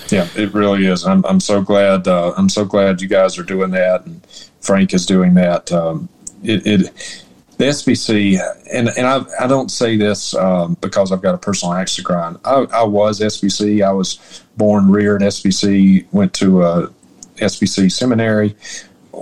yeah, 0.08 0.28
it 0.36 0.52
really 0.54 0.86
is. 0.86 1.06
I'm 1.06 1.24
I'm 1.26 1.40
so 1.40 1.62
glad. 1.62 2.06
Uh, 2.06 2.32
I'm 2.36 2.48
so 2.48 2.64
glad 2.64 3.00
you 3.00 3.08
guys 3.08 3.38
are 3.38 3.42
doing 3.42 3.70
that, 3.70 4.06
and 4.06 4.24
Frank 4.60 4.94
is 4.94 5.06
doing 5.06 5.34
that. 5.34 5.70
Um, 5.72 6.08
it, 6.42 6.66
it 6.66 7.24
the 7.58 7.64
SBC, 7.64 8.38
and 8.72 8.88
and 8.96 9.06
I 9.06 9.24
I 9.40 9.46
don't 9.46 9.70
say 9.70 9.96
this 9.96 10.34
um, 10.34 10.76
because 10.80 11.12
I've 11.12 11.22
got 11.22 11.34
a 11.34 11.38
personal 11.38 11.74
axe 11.74 11.96
to 11.96 12.02
grind. 12.02 12.38
I, 12.44 12.66
I 12.72 12.84
was 12.84 13.20
SBC. 13.20 13.84
I 13.84 13.92
was 13.92 14.44
born, 14.56 14.90
reared 14.90 15.22
in 15.22 15.28
SBC. 15.28 16.06
Went 16.12 16.32
to 16.34 16.62
a 16.62 16.88
SBC 17.36 17.90
seminary. 17.90 18.56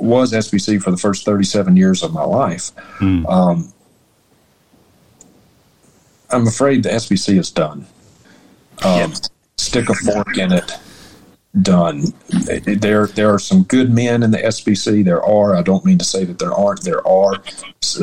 Was 0.02 0.32
SBC 0.32 0.82
for 0.82 0.90
the 0.90 0.96
first 0.96 1.24
thirty 1.24 1.44
seven 1.44 1.76
years 1.76 2.02
of 2.02 2.12
my 2.12 2.24
life. 2.24 2.74
Mm. 2.98 3.28
Um, 3.30 3.72
I'm 6.30 6.46
afraid 6.46 6.82
the 6.82 6.90
SBC 6.90 7.38
is 7.38 7.50
done. 7.50 7.86
Um, 8.84 9.12
Stick 9.56 9.88
a 9.88 9.94
fork 9.94 10.36
in 10.36 10.52
it. 10.52 10.72
Done. 11.62 12.04
There, 12.28 13.06
there 13.06 13.32
are 13.32 13.38
some 13.38 13.62
good 13.62 13.90
men 13.90 14.22
in 14.22 14.30
the 14.30 14.38
SBC. 14.38 15.04
There 15.04 15.24
are. 15.24 15.56
I 15.56 15.62
don't 15.62 15.84
mean 15.84 15.96
to 15.98 16.04
say 16.04 16.24
that 16.24 16.38
there 16.38 16.52
aren't. 16.52 16.82
There 16.82 17.06
are. 17.06 17.42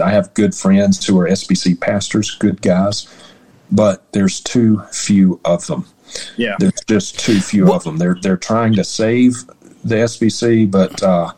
I 0.04 0.10
have 0.10 0.34
good 0.34 0.56
friends 0.56 1.06
who 1.06 1.20
are 1.20 1.28
SBC 1.28 1.80
pastors, 1.80 2.32
good 2.32 2.62
guys, 2.64 3.08
but 3.72 4.12
there's 4.14 4.42
too 4.42 4.82
few 4.92 5.40
of 5.46 5.68
them. 5.68 5.86
Yeah, 6.36 6.56
there's 6.60 6.82
just 6.88 7.20
too 7.20 7.40
few 7.40 7.72
of 7.72 7.84
them. 7.84 7.98
They're 7.98 8.18
they're 8.20 8.38
trying 8.38 8.74
to 8.74 8.84
save 8.84 9.46
the 9.84 9.96
SBC, 9.96 10.72
but 10.72 11.04
uh, 11.04 11.34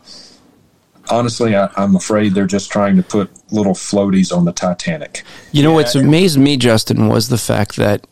honestly, 1.10 1.56
I, 1.56 1.70
am 1.76 1.96
afraid 1.96 2.34
they're 2.34 2.46
just 2.46 2.70
trying 2.70 2.96
to 2.96 3.02
put 3.02 3.30
little 3.52 3.74
floaties 3.74 4.36
on 4.36 4.44
the 4.44 4.52
Titanic. 4.52 5.24
You 5.52 5.62
know, 5.62 5.70
yeah. 5.70 5.76
what's 5.76 5.94
amazed 5.94 6.38
me, 6.38 6.56
Justin, 6.56 7.08
was 7.08 7.28
the 7.28 7.38
fact 7.38 7.76
that 7.76 8.06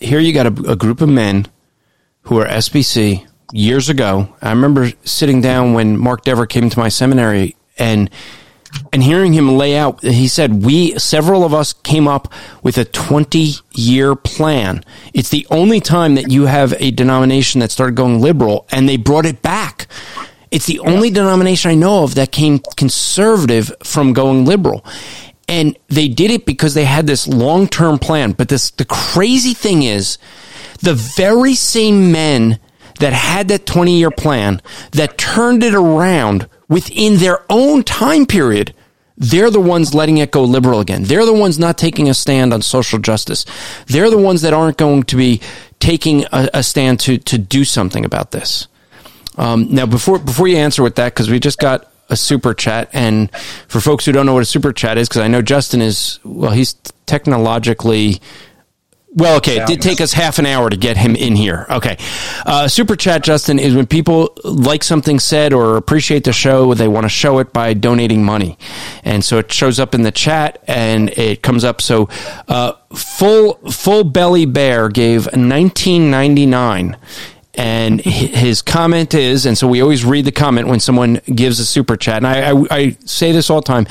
here 0.00 0.20
you 0.20 0.32
got 0.32 0.46
a, 0.46 0.72
a 0.72 0.76
group 0.76 1.00
of 1.00 1.08
men 1.08 1.46
who 2.22 2.38
are 2.38 2.46
SBC 2.46 3.26
years 3.52 3.88
ago. 3.88 4.34
I 4.42 4.50
remember 4.50 4.92
sitting 5.04 5.40
down 5.40 5.72
when 5.72 5.96
Mark 5.96 6.24
Dever 6.24 6.46
came 6.46 6.68
to 6.70 6.78
my 6.78 6.88
seminary 6.88 7.56
and 7.78 8.10
and 8.92 9.02
hearing 9.02 9.32
him 9.32 9.56
lay 9.56 9.76
out, 9.76 10.02
he 10.02 10.28
said, 10.28 10.62
we, 10.62 10.98
several 10.98 11.44
of 11.44 11.54
us 11.54 11.72
came 11.72 12.06
up 12.06 12.32
with 12.62 12.76
a 12.78 12.84
20 12.84 13.54
year 13.74 14.14
plan. 14.14 14.84
It's 15.14 15.30
the 15.30 15.46
only 15.50 15.80
time 15.80 16.16
that 16.16 16.30
you 16.30 16.46
have 16.46 16.74
a 16.78 16.90
denomination 16.90 17.60
that 17.60 17.70
started 17.70 17.94
going 17.94 18.20
liberal 18.20 18.66
and 18.70 18.88
they 18.88 18.96
brought 18.96 19.26
it 19.26 19.42
back. 19.42 19.86
It's 20.50 20.66
the 20.66 20.80
only 20.80 21.10
denomination 21.10 21.70
I 21.70 21.74
know 21.74 22.04
of 22.04 22.14
that 22.14 22.32
came 22.32 22.60
conservative 22.76 23.72
from 23.82 24.12
going 24.12 24.44
liberal. 24.44 24.84
And 25.48 25.78
they 25.88 26.08
did 26.08 26.30
it 26.30 26.46
because 26.46 26.74
they 26.74 26.84
had 26.84 27.06
this 27.06 27.26
long 27.26 27.68
term 27.68 27.98
plan. 27.98 28.32
But 28.32 28.48
this, 28.48 28.70
the 28.70 28.84
crazy 28.84 29.54
thing 29.54 29.82
is, 29.82 30.18
the 30.80 30.94
very 30.94 31.54
same 31.54 32.12
men 32.12 32.58
that 33.00 33.12
had 33.12 33.48
that 33.48 33.66
20 33.66 33.98
year 33.98 34.10
plan 34.10 34.60
that 34.92 35.18
turned 35.18 35.62
it 35.62 35.74
around 35.74 36.48
within 36.68 37.16
their 37.16 37.44
own 37.50 37.82
time 37.82 38.26
period, 38.26 38.74
they're 39.16 39.50
the 39.50 39.60
ones 39.60 39.94
letting 39.94 40.18
it 40.18 40.30
go 40.30 40.44
liberal 40.44 40.80
again. 40.80 41.04
They're 41.04 41.26
the 41.26 41.32
ones 41.32 41.58
not 41.58 41.78
taking 41.78 42.08
a 42.08 42.14
stand 42.14 42.52
on 42.52 42.62
social 42.62 42.98
justice. 42.98 43.44
They're 43.86 44.10
the 44.10 44.18
ones 44.18 44.42
that 44.42 44.52
aren't 44.52 44.76
going 44.76 45.04
to 45.04 45.16
be 45.16 45.40
taking 45.80 46.24
a, 46.26 46.48
a 46.54 46.62
stand 46.62 47.00
to, 47.00 47.18
to 47.18 47.38
do 47.38 47.64
something 47.64 48.04
about 48.04 48.30
this. 48.30 48.68
Um, 49.38 49.68
now, 49.70 49.86
before 49.86 50.18
before 50.18 50.48
you 50.48 50.56
answer 50.56 50.82
with 50.82 50.96
that, 50.96 51.14
because 51.14 51.30
we 51.30 51.40
just 51.40 51.58
got 51.58 51.90
a 52.10 52.16
super 52.16 52.54
chat, 52.54 52.90
and 52.92 53.30
for 53.68 53.80
folks 53.80 54.04
who 54.04 54.12
don't 54.12 54.26
know 54.26 54.34
what 54.34 54.42
a 54.42 54.46
super 54.46 54.72
chat 54.72 54.98
is, 54.98 55.08
because 55.08 55.22
I 55.22 55.28
know 55.28 55.42
Justin 55.42 55.80
is 55.80 56.18
well, 56.24 56.52
he's 56.52 56.74
technologically 57.06 58.20
well, 59.14 59.38
okay, 59.38 59.56
it 59.56 59.66
did 59.66 59.80
take 59.80 60.00
us 60.00 60.12
half 60.12 60.38
an 60.38 60.44
hour 60.44 60.68
to 60.68 60.76
get 60.76 60.96
him 60.96 61.16
in 61.16 61.34
here. 61.34 61.66
Okay. 61.70 61.96
Uh, 62.44 62.68
Super 62.68 62.94
chat, 62.94 63.24
Justin, 63.24 63.58
is 63.58 63.74
when 63.74 63.86
people 63.86 64.36
like 64.44 64.84
something 64.84 65.18
said 65.18 65.52
or 65.52 65.76
appreciate 65.76 66.24
the 66.24 66.32
show, 66.32 66.74
they 66.74 66.88
want 66.88 67.04
to 67.04 67.08
show 67.08 67.38
it 67.38 67.52
by 67.52 67.72
donating 67.72 68.22
money. 68.22 68.58
And 69.04 69.24
so 69.24 69.38
it 69.38 69.50
shows 69.50 69.80
up 69.80 69.94
in 69.94 70.02
the 70.02 70.12
chat 70.12 70.62
and 70.68 71.08
it 71.10 71.42
comes 71.42 71.64
up. 71.64 71.80
So, 71.80 72.08
uh, 72.48 72.74
full, 72.94 73.54
full 73.70 74.04
belly 74.04 74.44
bear 74.44 74.88
gave 74.88 75.24
1999 75.24 76.96
and 77.58 78.00
his 78.00 78.62
comment 78.62 79.14
is, 79.14 79.44
and 79.44 79.58
so 79.58 79.66
we 79.66 79.82
always 79.82 80.04
read 80.04 80.24
the 80.24 80.30
comment 80.32 80.68
when 80.68 80.78
someone 80.78 81.20
gives 81.26 81.58
a 81.58 81.66
super 81.66 81.96
chat. 81.96 82.18
And 82.18 82.26
I, 82.28 82.52
I, 82.52 82.66
I 82.70 82.96
say 83.04 83.32
this 83.32 83.50
all 83.50 83.60
the 83.60 83.66
time. 83.66 83.88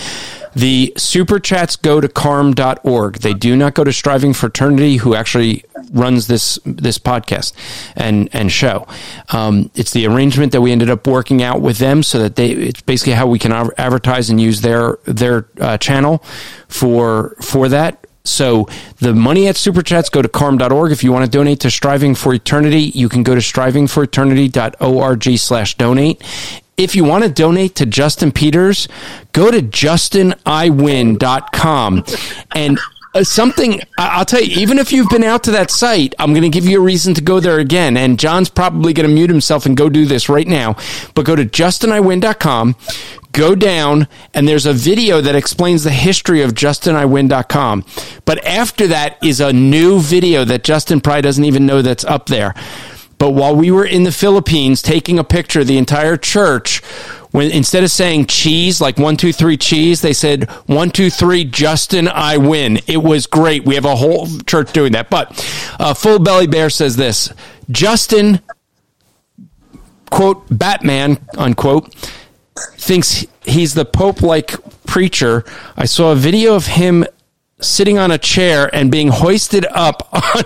The 0.56 0.94
super 0.96 1.38
chats 1.38 1.76
go 1.76 2.00
to 2.00 2.08
carm.org. 2.08 3.16
They 3.18 3.34
do 3.34 3.58
not 3.58 3.74
go 3.76 3.84
to 3.84 3.92
Striving 3.92 4.34
for 4.34 4.48
Eternity, 4.48 4.96
who 4.96 5.16
actually 5.16 5.66
runs 5.92 6.28
this 6.28 6.58
this 6.66 6.98
podcast 6.98 7.54
and 7.98 8.30
and 8.32 8.50
show. 8.50 8.88
Um, 9.34 9.70
it's 9.76 9.92
the 9.92 10.08
arrangement 10.08 10.54
that 10.54 10.62
we 10.62 10.72
ended 10.72 10.90
up 10.90 11.06
working 11.06 11.44
out 11.44 11.62
with 11.62 11.78
them, 11.78 12.04
so 12.04 12.20
that 12.20 12.38
they 12.38 12.52
it's 12.52 12.82
basically 12.82 13.14
how 13.14 13.28
we 13.28 13.38
can 13.38 13.52
advertise 13.52 14.30
and 14.30 14.40
use 14.40 14.62
their 14.62 14.98
their 15.04 15.50
uh, 15.60 15.78
channel 15.78 16.24
for 16.70 17.36
for 17.42 17.68
that. 17.68 18.07
So 18.30 18.68
the 18.98 19.14
money 19.14 19.48
at 19.48 19.58
Super 19.58 19.82
Chats 19.82 20.10
go 20.10 20.22
to 20.22 20.30
carm.org. 20.30 20.92
If 20.92 21.04
you 21.04 21.12
want 21.12 21.26
to 21.26 21.32
donate 21.32 21.60
to 21.62 21.72
Striving 21.72 22.14
for 22.16 22.34
Eternity, 22.34 22.82
you 22.82 23.10
can 23.10 23.24
go 23.24 23.36
to 23.36 23.42
strivingforeternity.org 23.42 25.38
slash 25.38 25.76
donate. 25.76 26.24
If 26.78 26.96
you 26.96 27.04
want 27.04 27.24
to 27.24 27.30
donate 27.30 27.74
to 27.76 27.86
Justin 27.88 28.32
Peters, 28.32 28.88
go 29.34 29.50
to 29.50 29.62
justiniwin.com 29.62 32.04
and 32.56 32.80
uh, 33.16 33.24
something 33.24 33.82
I'll 33.98 34.26
tell 34.26 34.44
you, 34.44 34.60
even 34.60 34.78
if 34.78 34.92
you've 34.92 35.10
been 35.10 35.24
out 35.24 35.44
to 35.46 35.52
that 35.52 35.72
site, 35.72 36.14
I'm 36.20 36.34
going 36.34 36.44
to 36.44 36.50
give 36.50 36.66
you 36.66 36.80
a 36.80 36.84
reason 36.84 37.16
to 37.16 37.22
go 37.22 37.40
there 37.40 37.58
again. 37.58 37.98
And 37.98 38.20
John's 38.20 38.50
probably 38.50 38.94
going 38.94 39.08
to 39.08 39.14
mute 39.14 39.30
himself 39.30 39.66
and 39.66 39.76
go 39.76 39.90
do 39.90 40.06
this 40.06 40.30
right 40.30 40.48
now. 40.48 40.76
But 41.16 41.26
go 41.26 41.36
to 41.36 41.46
justiniwin.com, 41.46 42.76
go 43.38 43.54
down, 43.54 44.08
and 44.34 44.48
there's 44.48 44.66
a 44.66 44.74
video 44.74 45.22
that 45.22 45.36
explains 45.36 45.84
the 45.84 45.92
history 45.92 46.42
of 46.42 46.54
justiniwin.com. 46.54 47.86
But 48.26 48.44
after 48.44 48.88
that 48.88 49.24
is 49.24 49.40
a 49.40 49.54
new 49.54 50.00
video 50.02 50.44
that 50.44 50.64
Justin 50.64 51.00
probably 51.00 51.22
doesn't 51.22 51.46
even 51.46 51.66
know 51.66 51.82
that's 51.82 52.04
up 52.06 52.26
there. 52.26 52.56
But 53.20 53.32
while 53.32 53.56
we 53.56 53.72
were 53.72 53.86
in 53.86 54.04
the 54.04 54.12
Philippines 54.12 54.82
taking 54.82 55.18
a 55.20 55.24
picture 55.24 55.64
the 55.64 55.78
entire 55.78 56.18
church, 56.18 56.84
when 57.32 57.52
instead 57.52 57.84
of 57.84 57.92
saying 57.92 58.26
cheese, 58.28 58.82
like 58.82 58.98
one, 58.98 59.18
two, 59.18 59.34
three 59.34 59.58
cheese, 59.58 60.02
they 60.02 60.14
said 60.14 60.50
one, 60.66 60.90
two, 60.90 61.10
three, 61.10 61.44
Justin, 61.44 62.08
I 62.08 62.38
win. 62.38 62.80
It 62.88 62.98
was 62.98 63.28
great. 63.28 63.66
We 63.66 63.76
have 63.76 63.86
a 63.86 63.96
whole 63.96 64.28
church 64.46 64.72
doing 64.72 64.94
that. 64.94 65.10
But 65.10 65.32
uh, 65.80 65.94
Full 65.94 66.20
Belly 66.20 66.48
Bear 66.48 66.70
says 66.70 66.96
this 66.96 67.34
Justin, 67.70 68.40
quote, 70.10 70.46
Batman, 70.50 71.18
unquote, 71.38 71.94
thinks 72.78 73.26
he's 73.44 73.74
the 73.74 73.86
Pope 73.86 74.22
like 74.22 74.56
preacher. 74.86 75.44
I 75.76 75.86
saw 75.86 76.12
a 76.12 76.16
video 76.16 76.56
of 76.56 76.68
him 76.68 77.06
sitting 77.60 77.98
on 77.98 78.12
a 78.12 78.18
chair 78.18 78.74
and 78.74 78.92
being 78.92 79.08
hoisted 79.08 79.66
up 79.72 80.08
on, 80.14 80.44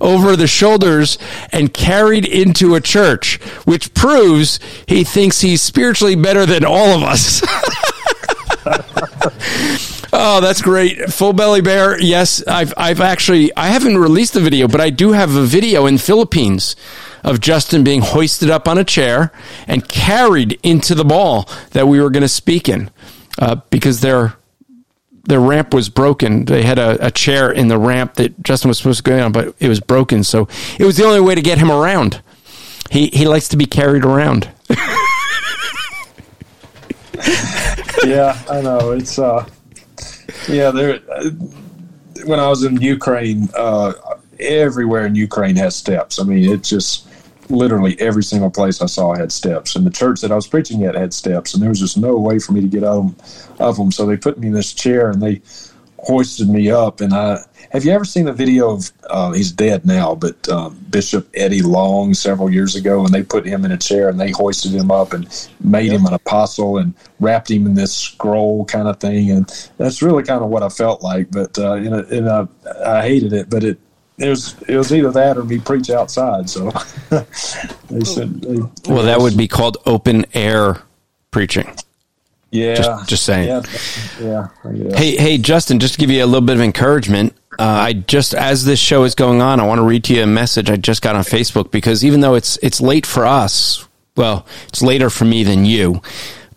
over 0.00 0.36
the 0.36 0.46
shoulders 0.46 1.18
and 1.50 1.72
carried 1.72 2.24
into 2.24 2.74
a 2.74 2.80
church, 2.80 3.40
which 3.64 3.94
proves 3.94 4.58
he 4.86 5.04
thinks 5.04 5.40
he's 5.40 5.62
spiritually 5.62 6.14
better 6.14 6.46
than 6.46 6.64
all 6.64 6.96
of 6.96 7.02
us. 7.02 7.42
oh, 10.12 10.40
that's 10.40 10.62
great. 10.62 11.10
Full 11.10 11.32
belly 11.32 11.62
bear. 11.62 12.00
Yes, 12.00 12.46
I've 12.46 12.74
I've 12.76 13.00
actually 13.00 13.54
I 13.56 13.68
haven't 13.68 13.98
released 13.98 14.34
the 14.34 14.40
video, 14.40 14.68
but 14.68 14.80
I 14.80 14.90
do 14.90 15.12
have 15.12 15.34
a 15.34 15.44
video 15.44 15.86
in 15.86 15.98
Philippines 15.98 16.76
of 17.22 17.40
Justin 17.40 17.84
being 17.84 18.00
hoisted 18.00 18.50
up 18.50 18.68
on 18.68 18.78
a 18.78 18.84
chair 18.84 19.32
and 19.66 19.88
carried 19.88 20.58
into 20.62 20.94
the 20.94 21.04
ball 21.04 21.48
that 21.70 21.86
we 21.86 22.00
were 22.00 22.10
going 22.10 22.22
to 22.22 22.28
speak 22.28 22.68
in 22.68 22.90
uh, 23.38 23.56
because 23.70 24.00
their 24.00 24.36
their 25.24 25.40
ramp 25.40 25.72
was 25.72 25.88
broken. 25.88 26.44
They 26.46 26.62
had 26.62 26.80
a, 26.80 27.06
a, 27.06 27.10
chair 27.10 27.52
in 27.52 27.68
the 27.68 27.78
ramp 27.78 28.14
that 28.14 28.42
Justin 28.42 28.68
was 28.68 28.78
supposed 28.78 29.04
to 29.04 29.10
go 29.10 29.24
on, 29.24 29.30
but 29.30 29.54
it 29.60 29.68
was 29.68 29.78
broken. 29.78 30.24
So 30.24 30.48
it 30.80 30.84
was 30.84 30.96
the 30.96 31.04
only 31.04 31.20
way 31.20 31.36
to 31.36 31.40
get 31.40 31.58
him 31.58 31.70
around. 31.70 32.20
He 32.90 33.06
he 33.08 33.26
likes 33.26 33.48
to 33.48 33.56
be 33.56 33.66
carried 33.66 34.04
around. 34.04 34.50
yeah, 38.04 38.36
I 38.50 38.60
know. 38.60 38.90
It's 38.92 39.18
uh, 39.18 39.48
yeah. 40.48 40.70
There. 40.70 41.00
Uh, 41.10 41.30
when 42.24 42.38
I 42.38 42.48
was 42.48 42.64
in 42.64 42.80
Ukraine, 42.80 43.48
uh, 43.56 43.92
everywhere 44.38 45.06
in 45.06 45.14
Ukraine 45.14 45.56
has 45.56 45.74
steps. 45.74 46.18
I 46.18 46.24
mean, 46.24 46.50
it 46.50 46.62
just 46.62 47.08
literally 47.48 47.98
every 48.00 48.22
single 48.22 48.50
place 48.50 48.80
I 48.80 48.86
saw 48.86 49.14
had 49.14 49.32
steps, 49.32 49.76
and 49.76 49.86
the 49.86 49.90
church 49.90 50.20
that 50.20 50.32
I 50.32 50.34
was 50.34 50.46
preaching 50.46 50.84
at 50.84 50.94
had 50.94 51.12
steps, 51.12 51.54
and 51.54 51.62
there 51.62 51.70
was 51.70 51.80
just 51.80 51.96
no 51.96 52.16
way 52.16 52.38
for 52.38 52.52
me 52.52 52.60
to 52.60 52.68
get 52.68 52.84
out 52.84 53.14
of 53.58 53.76
them. 53.76 53.92
So 53.92 54.06
they 54.06 54.16
put 54.16 54.38
me 54.38 54.48
in 54.48 54.54
this 54.54 54.72
chair 54.72 55.10
and 55.10 55.22
they 55.22 55.40
hoisted 56.02 56.48
me 56.48 56.70
up. 56.70 57.00
And 57.00 57.14
I 57.14 57.38
have 57.70 57.84
you 57.84 57.92
ever 57.92 58.04
seen 58.04 58.26
the 58.26 58.32
video 58.32 58.70
of 58.70 58.90
uh, 59.08 59.32
he's 59.32 59.50
dead 59.50 59.86
now, 59.86 60.14
but 60.14 60.48
um, 60.48 60.78
Bishop 60.90 61.28
Eddie 61.34 61.62
Long 61.62 62.12
several 62.12 62.50
years 62.50 62.74
ago, 62.74 63.04
and 63.04 63.14
they 63.14 63.22
put 63.22 63.46
him 63.46 63.64
in 63.64 63.72
a 63.72 63.78
chair 63.78 64.08
and 64.08 64.20
they 64.20 64.30
hoisted 64.30 64.72
him 64.72 64.90
up 64.90 65.12
and 65.12 65.48
made 65.60 65.86
yep. 65.86 66.00
him 66.00 66.06
an 66.06 66.12
apostle 66.12 66.78
and 66.78 66.94
wrapped 67.20 67.50
him 67.50 67.66
in 67.66 67.74
this 67.74 67.94
scroll 67.94 68.64
kind 68.66 68.88
of 68.88 68.98
thing, 68.98 69.30
and 69.30 69.70
that's 69.78 70.02
really 70.02 70.22
kind 70.22 70.42
of 70.42 70.50
what 70.50 70.62
I 70.62 70.68
felt 70.68 71.02
like. 71.02 71.30
But 71.30 71.58
uh, 71.58 71.74
and, 71.74 71.94
and 71.94 72.28
I, 72.28 72.46
I 72.84 73.02
hated 73.02 73.32
it, 73.32 73.48
but 73.48 73.64
it 73.64 73.78
it 74.18 74.28
was 74.28 74.54
it 74.68 74.76
was 74.76 74.92
either 74.92 75.10
that 75.12 75.36
or 75.36 75.44
me 75.44 75.58
preach 75.58 75.90
outside. 75.90 76.48
So 76.48 76.70
they 77.10 78.04
said, 78.04 78.40
they, 78.42 78.58
well, 78.92 79.04
that 79.04 79.18
would 79.20 79.36
be 79.36 79.48
called 79.48 79.78
open 79.86 80.24
air 80.34 80.82
preaching. 81.30 81.74
Yeah, 82.50 82.74
Just- 82.74 83.08
just 83.08 83.22
saying. 83.24 83.48
Yeah, 83.48 83.62
yeah. 84.20 84.48
yeah. 84.74 84.96
Hey, 84.96 85.16
hey, 85.16 85.38
Justin, 85.38 85.78
just 85.78 85.94
to 85.94 86.00
give 86.00 86.10
you 86.10 86.22
a 86.22 86.26
little 86.26 86.46
bit 86.46 86.56
of 86.56 86.60
encouragement, 86.62 87.34
uh, 87.58 87.62
I 87.62 87.92
just 87.94 88.34
as 88.34 88.66
this 88.66 88.78
show 88.78 89.04
is 89.04 89.14
going 89.14 89.40
on, 89.40 89.58
I 89.58 89.66
want 89.66 89.78
to 89.78 89.84
read 89.84 90.04
to 90.04 90.14
you 90.14 90.22
a 90.22 90.26
message 90.26 90.68
I 90.68 90.76
just 90.76 91.00
got 91.00 91.16
on 91.16 91.22
Facebook 91.24 91.70
because 91.70 92.04
even 92.04 92.20
though 92.20 92.34
it's 92.34 92.58
it's 92.62 92.80
late 92.80 93.06
for 93.06 93.24
us, 93.24 93.86
well, 94.16 94.46
it's 94.68 94.82
later 94.82 95.08
for 95.08 95.24
me 95.24 95.44
than 95.44 95.64
you, 95.64 96.02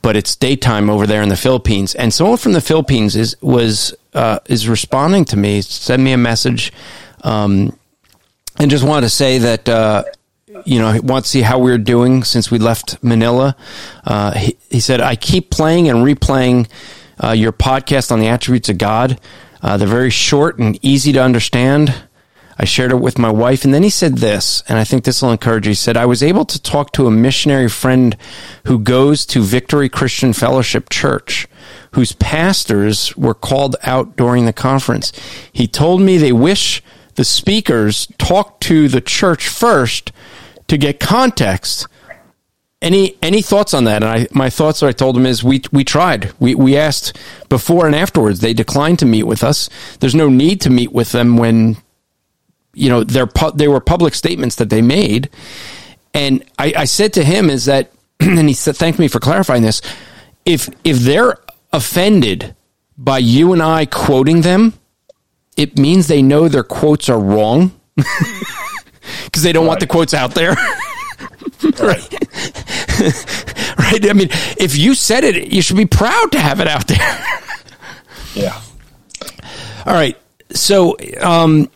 but 0.01 0.18
it's 0.18 0.36
daytime 0.36 0.89
over 0.89 1.08
there 1.08 1.22
in 1.22 1.30
the 1.30 1.38
Philippines, 1.38 1.95
and 1.95 2.14
someone 2.14 2.38
from 2.38 2.51
the 2.51 2.62
Philippines 2.62 3.16
is 3.16 3.41
was 3.41 3.95
uh, 4.14 4.39
is 4.47 4.68
responding 4.68 5.24
to 5.26 5.38
me, 5.38 5.62
send 5.62 6.03
me 6.03 6.12
a 6.12 6.18
message, 6.18 6.74
um, 7.26 7.78
and 8.58 8.72
just 8.72 8.86
wanted 8.86 9.08
to 9.08 9.10
say 9.10 9.40
that. 9.40 9.68
Uh, 9.68 10.04
you 10.64 10.80
know, 10.80 10.92
he 10.94 11.02
wants 11.02 11.28
to 11.28 11.32
see 11.34 11.42
how 11.42 11.60
we're 11.60 11.78
doing 11.78 12.24
since 12.24 12.50
we 12.50 12.58
left 12.58 13.04
Manila. 13.04 13.58
Uh, 14.06 14.32
he, 14.32 14.58
he 14.70 14.80
said, 14.80 15.02
I 15.02 15.18
keep 15.18 15.50
playing 15.50 15.90
and 15.90 16.00
replaying 16.00 16.70
uh, 17.22 17.32
your 17.32 17.52
podcast 17.52 18.10
on 18.10 18.22
the 18.22 18.28
attributes 18.28 18.70
of 18.70 18.78
God. 18.78 19.20
Uh, 19.62 19.76
they're 19.76 19.88
very 19.88 20.10
short 20.10 20.58
and 20.58 20.80
easy 20.82 21.12
to 21.12 21.22
understand. 21.22 21.94
I 22.58 22.66
shared 22.66 22.92
it 22.92 23.02
with 23.02 23.18
my 23.18 23.30
wife. 23.30 23.66
And 23.66 23.74
then 23.74 23.84
he 23.84 23.90
said 23.90 24.20
this, 24.20 24.64
and 24.70 24.80
I 24.80 24.86
think 24.86 25.04
this 25.04 25.22
will 25.22 25.32
encourage 25.32 25.66
you. 25.66 25.72
He 25.72 25.76
said, 25.76 25.98
I 25.98 26.06
was 26.06 26.24
able 26.24 26.46
to 26.46 26.62
talk 26.62 26.94
to 26.94 27.08
a 27.08 27.12
missionary 27.12 27.68
friend 27.68 28.16
who 28.66 28.80
goes 28.80 29.26
to 29.28 29.42
Victory 29.42 29.90
Christian 29.90 30.32
Fellowship 30.32 30.90
Church, 30.90 31.48
whose 31.92 32.14
pastors 32.14 33.16
were 33.18 33.34
called 33.34 33.76
out 33.84 34.16
during 34.16 34.46
the 34.46 34.54
conference. 34.54 35.12
He 35.52 35.68
told 35.68 36.00
me 36.02 36.18
they 36.18 36.32
wish 36.32 36.82
the 37.16 37.24
speakers 37.24 38.07
talk 38.18 38.59
to 38.61 38.88
the 38.88 39.01
church 39.01 39.47
first 39.47 40.11
to 40.68 40.78
get 40.78 40.99
context. 40.99 41.88
Any 42.82 43.18
any 43.22 43.41
thoughts 43.41 43.74
on 43.74 43.86
that? 43.86 44.03
And 44.03 44.11
I 44.11 44.28
my 44.32 44.49
thoughts 44.49 44.82
that 44.82 44.88
I 44.88 44.91
told 44.91 45.18
him 45.18 45.26
is 45.26 45.43
we 45.43 45.61
we 45.72 45.84
tried. 45.84 46.34
We 46.39 46.55
we 46.55 46.78
asked 46.78 47.18
before 47.49 47.86
and 47.88 47.95
afterwards. 47.95 48.41
They 48.41 48.53
declined 48.53 48.99
to 48.99 49.05
meet 49.05 49.24
with 49.24 49.43
us. 49.43 49.70
There's 49.99 50.13
no 50.13 50.30
need 50.30 50.61
to 50.61 50.70
meet 50.70 50.91
with 50.91 51.11
them 51.11 51.38
when 51.38 51.78
you 52.74 52.89
know 52.89 53.03
they're 53.03 53.28
pu- 53.28 53.53
they 53.53 53.68
were 53.68 53.80
public 53.80 54.13
statements 54.13 54.57
that 54.57 54.70
they 54.70 54.82
made. 54.82 55.30
And 56.13 56.43
I, 56.59 56.74
I 56.78 56.86
said 56.86 57.13
to 57.13 57.24
him 57.24 57.49
is 57.49 57.66
that 57.66 57.91
and 58.20 58.47
he 58.47 58.53
said 58.53 58.76
thanked 58.76 58.99
me 58.99 59.07
for 59.07 59.20
clarifying 59.20 59.63
this. 59.63 59.82
If 60.45 60.70
if 60.84 60.97
they're 60.99 61.38
offended 61.74 62.55
by 62.97 63.18
you 63.18 63.53
and 63.53 63.63
I 63.63 63.86
quoting 63.86 64.41
them, 64.41 64.74
it 65.56 65.78
means 65.78 66.08
they 66.08 66.22
know 66.22 66.47
their 66.47 66.64
quotes 66.64 67.10
are 67.10 67.20
wrong 67.20 67.72
because 67.95 69.43
they 69.43 69.53
don't 69.53 69.66
want 69.66 69.80
the 69.80 69.88
quotes 69.88 70.14
out 70.14 70.34
there. 70.34 70.51
right. 71.80 71.80
right. 73.80 74.10
I 74.10 74.14
mean, 74.14 74.30
if 74.58 74.78
you 74.78 74.95
said 74.95 75.24
it, 75.24 75.51
you 75.51 75.62
should 75.62 75.78
be 75.78 75.86
proud 75.86 76.32
to 76.34 76.39
have 76.39 76.60
it 76.60 76.68
out 76.68 76.88
there. 76.88 77.26
yeah. 78.34 78.62
All 79.86 79.93
right. 79.93 80.18
So, 80.51 80.97
um, 81.22 81.70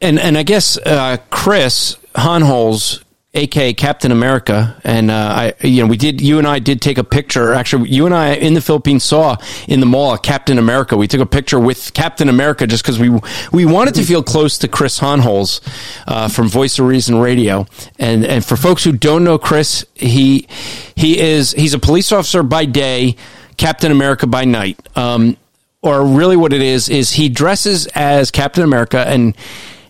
and 0.00 0.18
and 0.18 0.36
I 0.36 0.42
guess 0.42 0.76
uh, 0.78 1.18
Chris 1.30 1.96
Hohnholz, 2.14 3.02
aka 3.34 3.72
Captain 3.72 4.12
America, 4.12 4.76
and 4.84 5.10
uh, 5.10 5.14
I, 5.14 5.66
you 5.66 5.82
know, 5.82 5.88
we 5.88 5.96
did. 5.96 6.20
You 6.20 6.38
and 6.38 6.46
I 6.46 6.58
did 6.58 6.82
take 6.82 6.98
a 6.98 7.04
picture. 7.04 7.54
Actually, 7.54 7.88
you 7.88 8.04
and 8.04 8.14
I 8.14 8.34
in 8.34 8.54
the 8.54 8.60
Philippines 8.60 9.04
saw 9.04 9.36
in 9.66 9.80
the 9.80 9.86
mall 9.86 10.16
Captain 10.18 10.58
America. 10.58 10.96
We 10.96 11.08
took 11.08 11.20
a 11.20 11.26
picture 11.26 11.58
with 11.58 11.94
Captain 11.94 12.28
America 12.28 12.66
just 12.66 12.82
because 12.82 12.98
we 12.98 13.18
we 13.52 13.64
wanted 13.64 13.94
to 13.94 14.02
feel 14.02 14.22
close 14.22 14.58
to 14.58 14.68
Chris 14.68 15.00
Hohnholz 15.00 15.60
uh, 16.06 16.28
from 16.28 16.48
Voice 16.48 16.78
of 16.78 16.86
Reason 16.86 17.16
Radio. 17.16 17.66
And 17.98 18.24
and 18.24 18.44
for 18.44 18.56
folks 18.56 18.84
who 18.84 18.92
don't 18.92 19.24
know 19.24 19.38
Chris, 19.38 19.86
he 19.94 20.46
he 20.94 21.18
is 21.18 21.52
he's 21.52 21.74
a 21.74 21.78
police 21.78 22.12
officer 22.12 22.42
by 22.42 22.66
day, 22.66 23.16
Captain 23.56 23.90
America 23.90 24.26
by 24.26 24.44
night. 24.44 24.78
Um, 24.94 25.36
or 25.80 26.04
really 26.06 26.36
what 26.36 26.52
it 26.52 26.62
is 26.62 26.88
is 26.88 27.10
he 27.10 27.28
dresses 27.28 27.88
as 27.88 28.30
Captain 28.30 28.62
America 28.62 29.04
and 29.04 29.36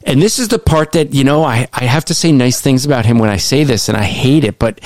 and 0.04 0.20
this 0.20 0.38
is 0.38 0.48
the 0.48 0.58
part 0.58 0.92
that 0.92 1.14
you 1.14 1.24
know 1.24 1.44
I, 1.44 1.68
I 1.72 1.84
have 1.84 2.04
to 2.06 2.14
say 2.14 2.32
nice 2.32 2.60
things 2.60 2.84
about 2.84 3.06
him 3.06 3.18
when 3.18 3.30
I 3.30 3.36
say 3.36 3.64
this 3.64 3.88
and 3.88 3.96
I 3.96 4.04
hate 4.04 4.44
it 4.44 4.58
but 4.58 4.80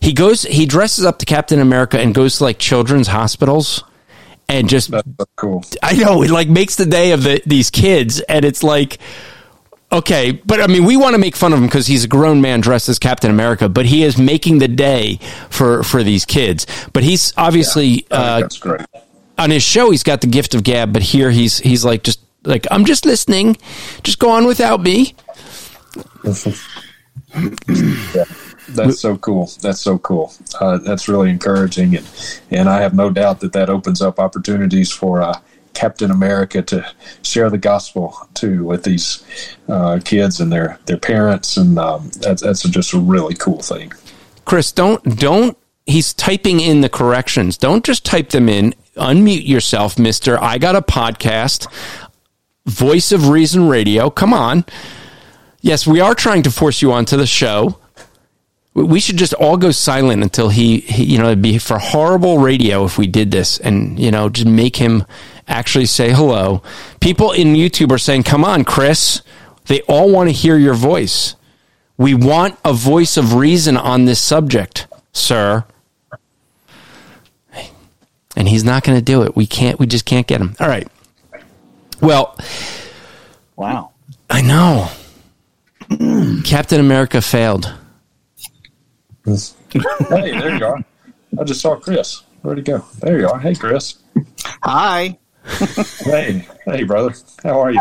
he 0.00 0.12
goes 0.12 0.42
he 0.42 0.66
dresses 0.66 1.04
up 1.04 1.18
to 1.18 1.26
Captain 1.26 1.60
America 1.60 1.98
and 1.98 2.14
goes 2.14 2.38
to 2.38 2.44
like 2.44 2.58
children's 2.58 3.08
hospitals 3.08 3.84
and 4.48 4.68
just 4.68 4.90
That's 4.90 5.06
cool. 5.36 5.64
I 5.82 5.94
know 5.94 6.22
it 6.22 6.30
like 6.30 6.48
makes 6.48 6.76
the 6.76 6.86
day 6.86 7.12
of 7.12 7.22
the, 7.22 7.40
these 7.46 7.70
kids 7.70 8.20
and 8.20 8.44
it's 8.44 8.62
like 8.62 8.98
okay 9.92 10.32
but 10.32 10.60
I 10.60 10.66
mean 10.66 10.84
we 10.84 10.96
want 10.96 11.14
to 11.14 11.18
make 11.18 11.36
fun 11.36 11.52
of 11.52 11.58
him 11.58 11.66
because 11.66 11.86
he's 11.86 12.04
a 12.04 12.08
grown 12.08 12.40
man 12.40 12.60
dressed 12.60 12.88
as 12.88 12.98
Captain 12.98 13.30
America 13.30 13.68
but 13.68 13.86
he 13.86 14.02
is 14.02 14.18
making 14.18 14.58
the 14.58 14.68
day 14.68 15.18
for 15.50 15.82
for 15.82 16.02
these 16.02 16.24
kids 16.24 16.66
but 16.92 17.02
he's 17.02 17.32
obviously 17.36 17.96
think 17.96 18.06
uh, 18.10 18.40
that's 18.40 18.58
great. 18.58 18.80
on 19.38 19.50
his 19.50 19.62
show 19.62 19.90
he's 19.90 20.02
got 20.02 20.20
the 20.20 20.26
gift 20.26 20.54
of 20.54 20.62
gab 20.62 20.92
but 20.92 21.02
here 21.02 21.30
he's 21.30 21.58
he's 21.58 21.84
like 21.84 22.02
just 22.02 22.20
like 22.44 22.66
i'm 22.70 22.84
just 22.84 23.04
listening 23.04 23.56
just 24.02 24.18
go 24.18 24.30
on 24.30 24.46
without 24.46 24.80
me 24.80 25.14
Yeah, 27.34 28.24
that's 28.70 29.00
so 29.00 29.16
cool. 29.18 29.50
That's 29.62 29.80
so 29.80 29.98
cool. 29.98 30.32
Uh, 30.60 30.78
that's 30.78 31.08
really 31.08 31.30
encouraging, 31.30 31.96
and 31.96 32.08
and 32.50 32.68
I 32.68 32.80
have 32.80 32.94
no 32.94 33.10
doubt 33.10 33.40
that 33.40 33.52
that 33.52 33.70
opens 33.70 34.02
up 34.02 34.18
opportunities 34.18 34.90
for 34.90 35.22
uh, 35.22 35.38
Captain 35.74 36.10
America 36.10 36.62
to 36.62 36.84
share 37.22 37.50
the 37.50 37.58
gospel 37.58 38.16
too 38.34 38.64
with 38.64 38.84
these 38.84 39.24
uh, 39.68 40.00
kids 40.04 40.40
and 40.40 40.52
their 40.52 40.78
their 40.86 40.98
parents, 40.98 41.56
and 41.56 41.78
um, 41.78 42.10
that's 42.20 42.42
that's 42.42 42.62
just 42.62 42.92
a 42.92 42.98
really 42.98 43.34
cool 43.34 43.60
thing. 43.60 43.92
chris 44.44 44.72
don't 44.72 45.02
don't 45.18 45.56
he's 45.86 46.12
typing 46.14 46.60
in 46.60 46.80
the 46.80 46.88
corrections 46.88 47.56
don't 47.56 47.84
just 47.84 48.04
type 48.04 48.30
them 48.30 48.48
in 48.48 48.74
unmute 48.96 49.46
yourself 49.46 49.98
mister 49.98 50.42
i 50.42 50.58
got 50.58 50.74
a 50.76 50.82
podcast 50.82 51.66
voice 52.70 53.12
of 53.12 53.28
reason 53.28 53.68
radio. 53.68 54.08
Come 54.10 54.32
on. 54.32 54.64
Yes 55.60 55.86
we 55.86 56.00
are 56.00 56.14
trying 56.14 56.42
to 56.44 56.50
force 56.50 56.80
you 56.80 56.92
onto 56.92 57.16
the 57.16 57.26
show. 57.26 57.78
We 58.72 59.00
should 59.00 59.16
just 59.16 59.34
all 59.34 59.56
go 59.56 59.72
silent 59.72 60.22
until 60.22 60.48
he, 60.48 60.80
he 60.80 61.04
you 61.04 61.18
know 61.18 61.26
it'd 61.26 61.42
be 61.42 61.58
for 61.58 61.78
horrible 61.78 62.38
radio 62.38 62.84
if 62.84 62.96
we 62.96 63.06
did 63.06 63.30
this 63.30 63.58
and 63.58 63.98
you 63.98 64.10
know 64.10 64.28
just 64.28 64.46
make 64.46 64.76
him 64.76 65.04
actually 65.48 65.86
say 65.86 66.12
hello. 66.12 66.62
People 67.00 67.32
in 67.32 67.48
youtube 67.54 67.90
are 67.90 67.98
saying 67.98 68.22
come 68.22 68.44
on 68.44 68.64
chris. 68.64 69.22
They 69.66 69.82
all 69.82 70.10
want 70.10 70.28
to 70.28 70.32
hear 70.32 70.56
your 70.56 70.74
voice. 70.74 71.36
We 71.96 72.14
want 72.14 72.58
a 72.64 72.72
voice 72.72 73.16
of 73.16 73.34
reason 73.34 73.76
on 73.76 74.06
this 74.06 74.20
subject 74.20 74.86
sir. 75.12 75.64
And 78.36 78.48
he's 78.48 78.64
not 78.64 78.84
going 78.84 78.96
to 78.96 79.04
do 79.04 79.22
it. 79.22 79.36
We 79.36 79.46
can't 79.46 79.78
we 79.78 79.86
just 79.86 80.06
can't 80.06 80.26
get 80.26 80.40
him. 80.40 80.54
All 80.60 80.68
right 80.68 80.88
well 82.00 82.36
Wow. 83.56 83.92
i 84.28 84.40
know 84.42 84.88
captain 86.44 86.80
america 86.80 87.20
failed 87.20 87.72
hey, 89.24 89.36
there 90.08 90.56
you 90.56 90.64
are. 90.64 90.78
I 91.38 91.44
just 91.44 91.60
saw 91.60 91.76
Chris. 91.76 92.22
Where'd 92.42 92.58
he 92.58 92.64
go? 92.64 92.84
There 93.00 93.20
you 93.20 93.28
are. 93.28 93.38
Hey, 93.38 93.54
Chris. 93.54 93.98
Hi. 94.64 95.16
Hey, 96.00 96.44
hey, 96.64 96.82
brother. 96.84 97.14
How 97.44 97.60
are 97.60 97.70
you? 97.70 97.80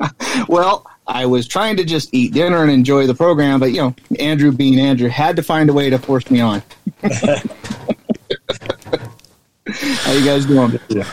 Well, 0.48 0.86
I 1.06 1.26
was 1.26 1.46
trying 1.46 1.76
to 1.76 1.84
just 1.84 2.14
eat 2.14 2.32
dinner 2.32 2.62
and 2.62 2.70
enjoy 2.70 3.06
the 3.06 3.14
program, 3.14 3.60
but 3.60 3.72
you 3.72 3.78
know, 3.82 3.94
Andrew 4.18 4.50
being 4.52 4.78
Andrew 4.80 5.08
had 5.08 5.36
to 5.36 5.42
find 5.42 5.68
a 5.68 5.72
way 5.74 5.90
to 5.90 5.98
force 5.98 6.30
me 6.30 6.40
on. 6.40 6.62
How 9.68 10.12
you 10.12 10.24
guys 10.24 10.46
doing? 10.46 10.78
Yeah. 10.88 11.06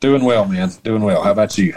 Doing 0.00 0.24
well, 0.24 0.44
man. 0.46 0.70
Doing 0.84 1.02
well. 1.02 1.22
How 1.22 1.32
about 1.32 1.58
you? 1.58 1.74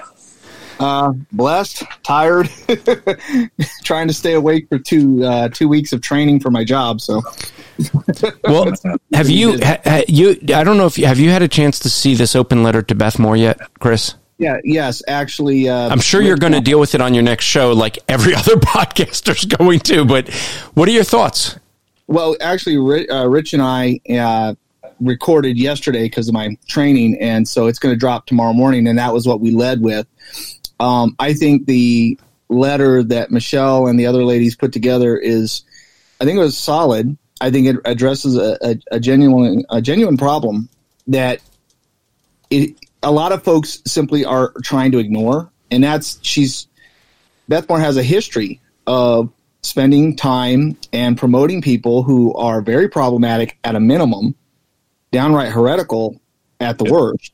Uh, 0.80 1.13
blessed, 1.32 1.84
tired, 2.01 2.49
trying 3.84 4.07
to 4.07 4.13
stay 4.13 4.34
awake 4.34 4.67
for 4.67 4.80
two 4.80 5.24
uh, 5.24 5.47
two 5.49 5.67
weeks 5.67 5.93
of 5.93 6.01
training 6.01 6.39
for 6.39 6.49
my 6.49 6.63
job. 6.63 6.99
So 7.01 7.22
Well, 8.43 8.74
have 9.13 9.30
you 9.30 9.59
ha, 9.63 9.78
ha, 9.84 10.01
you? 10.07 10.32
I 10.55 10.63
don't 10.63 10.78
know 10.78 10.88
if 10.88 10.97
you, 10.97 11.05
have 11.05 11.19
you 11.19 11.30
had 11.30 11.43
a 11.43 11.47
chance 11.47 11.78
to 11.80 11.89
see 11.89 12.15
this 12.15 12.36
open 12.36 12.63
letter 12.63 12.82
to 12.82 12.95
Beth 12.95 13.19
Moore 13.19 13.38
yet, 13.38 13.59
Chris. 13.80 14.15
yeah, 14.39 14.57
yes, 14.63 15.03
actually, 15.07 15.69
uh, 15.69 15.89
I'm 15.89 15.99
sure 15.99 16.19
you're 16.22 16.38
going 16.38 16.53
to 16.53 16.61
deal 16.61 16.80
with 16.80 16.95
it 16.95 17.01
on 17.01 17.13
your 17.13 17.24
next 17.24 17.45
show, 17.45 17.74
like 17.74 17.99
every 18.07 18.34
other 18.41 18.55
podcaster's 18.55 19.45
going 19.45 19.82
to. 19.82 20.03
But 20.03 20.30
what 20.74 20.89
are 20.89 20.91
your 20.91 21.03
thoughts? 21.03 21.59
Well, 22.07 22.36
actually, 22.41 22.78
Rich, 22.78 23.07
uh, 23.09 23.28
Rich 23.30 23.53
and 23.53 23.61
I 23.61 23.99
uh, 24.09 24.55
recorded 25.02 25.58
yesterday 25.58 26.04
because 26.04 26.28
of 26.28 26.34
my 26.34 26.56
training, 26.68 27.18
and 27.20 27.47
so 27.47 27.68
it's 27.68 27.80
going 27.80 27.93
to 27.93 27.99
drop 27.99 28.28
tomorrow 28.28 28.54
morning, 28.54 28.88
and 28.88 28.97
that 28.99 29.14
was 29.14 29.28
what 29.28 29.41
we 29.41 29.52
led 29.52 29.82
with. 29.82 30.08
Um, 30.80 31.16
I 31.20 31.34
think 31.34 31.66
the 31.66 32.20
letter 32.49 33.04
that 33.04 33.32
Michelle 33.32 33.88
and 33.88 33.99
the 33.99 34.06
other 34.06 34.24
ladies 34.24 34.56
put 34.56 34.74
together 34.74 35.18
is, 35.18 35.64
I 36.20 36.26
think 36.26 36.38
it 36.38 36.41
was 36.41 36.58
solid. 36.58 37.18
I 37.39 37.49
think 37.49 37.68
it 37.68 37.78
addresses 37.86 38.38
a, 38.38 38.58
a, 38.62 38.76
a 38.91 38.99
genuine 38.99 39.64
a 39.70 39.82
genuine 39.82 40.18
problem 40.18 40.70
that 41.08 41.41
it, 42.49 42.76
a 43.02 43.12
lot 43.12 43.32
of 43.32 43.43
folks 43.43 43.82
simply 43.88 44.24
are 44.26 44.54
trying 44.64 44.91
to 44.91 44.99
ignore, 44.99 45.52
and 45.72 45.84
that's 45.84 46.20
she's 46.22 46.68
Beth 47.47 47.68
Moore 47.68 47.80
has 47.80 47.97
a 47.97 48.04
history 48.04 48.62
of 48.86 49.32
spending 49.64 50.16
time 50.16 50.78
and 50.93 51.18
promoting 51.18 51.62
people 51.62 52.04
who 52.04 52.34
are 52.34 52.62
very 52.62 52.89
problematic 52.89 53.58
at 53.64 53.76
a 53.76 53.80
minimum 53.80 54.36
downright 55.12 55.51
heretical 55.51 56.22
at 56.59 56.78
the 56.78 56.86
worst. 56.86 57.34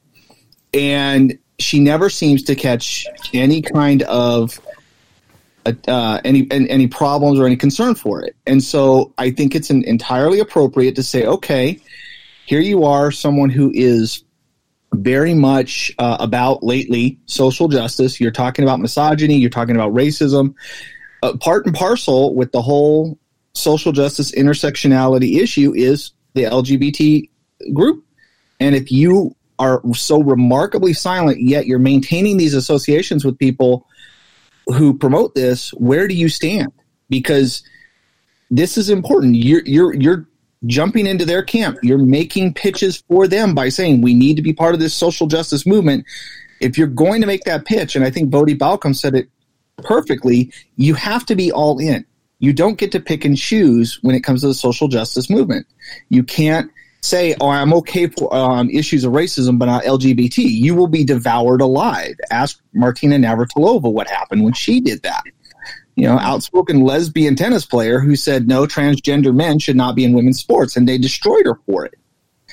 And 0.73 1.38
she 1.59 1.80
never 1.80 2.09
seems 2.09 2.43
to 2.43 2.55
catch 2.55 3.05
any 3.34 3.61
kind 3.61 4.03
of 4.03 4.59
uh, 5.88 6.21
any, 6.23 6.47
any 6.51 6.88
problems 6.88 7.39
or 7.39 7.45
any 7.45 7.57
concern 7.57 7.95
for 7.95 8.23
it. 8.23 8.36
And 8.45 8.63
so 8.63 9.13
I 9.17 9.32
think 9.32 9.55
it's 9.55 9.69
an 9.69 9.84
entirely 9.84 10.39
appropriate 10.39 10.95
to 10.95 11.03
say, 11.03 11.25
okay, 11.25 11.80
here 12.45 12.61
you 12.61 12.86
are, 12.86 13.11
someone 13.11 13.49
who 13.49 13.71
is 13.73 14.23
very 14.93 15.34
much 15.34 15.91
uh, 15.99 16.17
about 16.19 16.63
lately 16.63 17.19
social 17.25 17.67
justice. 17.67 18.21
You're 18.21 18.32
talking 18.32 18.63
about 18.63 18.80
misogyny. 18.80 19.36
You're 19.36 19.49
talking 19.49 19.75
about 19.75 19.93
racism. 19.93 20.55
Uh, 21.21 21.36
part 21.38 21.65
and 21.65 21.75
parcel 21.75 22.34
with 22.36 22.51
the 22.51 22.61
whole 22.61 23.19
social 23.53 23.91
justice 23.91 24.32
intersectionality 24.32 25.41
issue 25.41 25.73
is 25.75 26.11
the 26.34 26.43
LGBT 26.43 27.30
group. 27.74 28.03
And 28.60 28.76
if 28.76 28.91
you 28.91 29.36
are 29.60 29.82
so 29.93 30.22
remarkably 30.22 30.93
silent, 30.93 31.41
yet 31.41 31.66
you're 31.66 31.80
maintaining 31.80 32.38
these 32.38 32.53
associations 32.53 33.26
with 33.26 33.38
people 33.38 33.88
who 34.68 34.97
promote 34.97 35.34
this, 35.36 35.72
where 35.74 36.08
do 36.08 36.14
you 36.14 36.30
stand? 36.30 36.72
Because 37.10 37.64
this 38.51 38.78
is 38.78 38.89
important. 38.89 39.36
You're 39.36 39.66
you're 39.66 39.93
you're 39.93 40.28
jumping 40.66 41.05
into 41.05 41.26
their 41.26 41.43
camp. 41.43 41.78
You're 41.84 41.97
making 41.97 42.53
pitches 42.53 43.03
for 43.08 43.28
them 43.28 43.53
by 43.55 43.70
saying 43.70 44.01
we 44.01 44.14
need 44.14 44.36
to 44.36 44.41
be 44.41 44.53
part 44.53 44.74
of 44.74 44.80
this 44.80 44.93
social 44.93 45.28
justice 45.28 45.66
movement. 45.66 46.05
If 46.60 46.78
you're 46.78 46.88
going 46.88 47.22
to 47.22 47.28
make 47.28 47.43
that 47.43 47.66
pitch, 47.66 47.95
and 47.95 48.03
I 48.03 48.10
think 48.10 48.32
Voddie 48.32 48.58
Baucham 48.58 48.95
said 48.95 49.16
it 49.16 49.30
perfectly, 49.78 50.51
you 50.76 50.95
have 50.95 51.26
to 51.28 51.36
be 51.36 51.51
all 51.51 51.80
in. 51.80 52.05
You 52.39 52.53
don't 52.53 52.78
get 52.78 52.91
to 52.91 52.99
pick 52.99 53.26
and 53.26 53.38
choose 53.38 53.99
when 54.01 54.16
it 54.16 54.22
comes 54.22 54.41
to 54.41 54.47
the 54.47 54.53
social 54.53 54.88
justice 54.88 55.30
movement. 55.30 55.68
You 56.10 56.24
can't 56.24 56.72
say, 57.01 57.35
"Oh, 57.39 57.49
I'm 57.49 57.73
okay 57.73 58.07
for 58.07 58.33
um, 58.33 58.69
issues 58.69 59.03
of 59.03 59.13
racism, 59.13 59.59
but 59.59 59.65
not 59.65 59.83
LGBT." 59.83 60.37
You 60.37 60.75
will 60.75 60.87
be 60.87 61.03
devoured 61.03 61.61
alive. 61.61 62.15
Ask 62.29 62.59
Martina 62.73 63.17
Navratilova 63.17 63.91
what 63.91 64.07
happened 64.07 64.43
when 64.43 64.53
she 64.53 64.81
did 64.81 65.03
that 65.03 65.23
you 65.97 66.07
know, 66.07 66.19
outspoken 66.19 66.81
lesbian 66.81 67.35
tennis 67.35 67.65
player 67.65 67.99
who 67.99 68.15
said 68.15 68.47
no 68.47 68.67
transgender 68.67 69.35
men 69.35 69.57
should 69.57 69.75
not 69.75 69.95
be 69.95 70.05
in 70.05 70.13
women's 70.13 70.39
sports, 70.39 70.77
and 70.77 70.87
they 70.87 70.99
destroyed 70.99 71.47
her 71.47 71.55
for 71.65 71.85
it. 71.85 71.95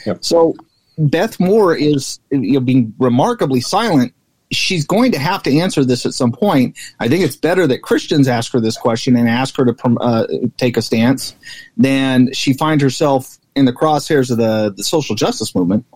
Yep. 0.06 0.24
So 0.24 0.54
Beth 0.96 1.38
Moore 1.38 1.76
is 1.76 2.20
you 2.30 2.54
know, 2.54 2.60
being 2.60 2.94
remarkably 2.98 3.60
silent. 3.60 4.14
She's 4.50 4.86
going 4.86 5.12
to 5.12 5.18
have 5.18 5.42
to 5.42 5.58
answer 5.58 5.84
this 5.84 6.06
at 6.06 6.14
some 6.14 6.32
point. 6.32 6.78
I 7.00 7.08
think 7.08 7.22
it's 7.22 7.36
better 7.36 7.66
that 7.66 7.82
Christians 7.82 8.28
ask 8.28 8.50
her 8.52 8.60
this 8.60 8.78
question 8.78 9.14
and 9.14 9.28
ask 9.28 9.56
her 9.56 9.66
to 9.66 9.96
uh, 10.00 10.26
take 10.56 10.78
a 10.78 10.82
stance 10.82 11.36
than 11.76 12.32
she 12.32 12.54
finds 12.54 12.82
herself 12.82 13.38
in 13.56 13.64
the 13.64 13.72
crosshairs 13.72 14.30
of 14.30 14.38
the, 14.38 14.72
the 14.76 14.84
social 14.84 15.14
justice 15.14 15.54
movement. 15.54 15.86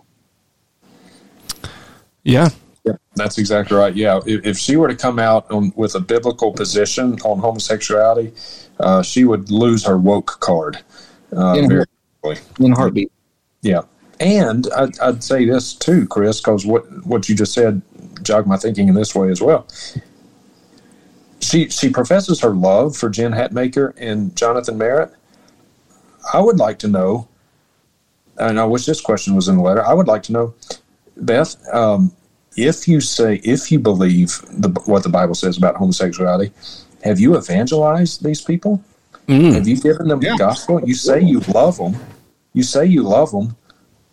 Yeah, 2.23 2.49
yeah, 2.85 2.93
that's 3.15 3.37
exactly 3.37 3.77
right. 3.77 3.95
Yeah, 3.95 4.19
if, 4.25 4.45
if 4.45 4.57
she 4.57 4.75
were 4.75 4.87
to 4.87 4.95
come 4.95 5.19
out 5.19 5.49
on, 5.51 5.73
with 5.75 5.95
a 5.95 5.99
biblical 5.99 6.51
position 6.51 7.19
on 7.21 7.39
homosexuality, 7.39 8.33
uh, 8.79 9.01
she 9.01 9.23
would 9.23 9.49
lose 9.49 9.85
her 9.85 9.97
woke 9.97 10.39
card 10.39 10.77
uh, 11.35 11.53
in, 11.57 11.69
very 11.69 11.85
quickly. 12.21 12.65
In 12.65 12.73
a 12.73 12.75
heartbeat. 12.75 13.11
Yeah, 13.61 13.81
and 14.19 14.67
I'd, 14.75 14.99
I'd 14.99 15.23
say 15.23 15.45
this 15.45 15.73
too, 15.73 16.07
Chris, 16.07 16.39
because 16.39 16.65
what 16.65 16.83
what 17.05 17.29
you 17.29 17.35
just 17.35 17.53
said 17.53 17.81
jogged 18.21 18.47
my 18.47 18.57
thinking 18.57 18.87
in 18.89 18.95
this 18.95 19.15
way 19.15 19.29
as 19.29 19.41
well. 19.41 19.67
She 21.39 21.69
she 21.69 21.89
professes 21.89 22.41
her 22.41 22.51
love 22.51 22.95
for 22.97 23.09
Jen 23.09 23.31
Hatmaker 23.31 23.93
and 23.97 24.35
Jonathan 24.35 24.77
Merritt. 24.77 25.13
I 26.33 26.41
would 26.41 26.57
like 26.57 26.79
to 26.79 26.87
know, 26.87 27.27
and 28.39 28.59
I 28.59 28.65
wish 28.65 28.85
this 28.85 29.01
question 29.01 29.35
was 29.35 29.47
in 29.47 29.57
the 29.57 29.61
letter. 29.61 29.85
I 29.85 29.93
would 29.93 30.07
like 30.07 30.23
to 30.23 30.31
know, 30.31 30.53
Beth, 31.17 31.55
um, 31.73 32.11
if 32.55 32.87
you 32.87 33.01
say 33.01 33.35
if 33.43 33.71
you 33.71 33.79
believe 33.79 34.41
the, 34.51 34.69
what 34.85 35.03
the 35.03 35.09
Bible 35.09 35.35
says 35.35 35.57
about 35.57 35.75
homosexuality, 35.75 36.51
have 37.03 37.19
you 37.19 37.37
evangelized 37.37 38.23
these 38.23 38.41
people? 38.41 38.83
Mm. 39.27 39.53
Have 39.53 39.67
you 39.67 39.77
given 39.77 40.07
them 40.07 40.21
yeah. 40.21 40.31
the 40.31 40.37
gospel? 40.37 40.81
You 40.83 40.95
say 40.95 41.21
you 41.21 41.39
love 41.41 41.77
them. 41.77 41.95
You 42.53 42.63
say 42.63 42.85
you 42.85 43.03
love 43.03 43.31
them. 43.31 43.55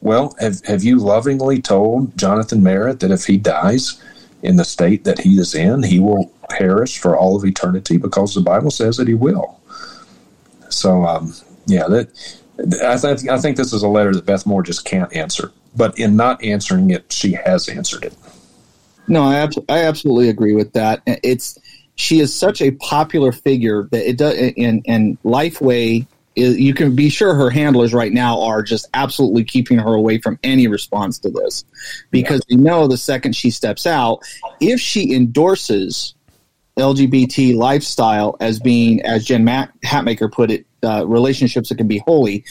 Well, 0.00 0.36
have 0.38 0.64
have 0.66 0.84
you 0.84 0.98
lovingly 0.98 1.60
told 1.62 2.16
Jonathan 2.16 2.62
Merritt 2.62 3.00
that 3.00 3.10
if 3.10 3.24
he 3.24 3.38
dies 3.38 4.00
in 4.42 4.56
the 4.56 4.64
state 4.64 5.04
that 5.04 5.18
he 5.18 5.38
is 5.38 5.54
in, 5.54 5.82
he 5.82 5.98
will 5.98 6.30
perish 6.50 6.98
for 6.98 7.16
all 7.16 7.36
of 7.36 7.44
eternity 7.44 7.96
because 7.96 8.34
the 8.34 8.40
Bible 8.40 8.70
says 8.70 8.98
that 8.98 9.08
he 9.08 9.14
will. 9.14 9.58
So, 10.68 11.04
um, 11.04 11.34
yeah, 11.66 11.88
that 11.88 12.08
I 12.58 12.96
think 12.96 13.28
I 13.28 13.38
think 13.38 13.56
this 13.56 13.72
is 13.72 13.82
a 13.82 13.88
letter 13.88 14.14
that 14.14 14.24
Beth 14.24 14.46
Moore 14.46 14.62
just 14.62 14.84
can't 14.84 15.14
answer. 15.14 15.52
But 15.74 15.98
in 15.98 16.16
not 16.16 16.42
answering 16.42 16.90
it, 16.90 17.12
she 17.12 17.32
has 17.32 17.68
answered 17.68 18.04
it. 18.04 18.14
No, 19.08 19.22
I, 19.22 19.36
ab- 19.36 19.64
I 19.68 19.84
absolutely 19.84 20.30
agree 20.30 20.54
with 20.54 20.72
that. 20.72 21.02
It's 21.06 21.58
she 21.96 22.20
is 22.20 22.34
such 22.34 22.62
a 22.62 22.70
popular 22.72 23.30
figure 23.32 23.88
that 23.90 24.08
it 24.08 24.16
does, 24.16 24.52
and 24.56 24.82
and 24.86 25.22
Lifeway 25.22 26.06
is, 26.36 26.58
you 26.58 26.74
can 26.74 26.94
be 26.94 27.08
sure 27.08 27.34
her 27.34 27.50
handlers 27.50 27.92
right 27.94 28.12
now 28.12 28.42
are 28.42 28.62
just 28.62 28.86
absolutely 28.94 29.44
keeping 29.44 29.78
her 29.78 29.94
away 29.94 30.18
from 30.18 30.38
any 30.42 30.68
response 30.68 31.18
to 31.20 31.30
this 31.30 31.64
because 32.10 32.42
yeah. 32.48 32.56
they 32.56 32.62
know 32.62 32.86
the 32.86 32.98
second 32.98 33.34
she 33.34 33.50
steps 33.50 33.86
out, 33.86 34.20
if 34.60 34.78
she 34.78 35.14
endorses 35.14 36.14
LGBT 36.78 37.56
lifestyle 37.56 38.36
as 38.38 38.60
being, 38.60 39.00
as 39.02 39.24
Jen 39.24 39.46
Hatmaker 39.46 40.30
put 40.30 40.50
it, 40.50 40.66
uh, 40.86 41.04
relationships 41.06 41.68
that 41.68 41.76
can 41.76 41.88
be 41.88 41.98
holy. 41.98 42.44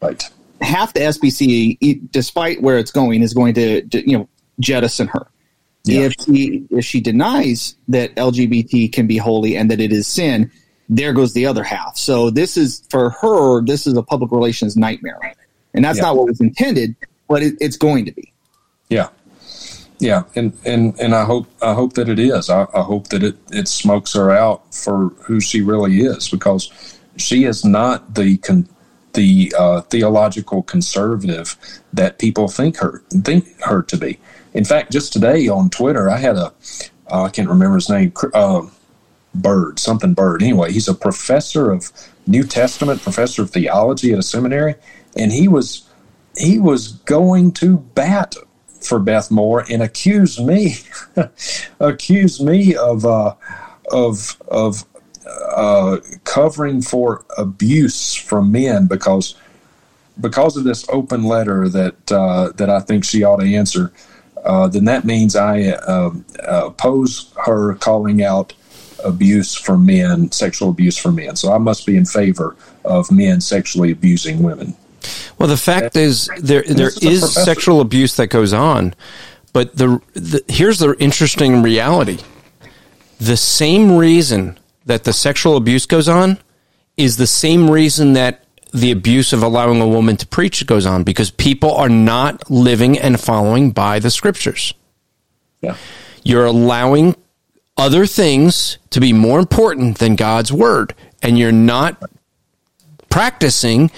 Right. 0.00 0.22
Half 0.60 0.94
the 0.94 1.00
SBC, 1.00 2.10
despite 2.10 2.62
where 2.62 2.78
it's 2.78 2.90
going, 2.90 3.22
is 3.22 3.32
going 3.34 3.54
to, 3.54 3.82
to 3.82 4.08
you 4.08 4.18
know 4.18 4.28
jettison 4.60 5.08
her. 5.08 5.26
Yeah. 5.84 6.00
If 6.00 6.14
she 6.24 6.66
if 6.70 6.84
she 6.84 7.00
denies 7.00 7.76
that 7.88 8.14
LGBT 8.16 8.92
can 8.92 9.06
be 9.06 9.16
holy 9.16 9.56
and 9.56 9.70
that 9.70 9.80
it 9.80 9.92
is 9.92 10.06
sin, 10.06 10.50
there 10.88 11.12
goes 11.12 11.32
the 11.32 11.46
other 11.46 11.62
half. 11.62 11.96
So 11.96 12.30
this 12.30 12.56
is 12.56 12.82
for 12.90 13.10
her. 13.10 13.62
This 13.62 13.86
is 13.86 13.96
a 13.96 14.02
public 14.02 14.30
relations 14.30 14.76
nightmare, 14.76 15.34
and 15.74 15.84
that's 15.84 15.98
yeah. 15.98 16.04
not 16.04 16.16
what 16.16 16.26
was 16.26 16.40
intended, 16.40 16.96
but 17.28 17.42
it, 17.42 17.54
it's 17.60 17.76
going 17.76 18.04
to 18.04 18.12
be. 18.12 18.32
Yeah, 18.90 19.08
yeah, 19.98 20.24
and 20.36 20.56
and 20.64 20.98
and 21.00 21.14
I 21.14 21.24
hope 21.24 21.48
I 21.60 21.74
hope 21.74 21.94
that 21.94 22.08
it 22.08 22.18
is. 22.18 22.48
I, 22.50 22.66
I 22.74 22.82
hope 22.82 23.08
that 23.08 23.22
it 23.22 23.36
it 23.50 23.68
smokes 23.68 24.14
her 24.14 24.30
out 24.30 24.74
for 24.74 25.08
who 25.20 25.40
she 25.40 25.60
really 25.60 26.00
is 26.00 26.28
because 26.28 26.97
she 27.18 27.44
is 27.44 27.64
not 27.64 28.14
the 28.14 28.38
con, 28.38 28.68
the 29.14 29.52
uh, 29.58 29.80
theological 29.82 30.62
conservative 30.62 31.56
that 31.92 32.18
people 32.18 32.48
think 32.48 32.78
her 32.78 33.02
think 33.10 33.60
her 33.62 33.82
to 33.82 33.96
be. 33.96 34.18
In 34.54 34.64
fact, 34.64 34.92
just 34.92 35.12
today 35.12 35.48
on 35.48 35.70
Twitter, 35.70 36.08
I 36.08 36.18
had 36.18 36.36
a 36.36 36.52
uh, 37.10 37.24
I 37.24 37.30
can't 37.30 37.48
remember 37.48 37.76
his 37.76 37.88
name, 37.88 38.12
uh, 38.34 38.66
Bird, 39.34 39.78
something 39.78 40.14
Bird. 40.14 40.42
Anyway, 40.42 40.72
he's 40.72 40.88
a 40.88 40.94
professor 40.94 41.70
of 41.70 41.90
New 42.26 42.44
Testament, 42.44 43.02
professor 43.02 43.42
of 43.42 43.50
theology 43.50 44.12
at 44.12 44.18
a 44.18 44.22
seminary, 44.22 44.74
and 45.16 45.32
he 45.32 45.48
was 45.48 45.88
he 46.36 46.58
was 46.58 46.92
going 46.92 47.52
to 47.52 47.78
bat 47.78 48.36
for 48.80 48.98
Beth 48.98 49.30
Moore 49.30 49.64
and 49.68 49.82
accused 49.82 50.44
me 50.44 50.76
accused 51.80 52.44
me 52.44 52.76
of 52.76 53.04
uh, 53.04 53.34
of 53.90 54.36
of 54.48 54.87
uh, 55.28 55.98
covering 56.24 56.82
for 56.82 57.24
abuse 57.36 58.14
from 58.14 58.52
men 58.52 58.86
because 58.86 59.34
because 60.20 60.56
of 60.56 60.64
this 60.64 60.84
open 60.88 61.24
letter 61.24 61.68
that 61.68 62.12
uh, 62.12 62.50
that 62.56 62.70
I 62.70 62.80
think 62.80 63.04
she 63.04 63.24
ought 63.24 63.40
to 63.40 63.54
answer 63.54 63.92
uh, 64.44 64.68
then 64.68 64.84
that 64.86 65.04
means 65.04 65.36
I 65.36 65.62
uh, 65.62 66.10
oppose 66.46 67.32
her 67.44 67.74
calling 67.76 68.22
out 68.22 68.54
abuse 69.04 69.54
from 69.54 69.86
men, 69.86 70.30
sexual 70.32 70.70
abuse 70.70 70.96
from 70.96 71.16
men. 71.16 71.36
So 71.36 71.52
I 71.52 71.58
must 71.58 71.86
be 71.86 71.96
in 71.96 72.04
favor 72.04 72.56
of 72.84 73.10
men 73.10 73.40
sexually 73.40 73.92
abusing 73.92 74.42
women. 74.42 74.76
Well, 75.38 75.48
the 75.48 75.56
fact 75.56 75.96
is 75.96 76.28
there 76.40 76.62
there 76.62 76.88
is, 76.88 77.02
is 77.02 77.34
sexual 77.34 77.80
abuse 77.80 78.16
that 78.16 78.26
goes 78.28 78.52
on, 78.52 78.94
but 79.52 79.76
the, 79.76 80.00
the 80.14 80.42
here's 80.48 80.80
the 80.80 80.96
interesting 80.98 81.62
reality: 81.62 82.18
the 83.20 83.36
same 83.36 83.96
reason 83.96 84.58
that 84.88 85.04
the 85.04 85.12
sexual 85.12 85.56
abuse 85.56 85.86
goes 85.86 86.08
on 86.08 86.38
is 86.96 87.16
the 87.16 87.26
same 87.26 87.70
reason 87.70 88.14
that 88.14 88.44
the 88.72 88.90
abuse 88.90 89.32
of 89.32 89.42
allowing 89.42 89.80
a 89.80 89.86
woman 89.86 90.16
to 90.16 90.26
preach 90.26 90.66
goes 90.66 90.86
on 90.86 91.04
because 91.04 91.30
people 91.30 91.74
are 91.74 91.88
not 91.88 92.50
living 92.50 92.98
and 92.98 93.20
following 93.20 93.70
by 93.70 93.98
the 93.98 94.10
scriptures. 94.10 94.74
Yeah. 95.60 95.76
You're 96.24 96.46
allowing 96.46 97.16
other 97.76 98.06
things 98.06 98.78
to 98.90 99.00
be 99.00 99.12
more 99.12 99.38
important 99.38 99.98
than 99.98 100.16
God's 100.16 100.52
word, 100.52 100.94
and 101.22 101.38
you're 101.38 101.52
not 101.52 102.02
practicing 103.08 103.90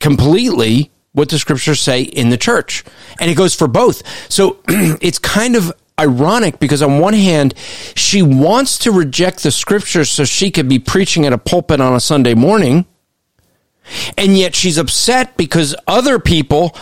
completely 0.00 0.90
what 1.12 1.28
the 1.28 1.38
scriptures 1.38 1.80
say 1.80 2.02
in 2.02 2.30
the 2.30 2.38
church. 2.38 2.84
And 3.20 3.30
it 3.30 3.34
goes 3.34 3.54
for 3.54 3.68
both. 3.68 4.02
So 4.30 4.60
it's 4.68 5.18
kind 5.18 5.56
of 5.56 5.72
ironic 5.98 6.58
because 6.58 6.82
on 6.82 6.98
one 6.98 7.14
hand, 7.14 7.54
she 7.94 8.22
wants 8.22 8.78
to 8.78 8.92
reject 8.92 9.42
the 9.42 9.50
scriptures 9.50 10.10
so 10.10 10.24
she 10.24 10.50
could 10.50 10.68
be 10.68 10.78
preaching 10.78 11.26
at 11.26 11.32
a 11.32 11.38
pulpit 11.38 11.80
on 11.80 11.94
a 11.94 12.00
Sunday 12.00 12.34
morning 12.34 12.86
And 14.16 14.36
yet 14.36 14.54
she's 14.54 14.78
upset 14.78 15.36
because 15.36 15.74
other 15.86 16.18
people 16.18 16.76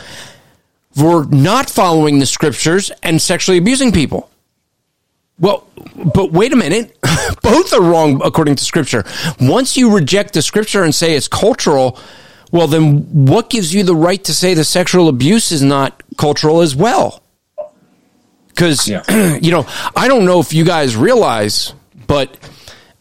were 0.96 1.24
not 1.26 1.70
following 1.70 2.18
the 2.18 2.26
scriptures 2.26 2.90
and 3.02 3.20
sexually 3.20 3.58
abusing 3.58 3.92
people. 3.92 4.30
Well, 5.38 5.66
but 6.14 6.32
wait 6.32 6.52
a 6.52 6.56
minute. 6.56 6.96
Both 7.42 7.72
are 7.72 7.80
wrong 7.80 8.20
according 8.22 8.56
to 8.56 8.64
scripture. 8.64 9.04
Once 9.40 9.76
you 9.76 9.94
reject 9.94 10.34
the 10.34 10.42
scripture 10.42 10.82
and 10.82 10.94
say 10.94 11.14
it's 11.16 11.28
cultural, 11.28 11.98
well, 12.52 12.66
then 12.66 13.26
what 13.26 13.48
gives 13.48 13.72
you 13.72 13.82
the 13.82 13.96
right 13.96 14.22
to 14.24 14.34
say 14.34 14.54
the 14.54 14.64
sexual 14.64 15.08
abuse 15.08 15.52
is 15.52 15.62
not 15.62 16.02
cultural 16.18 16.60
as 16.60 16.76
well? 16.76 17.22
Because, 18.50 18.88
yeah. 18.88 19.36
you 19.40 19.50
know, 19.50 19.66
I 19.96 20.08
don't 20.08 20.24
know 20.24 20.40
if 20.40 20.52
you 20.52 20.64
guys 20.64 20.96
realize, 20.96 21.72
but, 22.06 22.36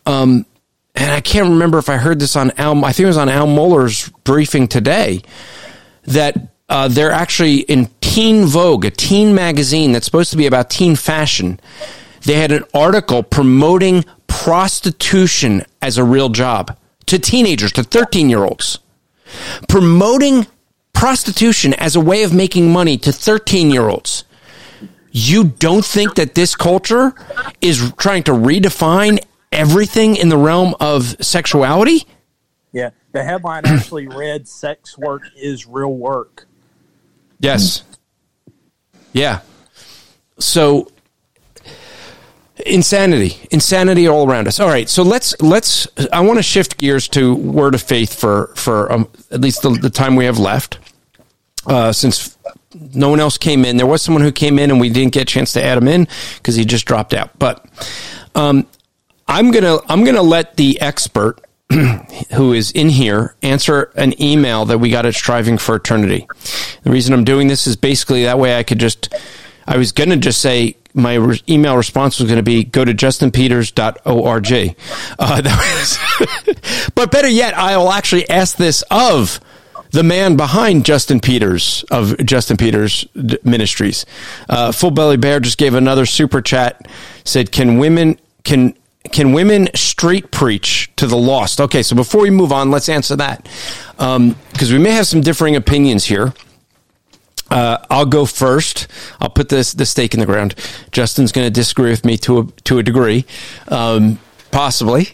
um, 0.05 0.45
and 0.95 1.11
I 1.11 1.21
can't 1.21 1.49
remember 1.49 1.77
if 1.77 1.89
I 1.89 1.97
heard 1.97 2.19
this 2.19 2.35
on 2.35 2.51
Al, 2.57 2.83
I 2.85 2.93
think 2.93 3.05
it 3.05 3.07
was 3.07 3.17
on 3.17 3.29
Al 3.29 3.47
Mohler's 3.47 4.09
briefing 4.23 4.67
today, 4.67 5.21
that 6.03 6.35
uh, 6.69 6.87
they're 6.87 7.11
actually 7.11 7.59
in 7.61 7.89
Teen 8.01 8.45
Vogue, 8.45 8.85
a 8.85 8.91
teen 8.91 9.35
magazine 9.35 9.91
that's 9.91 10.05
supposed 10.05 10.31
to 10.31 10.37
be 10.37 10.45
about 10.47 10.69
teen 10.69 10.95
fashion 10.95 11.59
they 12.21 12.35
had 12.35 12.51
an 12.51 12.63
article 12.73 13.23
promoting 13.23 14.05
prostitution 14.27 15.63
as 15.81 15.97
a 15.97 16.03
real 16.03 16.29
job 16.29 16.77
to 17.07 17.19
teenagers, 17.19 17.71
to 17.73 17.83
13 17.83 18.29
year 18.29 18.43
olds. 18.43 18.79
Promoting 19.67 20.47
prostitution 20.93 21.73
as 21.75 21.95
a 21.95 21.99
way 21.99 22.23
of 22.23 22.33
making 22.33 22.71
money 22.71 22.97
to 22.97 23.11
13 23.11 23.71
year 23.71 23.87
olds. 23.87 24.25
You 25.19 25.43
don't 25.43 25.83
think 25.83 26.15
that 26.15 26.33
this 26.33 26.55
culture 26.55 27.13
is 27.59 27.91
trying 27.97 28.23
to 28.23 28.31
redefine 28.31 29.19
everything 29.51 30.15
in 30.15 30.29
the 30.29 30.37
realm 30.37 30.75
of 30.79 31.17
sexuality? 31.19 32.07
Yeah. 32.71 32.91
The 33.11 33.23
headline 33.23 33.65
actually 33.65 34.07
read 34.15 34.47
Sex 34.47 34.97
Work 34.97 35.23
is 35.35 35.65
Real 35.67 35.93
Work. 35.93 36.47
Yes. 37.39 37.83
Yeah. 39.11 39.41
So 40.39 40.89
insanity 42.65 43.37
insanity 43.51 44.05
all 44.05 44.29
around 44.29 44.45
us 44.45 44.59
all 44.59 44.67
right 44.67 44.89
so 44.89 45.01
let's 45.01 45.33
let's 45.41 45.87
i 46.11 46.19
want 46.19 46.37
to 46.37 46.43
shift 46.43 46.77
gears 46.77 47.07
to 47.07 47.33
word 47.35 47.73
of 47.73 47.81
faith 47.81 48.13
for 48.13 48.47
for 48.57 48.91
um, 48.91 49.07
at 49.31 49.39
least 49.39 49.61
the, 49.61 49.69
the, 49.69 49.89
time 49.89 50.17
we 50.17 50.25
have 50.25 50.37
left 50.37 50.77
uh, 51.67 51.93
since 51.93 52.37
no 52.73 53.09
one 53.09 53.19
else 53.19 53.37
came 53.37 53.65
in. 53.65 53.77
There 53.77 53.87
was 53.87 54.01
someone 54.01 54.23
who 54.23 54.31
came 54.31 54.59
in 54.59 54.69
and 54.71 54.79
we 54.79 54.89
didn't 54.89 55.13
get 55.13 55.23
a 55.23 55.25
chance 55.25 55.53
to 55.53 55.63
add 55.63 55.77
him 55.77 55.87
in 55.87 56.07
because 56.37 56.55
he 56.55 56.65
just 56.65 56.85
dropped 56.85 57.13
out. 57.13 57.37
But 57.39 57.65
um, 58.35 58.67
i'm 59.27 59.51
gonna 59.51 59.77
i'm 59.87 60.03
gonna 60.03 60.21
let 60.21 60.55
the 60.57 60.81
expert 60.81 61.39
who 62.33 62.53
is 62.53 62.71
in 62.71 62.89
here 62.89 63.35
answer 63.43 63.91
an 63.95 64.19
email 64.21 64.65
that 64.65 64.79
we 64.79 64.89
got 64.89 65.05
at 65.05 65.13
striving 65.13 65.57
for 65.57 65.75
eternity. 65.75 66.27
The 66.83 66.91
reason 66.91 67.13
i'm 67.13 67.23
doing 67.23 67.47
this 67.47 67.67
is 67.67 67.75
basically 67.75 68.23
that 68.23 68.39
way 68.39 68.57
i 68.57 68.63
could 68.63 68.79
just 68.79 69.13
i 69.67 69.77
was 69.77 69.91
gonna 69.91 70.17
just 70.17 70.41
say 70.41 70.75
my 70.95 71.13
re- 71.13 71.41
email 71.47 71.77
response 71.77 72.19
was 72.19 72.27
going 72.27 72.39
to 72.39 72.43
be 72.43 72.63
go 72.63 72.83
to 72.83 72.93
justinpeters.org. 72.93 74.75
Uh, 75.19 75.41
was 75.45 76.89
but 76.95 77.11
better 77.11 77.27
yet, 77.27 77.53
I 77.53 77.77
will 77.77 77.91
actually 77.91 78.27
ask 78.27 78.57
this 78.57 78.83
of 78.89 79.39
the 79.91 80.03
man 80.03 80.35
behind 80.35 80.85
Justin 80.85 81.19
Peters 81.19 81.83
of 81.91 82.17
Justin 82.25 82.57
Peters 82.57 83.07
Ministries. 83.43 84.05
Uh, 84.47 84.71
Full 84.71 84.91
Belly 84.91 85.17
Bear 85.17 85.39
just 85.39 85.57
gave 85.57 85.73
another 85.73 86.05
super 86.05 86.41
chat. 86.41 86.87
Said, 87.23 87.51
"Can 87.51 87.77
women 87.77 88.19
can 88.43 88.75
can 89.11 89.33
women 89.33 89.69
street 89.75 90.31
preach 90.31 90.91
to 90.97 91.07
the 91.07 91.17
lost?" 91.17 91.59
Okay, 91.59 91.83
so 91.83 91.95
before 91.95 92.21
we 92.21 92.29
move 92.29 92.51
on, 92.51 92.71
let's 92.71 92.89
answer 92.89 93.15
that 93.15 93.43
because 93.97 94.15
um, 94.15 94.35
we 94.71 94.77
may 94.77 94.91
have 94.91 95.07
some 95.07 95.21
differing 95.21 95.55
opinions 95.55 96.05
here. 96.05 96.33
Uh, 97.49 97.77
I'll 97.89 98.05
go 98.05 98.25
first. 98.25 98.87
I'll 99.19 99.29
put 99.29 99.49
this 99.49 99.73
the 99.73 99.85
stake 99.85 100.13
in 100.13 100.19
the 100.19 100.25
ground. 100.25 100.53
Justin's 100.91 101.31
going 101.31 101.47
to 101.47 101.51
disagree 101.51 101.89
with 101.89 102.05
me 102.05 102.17
to 102.17 102.39
a 102.39 102.45
to 102.65 102.77
a 102.77 102.83
degree, 102.83 103.25
um, 103.69 104.19
possibly. 104.51 105.09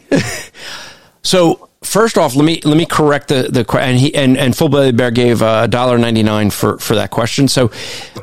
so 1.24 1.65
first 1.86 2.18
off, 2.18 2.36
let 2.36 2.46
me 2.46 2.62
let 2.64 2.78
me 2.78 2.86
correct 2.86 3.28
the 3.30 3.44
the 3.44 3.66
and 3.80 3.98
he 3.98 4.14
and 4.16 4.38
and 4.38 4.56
full 4.56 4.70
belly 4.70 4.92
bear 4.92 5.12
gave 5.12 5.42
a 5.42 5.46
uh, 5.46 5.68
dollar 5.68 5.98
ninety 5.98 6.24
nine 6.24 6.50
for 6.50 6.78
for 6.78 6.96
that 6.96 7.12
question. 7.12 7.48
So 7.48 7.72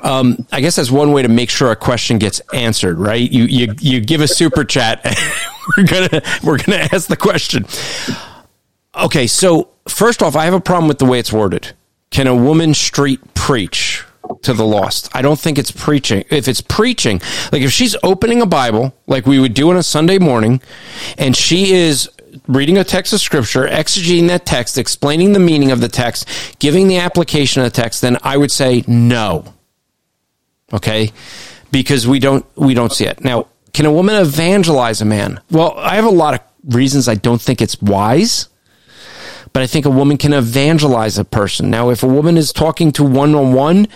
um, 0.02 0.47
I 0.52 0.60
guess 0.60 0.76
that's 0.76 0.90
one 0.90 1.12
way 1.12 1.22
to 1.22 1.28
make 1.28 1.51
sure 1.51 1.70
a 1.70 1.76
question 1.76 2.18
gets 2.18 2.40
answered, 2.52 2.98
right? 2.98 3.30
You 3.30 3.44
you 3.44 3.74
you 3.80 4.01
give 4.01 4.20
a 4.20 4.28
super 4.28 4.64
chat. 4.64 5.05
we're 5.76 5.84
gonna 5.84 6.22
we're 6.43 6.59
gonna 6.59 6.89
ask 6.93 7.09
the 7.09 7.16
question. 7.16 7.66
Okay, 8.94 9.26
so 9.26 9.70
first 9.89 10.22
off, 10.22 10.36
I 10.36 10.44
have 10.44 10.55
a 10.55 10.60
problem 10.60 10.89
with 10.89 10.98
the 10.98 11.06
way 11.06 11.18
it's 11.18 11.32
worded. 11.32 11.72
Can 12.10 12.26
a 12.26 12.36
woman 12.36 12.74
street 12.74 13.20
preach 13.34 14.05
to 14.43 14.52
the 14.52 14.66
lost? 14.66 15.09
I 15.14 15.22
don't 15.22 15.39
think 15.39 15.59
it's 15.59 15.70
preaching. 15.70 16.24
If 16.30 16.47
it's 16.47 16.60
preaching, 16.60 17.20
like 17.51 17.62
if 17.62 17.72
she's 17.72 17.97
opening 18.02 18.43
a 18.43 18.47
Bible, 18.47 18.94
like 19.06 19.26
we 19.26 19.39
would 19.39 19.55
do 19.55 19.70
on 19.70 19.76
a 19.76 19.82
Sunday 19.82 20.18
morning, 20.18 20.60
and 21.16 21.34
she 21.34 21.72
is 21.72 22.10
reading 22.47 22.78
a 22.78 22.85
text 22.85 23.12
of 23.12 23.20
scripture, 23.20 23.66
exegeting 23.66 24.28
that 24.28 24.47
text, 24.47 24.78
explaining 24.78 25.32
the 25.32 25.39
meaning 25.39 25.70
of 25.70 25.81
the 25.81 25.89
text, 25.89 26.28
giving 26.59 26.89
the 26.89 26.98
application 26.98 27.62
of 27.62 27.73
the 27.73 27.82
text, 27.82 28.01
then 28.01 28.19
I 28.23 28.36
would 28.36 28.51
say 28.51 28.85
no. 28.86 29.55
Okay? 30.73 31.12
Because 31.70 32.06
we 32.06 32.19
don't 32.19 32.44
we 32.56 32.74
don't 32.74 32.93
see 32.93 33.06
it. 33.06 33.23
Now, 33.24 33.48
can 33.73 33.86
a 33.86 33.93
woman 33.93 34.16
evangelize 34.16 35.01
a 35.01 35.05
man? 35.05 35.40
Well, 35.51 35.74
I 35.78 35.97
have 35.97 36.05
a 36.05 36.10
lot 36.10 36.35
of 36.35 36.74
reasons 36.74 37.09
I 37.09 37.14
don't 37.14 37.40
think 37.40 37.62
it's 37.62 37.81
wise 37.81 38.48
but 39.52 39.62
I 39.62 39.66
think 39.66 39.85
a 39.85 39.90
woman 39.90 40.16
can 40.16 40.32
evangelize 40.32 41.19
a 41.19 41.24
person. 41.24 41.70
Now, 41.70 41.90
if 41.90 42.02
a 42.02 42.06
woman 42.06 42.36
is 42.36 42.52
talking 42.52 42.93
to 42.93 43.05
one 43.05 43.35
on 43.35 43.52
one, 43.52 43.86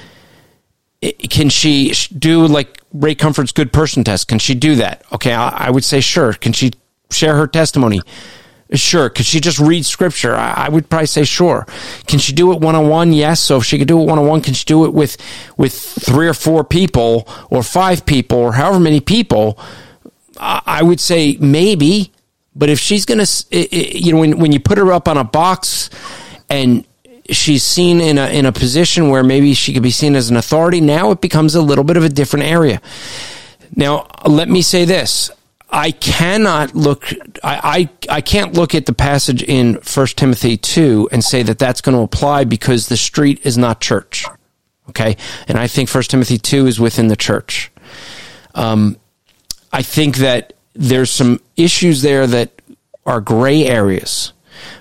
can 1.31 1.49
she 1.49 1.93
do 2.17 2.47
like 2.47 2.81
Ray 2.93 3.15
Comfort's 3.15 3.53
good 3.53 3.73
person 3.73 4.05
test? 4.05 4.29
Can 4.29 4.39
she 4.39 4.55
do 4.55 4.75
that? 4.77 5.03
Okay, 5.13 5.33
I, 5.33 5.49
I 5.49 5.71
would 5.71 5.85
say 5.85 6.01
sure. 6.01 6.35
Can 6.35 6.53
she 6.53 6.73
share 7.11 7.37
her 7.37 7.47
testimony? 7.47 8.01
Sure. 8.73 9.09
Could 9.09 9.27
she 9.27 9.41
just 9.41 9.61
read 9.61 9.87
scripture? 9.87 10.35
I, 10.35 10.67
I 10.67 10.69
would 10.69 10.89
probably 10.89 11.07
say 11.07 11.25
sure. 11.25 11.67
Can 12.09 12.19
she 12.19 12.33
do 12.33 12.53
it 12.53 12.61
one 12.61 12.75
on 12.75 12.89
one? 12.89 13.13
Yes. 13.13 13.41
So 13.41 13.59
if 13.59 13.65
she 13.65 13.79
could 13.79 13.87
do 13.87 14.01
it 14.01 14.07
one 14.07 14.19
on 14.19 14.27
one, 14.27 14.41
can 14.41 14.55
she 14.55 14.65
do 14.65 14.85
it 14.85 14.93
with 14.93 15.17
with 15.57 15.73
three 15.73 16.27
or 16.27 16.35
four 16.35 16.65
people 16.65 17.29
or 17.49 17.63
five 17.63 18.05
people 18.05 18.39
or 18.39 18.53
however 18.53 18.81
many 18.81 19.01
people? 19.01 19.59
I 20.39 20.83
would 20.83 21.01
say 21.01 21.37
maybe. 21.41 22.13
But 22.55 22.71
if 22.71 22.79
she's 22.79 23.05
to, 23.07 23.27
you 23.51 24.13
know, 24.13 24.21
when, 24.21 24.39
when 24.39 24.53
you 24.53 24.61
put 24.61 24.79
her 24.79 24.93
up 24.93 25.09
on 25.09 25.19
a 25.19 25.25
box 25.25 25.91
and 26.49 26.87
she's 27.31 27.63
seen 27.63 28.01
in 28.01 28.19
a, 28.19 28.29
in 28.29 28.47
a 28.47 28.53
position 28.53 29.11
where 29.11 29.23
maybe 29.23 29.53
she 29.53 29.75
could 29.75 29.83
be 29.83 29.91
seen 29.91 30.17
as 30.17 30.31
an 30.31 30.37
authority, 30.37 30.81
now 30.81 31.11
it 31.11 31.21
becomes 31.21 31.55
a 31.55 31.61
little 31.61 31.85
bit 31.85 31.97
of 31.99 32.05
a 32.05 32.09
different 32.09 32.47
area. 32.47 32.81
Now, 33.75 34.09
let 34.25 34.49
me 34.49 34.63
say 34.63 34.87
this. 34.87 35.31
I 35.77 35.91
cannot 35.91 36.75
look, 36.75 37.13
I, 37.45 37.91
I, 38.09 38.17
I 38.17 38.21
can't 38.23 38.55
look 38.55 38.75
at 38.75 38.87
the 38.87 38.95
passage 38.95 39.43
in 39.43 39.79
First 39.81 40.17
Timothy 40.17 40.57
2 40.57 41.11
and 41.13 41.23
say 41.23 41.43
that 41.43 41.59
that's 41.59 41.83
going 41.83 41.95
to 41.95 42.03
apply 42.03 42.45
because 42.45 42.89
the 42.89 42.97
street 42.97 43.45
is 43.45 43.59
not 43.59 43.83
church. 43.83 44.25
Okay. 44.89 45.19
And 45.47 45.59
I 45.59 45.67
think 45.67 45.91
First 45.91 46.11
Timothy 46.11 46.39
2 46.39 46.67
is 46.67 46.81
within 46.81 47.09
the 47.09 47.17
church. 47.17 47.71
Um, 48.55 48.97
I 49.71 49.83
think 49.83 50.17
that 50.17 50.55
there's 50.73 51.11
some 51.11 51.41
issues 51.57 52.01
there 52.01 52.27
that 52.27 52.63
are 53.05 53.21
gray 53.21 53.67
areas. 53.67 54.33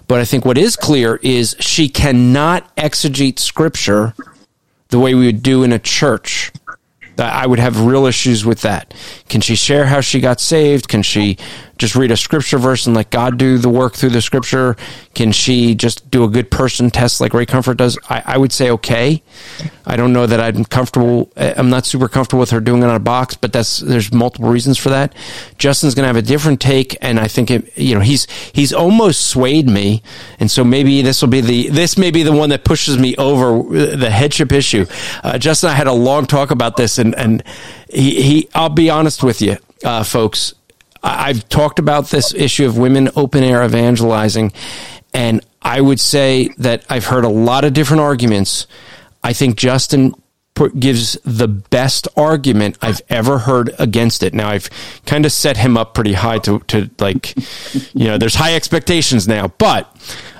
But 0.08 0.22
I 0.22 0.24
think 0.24 0.46
what 0.46 0.58
is 0.58 0.78
clear 0.78 1.20
is 1.22 1.58
she 1.60 1.90
cannot 1.90 2.74
exegete 2.78 3.40
scripture 3.40 4.14
the 4.90 5.00
way 5.00 5.14
we 5.14 5.26
would 5.26 5.44
do 5.44 5.64
in 5.64 5.74
a 5.74 5.80
church. 5.80 6.54
I 7.18 7.48
would 7.48 7.60
have 7.60 7.86
real 7.86 8.06
issues 8.06 8.46
with 8.46 8.62
that. 8.62 8.94
Can 9.30 9.42
she 9.42 9.56
share 9.56 9.86
how 9.86 10.02
she 10.02 10.20
got 10.20 10.40
saved? 10.40 10.88
Can 10.88 11.02
she 11.02 11.38
just 11.78 11.96
read 11.96 12.12
a 12.12 12.18
scripture 12.18 12.58
verse 12.58 12.86
and 12.86 12.96
let 12.96 13.10
God 13.10 13.38
do 13.38 13.58
the 13.58 13.70
work 13.70 13.96
through 13.96 14.12
the 14.12 14.22
scripture? 14.22 14.76
Can 15.14 15.32
she 15.32 15.76
just 15.76 16.10
do 16.10 16.24
a 16.24 16.28
good 16.28 16.50
person 16.50 16.90
test 16.90 17.20
like 17.20 17.34
Ray 17.34 17.46
Comfort 17.46 17.78
does? 17.78 17.98
I, 18.10 18.24
I 18.26 18.38
would 18.38 18.52
say 18.52 18.72
okay. 18.72 19.22
I 19.86 19.96
don't 19.98 20.14
know 20.14 20.26
that 20.26 20.40
I'm 20.40 20.66
comfortable. 20.66 21.32
I'm 21.36 21.70
not 21.70 21.86
super 21.86 22.08
comfortable 22.08 22.40
with 22.40 22.52
her 22.52 22.60
doing 22.60 22.82
it 22.82 22.86
on 22.86 22.96
a 22.96 23.00
box, 23.00 23.36
but 23.36 23.54
that's 23.54 23.80
there's 23.80 24.12
multiple 24.14 24.50
reasons 24.50 24.78
for 24.78 24.90
that. 24.90 25.14
Justin's 25.58 25.94
going 25.96 26.04
to 26.04 26.08
have 26.08 26.16
a 26.16 26.22
different 26.22 26.60
take, 26.62 26.98
and 27.02 27.20
I 27.20 27.28
think 27.28 27.52
it, 27.52 27.78
you 27.78 27.94
know 27.94 28.02
he's 28.02 28.28
he's 28.52 28.74
almost 28.74 29.28
swayed 29.28 29.68
me, 29.68 30.02
and 30.40 30.50
so 30.50 30.64
maybe 30.64 31.02
this 31.02 31.22
will 31.22 31.30
be 31.30 31.42
the 31.42 31.70
this 31.70 31.98
may 31.98 32.10
be 32.10 32.24
the 32.24 32.32
one 32.32 32.50
that 32.50 32.64
pushes 32.64 32.98
me 32.98 33.16
over 33.18 33.62
the 33.96 34.10
headship 34.10 34.52
issue. 34.52 34.86
Uh, 35.24 35.38
Justin, 35.38 35.70
I 35.70 35.74
had 35.74 35.88
a 35.88 35.94
long 35.94 36.26
talk 36.26 36.52
about 36.52 36.78
this, 36.78 36.98
and 36.98 37.14
and 37.16 37.44
he, 37.90 38.22
he 38.22 38.50
I'll 38.56 38.70
be 38.70 38.90
honest 38.90 39.24
with 39.24 39.42
you, 39.42 39.58
uh, 39.84 40.04
folks 40.04 40.54
I've 41.06 41.48
talked 41.50 41.78
about 41.78 42.10
this 42.10 42.34
issue 42.34 42.66
of 42.66 42.80
women 42.80 43.10
open 43.16 43.44
air 43.44 43.64
evangelizing, 43.64 44.52
and 45.14 45.46
I 45.62 45.80
would 45.80 46.00
say 46.00 46.50
that 46.58 46.84
I've 46.90 47.06
heard 47.06 47.26
a 47.26 47.30
lot 47.30 47.64
of 47.64 47.74
different 47.74 48.02
arguments. 48.02 48.66
I 49.24 49.34
think 49.34 49.56
Justin 49.56 50.14
gives 50.80 51.14
the 51.24 51.48
best 51.48 52.08
argument 52.16 52.78
I've 52.82 53.02
ever 53.10 53.40
heard 53.40 53.74
against 53.80 54.24
it. 54.24 54.34
Now 54.34 54.50
I've 54.50 54.70
kind 55.06 55.26
of 55.26 55.32
set 55.32 55.58
him 55.58 55.78
up 55.78 55.94
pretty 55.94 56.14
high 56.14 56.40
to, 56.40 56.60
to 56.60 56.90
like, 57.00 57.36
you 57.94 58.06
know, 58.06 58.18
there's 58.18 58.36
high 58.36 58.56
expectations 58.56 59.28
now, 59.28 59.50
but 59.58 59.92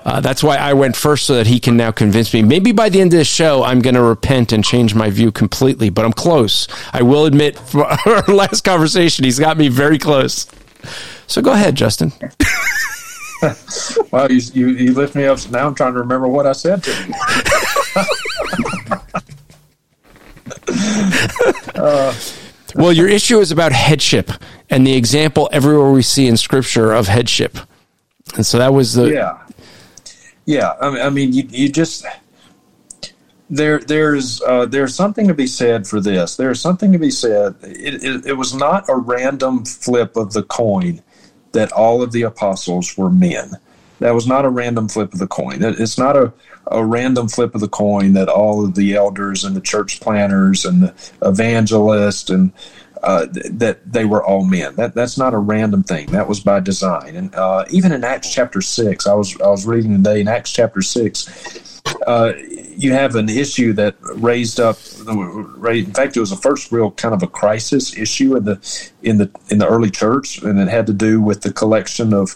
uh, 0.06 0.22
that's 0.22 0.44
why 0.44 0.56
I 0.56 0.74
went 0.74 0.96
first 0.96 1.26
so 1.26 1.36
that 1.36 1.48
he 1.48 1.60
can 1.60 1.76
now 1.76 1.92
convince 1.92 2.34
me. 2.34 2.44
Maybe 2.44 2.72
by 2.72 2.90
the 2.90 3.02
end 3.02 3.14
of 3.14 3.18
the 3.18 3.26
show, 3.26 3.64
I'm 3.64 3.82
going 3.82 3.96
to 3.96 4.04
repent 4.04 4.52
and 4.52 4.64
change 4.64 4.94
my 4.94 5.10
view 5.10 5.32
completely, 5.32 5.90
but 5.90 6.06
I'm 6.06 6.14
close. 6.14 6.68
I 6.94 7.02
will 7.02 7.26
admit, 7.26 7.58
for 7.58 7.86
our 8.06 8.24
last 8.28 8.64
conversation, 8.64 9.26
he's 9.26 9.40
got 9.40 9.58
me 9.58 9.68
very 9.68 9.98
close. 9.98 10.48
So 11.28 11.42
go 11.42 11.54
ahead, 11.54 11.76
Justin. 11.76 12.14
well, 14.12 14.32
you, 14.32 14.42
you, 14.54 14.68
you 14.70 14.94
lift 14.94 15.16
me 15.16 15.26
up. 15.26 15.40
Now 15.50 15.68
I'm 15.68 15.76
trying 15.76 15.94
to 15.94 16.00
remember 16.00 16.28
what 16.28 16.46
I 16.46 16.54
said 16.54 16.84
to 16.84 16.92
you. 16.92 17.14
uh, 21.76 22.14
well, 22.76 22.92
your 22.92 23.08
issue 23.08 23.40
is 23.40 23.52
about 23.52 23.72
headship 23.72 24.32
and 24.70 24.86
the 24.86 24.96
example 24.96 25.50
everywhere 25.52 25.92
we 25.92 26.02
see 26.02 26.28
in 26.28 26.38
Scripture 26.38 26.92
of 26.92 27.08
headship. 27.08 27.58
And 28.36 28.46
so 28.46 28.58
that 28.58 28.74
was 28.74 28.94
the 28.94 29.12
yeah 29.12 29.46
yeah, 30.46 30.74
I 30.80 30.90
mean, 30.90 31.02
I 31.02 31.10
mean, 31.10 31.34
you 31.34 31.44
you 31.50 31.70
just 31.70 32.06
there 33.50 33.80
there's 33.80 34.42
uh, 34.44 34.68
there's 34.68 34.96
something 34.96 35.28
to 35.28 35.34
be 35.34 35.48
said 35.48 35.88
for 35.88 36.00
this. 36.00 36.38
There's 36.38 36.62
something 36.62 36.92
to 36.92 37.00
be 37.00 37.12
said. 37.12 37.56
It, 37.64 38.04
it, 38.04 38.26
it 38.28 38.34
was 38.34 38.54
not 38.54 38.88
a 38.88 38.96
random 38.96 39.66
flip 39.66 40.16
of 40.16 40.34
the 40.34 40.44
coin 40.44 41.02
that 41.54 41.72
all 41.72 42.02
of 42.02 42.12
the 42.12 42.24
apostles 42.24 42.96
were 42.98 43.10
men. 43.10 43.54
That 44.00 44.14
was 44.14 44.28
not 44.28 44.46
a 44.46 44.50
random 44.50 44.90
flip 44.90 45.14
of 45.14 45.20
the 45.20 45.28
coin. 45.28 45.60
It's 45.62 45.98
not 45.98 46.18
a, 46.18 46.34
a 46.68 46.86
random 46.86 47.28
flip 47.30 47.56
of 47.56 47.62
the 47.62 47.70
coin 47.70 48.14
that 48.14 48.28
all 48.28 48.66
of 48.66 48.76
the 48.76 48.96
elders 48.96 49.44
and 49.44 49.56
the 49.56 49.62
church 49.62 50.02
planners 50.02 50.66
and 50.66 50.84
the 50.84 50.94
evangelists 51.22 52.30
and 52.30 52.52
uh, 53.04 53.28
that 53.32 53.80
they 53.86 54.04
were 54.04 54.24
all 54.24 54.44
men. 54.44 54.76
That 54.76 54.96
that's 54.96 55.18
not 55.18 55.34
a 55.34 55.38
random 55.38 55.84
thing. 55.84 56.08
That 56.08 56.28
was 56.28 56.40
by 56.40 56.60
design. 56.60 57.16
And 57.16 57.36
uh, 57.36 57.66
even 57.70 57.92
in 57.92 58.04
Acts 58.04 58.34
chapter 58.34 58.62
six, 58.62 59.06
I 59.08 59.14
was 59.14 59.40
I 59.40 59.48
was 59.48 59.66
reading 59.66 59.92
today 59.92 60.22
in 60.22 60.28
Acts 60.28 60.52
chapter 60.52 60.82
six. 60.82 61.82
Uh, 62.08 62.34
you 62.78 62.94
have 62.94 63.16
an 63.16 63.30
issue 63.30 63.74
that 63.74 63.96
raised 64.02 64.60
up. 64.60 64.78
In 65.08 65.94
fact, 65.94 66.18
it 66.18 66.20
was 66.20 66.32
the 66.32 66.36
first 66.36 66.72
real 66.72 66.92
kind 66.92 67.14
of 67.14 67.22
a 67.22 67.28
crisis 67.28 67.96
issue 67.96 68.36
in 68.36 68.46
the 68.46 68.92
in 69.04 69.18
the 69.20 69.30
in 69.50 69.60
the 69.60 69.68
early 69.68 69.92
church, 69.92 70.42
and 70.42 70.60
it 70.60 70.68
had 70.68 70.88
to 70.88 70.94
do 70.94 71.22
with 71.22 71.42
the 71.42 71.54
collection 71.54 72.14
of 72.14 72.36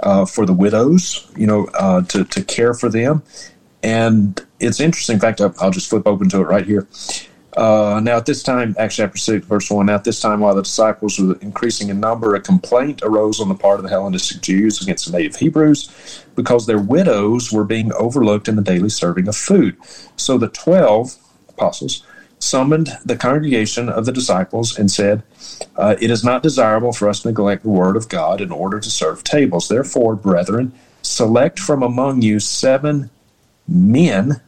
uh, 0.00 0.24
for 0.24 0.46
the 0.46 0.52
widows. 0.52 1.30
You 1.36 1.46
know, 1.46 1.66
uh, 1.74 2.02
to 2.02 2.24
to 2.24 2.44
care 2.44 2.74
for 2.74 2.88
them. 2.88 3.22
And 3.82 4.40
it's 4.60 4.80
interesting. 4.80 5.14
In 5.14 5.20
fact, 5.20 5.40
I'll 5.40 5.70
just 5.70 5.88
flip 5.88 6.06
open 6.06 6.28
to 6.30 6.40
it 6.40 6.44
right 6.44 6.66
here. 6.66 6.88
Uh, 7.56 8.00
now, 8.00 8.16
at 8.16 8.26
this 8.26 8.42
time, 8.42 8.76
Acts 8.78 8.96
chapter 8.96 9.18
6, 9.18 9.46
verse 9.46 9.68
1, 9.68 9.86
now 9.86 9.96
at 9.96 10.04
this 10.04 10.20
time, 10.20 10.38
while 10.38 10.54
the 10.54 10.62
disciples 10.62 11.18
were 11.18 11.36
increasing 11.40 11.88
in 11.88 11.98
number, 11.98 12.36
a 12.36 12.40
complaint 12.40 13.02
arose 13.02 13.40
on 13.40 13.48
the 13.48 13.54
part 13.54 13.80
of 13.80 13.82
the 13.82 13.88
Hellenistic 13.88 14.42
Jews 14.42 14.80
against 14.80 15.10
the 15.10 15.18
native 15.18 15.34
Hebrews 15.34 16.24
because 16.36 16.66
their 16.66 16.78
widows 16.78 17.50
were 17.50 17.64
being 17.64 17.92
overlooked 17.94 18.46
in 18.46 18.54
the 18.54 18.62
daily 18.62 18.90
serving 18.90 19.26
of 19.26 19.34
food. 19.34 19.76
So 20.16 20.38
the 20.38 20.48
12 20.48 21.16
apostles 21.48 22.04
summoned 22.38 22.90
the 23.04 23.16
congregation 23.16 23.88
of 23.88 24.06
the 24.06 24.12
disciples 24.12 24.78
and 24.78 24.90
said, 24.90 25.22
uh, 25.76 25.96
It 26.00 26.10
is 26.10 26.24
not 26.24 26.42
desirable 26.42 26.92
for 26.92 27.08
us 27.08 27.22
to 27.22 27.28
neglect 27.28 27.62
the 27.62 27.68
word 27.68 27.96
of 27.96 28.08
God 28.08 28.40
in 28.40 28.50
order 28.50 28.80
to 28.80 28.90
serve 28.90 29.24
tables. 29.24 29.68
Therefore, 29.68 30.14
brethren, 30.14 30.72
select 31.02 31.58
from 31.58 31.82
among 31.82 32.22
you 32.22 32.40
seven 32.40 33.10
men 33.66 34.40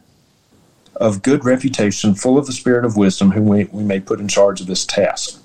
of 0.95 1.21
good 1.21 1.43
reputation, 1.45 2.15
full 2.15 2.37
of 2.37 2.45
the 2.45 2.53
spirit 2.53 2.85
of 2.85 2.95
wisdom, 2.95 3.31
whom 3.31 3.47
we, 3.47 3.65
we 3.65 3.83
may 3.83 3.99
put 3.99 4.19
in 4.19 4.27
charge 4.27 4.61
of 4.61 4.67
this 4.67 4.85
task. 4.85 5.41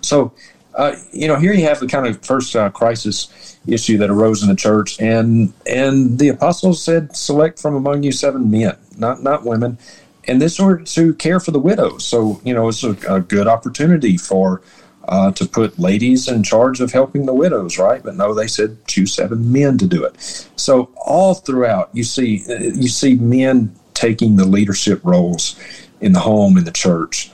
So, 0.00 0.32
uh, 0.74 0.96
you 1.12 1.28
know, 1.28 1.36
here 1.36 1.52
you 1.52 1.64
have 1.64 1.80
the 1.80 1.86
kind 1.86 2.06
of 2.06 2.24
first 2.24 2.56
uh, 2.56 2.70
crisis 2.70 3.58
issue 3.66 3.96
that 3.98 4.10
arose 4.10 4.42
in 4.42 4.48
the 4.48 4.56
church, 4.56 5.00
and 5.00 5.52
and 5.66 6.18
the 6.18 6.28
apostles 6.28 6.82
said, 6.82 7.14
"Select 7.16 7.60
from 7.60 7.76
among 7.76 8.02
you 8.02 8.10
seven 8.10 8.50
men, 8.50 8.76
not 8.98 9.22
not 9.22 9.44
women." 9.44 9.78
And 10.26 10.40
this 10.40 10.58
were 10.58 10.78
to 10.78 11.14
care 11.14 11.40
for 11.40 11.50
the 11.50 11.58
widows. 11.58 12.04
So, 12.04 12.40
you 12.44 12.54
know, 12.54 12.68
it's 12.68 12.82
a, 12.82 12.96
a 13.08 13.20
good 13.20 13.46
opportunity 13.46 14.16
for 14.16 14.62
uh, 15.08 15.32
to 15.32 15.46
put 15.46 15.78
ladies 15.78 16.28
in 16.28 16.42
charge 16.42 16.80
of 16.80 16.92
helping 16.92 17.26
the 17.26 17.34
widows, 17.34 17.78
right? 17.78 18.02
But 18.02 18.16
no, 18.16 18.34
they 18.34 18.46
said 18.46 18.86
choose 18.86 19.12
seven 19.12 19.52
men 19.52 19.78
to 19.78 19.86
do 19.86 20.04
it. 20.04 20.48
So 20.56 20.90
all 20.96 21.34
throughout, 21.34 21.90
you 21.92 22.04
see 22.04 22.42
you 22.48 22.88
see 22.88 23.16
men 23.16 23.74
taking 23.92 24.36
the 24.36 24.44
leadership 24.44 25.00
roles 25.04 25.60
in 26.00 26.12
the 26.12 26.20
home 26.20 26.56
in 26.56 26.64
the 26.64 26.72
church. 26.72 27.30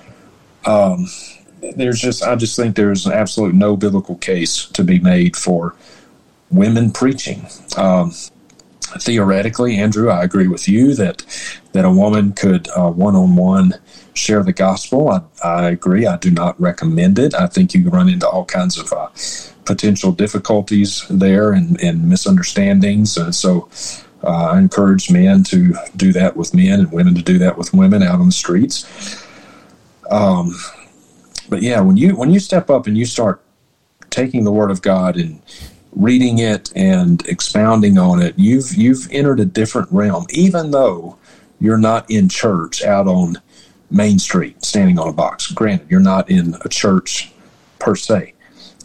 Um, 0.66 1.06
there's 1.76 2.00
just 2.00 2.22
I 2.22 2.36
just 2.36 2.56
think 2.56 2.76
there's 2.76 3.06
absolute 3.06 3.54
no 3.54 3.76
biblical 3.76 4.16
case 4.16 4.66
to 4.66 4.82
be 4.82 4.98
made 4.98 5.36
for 5.36 5.74
women 6.50 6.90
preaching. 6.90 7.46
Um, 7.76 8.12
theoretically, 8.98 9.76
Andrew, 9.76 10.10
I 10.10 10.24
agree 10.24 10.48
with 10.48 10.68
you 10.68 10.94
that 10.94 11.24
that 11.72 11.84
a 11.84 11.90
woman 11.90 12.32
could 12.32 12.68
one 12.74 13.14
on 13.14 13.36
one 13.36 13.74
share 14.14 14.42
the 14.42 14.52
gospel. 14.52 15.08
I, 15.08 15.22
I, 15.42 15.70
agree. 15.70 16.06
I 16.06 16.16
do 16.16 16.30
not 16.30 16.60
recommend 16.60 17.18
it. 17.18 17.34
I 17.34 17.46
think 17.46 17.74
you 17.74 17.88
run 17.88 18.08
into 18.08 18.28
all 18.28 18.44
kinds 18.44 18.78
of 18.78 18.92
uh, 18.92 19.08
potential 19.64 20.12
difficulties 20.12 21.06
there 21.08 21.52
and, 21.52 21.80
and 21.80 22.08
misunderstandings. 22.08 23.16
And 23.16 23.34
so 23.34 23.68
uh, 24.22 24.50
I 24.52 24.58
encourage 24.58 25.10
men 25.10 25.44
to 25.44 25.74
do 25.96 26.12
that 26.12 26.36
with 26.36 26.54
men 26.54 26.80
and 26.80 26.92
women 26.92 27.14
to 27.14 27.22
do 27.22 27.38
that 27.38 27.56
with 27.56 27.72
women 27.72 28.02
out 28.02 28.20
on 28.20 28.26
the 28.26 28.32
streets. 28.32 29.24
Um, 30.10 30.54
but 31.48 31.62
yeah, 31.62 31.80
when 31.80 31.96
you 31.96 32.16
when 32.16 32.30
you 32.30 32.40
step 32.40 32.68
up 32.68 32.86
and 32.86 32.96
you 32.98 33.04
start 33.04 33.42
taking 34.10 34.44
the 34.44 34.52
Word 34.52 34.70
of 34.70 34.82
God 34.82 35.16
and 35.16 35.40
reading 35.92 36.38
it 36.38 36.72
and 36.74 37.26
expounding 37.26 37.98
on 37.98 38.22
it, 38.22 38.38
you've 38.38 38.74
you've 38.74 39.08
entered 39.10 39.40
a 39.40 39.44
different 39.44 39.90
realm. 39.90 40.26
Even 40.30 40.70
though 40.70 41.18
you're 41.60 41.78
not 41.78 42.10
in 42.10 42.28
church 42.28 42.82
out 42.82 43.06
on 43.06 43.36
Main 43.90 44.18
Street, 44.18 44.64
standing 44.64 44.98
on 44.98 45.08
a 45.08 45.12
box. 45.12 45.50
Granted, 45.50 45.90
you're 45.90 46.00
not 46.00 46.30
in 46.30 46.54
a 46.64 46.68
church 46.68 47.32
per 47.78 47.94
se, 47.96 48.34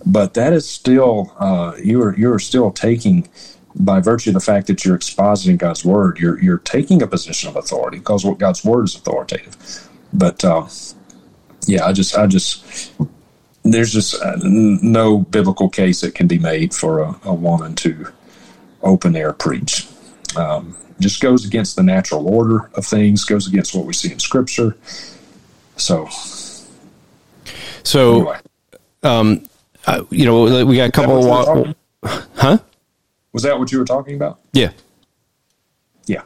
but 0.05 0.33
that 0.33 0.51
is 0.51 0.67
still 0.67 1.33
uh, 1.39 1.73
you 1.81 2.01
are 2.01 2.17
you 2.17 2.31
are 2.33 2.39
still 2.39 2.71
taking 2.71 3.27
by 3.77 3.99
virtue 3.99 4.29
of 4.29 4.33
the 4.33 4.39
fact 4.39 4.67
that 4.67 4.85
you're 4.85 4.97
expositing 4.97 5.57
God's 5.57 5.85
word, 5.85 6.19
you're 6.19 6.41
you're 6.41 6.59
taking 6.59 7.01
a 7.01 7.07
position 7.07 7.49
of 7.49 7.55
authority 7.55 7.99
because 7.99 8.25
what 8.25 8.39
God's 8.39 8.63
word 8.63 8.85
is 8.85 8.95
authoritative. 8.95 9.55
But 10.13 10.43
uh, 10.43 10.67
yeah, 11.67 11.85
I 11.85 11.93
just 11.93 12.17
I 12.17 12.27
just 12.27 12.93
there's 13.65 13.91
just 13.91 14.21
uh, 14.21 14.37
no 14.43 15.19
biblical 15.19 15.69
case 15.69 16.01
that 16.01 16.13
can 16.13 16.27
be 16.27 16.37
made 16.37 16.73
for 16.73 17.01
a, 17.01 17.19
a 17.23 17.33
woman 17.33 17.75
to 17.75 18.07
open 18.83 19.15
air 19.15 19.33
preach. 19.33 19.87
Um, 20.37 20.77
just 20.99 21.19
goes 21.19 21.45
against 21.45 21.75
the 21.75 21.83
natural 21.83 22.27
order 22.27 22.69
of 22.75 22.85
things, 22.85 23.25
goes 23.25 23.47
against 23.47 23.75
what 23.75 23.85
we 23.85 23.93
see 23.93 24.11
in 24.11 24.19
Scripture. 24.19 24.77
So, 25.77 26.07
so, 27.83 28.15
anyway. 28.15 28.37
um, 29.03 29.43
uh, 29.87 30.03
you 30.09 30.25
know, 30.25 30.65
we 30.65 30.77
got 30.77 30.89
a 30.89 30.91
couple 30.91 31.33
of, 31.33 31.75
huh? 32.35 32.59
Was 33.33 33.43
that 33.43 33.59
what 33.59 33.71
you 33.71 33.79
were 33.79 33.85
talking 33.85 34.15
about? 34.15 34.39
Yeah. 34.53 34.71
Yeah. 36.05 36.21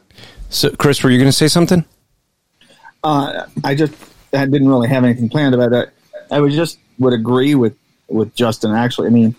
So, 0.50 0.70
Chris, 0.72 1.02
were 1.04 1.10
you 1.10 1.18
going 1.18 1.30
to 1.30 1.36
say 1.36 1.48
something? 1.48 1.86
Uh, 3.04 3.46
I 3.64 3.76
just 3.76 3.94
I 4.34 4.46
didn't 4.46 4.68
really 4.68 4.90
have 4.90 5.04
anything 5.04 5.30
planned 5.30 5.56
about 5.56 5.72
that. 5.72 5.94
I 6.30 6.42
was 6.42 6.54
just 6.54 6.78
would 7.00 7.14
agree 7.14 7.56
with 7.56 7.76
with 8.08 8.36
Justin. 8.36 8.72
Actually, 8.72 9.08
I 9.08 9.12
mean, 9.12 9.36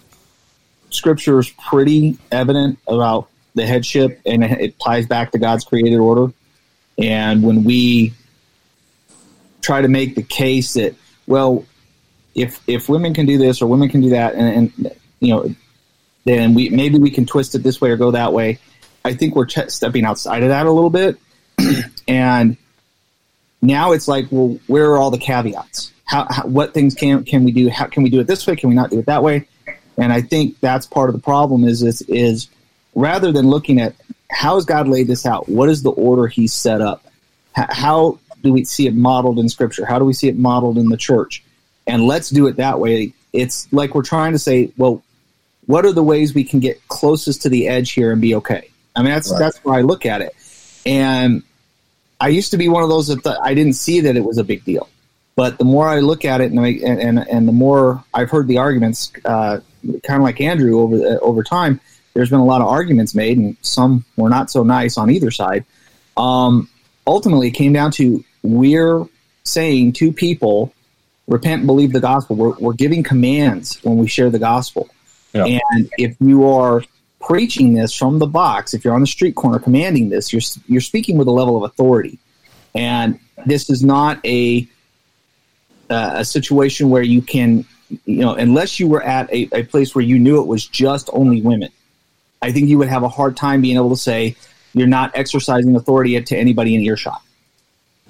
Scripture 0.91 1.39
is 1.39 1.51
pretty 1.51 2.19
evident 2.33 2.79
about 2.87 3.29
the 3.55 3.67
headship, 3.67 4.21
and 4.27 4.45
it 4.45 4.79
ties 4.79 5.07
back 5.07 5.33
to 5.33 5.39
God's 5.39 5.65
created 5.65 5.99
order. 5.99 6.33
And 6.99 7.43
when 7.43 7.65
we 7.65 8.13
try 9.63 9.83
to 9.83 9.89
make 9.89 10.15
the 10.15 10.23
case 10.23 10.75
that, 10.75 10.95
well, 11.27 11.65
if 12.35 12.61
if 12.67 12.89
women 12.89 13.15
can 13.15 13.27
do 13.27 13.39
this 13.39 13.61
or 13.63 13.67
women 13.67 13.89
can 13.89 14.01
do 14.01 14.11
that, 14.11 14.35
and, 14.35 14.73
and 14.77 14.97
you 15.21 15.35
know, 15.35 15.55
then 16.25 16.55
we 16.55 16.69
maybe 16.71 16.99
we 16.99 17.11
can 17.11 17.27
twist 17.27 17.55
it 17.55 17.63
this 17.63 17.81
way 17.81 17.91
or 17.91 17.97
go 17.97 18.11
that 18.13 18.33
way. 18.33 18.59
I 19.05 19.15
think 19.15 19.35
we're 19.35 19.49
stepping 19.49 20.05
outside 20.05 20.43
of 20.43 20.51
that 20.51 20.67
a 20.67 20.71
little 20.71 20.91
bit, 20.91 21.19
and 22.09 22.57
now 23.63 23.93
it's 23.93 24.09
like, 24.09 24.27
well, 24.31 24.59
where 24.67 24.93
are 24.93 24.99
all 24.99 25.11
the 25.11 25.19
caveats? 25.19 25.93
How, 26.11 26.27
how, 26.29 26.43
what 26.43 26.75
things 26.75 26.97
can 26.97 27.23
can 27.23 27.45
we 27.45 27.53
do? 27.53 27.69
How 27.69 27.87
can 27.87 28.03
we 28.03 28.11
do 28.11 28.19
it 28.19 28.27
this 28.27 28.45
way? 28.45 28.57
Can 28.57 28.69
we 28.69 28.75
not 28.75 28.91
do 28.91 28.99
it 28.99 29.07
that 29.07 29.23
way? 29.23 29.47
And 29.97 30.13
I 30.13 30.23
think 30.23 30.59
that's 30.59 30.85
part 30.85 31.09
of 31.09 31.15
the 31.15 31.23
problem. 31.23 31.63
Is 31.63 31.81
this 31.81 32.01
is 32.01 32.49
rather 32.97 33.31
than 33.31 33.49
looking 33.49 33.81
at 33.81 33.95
how 34.29 34.57
has 34.57 34.65
God 34.65 34.89
laid 34.89 35.07
this 35.07 35.25
out? 35.25 35.49
What 35.49 35.69
is 35.69 35.85
the 35.85 35.93
order 35.93 36.27
He's 36.27 36.53
set 36.53 36.81
up? 36.81 37.05
How, 37.53 37.67
how 37.71 38.19
do 38.43 38.53
we 38.53 38.65
see 38.65 38.89
it 38.89 38.95
modeled 38.97 39.39
in 39.39 39.49
Scripture? 39.49 39.87
How 39.87 40.01
do 40.01 40.05
we 40.05 40.13
see 40.13 40.27
it 40.27 40.37
modeled 40.37 40.79
in 40.79 40.89
the 40.89 40.97
church? 40.97 41.45
And 41.87 42.03
let's 42.03 42.29
do 42.29 42.49
it 42.49 42.57
that 42.57 42.81
way. 42.81 43.15
It's 43.33 43.73
like 43.73 43.95
we're 43.95 44.03
trying 44.03 44.33
to 44.33 44.39
say, 44.41 44.73
well, 44.77 45.05
what 45.67 45.87
are 45.87 45.93
the 45.93 46.03
ways 46.03 46.35
we 46.35 46.43
can 46.43 46.59
get 46.59 46.89
closest 46.89 47.43
to 47.43 47.49
the 47.49 47.69
edge 47.69 47.93
here 47.93 48.11
and 48.11 48.21
be 48.21 48.35
okay? 48.35 48.69
I 48.97 49.03
mean, 49.03 49.13
that's 49.13 49.31
right. 49.31 49.39
that's 49.39 49.59
where 49.59 49.77
I 49.77 49.83
look 49.83 50.07
at 50.07 50.23
it. 50.23 50.35
And 50.85 51.45
I 52.21 52.31
used 52.31 52.51
to 52.51 52.57
be 52.57 52.69
one 52.69 52.83
of 52.83 52.89
those 52.89 53.07
that 53.07 53.23
th- 53.23 53.37
I 53.41 53.55
didn't 53.55 53.75
see 53.75 54.01
that 54.01 54.17
it 54.17 54.25
was 54.25 54.39
a 54.39 54.45
big 54.45 54.65
deal. 54.65 54.89
But 55.37 55.59
the 55.59 55.65
more 55.65 55.89
I 55.89 56.01
look 56.01 56.25
at 56.25 56.41
it, 56.41 56.51
and 56.51 56.61
I, 56.61 56.69
and, 56.85 57.19
and 57.19 57.49
the 57.49 57.53
more 57.53 58.05
I've 58.13 58.31
heard 58.31 58.47
the 58.47 58.59
arguments, 58.59 59.13
uh, 59.25 59.61
kind 60.03 60.19
of 60.19 60.23
like 60.23 60.41
Andrew 60.41 60.81
over 60.81 60.99
the, 60.99 61.21
over 61.21 61.43
time, 61.43 61.81
there's 62.15 62.31
been 62.31 62.41
a 62.41 62.45
lot 62.45 62.61
of 62.61 62.67
arguments 62.67 63.15
made, 63.15 63.39
and 63.39 63.57
some 63.63 64.05
were 64.17 64.29
not 64.29 64.51
so 64.51 64.63
nice 64.63 64.99
on 64.99 65.11
either 65.11 65.31
side. 65.31 65.65
Um, 66.17 66.69
ultimately, 67.07 67.49
it 67.49 67.53
came 67.53 67.73
down 67.73 67.93
to 67.93 68.25
we're 68.43 69.07
saying 69.45 69.93
to 69.95 70.13
people, 70.13 70.73
repent 71.27 71.61
and 71.61 71.67
believe 71.67 71.93
the 71.93 72.01
gospel. 72.01 72.37
We're, 72.37 72.55
we're 72.59 72.73
giving 72.75 73.03
commands 73.03 73.83
when 73.83 73.97
we 73.97 74.09
share 74.09 74.31
the 74.31 74.39
gospel. 74.39 74.91
Yeah. 75.33 75.59
And 75.73 75.91
if 75.97 76.17
you 76.21 76.49
are 76.49 76.83
preaching 77.21 77.75
this 77.75 77.95
from 77.95 78.19
the 78.19 78.27
box, 78.27 78.75
if 78.75 78.85
you're 78.85 78.95
on 78.95 79.01
the 79.01 79.07
street 79.07 79.37
corner 79.37 79.59
commanding 79.59 80.09
this, 80.09 80.33
you're 80.33 80.43
you're 80.67 80.81
speaking 80.81 81.17
with 81.17 81.29
a 81.29 81.31
level 81.31 81.57
of 81.57 81.63
authority. 81.63 82.19
And 82.75 83.19
this 83.47 83.71
is 83.71 83.85
not 83.85 84.25
a 84.27 84.67
uh, 85.91 86.13
a 86.15 86.25
situation 86.25 86.89
where 86.91 87.03
you 87.03 87.21
can, 87.21 87.65
you 88.05 88.17
know, 88.21 88.35
unless 88.35 88.79
you 88.81 88.89
were 88.89 89.03
at 89.03 89.31
a, 89.33 89.49
a 89.53 89.65
place 89.65 89.95
where 89.95 90.05
you 90.05 90.19
knew 90.19 90.41
it 90.41 90.47
was 90.47 90.67
just 90.67 91.11
only 91.13 91.43
women. 91.43 91.71
I 92.41 92.53
think 92.53 92.69
you 92.69 92.79
would 92.79 92.89
have 92.89 93.03
a 93.03 93.09
hard 93.09 93.37
time 93.37 93.61
being 93.61 93.77
able 93.77 93.91
to 93.91 93.97
say 93.97 94.37
you're 94.73 94.87
not 94.87 95.11
exercising 95.15 95.77
authority 95.77 96.21
to 96.21 96.37
anybody 96.37 96.75
in 96.75 96.81
earshot. 96.83 97.21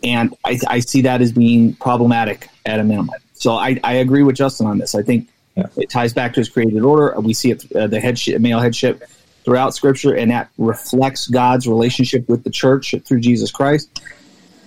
And 0.03 0.35
I, 0.45 0.59
I 0.69 0.81
see 0.81 1.03
that 1.03 1.21
as 1.21 1.33
being 1.33 1.75
problematic 1.75 2.49
at 2.65 2.79
a 2.81 2.85
minimum. 2.85 3.17
So 3.35 3.55
I, 3.55 3.81
I 3.83 3.95
agree 3.95 4.23
with 4.23 4.37
Justin 4.37 4.67
on 4.67 4.79
this. 4.79 4.95
I 4.95 5.03
think 5.03 5.29
Yeah. 5.57 5.67
it 5.77 5.91
ties 5.91 6.13
back 6.13 6.35
to 6.35 6.41
his 6.41 6.49
created 6.49 6.83
order. 6.83 7.19
We 7.21 7.35
see 7.35 7.51
it, 7.51 7.65
uh, 7.75 7.87
the 7.87 7.99
headship, 8.01 8.41
male 8.41 8.61
headship 8.61 9.03
throughout 9.45 9.75
Scripture, 9.75 10.15
and 10.15 10.31
that 10.31 10.49
reflects 10.59 11.27
God's 11.27 11.67
relationship 11.67 12.29
with 12.29 12.45
the 12.45 12.51
church 12.51 12.95
through 13.05 13.21
Jesus 13.21 13.51
Christ. 13.51 13.89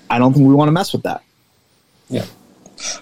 I 0.10 0.19
don't 0.19 0.34
think 0.34 0.48
we 0.48 0.53
want 0.53 0.68
to 0.68 0.73
mess 0.73 0.91
with 0.91 1.03
that. 1.03 1.22
Yeah. 2.10 2.26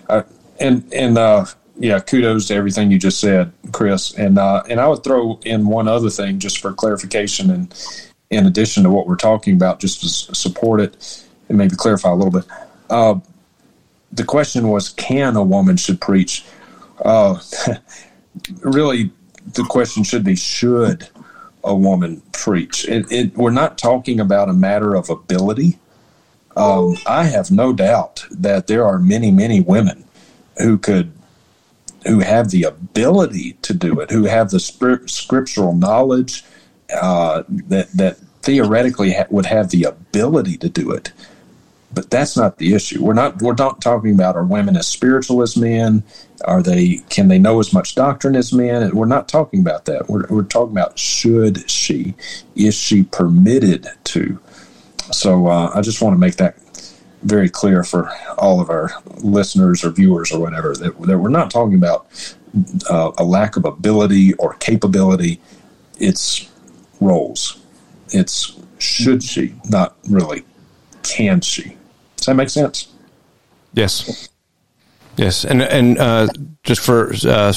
Uh, 0.10 0.24
and 0.60 0.92
and 0.94 1.18
uh, 1.18 1.46
yeah, 1.78 2.00
kudos 2.00 2.48
to 2.48 2.56
everything 2.56 2.92
you 2.92 3.00
just 3.00 3.20
said, 3.20 3.52
Chris. 3.72 4.14
And 4.14 4.38
uh, 4.38 4.64
and 4.70 4.80
I 4.80 4.88
would 4.88 5.04
throw 5.04 5.40
in 5.46 5.68
one 5.68 5.88
other 5.88 6.10
thing 6.10 6.40
just 6.40 6.60
for 6.60 6.74
clarification, 6.74 7.50
and 7.50 7.74
in 8.30 8.46
addition 8.46 8.84
to 8.84 8.90
what 8.90 9.08
we're 9.08 9.16
talking 9.16 9.56
about, 9.56 9.80
just 9.80 10.02
to 10.02 10.36
support 10.36 10.80
it 10.80 11.26
and 11.50 11.58
maybe 11.58 11.76
clarify 11.76 12.10
a 12.10 12.16
little 12.16 12.32
bit. 12.32 12.46
Uh, 12.90 13.20
the 14.12 14.24
question 14.24 14.68
was, 14.70 14.90
can 14.90 15.36
a 15.36 15.44
woman 15.44 15.78
should 15.78 16.02
preach? 16.02 16.46
Uh, 17.04 17.40
really, 18.62 19.12
the 19.54 19.64
question 19.64 20.04
should 20.04 20.24
be, 20.24 20.36
should 20.36 21.08
a 21.64 21.76
woman 21.76 22.22
preach? 22.32 22.88
It, 22.88 23.12
it, 23.12 23.38
we're 23.38 23.52
not 23.52 23.78
talking 23.78 24.20
about 24.20 24.50
a 24.50 24.54
matter 24.54 24.96
of 24.96 25.10
ability. 25.10 25.80
Um, 26.56 26.98
I 27.06 27.26
have 27.26 27.52
no 27.52 27.74
doubt 27.74 28.26
that 28.32 28.68
there 28.68 28.86
are 28.86 29.00
many, 29.00 29.32
many 29.32 29.62
women 29.62 30.06
who 30.58 30.78
could, 30.78 31.14
who 32.06 32.20
have 32.20 32.50
the 32.50 32.64
ability 32.64 33.54
to 33.62 33.74
do 33.74 34.00
it, 34.00 34.12
who 34.12 34.24
have 34.26 34.50
the 34.50 34.60
scrip- 34.60 35.10
scriptural 35.10 35.76
knowledge 35.76 36.44
uh, 37.00 37.44
that 37.48 37.92
that 37.94 38.18
theoretically 38.42 39.14
ha- 39.14 39.28
would 39.30 39.46
have 39.46 39.70
the 39.70 39.84
ability 39.84 40.58
to 40.58 40.70
do 40.70 40.92
it. 40.92 41.12
But 41.94 42.10
that's 42.10 42.38
not 42.38 42.58
the 42.58 42.74
issue. 42.74 43.04
We're 43.04 43.14
not. 43.14 43.42
We're 43.42 43.54
not 43.54 43.82
talking 43.82 44.14
about 44.14 44.38
are 44.38 44.46
women 44.46 44.78
as 44.78 44.88
spiritual 44.88 45.42
as 45.42 45.58
men? 45.58 46.04
Are 46.46 46.64
they? 46.64 47.02
Can 47.10 47.28
they 47.28 47.38
know 47.38 47.60
as 47.60 47.74
much 47.74 47.96
doctrine 47.96 48.36
as 48.36 48.54
men? 48.54 48.96
We're 48.96 49.06
not 49.06 49.28
talking 49.28 49.60
about 49.60 49.86
that. 49.86 50.10
We're 50.10 50.26
we're 50.30 50.44
talking 50.44 50.72
about 50.72 50.98
should 50.98 51.70
she? 51.70 52.16
Is 52.56 52.76
she 52.76 53.04
permitted 53.04 53.88
to? 54.06 54.40
So 55.12 55.48
uh, 55.48 55.72
I 55.74 55.82
just 55.82 56.02
want 56.02 56.14
to 56.14 56.20
make 56.20 56.36
that 56.38 56.58
very 57.24 57.50
clear 57.50 57.84
for 57.84 58.12
all 58.38 58.60
of 58.60 58.70
our 58.70 58.92
listeners 59.18 59.84
or 59.84 59.92
viewers 59.92 60.32
or 60.32 60.40
whatever 60.40 60.74
that, 60.76 61.00
that 61.02 61.18
we're 61.18 61.30
not 61.30 61.52
talking 61.52 61.76
about 61.76 62.08
uh, 62.90 63.12
a 63.18 63.24
lack 63.24 63.56
of 63.58 63.66
ability 63.66 64.34
or 64.36 64.56
capability. 64.56 65.40
It's 66.00 66.50
roles. 67.00 67.62
It's 68.10 68.60
should 68.80 69.24
she, 69.24 69.54
not 69.70 69.96
really 70.10 70.44
can 71.04 71.42
she. 71.42 71.78
Does 72.18 72.26
that 72.26 72.36
make 72.36 72.50
sense? 72.50 72.88
Yes. 73.74 74.30
Yes, 75.18 75.46
and 75.46 75.62
and 75.62 75.98
uh, 76.00 76.28
just 76.64 76.82
for 76.82 77.14
uh, 77.28 77.54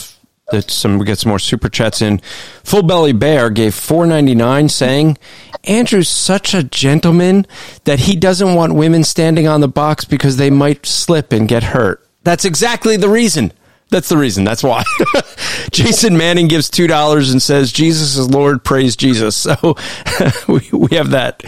that 0.51 0.71
some 0.71 0.99
we 0.99 1.05
get 1.07 1.19
some 1.19 1.31
more 1.31 1.39
super 1.39 1.69
chats 1.69 2.03
in. 2.03 2.21
Full 2.63 2.83
Belly 2.83 3.13
Bear 3.13 3.51
gave 3.51 3.75
four 3.75 4.07
ninety 4.07 4.35
nine, 4.35 4.69
saying 4.69 5.19
Andrew's 5.65 6.09
such 6.09 6.55
a 6.55 6.63
gentleman 6.63 7.47
that 7.85 8.01
he 8.01 8.17
doesn't 8.17 8.55
want 8.55 8.75
women 8.75 9.05
standing 9.05 9.49
on 9.49 9.61
the 9.61 9.69
box 9.69 10.05
because 10.05 10.37
they 10.37 10.51
might 10.51 10.87
slip 10.87 11.33
and 11.33 11.49
get 11.49 11.63
hurt. 11.63 12.07
That's 12.23 12.45
exactly 12.45 12.97
the 12.97 13.09
reason. 13.09 13.53
That's 13.91 14.09
the 14.09 14.17
reason. 14.17 14.45
That's 14.45 14.63
why. 14.63 14.83
Jason 15.71 16.17
Manning 16.17 16.49
gives 16.49 16.69
two 16.69 16.87
dollars 16.87 17.31
and 17.31 17.41
says 17.41 17.73
Jesus 17.73 18.17
is 18.17 18.31
Lord. 18.31 18.65
Praise 18.65 18.97
Jesus. 18.97 19.47
So 19.55 19.77
we 20.49 20.69
we 20.73 20.97
have 20.97 21.11
that. 21.11 21.43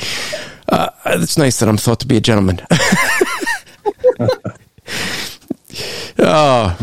Uh, 0.68 0.90
it's 1.06 1.39
nice 1.39 1.60
that 1.60 1.68
I'm 1.68 1.77
thought 1.77 2.01
to 2.01 2.06
be 2.06 2.16
a 2.16 2.20
gentleman. 2.20 2.60
Oh, 6.18 6.77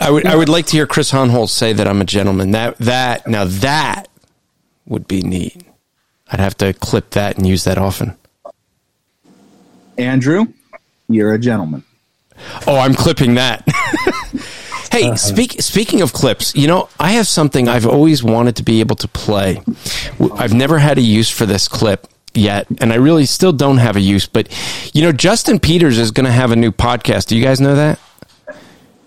I 0.00 0.10
would 0.10 0.26
I 0.26 0.34
would 0.34 0.48
like 0.48 0.66
to 0.66 0.72
hear 0.72 0.86
Chris 0.86 1.12
Hohnholz 1.12 1.50
say 1.50 1.72
that 1.72 1.86
I'm 1.86 2.00
a 2.00 2.04
gentleman. 2.04 2.52
That 2.52 2.78
that 2.78 3.26
now 3.26 3.44
that 3.44 4.08
would 4.86 5.06
be 5.06 5.22
neat. 5.22 5.62
I'd 6.32 6.40
have 6.40 6.56
to 6.58 6.72
clip 6.72 7.10
that 7.10 7.36
and 7.36 7.46
use 7.46 7.64
that 7.64 7.76
often. 7.76 8.16
Andrew, 9.98 10.46
you're 11.08 11.34
a 11.34 11.38
gentleman. 11.38 11.84
Oh, 12.66 12.78
I'm 12.78 12.94
clipping 12.94 13.34
that. 13.34 13.64
hey, 14.92 15.04
uh-huh. 15.04 15.16
speak, 15.16 15.60
speaking 15.60 16.00
of 16.00 16.12
clips, 16.12 16.54
you 16.54 16.66
know, 16.66 16.88
I 16.98 17.12
have 17.12 17.26
something 17.26 17.68
I've 17.68 17.86
always 17.86 18.22
wanted 18.22 18.56
to 18.56 18.62
be 18.62 18.80
able 18.80 18.96
to 18.96 19.08
play. 19.08 19.62
I've 20.34 20.54
never 20.54 20.78
had 20.78 20.98
a 20.98 21.02
use 21.02 21.28
for 21.28 21.44
this 21.44 21.68
clip 21.68 22.06
yet, 22.32 22.66
and 22.80 22.92
I 22.92 22.96
really 22.96 23.26
still 23.26 23.52
don't 23.52 23.78
have 23.78 23.96
a 23.96 24.00
use. 24.00 24.26
But 24.26 24.48
you 24.94 25.02
know, 25.02 25.12
Justin 25.12 25.58
Peters 25.58 25.98
is 25.98 26.10
going 26.12 26.26
to 26.26 26.32
have 26.32 26.50
a 26.50 26.56
new 26.56 26.72
podcast. 26.72 27.26
Do 27.26 27.36
you 27.36 27.44
guys 27.44 27.60
know 27.60 27.74
that? 27.74 27.98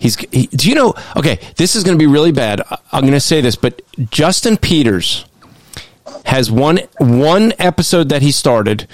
He's. 0.03 0.17
He, 0.17 0.47
do 0.47 0.67
you 0.67 0.75
know? 0.75 0.95
Okay, 1.15 1.39
this 1.55 1.77
is 1.77 1.85
going 1.85 1.97
to 1.97 1.99
be 1.99 2.11
really 2.11 2.33
bad. 2.33 2.61
I'm 2.91 3.03
going 3.03 3.13
to 3.13 3.21
say 3.21 3.39
this, 3.39 3.55
but 3.55 3.81
Justin 4.09 4.57
Peters 4.57 5.23
has 6.25 6.51
one 6.51 6.79
one 6.97 7.53
episode 7.57 8.09
that 8.09 8.21
he 8.21 8.33
started 8.33 8.89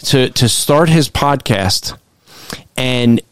to 0.00 0.28
to 0.28 0.50
start 0.50 0.90
his 0.90 1.08
podcast, 1.08 1.96
and 2.76 3.22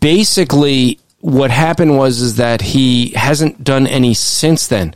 basically 0.00 1.00
what 1.18 1.50
happened 1.50 1.98
was 1.98 2.20
is 2.20 2.36
that 2.36 2.60
he 2.60 3.10
hasn't 3.10 3.64
done 3.64 3.88
any 3.88 4.14
since 4.14 4.68
then. 4.68 4.94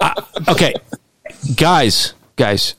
Uh, 0.00 0.14
okay, 0.46 0.74
guys, 1.56 2.12
guys, 2.36 2.74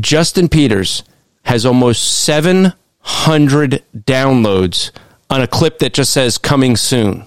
Justin 0.00 0.48
Peters 0.48 1.04
has 1.44 1.64
almost 1.64 2.24
700 2.24 3.84
downloads 3.94 4.90
on 5.30 5.42
a 5.42 5.46
clip 5.46 5.78
that 5.80 5.94
just 5.94 6.12
says 6.12 6.38
coming 6.38 6.76
soon. 6.76 7.26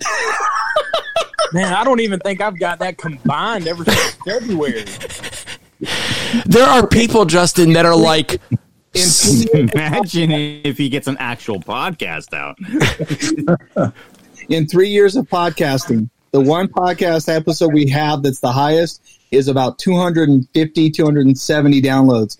Man, 1.52 1.72
I 1.74 1.82
don't 1.82 2.00
even 2.00 2.20
think 2.20 2.40
I've 2.40 2.58
got 2.58 2.78
that 2.78 2.96
combined 2.96 3.66
ever 3.66 3.84
since 3.84 4.14
February. 4.24 4.84
There 6.46 6.66
are 6.66 6.86
people, 6.86 7.24
Justin, 7.24 7.72
that 7.72 7.86
are 7.86 7.96
like, 7.96 8.40
Imagine 8.92 10.32
if 10.32 10.76
he 10.76 10.88
gets 10.88 11.06
an 11.06 11.16
actual 11.18 11.60
podcast 11.60 12.34
out. 12.34 12.58
in 14.48 14.66
three 14.66 14.88
years 14.88 15.14
of 15.14 15.28
podcasting, 15.28 16.10
the 16.32 16.40
one 16.40 16.66
podcast 16.66 17.32
episode 17.34 17.72
we 17.72 17.88
have 17.88 18.22
that's 18.22 18.40
the 18.40 18.50
highest 18.50 19.02
is 19.30 19.46
about 19.46 19.78
250, 19.78 20.90
270 20.90 21.82
downloads. 21.82 22.36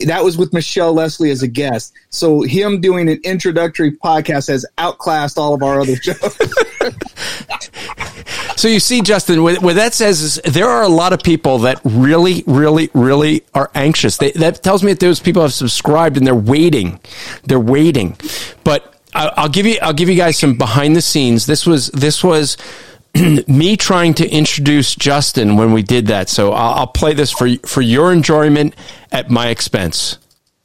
That 0.00 0.22
was 0.22 0.36
with 0.36 0.52
Michelle 0.52 0.92
Lesley 0.92 1.30
as 1.30 1.42
a 1.42 1.48
guest. 1.48 1.94
So 2.10 2.42
him 2.42 2.80
doing 2.80 3.08
an 3.08 3.20
introductory 3.24 3.92
podcast 3.92 4.48
has 4.48 4.66
outclassed 4.78 5.38
all 5.38 5.54
of 5.54 5.62
our 5.62 5.80
other 5.80 5.96
shows. 5.96 6.38
So 8.56 8.68
you 8.68 8.80
see, 8.80 9.02
Justin, 9.02 9.42
what, 9.42 9.60
that 9.74 9.92
says 9.92 10.22
is 10.22 10.34
there 10.36 10.68
are 10.68 10.82
a 10.82 10.88
lot 10.88 11.12
of 11.12 11.22
people 11.22 11.58
that 11.58 11.78
really, 11.84 12.42
really, 12.46 12.88
really 12.94 13.44
are 13.54 13.70
anxious. 13.74 14.16
They, 14.16 14.30
that 14.32 14.62
tells 14.62 14.82
me 14.82 14.92
that 14.92 15.00
those 15.00 15.20
people 15.20 15.42
have 15.42 15.52
subscribed 15.52 16.16
and 16.16 16.26
they're 16.26 16.34
waiting. 16.34 16.98
They're 17.44 17.60
waiting. 17.60 18.16
But 18.64 18.94
I'll 19.14 19.50
give 19.50 19.66
you, 19.66 19.78
I'll 19.82 19.92
give 19.92 20.08
you 20.08 20.16
guys 20.16 20.38
some 20.38 20.56
behind 20.56 20.96
the 20.96 21.02
scenes. 21.02 21.44
This 21.44 21.66
was, 21.66 21.88
this 21.88 22.24
was 22.24 22.56
me 23.48 23.76
trying 23.76 24.14
to 24.14 24.28
introduce 24.28 24.94
Justin 24.94 25.56
when 25.56 25.72
we 25.72 25.82
did 25.82 26.08
that. 26.08 26.28
So 26.28 26.52
I'll, 26.52 26.80
I'll 26.80 26.86
play 26.86 27.14
this 27.14 27.30
for 27.30 27.48
for 27.64 27.80
your 27.80 28.12
enjoyment 28.12 28.74
at 29.12 29.30
my 29.30 29.48
expense. 29.48 30.18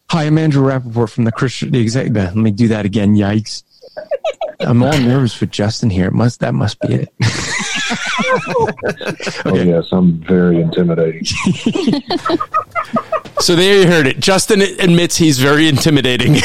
Hi, 0.10 0.26
I'm 0.26 0.38
Andrew 0.38 0.64
Rappaport 0.64 1.10
from 1.10 1.24
the 1.24 1.32
Christian 1.32 1.72
the 1.72 1.82
Exec. 1.82 2.12
Let 2.14 2.36
me 2.36 2.52
do 2.52 2.68
that 2.70 2.86
again. 2.86 3.16
Yikes. 3.16 3.64
I'm 4.60 4.84
all 4.84 5.00
nervous 5.00 5.40
with 5.40 5.52
Justin 5.52 5.90
here. 5.90 6.08
It 6.08 6.14
must 6.14 6.40
that 6.42 6.54
must 6.54 6.80
be 6.82 6.94
it. 6.94 7.14
Oh 9.44 9.56
yes, 9.56 9.88
I'm 9.92 10.22
very 10.22 10.62
intimidating. 10.62 11.26
So 13.42 13.56
there 13.56 13.82
you 13.82 13.88
heard 13.88 14.06
it. 14.06 14.20
Justin 14.20 14.62
admits 14.62 15.18
he's 15.18 15.40
very 15.40 15.68
intimidating. 15.68 16.36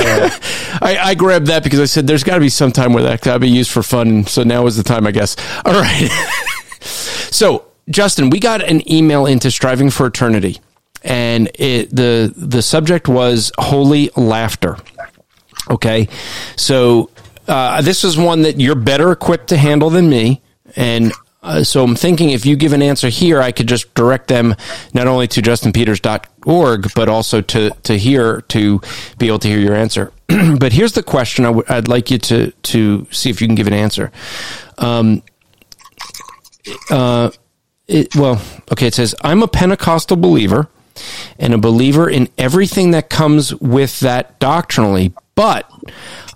I, 0.80 0.98
I 1.00 1.14
grabbed 1.14 1.46
that 1.48 1.62
because 1.62 1.80
I 1.80 1.84
said 1.86 2.06
there's 2.06 2.24
got 2.24 2.34
to 2.34 2.40
be 2.40 2.48
some 2.48 2.72
time 2.72 2.92
where 2.92 3.02
that 3.04 3.22
could 3.22 3.40
be 3.40 3.48
used 3.48 3.70
for 3.70 3.82
fun. 3.82 4.26
So 4.26 4.42
now 4.42 4.66
is 4.66 4.76
the 4.76 4.82
time, 4.82 5.06
I 5.06 5.10
guess. 5.10 5.36
All 5.64 5.72
right. 5.80 6.08
so 6.80 7.68
Justin, 7.90 8.30
we 8.30 8.38
got 8.38 8.62
an 8.62 8.90
email 8.90 9.26
into 9.26 9.50
Striving 9.50 9.90
for 9.90 10.06
Eternity, 10.06 10.58
and 11.02 11.50
it, 11.54 11.94
the 11.94 12.32
the 12.36 12.60
subject 12.60 13.08
was 13.08 13.50
holy 13.58 14.10
laughter. 14.16 14.76
Okay, 15.70 16.08
so 16.56 17.10
uh, 17.46 17.80
this 17.82 18.04
is 18.04 18.16
one 18.18 18.42
that 18.42 18.60
you're 18.60 18.74
better 18.74 19.10
equipped 19.10 19.48
to 19.48 19.56
handle 19.56 19.90
than 19.90 20.08
me, 20.08 20.42
and 20.76 21.12
uh, 21.48 21.64
so 21.64 21.82
I'm 21.82 21.96
thinking 21.96 22.28
if 22.28 22.44
you 22.44 22.56
give 22.56 22.74
an 22.74 22.82
answer 22.82 23.08
here, 23.08 23.40
I 23.40 23.52
could 23.52 23.66
just 23.66 23.94
direct 23.94 24.28
them 24.28 24.54
not 24.92 25.06
only 25.06 25.26
to 25.28 25.40
justinpeters.org, 25.40 26.92
but 26.94 27.08
also 27.08 27.40
to, 27.40 27.70
to 27.84 27.98
here 27.98 28.42
to 28.48 28.82
be 29.18 29.28
able 29.28 29.38
to 29.38 29.48
hear 29.48 29.58
your 29.58 29.74
answer. 29.74 30.12
but 30.58 30.74
here's 30.74 30.92
the 30.92 31.02
question 31.02 31.46
i 31.46 31.48
w- 31.48 31.64
I'd 31.66 31.88
like 31.88 32.10
you 32.10 32.18
to, 32.18 32.50
to 32.50 33.06
see 33.10 33.30
if 33.30 33.40
you 33.40 33.48
can 33.48 33.54
give 33.54 33.66
an 33.66 33.72
answer. 33.72 34.12
Um, 34.76 35.22
uh, 36.90 37.30
it, 37.86 38.14
well, 38.14 38.42
okay, 38.70 38.86
it 38.86 38.94
says, 38.94 39.14
I'm 39.22 39.42
a 39.42 39.48
Pentecostal 39.48 40.18
believer 40.18 40.68
and 41.38 41.54
a 41.54 41.58
believer 41.58 42.10
in 42.10 42.28
everything 42.36 42.90
that 42.90 43.08
comes 43.08 43.54
with 43.54 44.00
that 44.00 44.38
doctrinally, 44.38 45.14
but 45.34 45.70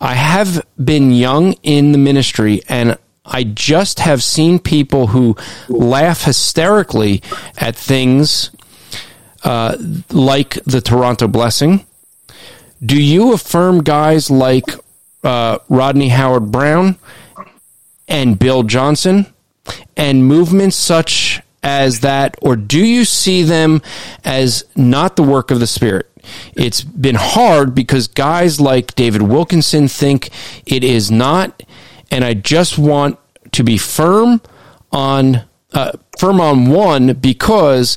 I 0.00 0.14
have 0.14 0.64
been 0.82 1.12
young 1.12 1.52
in 1.62 1.92
the 1.92 1.98
ministry 1.98 2.62
and 2.66 2.96
I 3.24 3.44
just 3.44 4.00
have 4.00 4.22
seen 4.22 4.58
people 4.58 5.08
who 5.08 5.36
laugh 5.68 6.24
hysterically 6.24 7.22
at 7.56 7.76
things 7.76 8.50
uh, 9.44 9.76
like 10.10 10.54
the 10.64 10.80
Toronto 10.80 11.28
Blessing. 11.28 11.86
Do 12.84 13.00
you 13.00 13.32
affirm 13.32 13.82
guys 13.84 14.30
like 14.30 14.66
uh, 15.22 15.58
Rodney 15.68 16.08
Howard 16.08 16.50
Browne 16.50 16.98
and 18.08 18.38
Bill 18.38 18.64
Johnson 18.64 19.32
and 19.96 20.26
movements 20.26 20.76
such 20.76 21.40
as 21.62 22.00
that, 22.00 22.36
or 22.42 22.56
do 22.56 22.84
you 22.84 23.04
see 23.04 23.44
them 23.44 23.80
as 24.24 24.64
not 24.74 25.14
the 25.14 25.22
work 25.22 25.52
of 25.52 25.60
the 25.60 25.66
Spirit? 25.66 26.10
It's 26.54 26.82
been 26.82 27.16
hard 27.16 27.74
because 27.74 28.08
guys 28.08 28.60
like 28.60 28.94
David 28.94 29.22
Wilkerson 29.22 29.88
think 29.88 30.30
it 30.66 30.82
is 30.82 31.10
not, 31.10 31.62
and 32.12 32.24
I 32.24 32.34
just 32.34 32.78
want 32.78 33.18
to 33.52 33.64
be 33.64 33.76
firm 33.78 34.40
on 34.92 35.42
uh, 35.72 35.92
firm 36.18 36.40
on 36.40 36.66
one 36.68 37.14
because 37.14 37.96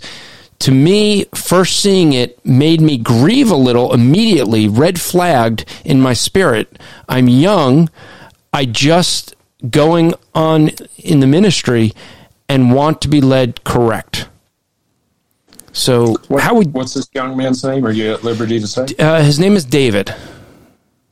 to 0.59 0.71
me, 0.71 1.25
first 1.35 1.81
seeing 1.81 2.13
it 2.13 2.43
made 2.45 2.79
me 2.79 2.97
grieve 2.97 3.51
a 3.51 3.55
little 3.55 3.93
immediately, 3.93 4.67
red 4.69 4.99
flagged 4.99 5.65
in 5.83 5.99
my 5.99 6.13
spirit. 6.13 6.79
I'm 7.09 7.27
young. 7.27 7.89
I 8.53 8.63
just 8.65 9.35
going 9.69 10.13
on 10.33 10.71
in 10.97 11.19
the 11.19 11.27
ministry 11.27 11.91
and 12.47 12.73
want 12.73 13.01
to 13.01 13.09
be 13.09 13.19
led 13.19 13.63
correct. 13.65 14.29
So, 15.73 16.15
What- 16.29 16.41
how 16.43 16.55
would 16.55 16.73
what's 16.73 16.93
this 16.93 17.09
young 17.13 17.35
man's 17.35 17.61
name? 17.63 17.85
Are 17.85 17.91
you 17.91 18.13
at 18.13 18.23
liberty 18.23 18.59
to 18.61 18.67
say? 18.67 18.85
uh, 18.97 19.21
his 19.21 19.37
name 19.39 19.57
is 19.57 19.65
David? 19.65 20.15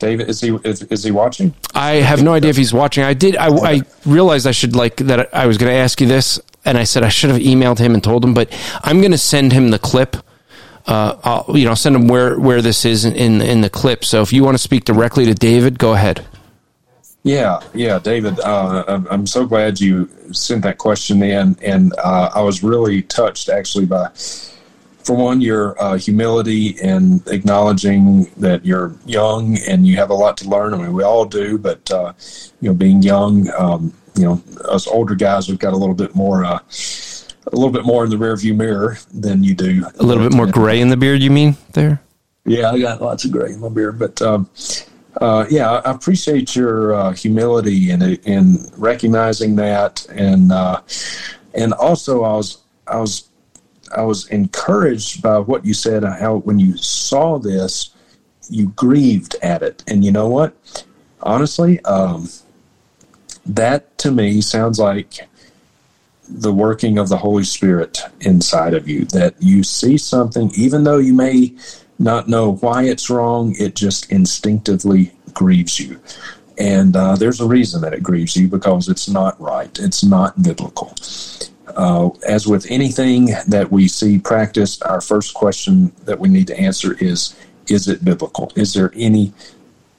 David, 0.04 0.28
is 0.28 0.40
he 0.40 0.54
is, 0.64 0.82
is 0.82 1.02
he 1.02 1.10
watching? 1.10 1.54
I 1.74 1.92
have 2.10 2.22
no 2.22 2.34
idea 2.34 2.50
if 2.50 2.58
he's 2.58 2.74
watching. 2.74 3.02
I 3.04 3.14
did. 3.14 3.36
I, 3.36 3.48
I 3.48 3.82
realized 4.04 4.46
I 4.46 4.52
should 4.52 4.76
like 4.76 4.96
that. 4.96 5.34
I 5.34 5.46
was 5.46 5.56
going 5.56 5.72
to 5.72 5.76
ask 5.76 5.98
you 6.00 6.06
this, 6.06 6.38
and 6.66 6.76
I 6.76 6.84
said 6.84 7.02
I 7.02 7.08
should 7.08 7.30
have 7.30 7.40
emailed 7.40 7.78
him 7.78 7.94
and 7.94 8.04
told 8.04 8.22
him, 8.22 8.34
but 8.34 8.48
I'm 8.82 9.00
going 9.00 9.12
to 9.12 9.18
send 9.18 9.52
him 9.52 9.70
the 9.70 9.78
clip. 9.78 10.16
Uh, 10.86 11.16
I'll, 11.24 11.56
you 11.56 11.64
know, 11.64 11.74
send 11.74 11.96
him 11.96 12.06
where 12.06 12.38
where 12.38 12.60
this 12.60 12.84
is 12.84 13.06
in, 13.06 13.14
in 13.16 13.40
in 13.40 13.60
the 13.62 13.70
clip. 13.70 14.04
So 14.04 14.20
if 14.20 14.30
you 14.30 14.44
want 14.44 14.54
to 14.56 14.62
speak 14.62 14.84
directly 14.84 15.24
to 15.24 15.34
David, 15.34 15.78
go 15.78 15.94
ahead. 15.94 16.26
Yeah, 17.22 17.60
yeah, 17.72 17.98
David. 17.98 18.38
Uh, 18.40 18.84
I'm, 18.86 19.06
I'm 19.10 19.26
so 19.26 19.46
glad 19.46 19.80
you 19.80 20.10
sent 20.32 20.62
that 20.64 20.76
question 20.76 21.22
in, 21.22 21.56
and 21.62 21.94
uh, 21.96 22.28
I 22.34 22.42
was 22.42 22.62
really 22.62 23.00
touched 23.00 23.48
actually 23.48 23.86
by, 23.86 24.10
for 25.04 25.14
one, 25.14 25.40
your 25.40 25.80
uh, 25.82 25.96
humility 25.96 26.76
and 26.80 27.26
acknowledging 27.28 28.24
that 28.36 28.64
you're 28.64 28.94
young 29.04 29.58
and 29.68 29.86
you 29.86 29.96
have 29.96 30.10
a 30.10 30.14
lot 30.14 30.36
to 30.38 30.48
learn. 30.48 30.74
I 30.74 30.78
mean, 30.78 30.92
we 30.92 31.02
all 31.02 31.24
do, 31.24 31.58
but 31.58 31.90
uh, 31.90 32.12
you 32.60 32.70
know, 32.70 32.74
being 32.74 33.02
young, 33.02 33.50
um, 33.56 33.92
you 34.14 34.24
know, 34.24 34.42
us 34.68 34.86
older 34.86 35.14
guys, 35.14 35.48
we've 35.48 35.58
got 35.58 35.72
a 35.72 35.76
little 35.76 35.94
bit 35.94 36.14
more, 36.14 36.44
uh, 36.44 36.58
a 37.46 37.56
little 37.56 37.72
bit 37.72 37.84
more 37.84 38.04
in 38.04 38.10
the 38.10 38.16
rearview 38.16 38.56
mirror 38.56 38.96
than 39.12 39.44
you 39.44 39.54
do. 39.54 39.84
A 39.98 40.02
little 40.02 40.26
bit 40.26 40.34
more 40.34 40.46
gray 40.46 40.80
in 40.80 40.88
the 40.88 40.96
beard. 40.96 41.22
You 41.22 41.30
mean 41.30 41.56
there? 41.72 42.00
Yeah, 42.46 42.70
I 42.70 42.80
got 42.80 43.00
lots 43.00 43.24
of 43.24 43.32
gray 43.32 43.52
in 43.52 43.60
my 43.60 43.68
beard, 43.68 43.98
but 43.98 44.20
um, 44.22 44.48
uh, 45.20 45.46
yeah, 45.48 45.70
I 45.70 45.90
appreciate 45.90 46.56
your 46.56 46.94
uh, 46.94 47.12
humility 47.12 47.90
in 47.90 48.02
in 48.02 48.70
recognizing 48.76 49.56
that, 49.56 50.06
and 50.10 50.52
uh, 50.52 50.80
and 51.54 51.72
also 51.72 52.22
I 52.22 52.36
was 52.36 52.58
I 52.86 52.96
was 52.98 53.30
I 53.96 54.02
was 54.02 54.28
encouraged 54.28 55.22
by 55.22 55.38
what 55.38 55.64
you 55.64 55.74
said. 55.74 56.04
How 56.04 56.36
when 56.36 56.58
you 56.58 56.76
saw 56.76 57.38
this, 57.38 57.90
you 58.48 58.68
grieved 58.70 59.36
at 59.42 59.62
it, 59.62 59.82
and 59.86 60.04
you 60.04 60.12
know 60.12 60.28
what? 60.28 60.84
Honestly, 61.22 61.80
um, 61.80 62.28
that 63.46 63.96
to 63.98 64.10
me 64.10 64.40
sounds 64.40 64.78
like 64.78 65.28
the 66.28 66.52
working 66.52 66.98
of 66.98 67.08
the 67.08 67.18
Holy 67.18 67.44
Spirit 67.44 68.00
inside 68.20 68.74
of 68.74 68.88
you. 68.88 69.04
That 69.06 69.34
you 69.40 69.62
see 69.62 69.98
something, 69.98 70.50
even 70.54 70.84
though 70.84 70.98
you 70.98 71.14
may 71.14 71.54
not 71.98 72.28
know 72.28 72.56
why 72.56 72.84
it's 72.84 73.10
wrong, 73.10 73.54
it 73.58 73.74
just 73.74 74.10
instinctively 74.10 75.12
grieves 75.32 75.78
you. 75.78 76.00
And 76.58 76.94
uh, 76.94 77.16
there's 77.16 77.40
a 77.40 77.46
reason 77.46 77.80
that 77.82 77.94
it 77.94 78.02
grieves 78.02 78.36
you 78.36 78.48
because 78.48 78.88
it's 78.88 79.08
not 79.08 79.40
right, 79.40 79.76
it's 79.78 80.04
not 80.04 80.42
biblical. 80.42 80.94
Uh, 81.68 82.10
as 82.28 82.46
with 82.46 82.66
anything 82.70 83.30
that 83.48 83.70
we 83.70 83.88
see 83.88 84.18
practiced, 84.18 84.82
our 84.84 85.00
first 85.00 85.34
question 85.34 85.92
that 86.04 86.18
we 86.18 86.28
need 86.28 86.46
to 86.46 86.58
answer 86.58 86.96
is 86.98 87.36
Is 87.68 87.88
it 87.88 88.04
biblical? 88.04 88.52
Is 88.54 88.74
there 88.74 88.92
any 88.94 89.32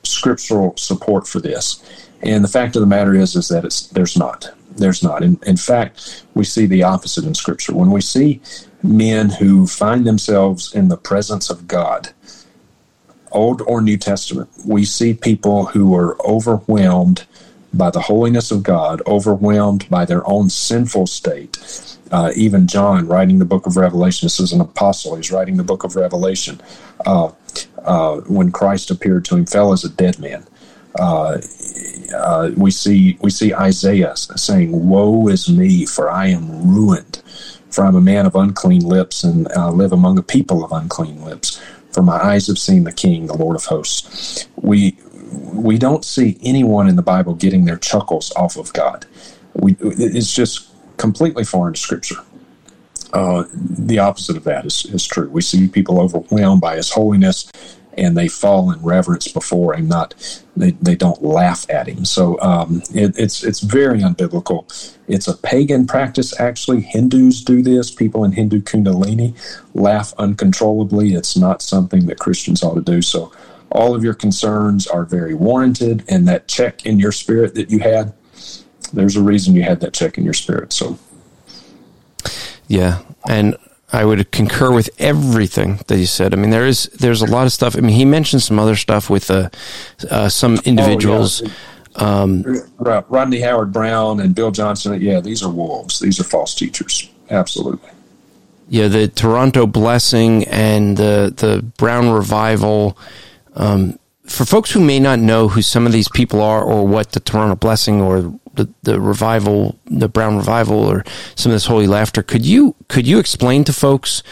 scriptural 0.03 0.75
support 0.77 1.27
for 1.27 1.39
this? 1.39 1.83
And 2.21 2.43
the 2.43 2.49
fact 2.49 2.75
of 2.75 2.81
the 2.81 2.87
matter 2.87 3.13
is, 3.13 3.35
is 3.35 3.47
that 3.49 3.65
it's 3.65 3.87
there's 3.87 4.17
not. 4.17 4.51
There's 4.77 5.03
not. 5.03 5.23
In, 5.23 5.39
in 5.45 5.57
fact, 5.57 6.25
we 6.33 6.43
see 6.43 6.65
the 6.65 6.83
opposite 6.83 7.25
in 7.25 7.33
Scripture. 7.33 7.73
When 7.73 7.91
we 7.91 8.01
see 8.01 8.41
men 8.83 9.29
who 9.29 9.67
find 9.67 10.05
themselves 10.05 10.73
in 10.73 10.89
the 10.89 10.97
presence 10.97 11.49
of 11.49 11.67
God, 11.67 12.09
Old 13.31 13.61
or 13.61 13.81
New 13.81 13.97
Testament, 13.97 14.49
we 14.65 14.85
see 14.85 15.13
people 15.13 15.65
who 15.65 15.95
are 15.95 16.17
overwhelmed 16.25 17.25
by 17.77 17.89
the 17.89 18.01
holiness 18.01 18.51
of 18.51 18.63
God, 18.63 19.01
overwhelmed 19.05 19.89
by 19.89 20.05
their 20.05 20.27
own 20.27 20.49
sinful 20.49 21.07
state. 21.07 21.57
Uh, 22.11 22.31
even 22.35 22.67
John, 22.67 23.07
writing 23.07 23.39
the 23.39 23.45
book 23.45 23.65
of 23.65 23.77
Revelation, 23.77 24.25
this 24.25 24.39
is 24.39 24.53
an 24.53 24.61
apostle, 24.61 25.15
he's 25.15 25.31
writing 25.31 25.57
the 25.57 25.63
book 25.63 25.83
of 25.83 25.95
Revelation. 25.95 26.61
Uh, 27.05 27.31
uh, 27.83 28.17
when 28.21 28.51
Christ 28.51 28.91
appeared 28.91 29.25
to 29.25 29.35
him, 29.35 29.45
fell 29.45 29.73
as 29.73 29.83
a 29.83 29.89
dead 29.89 30.19
man. 30.19 30.45
Uh, 30.97 31.41
uh, 32.15 32.51
we 32.55 32.71
see 32.71 33.17
we 33.21 33.29
see 33.29 33.53
Isaiah 33.53 34.15
saying, 34.15 34.87
"Woe 34.87 35.27
is 35.27 35.49
me, 35.49 35.85
for 35.85 36.09
I 36.09 36.27
am 36.27 36.73
ruined, 36.73 37.21
for 37.69 37.85
I'm 37.85 37.95
a 37.95 38.01
man 38.01 38.25
of 38.25 38.35
unclean 38.35 38.81
lips 38.81 39.23
and 39.23 39.47
uh, 39.57 39.71
live 39.71 39.91
among 39.91 40.17
a 40.17 40.23
people 40.23 40.63
of 40.63 40.71
unclean 40.71 41.21
lips. 41.23 41.61
For 41.91 42.01
my 42.01 42.15
eyes 42.15 42.47
have 42.47 42.57
seen 42.57 42.85
the 42.85 42.93
King, 42.93 43.27
the 43.27 43.35
Lord 43.35 43.57
of 43.57 43.65
hosts." 43.65 44.47
We 44.55 44.97
we 45.35 45.77
don't 45.77 46.05
see 46.05 46.37
anyone 46.43 46.87
in 46.87 46.95
the 46.95 47.01
Bible 47.01 47.33
getting 47.33 47.65
their 47.65 47.77
chuckles 47.77 48.31
off 48.35 48.57
of 48.57 48.71
God. 48.73 49.05
We 49.53 49.75
it's 49.81 50.33
just 50.33 50.69
completely 50.97 51.43
foreign 51.43 51.73
to 51.73 51.79
Scripture. 51.79 52.17
Uh, 53.13 53.45
the 53.53 53.99
opposite 53.99 54.35
of 54.35 54.43
that 54.43 54.65
is, 54.65 54.85
is 54.85 55.05
true. 55.05 55.29
We 55.29 55.41
see 55.41 55.67
people 55.67 56.01
overwhelmed 56.01 56.61
by 56.61 56.75
His 56.75 56.91
holiness, 56.91 57.49
and 57.97 58.17
they 58.17 58.27
fall 58.27 58.71
in 58.71 58.81
reverence 58.81 59.29
before 59.29 59.73
Him. 59.73 59.87
Not 59.87 60.13
they, 60.57 60.71
they 60.71 60.95
don't 60.95 61.23
laugh 61.23 61.65
at 61.69 61.87
Him. 61.87 62.03
So 62.03 62.39
um, 62.41 62.81
it, 62.93 63.17
it's 63.17 63.43
it's 63.43 63.61
very 63.61 63.99
unbiblical. 63.99 64.65
It's 65.07 65.27
a 65.27 65.37
pagan 65.37 65.87
practice. 65.87 66.37
Actually, 66.39 66.81
Hindus 66.81 67.41
do 67.41 67.61
this. 67.61 67.89
People 67.91 68.25
in 68.25 68.33
Hindu 68.33 68.61
Kundalini 68.61 69.33
laugh 69.73 70.13
uncontrollably. 70.17 71.13
It's 71.13 71.37
not 71.37 71.61
something 71.61 72.07
that 72.07 72.19
Christians 72.19 72.63
ought 72.63 72.75
to 72.75 72.81
do. 72.81 73.01
So 73.01 73.31
all 73.75 73.95
of 73.95 74.03
your 74.03 74.13
concerns 74.13 74.87
are 74.87 75.05
very 75.05 75.33
warranted, 75.33 76.03
and 76.07 76.27
that 76.27 76.47
check 76.47 76.85
in 76.85 76.99
your 76.99 77.11
spirit 77.11 77.55
that 77.55 77.69
you 77.69 77.79
had. 77.79 78.13
There's 78.93 79.15
a 79.15 79.21
reason 79.21 79.55
you 79.55 79.63
had 79.63 79.81
that 79.81 79.93
check 79.93 80.17
in 80.17 80.23
your 80.23 80.33
spirit. 80.33 80.73
So 80.73 80.97
Yeah, 82.67 83.01
and 83.27 83.57
I 83.91 84.03
would 84.03 84.31
concur 84.31 84.71
with 84.71 84.89
everything 84.99 85.79
that 85.87 85.97
you 85.97 86.05
said. 86.05 86.33
I 86.33 86.37
mean, 86.37 86.49
there 86.49 86.65
is 86.65 86.85
there's 86.99 87.21
a 87.21 87.25
lot 87.25 87.45
of 87.45 87.53
stuff. 87.53 87.75
I 87.77 87.81
mean, 87.81 87.95
he 87.95 88.05
mentioned 88.05 88.41
some 88.41 88.59
other 88.59 88.75
stuff 88.75 89.09
with 89.09 89.29
uh, 89.29 89.49
uh, 90.09 90.29
some 90.29 90.59
individuals. 90.65 91.41
Um, 91.95 92.43
Rodney 92.77 93.39
Howard 93.39 93.71
Browne 93.71 94.19
and 94.19 94.35
Bill 94.35 94.51
Johnson. 94.51 94.99
Yeah, 95.01 95.21
these 95.21 95.43
are 95.43 95.49
wolves. 95.49 95.99
These 95.99 96.19
are 96.19 96.25
false 96.25 96.53
teachers. 96.53 97.09
Absolutely. 97.29 97.89
Yeah, 98.67 98.87
the 98.87 99.07
Toronto 99.07 99.67
Blessing 99.67 100.45
and 100.45 100.97
the 100.97 101.33
the 101.35 101.63
Brown 101.77 102.09
Revival. 102.09 102.97
Um, 103.55 103.99
for 104.25 104.45
folks 104.45 104.71
who 104.71 104.79
may 104.79 104.99
not 104.99 105.19
know 105.19 105.47
who 105.47 105.61
some 105.61 105.85
of 105.85 105.91
these 105.91 106.09
people 106.09 106.41
are, 106.41 106.63
or 106.63 106.87
what 106.87 107.11
the 107.11 107.19
Toronto 107.19 107.55
Blessing 107.55 108.01
or 108.01 108.33
the, 108.55 108.69
the 108.83 108.99
revival, 108.99 109.77
the 109.85 110.09
Brown 110.09 110.37
Revival, 110.37 110.77
or 110.77 111.03
some 111.35 111.51
of 111.51 111.55
this 111.55 111.65
Holy 111.65 111.87
Laughter, 111.87 112.23
could 112.23 112.45
you 112.45 112.75
could 112.87 113.05
you 113.05 113.19
explain 113.19 113.63
to 113.65 113.73
folks 113.73 114.23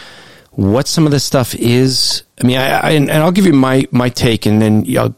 what 0.52 0.88
some 0.88 1.06
of 1.06 1.12
this 1.12 1.24
stuff 1.24 1.54
is? 1.54 2.24
I 2.42 2.46
mean, 2.46 2.58
I, 2.58 2.70
I 2.80 2.90
and 2.92 3.10
I'll 3.10 3.32
give 3.32 3.46
you 3.46 3.52
my 3.52 3.86
my 3.92 4.08
take, 4.08 4.46
and 4.46 4.60
then 4.60 4.84
I'll 4.98 5.14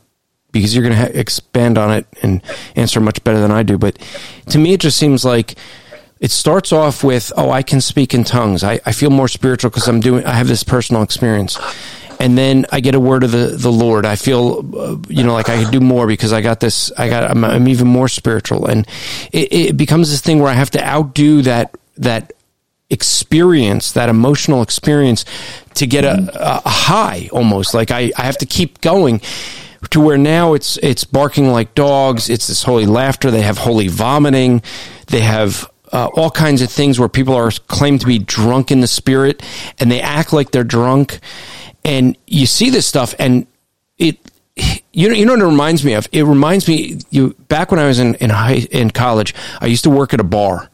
because 0.53 0.75
you're 0.75 0.83
going 0.83 0.95
to 0.95 1.01
ha- 1.01 1.19
expand 1.19 1.77
on 1.79 1.93
it 1.93 2.07
and 2.23 2.43
answer 2.77 3.01
much 3.01 3.23
better 3.25 3.39
than 3.41 3.51
I 3.51 3.63
do. 3.63 3.77
But 3.79 3.99
to 4.51 4.59
me, 4.59 4.73
it 4.73 4.81
just 4.81 4.99
seems 4.99 5.25
like 5.25 5.55
it 6.19 6.31
starts 6.31 6.73
off 6.73 7.05
with, 7.05 7.31
oh, 7.37 7.51
I 7.51 7.63
can 7.63 7.81
speak 7.81 8.15
in 8.15 8.25
tongues. 8.25 8.65
I, 8.65 8.81
I 8.87 8.93
feel 8.93 9.11
more 9.11 9.29
spiritual 9.29 9.71
because 9.71 9.87
I'm 9.87 10.01
doing, 10.01 10.25
I 10.25 10.33
have 10.33 10.49
this 10.49 10.63
personal 10.63 11.03
experience. 11.03 11.59
And 12.19 12.37
then 12.37 12.67
I 12.73 12.81
get 12.81 12.95
a 12.95 13.01
word 13.01 13.25
of 13.25 13.31
the, 13.31 13.49
the 13.49 13.71
Lord. 13.71 14.07
I 14.07 14.17
feel, 14.17 14.65
uh, 14.77 14.97
you 15.09 15.23
know, 15.23 15.35
like 15.35 15.49
I 15.49 15.63
could 15.63 15.73
do 15.73 15.81
more 15.81 16.07
because 16.07 16.33
I 16.33 16.41
got 16.41 16.61
this, 16.61 16.91
I 16.93 17.09
got, 17.09 17.31
I'm, 17.31 17.45
I'm 17.45 17.69
even 17.69 17.87
more 17.87 18.09
spiritual. 18.09 18.67
And 18.67 18.87
it, 19.33 19.53
it 19.53 19.77
becomes 19.77 20.11
this 20.11 20.21
thing 20.21 20.41
where 20.41 20.51
I 20.51 20.55
have 20.55 20.71
to 20.71 20.85
outdo 20.85 21.43
that, 21.43 21.77
that 21.99 22.33
experience, 22.89 23.93
that 23.93 24.09
emotional 24.09 24.63
experience 24.63 25.25
to 25.75 25.87
get 25.87 26.05
a, 26.05 26.31
a 26.65 26.69
high 26.69 27.29
almost. 27.33 27.75
Like 27.75 27.91
I, 27.91 28.13
I 28.17 28.23
have 28.23 28.39
to 28.39 28.47
keep 28.47 28.81
going 28.81 29.21
to 29.91 30.01
where 30.01 30.19
now 30.19 30.55
it's 30.55 30.79
it's 30.79 31.05
barking 31.05 31.51
like 31.51 31.75
dogs. 31.75 32.29
It's 32.29 32.47
this 32.47 32.63
holy 32.63 32.87
laughter. 32.87 33.31
They 33.31 33.43
have 33.43 33.59
holy 33.59 33.89
vomiting. 33.89 34.63
They 35.09 35.21
have 35.21 35.71
uh, 35.93 36.09
all 36.15 36.31
kinds 36.31 36.63
of 36.63 36.71
things 36.71 36.99
where 36.99 37.09
people 37.09 37.35
are 37.35 37.51
claimed 37.69 38.01
to 38.01 38.07
be 38.07 38.19
drunk 38.19 38.71
in 38.71 38.81
the 38.81 38.87
spirit, 38.87 39.43
and 39.79 39.91
they 39.91 40.01
act 40.01 40.33
like 40.33 40.51
they're 40.51 40.65
drunk. 40.65 41.21
And 41.87 42.19
you 42.27 42.47
see 42.47 42.69
this 42.69 42.87
stuff, 42.87 43.15
and 43.19 43.47
it 43.97 44.19
you 44.93 45.09
know 45.09 45.15
you 45.15 45.25
know 45.25 45.33
what 45.33 45.41
it 45.41 45.47
reminds 45.47 45.85
me 45.85 45.95
of. 45.95 46.09
It 46.13 46.25
reminds 46.25 46.67
me 46.69 46.99
you 47.11 47.35
back 47.49 47.71
when 47.71 47.81
I 47.81 47.87
was 47.87 47.99
in 47.99 48.17
in 48.17 48.31
high 48.31 48.67
in 48.71 48.91
college. 48.91 49.35
I 49.61 49.67
used 49.67 49.85
to 49.85 49.91
work 49.91 50.13
at 50.13 50.21
a 50.21 50.25
bar, 50.25 50.69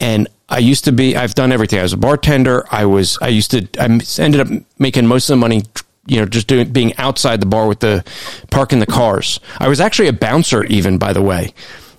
and 0.00 0.28
I 0.48 0.58
used 0.58 0.84
to 0.84 0.92
be. 0.92 1.16
I've 1.16 1.34
done 1.34 1.50
everything. 1.50 1.80
I 1.80 1.82
was 1.82 1.94
a 1.94 1.96
bartender. 1.96 2.66
I 2.70 2.84
was. 2.84 3.18
I 3.22 3.28
used 3.28 3.50
to. 3.52 3.66
I 3.80 3.84
ended 4.22 4.40
up 4.40 4.48
making 4.78 5.06
most 5.06 5.30
of 5.30 5.34
the 5.34 5.40
money 5.40 5.62
you 6.06 6.20
know, 6.20 6.26
just 6.26 6.46
doing 6.46 6.70
being 6.70 6.96
outside 6.98 7.40
the 7.40 7.46
bar 7.46 7.66
with 7.66 7.80
the 7.80 8.04
parking 8.50 8.78
the 8.78 8.86
cars. 8.86 9.40
I 9.58 9.68
was 9.68 9.80
actually 9.80 10.08
a 10.08 10.12
bouncer, 10.12 10.64
even 10.64 10.98
by 10.98 11.12
the 11.12 11.22
way. 11.22 11.54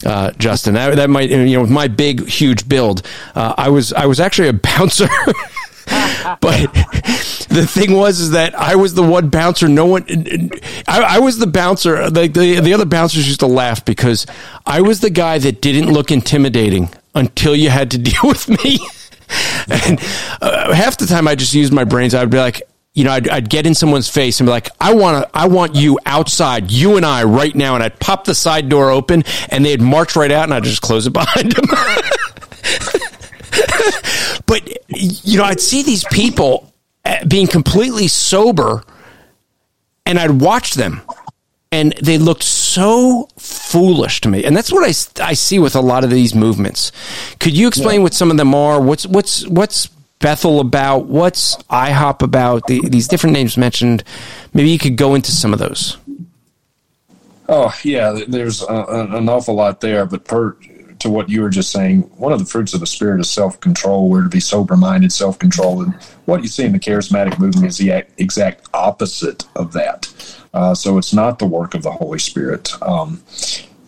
Uh, 0.06 0.32
Justin, 0.32 0.76
that 0.76 0.96
that 0.98 1.10
might 1.10 1.30
you 1.30 1.54
know 1.54 1.62
with 1.62 1.72
my 1.72 1.88
big 1.88 2.28
huge 2.28 2.68
build, 2.70 3.02
uh, 3.34 3.56
I 3.58 3.70
was 3.70 3.94
I 3.94 4.06
was 4.06 4.20
actually 4.20 4.50
a 4.50 4.54
bouncer. 4.78 5.08
but 6.42 6.74
the 7.50 7.68
thing 7.70 7.94
was 7.94 8.20
is 8.20 8.32
that 8.32 8.56
I 8.56 8.76
was 8.76 8.94
the 8.94 9.04
one 9.04 9.30
bouncer. 9.30 9.68
No 9.68 9.86
one, 9.86 10.06
I, 10.88 11.16
I 11.16 11.20
was 11.20 11.38
the 11.38 11.48
bouncer. 11.48 12.10
The, 12.10 12.28
the 12.28 12.60
the 12.60 12.74
other 12.74 12.86
bouncers 12.86 13.28
used 13.28 13.42
to 13.42 13.48
laugh 13.48 13.86
because 13.86 14.26
I 14.66 14.82
was 14.82 15.00
the 15.00 15.10
guy 15.10 15.38
that 15.40 15.62
didn't 15.62 15.92
look 15.92 16.12
intimidating 16.12 16.90
until 17.14 17.56
you 17.56 17.70
had 17.70 17.92
to 17.92 17.98
deal 18.10 18.22
with 18.24 18.50
me. 18.50 18.80
and 19.70 20.00
uh, 20.42 20.74
half 20.74 20.98
the 20.98 21.08
time 21.08 21.28
I 21.28 21.36
just 21.36 21.54
used 21.54 21.74
my 21.74 21.84
brains. 21.84 22.14
I'd 22.14 22.30
be 22.30 22.38
like, 22.38 22.62
you 22.94 23.04
know, 23.04 23.12
I'd, 23.12 23.28
I'd, 23.28 23.50
get 23.50 23.66
in 23.66 23.74
someone's 23.74 24.08
face 24.08 24.40
and 24.40 24.48
be 24.48 24.52
like, 24.52 24.70
I 24.80 24.94
want 24.94 25.26
to, 25.26 25.38
I 25.38 25.48
want 25.48 25.76
you 25.76 26.00
outside, 26.06 26.72
you 26.72 26.96
and 26.96 27.06
I 27.06 27.24
right 27.24 27.54
now. 27.54 27.76
And 27.76 27.84
I'd 27.84 28.00
pop 28.00 28.24
the 28.24 28.36
side 28.36 28.70
door 28.70 28.90
open 28.90 29.24
and 29.50 29.66
they'd 29.66 29.82
march 29.82 30.16
right 30.16 30.32
out 30.32 30.46
and 30.46 30.54
I'd 30.54 30.64
just 30.64 30.82
close 30.82 31.06
it 31.06 31.14
behind 31.14 31.52
them. 31.52 31.66
but, 34.46 34.68
you 34.88 35.38
know, 35.38 35.44
I'd 35.44 35.62
see 35.62 35.84
these 35.84 36.04
people 36.06 36.74
uh, 37.04 37.26
being 37.26 37.48
completely 37.48 38.08
sober 38.08 38.84
and 40.06 40.20
I'd 40.20 40.42
watch 40.42 40.74
them 40.74 41.02
and 41.72 41.94
they 42.02 42.18
looked 42.18 42.44
so 42.44 43.28
foolish 43.38 44.22
to 44.22 44.30
me. 44.30 44.44
And 44.44 44.56
that's 44.56 44.72
what 44.72 44.84
I, 44.84 44.94
I 45.24 45.34
see 45.34 45.60
with 45.60 45.76
a 45.76 45.82
lot 45.82 46.04
of 46.04 46.10
these 46.10 46.34
movements. 46.34 46.92
Could 47.40 47.58
you 47.58 47.68
explain 47.68 48.00
yeah. 48.00 48.04
what 48.04 48.14
some 48.14 48.32
of 48.32 48.38
them 48.38 48.56
are? 48.56 48.80
What's, 48.80 49.06
what's, 49.08 49.48
what's, 49.48 49.90
Bethel 50.20 50.60
about? 50.60 51.06
What's 51.06 51.56
IHOP 51.64 52.22
about? 52.22 52.68
The, 52.68 52.82
these 52.88 53.08
different 53.08 53.34
names 53.34 53.58
mentioned. 53.58 54.04
Maybe 54.54 54.70
you 54.70 54.80
could 54.80 54.96
go 54.96 55.14
into 55.14 55.32
some 55.32 55.54
of 55.54 55.60
those. 55.60 55.98
Oh 57.48 57.72
yeah, 57.84 58.20
there's 58.28 58.64
a, 58.64 58.86
an 58.90 59.30
awful 59.30 59.56
lot 59.56 59.82
there. 59.82 60.06
But 60.06 60.26
per 60.26 60.56
to 61.00 61.10
what 61.10 61.30
you 61.30 61.42
were 61.42 61.50
just 61.50 61.72
saying, 61.72 62.02
one 62.18 62.32
of 62.32 62.40
the 62.40 62.46
fruits 62.46 62.74
of 62.74 62.80
the 62.80 62.88
spirit 62.88 63.20
is 63.20 63.30
self 63.30 63.60
control. 63.60 64.10
We're 64.10 64.24
to 64.24 64.30
be 64.30 64.40
sober 64.40 64.78
minded, 64.78 65.12
self 65.12 65.40
control, 65.40 65.82
and 65.82 65.94
what 66.26 66.42
you 66.42 66.48
see 66.48 66.64
in 66.64 66.72
the 66.72 66.80
charismatic 66.80 67.40
movement 67.40 67.68
is 67.68 67.78
the 67.78 68.06
exact 68.18 68.68
opposite 68.74 69.46
of 69.56 69.74
that. 69.74 70.12
Uh, 70.54 70.74
so 70.74 70.98
it's 70.98 71.14
not 71.14 71.40
the 71.40 71.46
work 71.46 71.74
of 71.74 71.84
the 71.84 71.92
Holy 71.92 72.20
Spirit. 72.20 72.72
Um, 72.82 73.22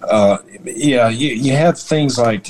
uh, 0.01 0.37
yeah, 0.63 1.09
you, 1.09 1.29
you 1.29 1.53
have 1.53 1.79
things 1.79 2.17
like 2.17 2.47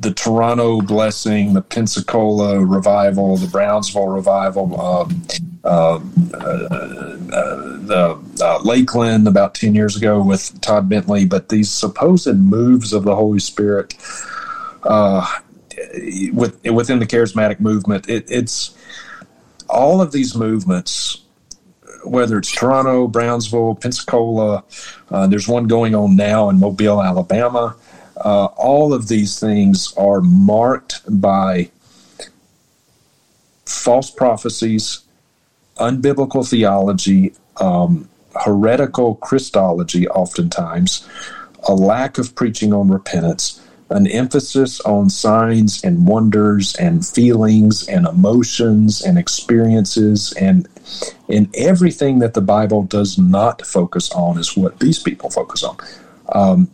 the 0.00 0.12
Toronto 0.12 0.80
Blessing, 0.80 1.52
the 1.52 1.62
Pensacola 1.62 2.64
Revival, 2.64 3.36
the 3.36 3.46
Brownsville 3.46 4.08
Revival, 4.08 4.80
um, 4.80 5.22
uh, 5.64 5.96
uh, 5.96 6.00
the 7.86 8.17
uh, 8.58 8.62
Lakeland 8.62 9.28
about 9.28 9.54
10 9.54 9.74
years 9.74 9.96
ago 9.96 10.22
with 10.22 10.60
Todd 10.60 10.88
Bentley. 10.88 11.24
But 11.24 11.48
these 11.48 11.70
supposed 11.70 12.36
moves 12.36 12.92
of 12.92 13.04
the 13.04 13.14
Holy 13.14 13.38
Spirit 13.38 13.94
uh, 14.82 15.26
with, 16.32 16.62
within 16.64 16.98
the 16.98 17.06
charismatic 17.06 17.60
movement, 17.60 18.08
it, 18.08 18.24
it's 18.28 18.76
all 19.68 20.00
of 20.00 20.12
these 20.12 20.34
movements 20.34 21.22
whether 22.04 22.38
it's 22.38 22.50
Toronto, 22.50 23.06
Brownsville, 23.06 23.74
Pensacola, 23.74 24.64
uh, 25.10 25.26
there's 25.26 25.48
one 25.48 25.66
going 25.66 25.94
on 25.94 26.16
now 26.16 26.48
in 26.48 26.58
Mobile, 26.58 27.02
Alabama. 27.02 27.76
Uh, 28.16 28.46
all 28.56 28.92
of 28.92 29.08
these 29.08 29.38
things 29.38 29.92
are 29.96 30.20
marked 30.20 31.00
by 31.08 31.70
false 33.64 34.10
prophecies, 34.10 35.00
unbiblical 35.76 36.48
theology, 36.48 37.32
um, 37.58 38.08
heretical 38.44 39.16
Christology, 39.16 40.08
oftentimes, 40.08 41.06
a 41.66 41.74
lack 41.74 42.18
of 42.18 42.34
preaching 42.34 42.72
on 42.72 42.88
repentance, 42.88 43.60
an 43.90 44.06
emphasis 44.06 44.80
on 44.82 45.08
signs 45.08 45.82
and 45.82 46.06
wonders 46.06 46.74
and 46.76 47.06
feelings 47.06 47.88
and 47.88 48.06
emotions 48.06 49.00
and 49.00 49.18
experiences 49.18 50.32
and 50.34 50.68
and 51.28 51.54
everything 51.54 52.18
that 52.18 52.34
the 52.34 52.40
Bible 52.40 52.82
does 52.82 53.18
not 53.18 53.66
focus 53.66 54.10
on 54.12 54.38
is 54.38 54.56
what 54.56 54.78
these 54.78 54.98
people 54.98 55.30
focus 55.30 55.62
on. 55.62 55.76
Um, 56.32 56.70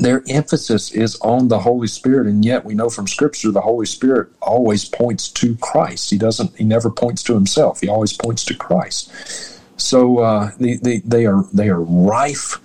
their 0.00 0.22
emphasis 0.28 0.92
is 0.92 1.18
on 1.20 1.48
the 1.48 1.58
Holy 1.58 1.88
Spirit, 1.88 2.26
and 2.28 2.44
yet 2.44 2.64
we 2.64 2.74
know 2.74 2.88
from 2.88 3.08
Scripture 3.08 3.50
the 3.50 3.60
Holy 3.60 3.86
Spirit 3.86 4.28
always 4.40 4.84
points 4.84 5.28
to 5.30 5.56
Christ. 5.56 6.10
He 6.10 6.18
doesn't. 6.18 6.56
He 6.56 6.64
never 6.64 6.90
points 6.90 7.22
to 7.24 7.34
himself. 7.34 7.80
He 7.80 7.88
always 7.88 8.12
points 8.12 8.44
to 8.44 8.54
Christ. 8.54 9.57
So 9.78 10.18
uh, 10.18 10.50
they, 10.58 11.26
are 11.26 11.44
they 11.52 11.68
are 11.68 11.80
rife 11.80 12.58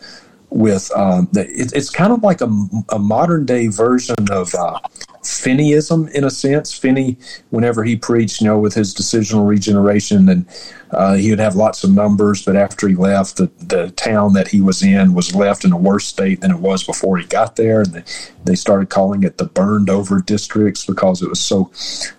with. 0.49 0.91
Uh, 0.95 1.23
the, 1.31 1.47
it, 1.49 1.73
it's 1.73 1.89
kind 1.89 2.11
of 2.11 2.23
like 2.23 2.41
a, 2.41 2.51
a 2.89 2.99
modern 2.99 3.45
day 3.45 3.67
version 3.67 4.15
of 4.31 4.53
uh, 4.55 4.79
Finneyism 5.23 6.11
in 6.11 6.23
a 6.23 6.29
sense. 6.29 6.73
Finney, 6.73 7.17
whenever 7.49 7.83
he 7.83 7.95
preached, 7.95 8.41
you 8.41 8.47
know, 8.47 8.59
with 8.59 8.73
his 8.73 8.93
decisional 8.93 9.47
regeneration, 9.47 10.27
and 10.27 10.45
uh, 10.91 11.13
he 11.13 11.29
would 11.29 11.39
have 11.39 11.55
lots 11.55 11.83
of 11.83 11.91
numbers, 11.91 12.43
but 12.43 12.55
after 12.55 12.87
he 12.87 12.95
left, 12.95 13.37
the, 13.37 13.49
the 13.59 13.91
town 13.91 14.33
that 14.33 14.49
he 14.49 14.61
was 14.61 14.83
in 14.83 15.13
was 15.13 15.33
left 15.33 15.65
in 15.65 15.71
a 15.71 15.77
worse 15.77 16.05
state 16.05 16.41
than 16.41 16.51
it 16.51 16.59
was 16.59 16.83
before 16.83 17.17
he 17.17 17.25
got 17.25 17.55
there. 17.55 17.81
And 17.81 17.93
they, 17.93 18.03
they 18.43 18.55
started 18.55 18.89
calling 18.89 19.23
it 19.23 19.37
the 19.37 19.45
burned 19.45 19.89
over 19.89 20.21
districts 20.21 20.85
because 20.85 21.21
it 21.21 21.29
was 21.29 21.39
so 21.39 21.71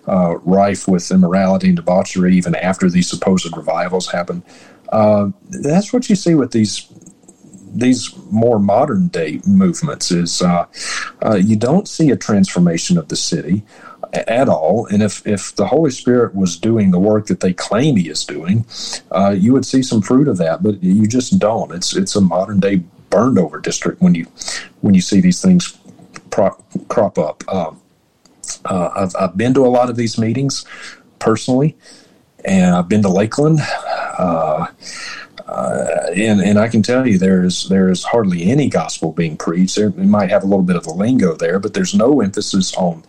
uh, 0.07 0.37
rife 0.39 0.87
with 0.87 1.09
immorality 1.11 1.67
and 1.67 1.75
debauchery 1.75 2.35
even 2.35 2.55
after 2.55 2.89
these 2.89 3.09
supposed 3.09 3.55
revivals 3.55 4.11
happened. 4.11 4.43
Uh, 4.89 5.29
that's 5.49 5.91
what 5.91 6.09
you 6.09 6.15
see 6.15 6.35
with 6.35 6.51
these 6.51 6.87
these 7.75 8.15
more 8.31 8.57
modern 8.57 9.09
day 9.09 9.41
movements 9.45 10.09
is 10.09 10.41
uh, 10.41 10.65
uh, 11.25 11.35
you 11.35 11.57
don't 11.57 11.89
see 11.89 12.09
a 12.09 12.15
transformation 12.15 12.97
of 12.97 13.09
the 13.09 13.17
city 13.17 13.63
at 14.13 14.47
all. 14.47 14.85
And 14.87 15.03
if, 15.03 15.25
if 15.27 15.55
the 15.55 15.67
Holy 15.67 15.91
Spirit 15.91 16.33
was 16.33 16.57
doing 16.57 16.91
the 16.91 16.99
work 16.99 17.27
that 17.27 17.41
they 17.41 17.53
claim 17.53 17.97
He 17.97 18.09
is 18.09 18.23
doing, 18.23 18.65
uh, 19.11 19.35
you 19.37 19.53
would 19.53 19.65
see 19.65 19.83
some 19.83 20.01
fruit 20.01 20.27
of 20.27 20.37
that. 20.37 20.63
But 20.63 20.81
you 20.81 21.05
just 21.07 21.37
don't. 21.39 21.71
It's 21.73 21.95
it's 21.95 22.15
a 22.15 22.21
modern 22.21 22.59
day 22.59 22.77
burned 23.09 23.37
over 23.37 23.59
district 23.59 24.01
when 24.01 24.15
you 24.15 24.25
when 24.81 24.93
you 24.93 25.01
see 25.01 25.21
these 25.21 25.41
things 25.41 25.77
pro- 26.31 26.57
crop 26.87 27.17
up. 27.17 27.43
Um, 27.47 27.81
uh, 28.65 28.89
I've, 28.95 29.15
I've 29.19 29.37
been 29.37 29.53
to 29.55 29.65
a 29.65 29.67
lot 29.67 29.89
of 29.89 29.95
these 29.95 30.17
meetings 30.17 30.65
personally, 31.19 31.75
and 32.47 32.75
I've 32.75 32.89
been 32.89 33.01
to 33.03 33.09
Lakeland. 33.09 33.59
Uh, 34.17 34.67
Uh, 35.47 36.07
and 36.15 36.41
and 36.41 36.57
I 36.57 36.67
can 36.67 36.81
tell 36.81 37.07
you 37.07 37.19
there 37.19 37.43
is 37.43 37.69
there 37.69 37.89
is 37.89 38.03
hardly 38.03 38.49
any 38.49 38.67
gospel 38.67 39.11
being 39.11 39.37
preached. 39.37 39.75
There 39.75 39.91
might 39.91 40.31
have 40.31 40.43
a 40.43 40.47
little 40.47 40.63
bit 40.63 40.75
of 40.75 40.85
the 40.85 40.93
lingo 40.93 41.35
there, 41.35 41.59
but 41.59 41.75
there's 41.75 41.93
no 41.93 42.19
emphasis 42.19 42.73
on 42.75 43.03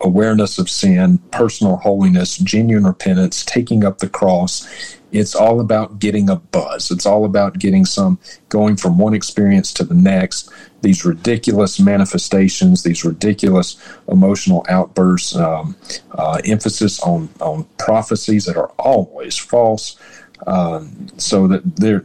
awareness 0.00 0.58
of 0.58 0.70
sin, 0.70 1.18
personal 1.30 1.76
holiness, 1.76 2.38
genuine 2.38 2.86
repentance, 2.86 3.44
taking 3.44 3.84
up 3.84 3.98
the 3.98 4.08
cross. 4.08 4.66
It's 5.12 5.34
all 5.34 5.60
about 5.60 5.98
getting 5.98 6.28
a 6.30 6.36
buzz. 6.36 6.90
It's 6.90 7.06
all 7.06 7.24
about 7.24 7.58
getting 7.58 7.84
some 7.84 8.18
going 8.48 8.76
from 8.76 8.98
one 8.98 9.14
experience 9.14 9.72
to 9.74 9.84
the 9.84 9.94
next. 9.94 10.50
These 10.82 11.04
ridiculous 11.04 11.80
manifestations, 11.80 12.82
these 12.82 13.04
ridiculous 13.04 13.76
emotional 14.08 14.64
outbursts, 14.68 15.34
um, 15.34 15.76
uh, 16.12 16.40
emphasis 16.44 17.00
on 17.00 17.28
on 17.40 17.64
prophecies 17.78 18.44
that 18.44 18.56
are 18.56 18.72
always 18.78 19.36
false. 19.36 19.98
Um, 20.46 21.08
so 21.16 21.48
that 21.48 21.76
there, 21.76 22.02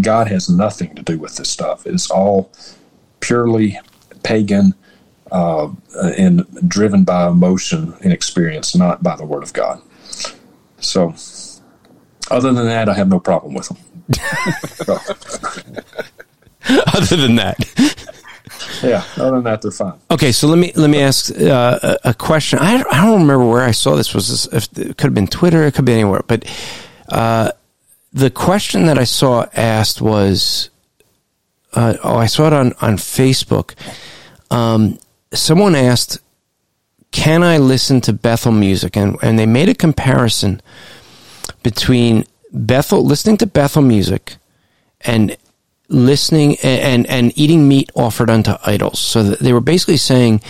God 0.00 0.28
has 0.28 0.48
nothing 0.48 0.94
to 0.94 1.02
do 1.02 1.18
with 1.18 1.36
this 1.36 1.50
stuff. 1.50 1.86
It's 1.86 2.08
all 2.08 2.52
purely 3.18 3.80
pagan 4.22 4.74
uh, 5.32 5.72
and 6.16 6.46
driven 6.68 7.04
by 7.04 7.26
emotion 7.26 7.94
and 8.02 8.12
experience, 8.12 8.76
not 8.76 9.02
by 9.02 9.16
the 9.16 9.24
Word 9.24 9.42
of 9.42 9.52
God. 9.52 9.82
So, 10.78 11.14
other 12.30 12.52
than 12.52 12.66
that, 12.66 12.88
I 12.88 12.94
have 12.94 13.08
no 13.08 13.18
problem 13.18 13.54
with 13.54 13.68
them. 13.68 13.78
Other 16.94 17.16
than 17.16 17.36
that, 17.36 17.58
yeah. 18.82 19.04
Other 19.16 19.32
than 19.32 19.44
that, 19.44 19.62
they're 19.62 19.70
fine. 19.70 19.94
okay. 20.10 20.32
So 20.32 20.48
let 20.48 20.58
me 20.58 20.72
let 20.74 20.90
me 20.90 21.00
ask 21.00 21.30
uh, 21.38 21.96
a 22.04 22.14
question. 22.14 22.58
I 22.58 22.82
I 22.90 23.04
don't 23.04 23.20
remember 23.22 23.46
where 23.46 23.62
I 23.62 23.72
saw 23.72 23.96
this. 23.96 24.14
Was 24.14 24.28
this? 24.28 24.46
If, 24.52 24.78
it 24.78 24.96
could 24.96 25.08
have 25.08 25.14
been 25.14 25.26
Twitter. 25.26 25.64
It 25.64 25.74
could 25.74 25.84
be 25.84 25.92
anywhere. 25.92 26.22
But 26.26 26.44
uh, 27.08 27.52
the 28.12 28.30
question 28.30 28.86
that 28.86 28.98
I 28.98 29.04
saw 29.04 29.46
asked 29.54 30.00
was, 30.00 30.70
uh, 31.74 31.96
oh, 32.02 32.16
I 32.16 32.26
saw 32.26 32.46
it 32.46 32.52
on 32.52 32.72
on 32.80 32.96
Facebook. 32.96 33.74
Um, 34.50 34.98
someone 35.32 35.74
asked, 35.74 36.18
"Can 37.12 37.42
I 37.42 37.58
listen 37.58 38.00
to 38.02 38.12
Bethel 38.12 38.52
music?" 38.52 38.96
and 38.96 39.16
and 39.22 39.38
they 39.38 39.46
made 39.46 39.68
a 39.68 39.74
comparison 39.74 40.60
between 41.62 42.26
Bethel 42.52 43.04
listening 43.04 43.36
to 43.38 43.46
Bethel 43.46 43.82
music 43.82 44.36
and 45.00 45.36
listening 45.88 46.56
and, 46.62 47.06
and 47.06 47.36
eating 47.36 47.68
meat 47.68 47.90
offered 47.94 48.30
unto 48.30 48.54
idols. 48.64 48.98
So 48.98 49.22
they 49.22 49.52
were 49.52 49.60
basically 49.60 49.96
saying, 49.96 50.40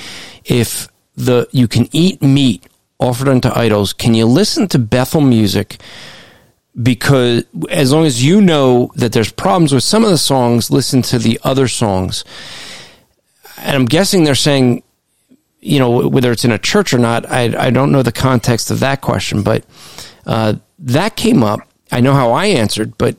if 0.45 0.89
the 1.17 1.49
you 1.53 1.69
can 1.69 1.89
eat 1.93 2.23
meat 2.23 2.67
offered 2.99 3.29
unto 3.29 3.49
idols, 3.55 3.93
can 3.93 4.15
you 4.15 4.27
listen 4.27 4.69
to 4.69 4.79
Bethel 4.79 5.21
music? 5.21 5.79
Because 6.81 7.45
as 7.71 7.93
long 7.93 8.05
as 8.05 8.25
you 8.25 8.41
know 8.41 8.91
that 8.97 9.13
there's 9.13 9.31
problems 9.31 9.73
with 9.73 9.85
some 9.85 10.05
of 10.05 10.11
the 10.11 10.19
songs, 10.19 10.71
listen 10.71 11.03
to 11.03 11.19
the 11.19 11.39
other 11.45 11.69
songs. 11.69 12.25
And 13.59 13.77
I'm 13.77 13.85
guessing 13.85 14.25
they're 14.25 14.35
saying, 14.35 14.83
you 15.61 15.79
know, 15.79 16.09
whether 16.09 16.33
it's 16.33 16.45
in 16.45 16.51
a 16.51 16.59
church 16.59 16.93
or 16.93 16.99
not, 16.99 17.31
I, 17.31 17.67
I 17.67 17.71
don't 17.71 17.93
know 17.93 18.03
the 18.03 18.13
context 18.13 18.71
of 18.71 18.81
that 18.81 19.01
question, 19.01 19.43
but 19.43 19.65
uh, 20.27 20.55
that 20.81 21.17
came 21.17 21.43
up. 21.43 21.61
I 21.93 22.01
know 22.01 22.13
how 22.13 22.33
I 22.33 22.47
answered, 22.47 22.99
but 22.99 23.17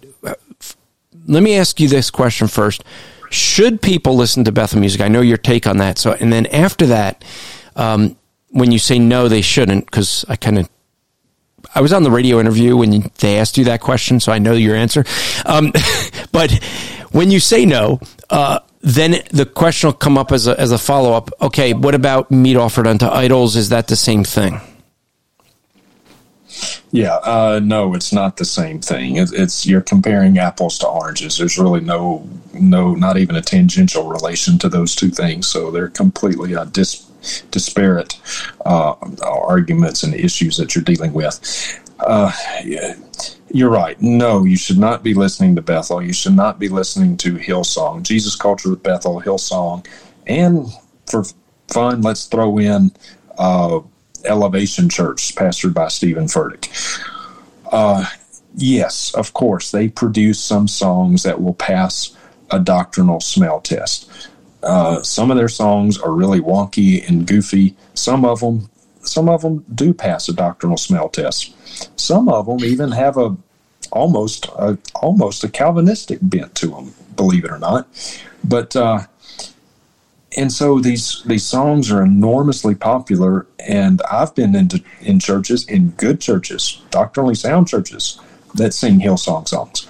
let 1.28 1.44
me 1.44 1.56
ask 1.56 1.80
you 1.80 1.88
this 1.88 2.10
question 2.10 2.48
first. 2.48 2.84
Should 3.32 3.82
people 3.82 4.16
listen 4.16 4.44
to 4.46 4.52
Bethel 4.52 4.80
music? 4.80 5.02
I 5.02 5.08
know 5.08 5.22
your 5.22 5.38
take 5.38 5.68
on 5.68 5.78
that. 5.78 5.98
So, 5.98 6.14
and 6.14 6.32
then 6.32 6.46
after 6.48 6.86
that, 6.88 7.24
um, 7.76 8.16
when 8.50 8.72
you 8.72 8.80
say 8.80 9.00
no, 9.00 9.28
they 9.28 9.42
shouldn't, 9.42 9.86
because 9.86 10.24
I 10.30 10.36
kind 10.36 10.58
of 10.58 10.70
I 11.74 11.82
was 11.82 11.92
on 11.92 12.04
the 12.04 12.12
radio 12.12 12.40
interview 12.40 12.78
when 12.78 13.12
they 13.20 13.38
asked 13.38 13.58
you 13.58 13.66
that 13.66 13.82
question, 13.82 14.20
so 14.22 14.32
I 14.32 14.40
know 14.40 14.54
your 14.54 14.76
answer. 14.76 15.04
Um, 15.46 15.74
but 16.32 16.52
when 17.12 17.32
you 17.32 17.40
say 17.42 17.66
no, 17.66 18.00
uh, 18.30 18.60
then 18.82 19.24
the 19.32 19.46
question 19.46 19.88
will 19.88 19.94
come 19.94 20.18
up 20.18 20.32
as 20.32 20.48
a, 20.48 20.60
as 20.60 20.72
a 20.72 20.78
follow 20.78 21.14
up. 21.14 21.32
Okay, 21.42 21.74
what 21.74 21.96
about 21.96 22.32
meat 22.32 22.56
offered 22.56 22.88
unto 22.88 23.08
idols? 23.08 23.56
Is 23.56 23.70
that 23.70 23.88
the 23.88 23.96
same 23.96 24.24
thing? 24.24 24.62
Yeah, 26.96 27.16
uh, 27.16 27.60
no, 27.62 27.94
it's 27.94 28.14
not 28.14 28.38
the 28.38 28.46
same 28.46 28.80
thing. 28.80 29.18
It, 29.18 29.34
it's 29.34 29.68
you're 29.68 29.82
comparing 29.82 30.38
apples 30.38 30.80
to 30.80 30.88
oranges. 30.88 31.38
There's 31.38 31.58
really 31.58 31.82
no, 31.82 32.26
no, 32.54 32.96
not 32.96 33.18
even 33.18 33.36
a 33.36 33.42
tangential 33.42 34.08
relation 34.08 34.58
to 34.60 34.70
those 34.70 34.96
two 34.96 35.10
things. 35.10 35.46
So 35.48 35.72
they're 35.72 35.90
completely 35.90 36.56
uh, 36.56 36.64
dis, 36.64 37.02
disparate 37.52 38.18
uh, 38.66 38.96
arguments 39.22 40.04
and 40.04 40.14
issues 40.14 40.56
that 40.56 40.74
you're 40.74 40.86
dealing 40.86 41.12
with. 41.12 41.38
Uh, 42.00 42.32
yeah, 42.64 42.96
you're 43.50 43.70
right. 43.70 44.02
No, 44.02 44.46
you 44.46 44.56
should 44.56 44.80
not 44.80 45.04
be 45.04 45.14
listening 45.14 45.54
to 45.58 45.62
Bethel. 45.62 46.02
You 46.02 46.14
should 46.14 46.36
not 46.36 46.60
be 46.60 46.70
listening 46.70 47.18
to 47.18 47.36
Hillsong. 47.36 48.04
Jesus 48.04 48.38
Culture 48.38 48.70
with 48.70 48.84
Bethel, 48.84 49.22
Hillsong, 49.22 49.86
and 50.28 50.68
for 51.08 51.26
fun, 51.68 52.02
let's 52.02 52.26
throw 52.28 52.58
in 52.58 52.92
uh, 53.38 53.82
Elevation 54.26 54.90
Church, 54.90 55.36
pastored 55.36 55.74
by 55.74 55.88
Stephen 55.88 56.26
Furtick. 56.26 56.70
Uh, 57.72 58.06
yes, 58.56 59.14
of 59.14 59.34
course, 59.34 59.72
they 59.72 59.90
produce 59.90 60.40
some 60.40 60.68
songs 60.68 61.24
that 61.24 61.42
will 61.42 61.54
pass 61.54 62.16
a 62.52 62.60
doctrinal 62.60 63.20
smell 63.20 63.60
test. 63.60 64.10
Uh, 64.64 65.02
some 65.04 65.30
of 65.30 65.38
their 65.38 65.50
songs 65.50 65.98
are 65.98 66.12
really 66.12 66.40
wonky 66.40 67.08
and 67.08 67.28
goofy. 67.28 67.76
Some 67.94 68.26
of 68.26 68.40
them, 68.40 68.70
some 69.02 69.30
of 69.30 69.42
them 69.42 69.64
do 69.74 69.94
pass 69.94 70.28
a 70.28 70.34
doctrinal 70.34 70.78
smell 70.78 71.10
test. 71.10 71.56
Some 72.00 72.30
of 72.30 72.48
them 72.48 72.64
even 72.64 72.92
have 72.92 73.18
a 73.18 73.36
almost 73.92 74.48
a, 74.58 74.78
almost 74.96 75.44
a 75.44 75.50
Calvinistic 75.50 76.20
bent 76.22 76.56
to 76.56 76.68
them, 76.68 76.94
believe 77.16 77.46
it 77.46 77.52
or 77.52 77.60
not. 77.60 77.88
But 78.44 78.76
uh, 78.76 79.02
and 80.36 80.52
so 80.52 80.80
these 80.80 81.24
these 81.26 81.46
songs 81.46 81.92
are 81.92 82.04
enormously 82.04 82.76
popular, 82.76 83.48
and 83.60 84.02
I've 84.12 84.36
been 84.36 84.56
into 84.56 84.84
in 85.02 85.20
churches, 85.20 85.66
in 85.68 85.92
good 85.92 86.20
churches, 86.20 86.82
doctrinally 86.90 87.36
sound 87.36 87.68
churches 87.68 88.20
that 88.54 88.74
sing 88.74 89.00
Hillsong 89.00 89.48
songs, 89.48 89.88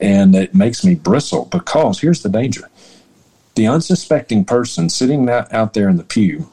and 0.00 0.34
it 0.34 0.54
makes 0.54 0.84
me 0.84 0.94
bristle 0.94 1.46
because 1.46 2.00
here's 2.00 2.22
the 2.22 2.28
danger: 2.28 2.70
the 3.56 3.66
unsuspecting 3.66 4.44
person 4.44 4.88
sitting 4.88 5.26
that 5.26 5.52
out 5.52 5.74
there 5.74 5.88
in 5.88 5.96
the 5.96 6.04
pew, 6.04 6.48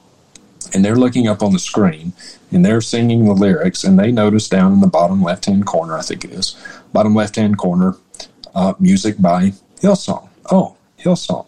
and 0.73 0.83
they're 0.83 0.95
looking 0.95 1.27
up 1.27 1.43
on 1.43 1.53
the 1.53 1.59
screen, 1.59 2.13
and 2.51 2.65
they're 2.65 2.81
singing 2.81 3.25
the 3.25 3.33
lyrics, 3.33 3.83
and 3.83 3.99
they 3.99 4.11
notice 4.11 4.49
down 4.49 4.73
in 4.73 4.79
the 4.79 4.87
bottom 4.87 5.21
left 5.21 5.45
hand 5.45 5.65
corner, 5.67 5.97
I 5.97 6.01
think 6.01 6.25
it 6.25 6.31
is, 6.31 6.55
bottom 6.91 7.13
left 7.13 7.35
hand 7.35 7.57
corner, 7.59 7.97
uh, 8.55 8.73
music 8.79 9.21
by 9.21 9.53
Hillsong. 9.81 10.27
Oh, 10.49 10.75
Hillsong 10.99 11.45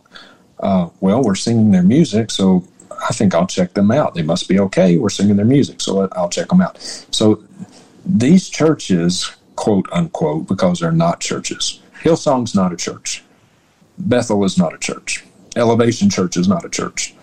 uh, 0.60 0.90
well, 1.00 1.22
we're 1.24 1.36
singing 1.36 1.72
their 1.72 1.84
music, 1.84 2.32
so 2.32 2.66
I 3.08 3.14
think 3.14 3.34
I'll 3.34 3.48
check 3.48 3.74
them 3.74 3.92
out. 3.92 4.14
They 4.14 4.22
must 4.22 4.48
be 4.50 4.60
okay. 4.60 4.98
We're 4.98 5.10
singing 5.10 5.38
their 5.38 5.46
music, 5.46 5.82
so 5.82 6.08
I'll 6.14 6.30
check 6.30 6.50
them 6.50 6.62
out. 6.62 6.78
So 7.12 7.44
these 8.06 8.50
churches, 8.50 9.32
quote 9.56 9.88
unquote, 9.92 10.48
because 10.48 10.80
they're 10.80 10.92
not 10.92 11.20
churches. 11.20 11.82
Hillsong's 12.02 12.56
not 12.56 12.74
a 12.74 12.78
church. 12.78 13.24
Bethel 13.98 14.44
is 14.44 14.58
not 14.58 14.74
a 14.74 14.78
church. 14.78 15.24
Elevation 15.56 16.10
Church 16.10 16.38
is 16.38 16.48
not 16.48 16.64
a 16.64 16.70
church. 16.70 17.14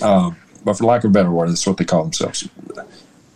Uh, 0.00 0.32
but 0.64 0.74
for 0.74 0.84
lack 0.84 1.04
of 1.04 1.10
a 1.10 1.12
better 1.12 1.30
word, 1.30 1.48
that's 1.48 1.66
what 1.66 1.76
they 1.76 1.84
call 1.84 2.02
themselves. 2.02 2.48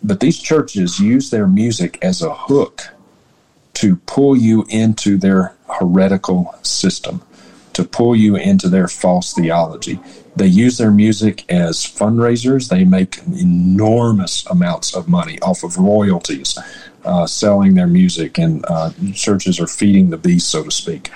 But 0.03 0.19
these 0.19 0.39
churches 0.39 0.99
use 0.99 1.29
their 1.29 1.47
music 1.47 1.97
as 2.01 2.21
a 2.21 2.33
hook 2.33 2.89
to 3.75 3.95
pull 3.95 4.35
you 4.35 4.65
into 4.69 5.17
their 5.17 5.55
heretical 5.67 6.53
system 6.63 7.21
to 7.77 7.83
pull 7.83 8.15
you 8.15 8.35
into 8.35 8.67
their 8.69 8.87
false 8.87 9.35
theology. 9.35 9.99
They 10.35 10.47
use 10.47 10.79
their 10.79 10.89
music 10.89 11.45
as 11.47 11.77
fundraisers. 11.77 12.69
They 12.69 12.83
make 12.83 13.19
enormous 13.27 14.43
amounts 14.47 14.95
of 14.95 15.07
money 15.07 15.37
off 15.41 15.63
of 15.63 15.77
royalties, 15.77 16.57
uh, 17.05 17.27
selling 17.27 17.75
their 17.75 17.85
music, 17.85 18.39
and 18.39 18.65
uh, 18.67 18.89
churches 19.13 19.59
are 19.59 19.67
feeding 19.67 20.09
the 20.09 20.17
beast, 20.17 20.49
so 20.49 20.63
to 20.63 20.71
speak. 20.71 21.11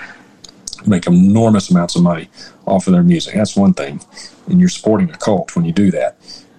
Make 0.86 1.08
enormous 1.08 1.68
amounts 1.68 1.96
of 1.96 2.04
money 2.04 2.28
off 2.64 2.86
of 2.86 2.92
their 2.92 3.02
music. 3.02 3.34
That's 3.34 3.56
one 3.56 3.74
thing, 3.74 4.00
and 4.46 4.60
you're 4.60 4.68
supporting 4.68 5.10
a 5.10 5.16
cult 5.16 5.56
when 5.56 5.64
you 5.64 5.72
do 5.72 5.90
that. 5.90 6.16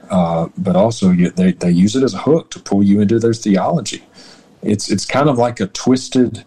Uh, 0.09 0.49
but 0.57 0.75
also, 0.75 1.11
you, 1.11 1.29
they 1.29 1.53
they 1.53 1.71
use 1.71 1.95
it 1.95 2.03
as 2.03 2.13
a 2.13 2.17
hook 2.17 2.51
to 2.51 2.59
pull 2.59 2.83
you 2.83 2.99
into 2.99 3.19
their 3.19 3.33
theology. 3.33 4.03
It's 4.61 4.91
it's 4.91 5.05
kind 5.05 5.29
of 5.29 5.37
like 5.37 5.61
a 5.61 5.67
twisted 5.67 6.43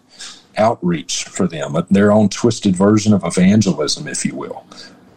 outreach 0.57 1.25
for 1.25 1.47
them, 1.47 1.75
their 1.89 2.11
own 2.11 2.29
twisted 2.29 2.75
version 2.75 3.13
of 3.13 3.23
evangelism, 3.23 4.07
if 4.07 4.25
you 4.25 4.35
will. 4.35 4.65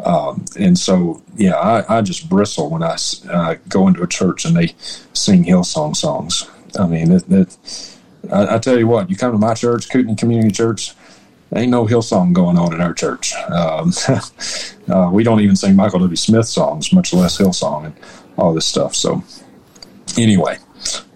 Um, 0.05 0.45
and 0.59 0.79
so, 0.79 1.23
yeah, 1.37 1.57
I, 1.57 1.99
I, 1.99 2.01
just 2.01 2.29
bristle 2.29 2.71
when 2.71 2.83
I 2.83 2.97
uh, 3.31 3.57
go 3.69 3.87
into 3.87 4.03
a 4.03 4.07
church 4.07 4.47
and 4.47 4.57
they 4.57 4.75
sing 5.13 5.45
Hillsong 5.45 5.95
songs. 5.95 6.49
I 6.79 6.87
mean, 6.87 7.13
it, 7.13 7.25
it, 7.31 7.99
I, 8.33 8.55
I, 8.55 8.59
tell 8.59 8.79
you 8.79 8.87
what, 8.87 9.11
you 9.11 9.17
come 9.17 9.33
to 9.33 9.39
my 9.39 9.53
church, 9.53 9.91
Kootenai 9.91 10.15
Community 10.15 10.53
Church, 10.53 10.95
ain't 11.55 11.71
no 11.71 11.87
Hillsong 11.87 12.33
going 12.33 12.57
on 12.57 12.73
in 12.73 12.81
our 12.81 12.95
church. 12.95 13.35
Um, 13.35 13.93
uh, 14.89 15.11
we 15.13 15.23
don't 15.23 15.41
even 15.41 15.57
sing 15.57 15.77
Michael 15.77 16.01
W. 16.01 16.17
Smith 16.17 16.47
songs, 16.47 16.93
much 16.93 17.13
less 17.13 17.39
Hillsong 17.39 17.87
and 17.87 17.95
all 18.39 18.55
this 18.55 18.67
stuff. 18.67 18.95
So, 18.95 19.23
anyway, 20.17 20.57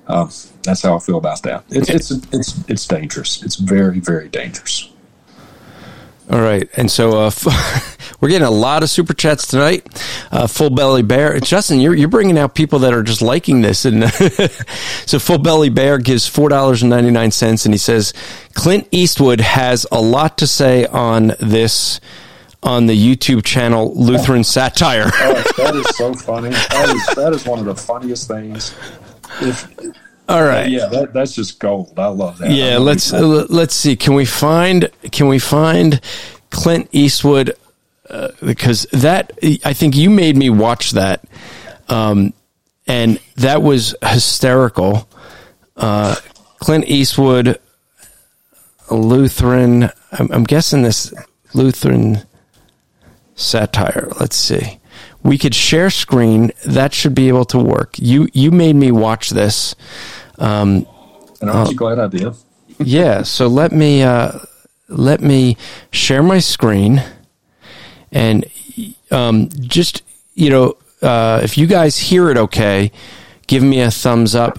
Um, 0.06 0.30
that's 0.62 0.82
how 0.82 0.96
I 0.96 0.98
feel 0.98 1.18
about 1.18 1.42
that. 1.42 1.64
It's 1.70 1.88
it's 1.88 2.10
it's 2.32 2.68
it's 2.68 2.86
dangerous. 2.86 3.42
It's 3.42 3.56
very 3.56 4.00
very 4.00 4.28
dangerous. 4.28 4.90
All 6.30 6.40
right, 6.40 6.68
and 6.78 6.90
so 6.90 7.18
uh, 7.20 7.30
we're 8.20 8.30
getting 8.30 8.46
a 8.46 8.50
lot 8.50 8.82
of 8.82 8.88
super 8.88 9.12
chats 9.12 9.46
tonight. 9.46 9.86
Uh, 10.32 10.46
Full 10.46 10.70
Belly 10.70 11.02
Bear, 11.02 11.38
Justin, 11.40 11.80
you're 11.80 11.94
you're 11.94 12.08
bringing 12.08 12.38
out 12.38 12.54
people 12.54 12.78
that 12.80 12.94
are 12.94 13.02
just 13.02 13.20
liking 13.20 13.60
this, 13.60 13.84
and 13.84 14.10
so 15.06 15.18
Full 15.18 15.38
Belly 15.38 15.68
Bear 15.68 15.98
gives 15.98 16.26
four 16.26 16.48
dollars 16.48 16.82
and 16.82 16.88
ninety 16.88 17.10
nine 17.10 17.30
cents, 17.30 17.66
and 17.66 17.74
he 17.74 17.78
says 17.78 18.14
Clint 18.54 18.88
Eastwood 18.90 19.40
has 19.42 19.86
a 19.92 20.00
lot 20.00 20.38
to 20.38 20.46
say 20.46 20.86
on 20.86 21.34
this 21.40 22.00
on 22.62 22.86
the 22.86 22.96
YouTube 22.96 23.44
channel 23.44 23.94
Lutheran 23.94 24.44
Satire. 24.44 25.10
Oh, 25.12 25.42
that 25.58 25.76
is 25.76 25.86
so 25.96 26.14
funny. 26.14 26.48
That 26.48 26.88
is 26.88 27.14
that 27.16 27.32
is 27.34 27.46
one 27.46 27.58
of 27.58 27.66
the 27.66 27.76
funniest 27.76 28.28
things. 28.28 28.74
If, 29.40 29.68
All 30.28 30.42
right, 30.42 30.68
yeah, 30.68 30.86
that, 30.86 31.12
that's 31.12 31.34
just 31.34 31.58
gold. 31.58 31.98
I 31.98 32.06
love 32.06 32.38
that. 32.38 32.50
Yeah, 32.50 32.76
love 32.76 32.86
let's 32.86 33.12
uh, 33.12 33.46
let's 33.48 33.74
see. 33.74 33.96
Can 33.96 34.14
we 34.14 34.24
find 34.24 34.90
can 35.12 35.28
we 35.28 35.38
find 35.38 36.00
Clint 36.50 36.88
Eastwood 36.92 37.56
uh, 38.08 38.28
because 38.42 38.84
that 38.92 39.32
I 39.64 39.72
think 39.72 39.96
you 39.96 40.10
made 40.10 40.36
me 40.36 40.50
watch 40.50 40.92
that, 40.92 41.24
um, 41.88 42.32
and 42.86 43.20
that 43.36 43.62
was 43.62 43.94
hysterical. 44.02 45.08
Uh, 45.76 46.16
Clint 46.58 46.88
Eastwood, 46.88 47.58
Lutheran. 48.90 49.90
I'm, 50.12 50.30
I'm 50.32 50.44
guessing 50.44 50.82
this 50.82 51.12
Lutheran 51.52 52.22
satire. 53.34 54.08
Let's 54.20 54.36
see. 54.36 54.78
We 55.24 55.38
could 55.38 55.54
share 55.54 55.90
screen. 55.90 56.52
That 56.64 56.92
should 56.94 57.14
be 57.14 57.28
able 57.28 57.46
to 57.46 57.58
work. 57.58 57.96
You 57.98 58.28
you 58.32 58.50
made 58.52 58.76
me 58.76 58.92
watch 58.92 59.30
this. 59.30 59.74
Um, 60.38 60.86
And 61.40 61.50
aren't 61.50 61.70
you 61.70 61.76
glad 61.76 61.98
I 61.98 62.08
did? 62.08 62.34
yeah 62.78 63.22
so 63.22 63.46
let 63.46 63.70
me 63.70 64.02
uh, 64.02 64.32
let 64.88 65.20
me 65.20 65.56
share 65.92 66.22
my 66.22 66.40
screen 66.40 67.02
and 68.10 68.44
um, 69.12 69.48
just 69.60 70.02
you 70.34 70.50
know 70.50 70.76
uh, 71.00 71.40
if 71.44 71.56
you 71.56 71.66
guys 71.68 71.98
hear 71.98 72.30
it 72.30 72.36
okay 72.36 72.90
give 73.46 73.62
me 73.62 73.80
a 73.80 73.90
thumbs 73.90 74.34
up 74.34 74.58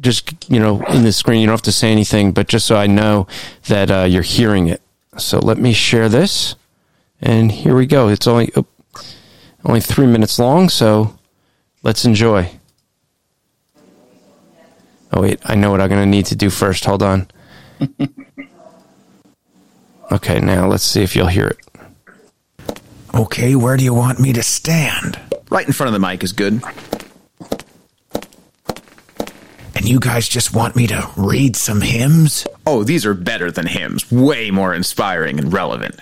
just 0.00 0.48
you 0.48 0.60
know 0.60 0.80
in 0.88 1.02
the 1.02 1.12
screen 1.12 1.40
you 1.40 1.46
don't 1.46 1.54
have 1.54 1.62
to 1.62 1.72
say 1.72 1.90
anything 1.90 2.30
but 2.32 2.46
just 2.46 2.66
so 2.66 2.76
i 2.76 2.86
know 2.86 3.26
that 3.66 3.90
uh, 3.90 4.04
you're 4.04 4.22
hearing 4.22 4.68
it 4.68 4.80
so 5.18 5.38
let 5.40 5.58
me 5.58 5.72
share 5.72 6.08
this 6.08 6.54
and 7.20 7.50
here 7.50 7.74
we 7.74 7.84
go 7.86 8.08
it's 8.08 8.26
only 8.28 8.50
oh, 8.56 8.64
only 9.64 9.80
three 9.80 10.06
minutes 10.06 10.38
long 10.38 10.68
so 10.68 11.18
let's 11.82 12.04
enjoy 12.04 12.50
oh 15.12 15.22
wait 15.22 15.40
i 15.44 15.54
know 15.54 15.70
what 15.70 15.80
i'm 15.80 15.88
going 15.88 16.00
to 16.00 16.06
need 16.06 16.26
to 16.26 16.36
do 16.36 16.50
first 16.50 16.84
hold 16.84 17.02
on 17.02 17.26
Okay, 20.12 20.40
now 20.40 20.66
let's 20.66 20.82
see 20.82 21.02
if 21.02 21.14
you'll 21.14 21.28
hear 21.28 21.46
it. 21.46 22.76
Okay, 23.14 23.54
where 23.54 23.76
do 23.76 23.84
you 23.84 23.94
want 23.94 24.18
me 24.18 24.32
to 24.32 24.42
stand? 24.42 25.20
Right 25.50 25.66
in 25.66 25.72
front 25.72 25.88
of 25.88 25.92
the 25.92 26.04
mic 26.04 26.24
is 26.24 26.32
good. 26.32 26.60
And 29.76 29.88
you 29.88 30.00
guys 30.00 30.28
just 30.28 30.52
want 30.52 30.74
me 30.74 30.88
to 30.88 31.08
read 31.16 31.54
some 31.54 31.80
hymns? 31.80 32.44
Oh, 32.66 32.82
these 32.82 33.06
are 33.06 33.14
better 33.14 33.52
than 33.52 33.66
hymns. 33.66 34.10
Way 34.10 34.50
more 34.50 34.74
inspiring 34.74 35.38
and 35.38 35.52
relevant. 35.52 36.00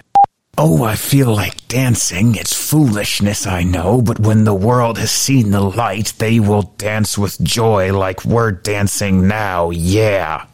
Oh, 0.61 0.83
I 0.83 0.97
feel 0.97 1.33
like 1.35 1.69
dancing. 1.69 2.35
It's 2.35 2.53
foolishness, 2.53 3.47
I 3.47 3.63
know, 3.63 4.03
but 4.03 4.19
when 4.19 4.43
the 4.43 4.55
world 4.55 4.99
has 4.99 5.13
seen 5.13 5.53
the 5.53 5.61
light, 5.61 6.13
they 6.19 6.41
will 6.41 6.63
dance 6.79 7.17
with 7.17 7.41
joy 7.43 7.97
like 7.97 8.25
we're 8.25 8.51
dancing 8.51 9.29
now, 9.29 9.71
yeah. 9.71 10.47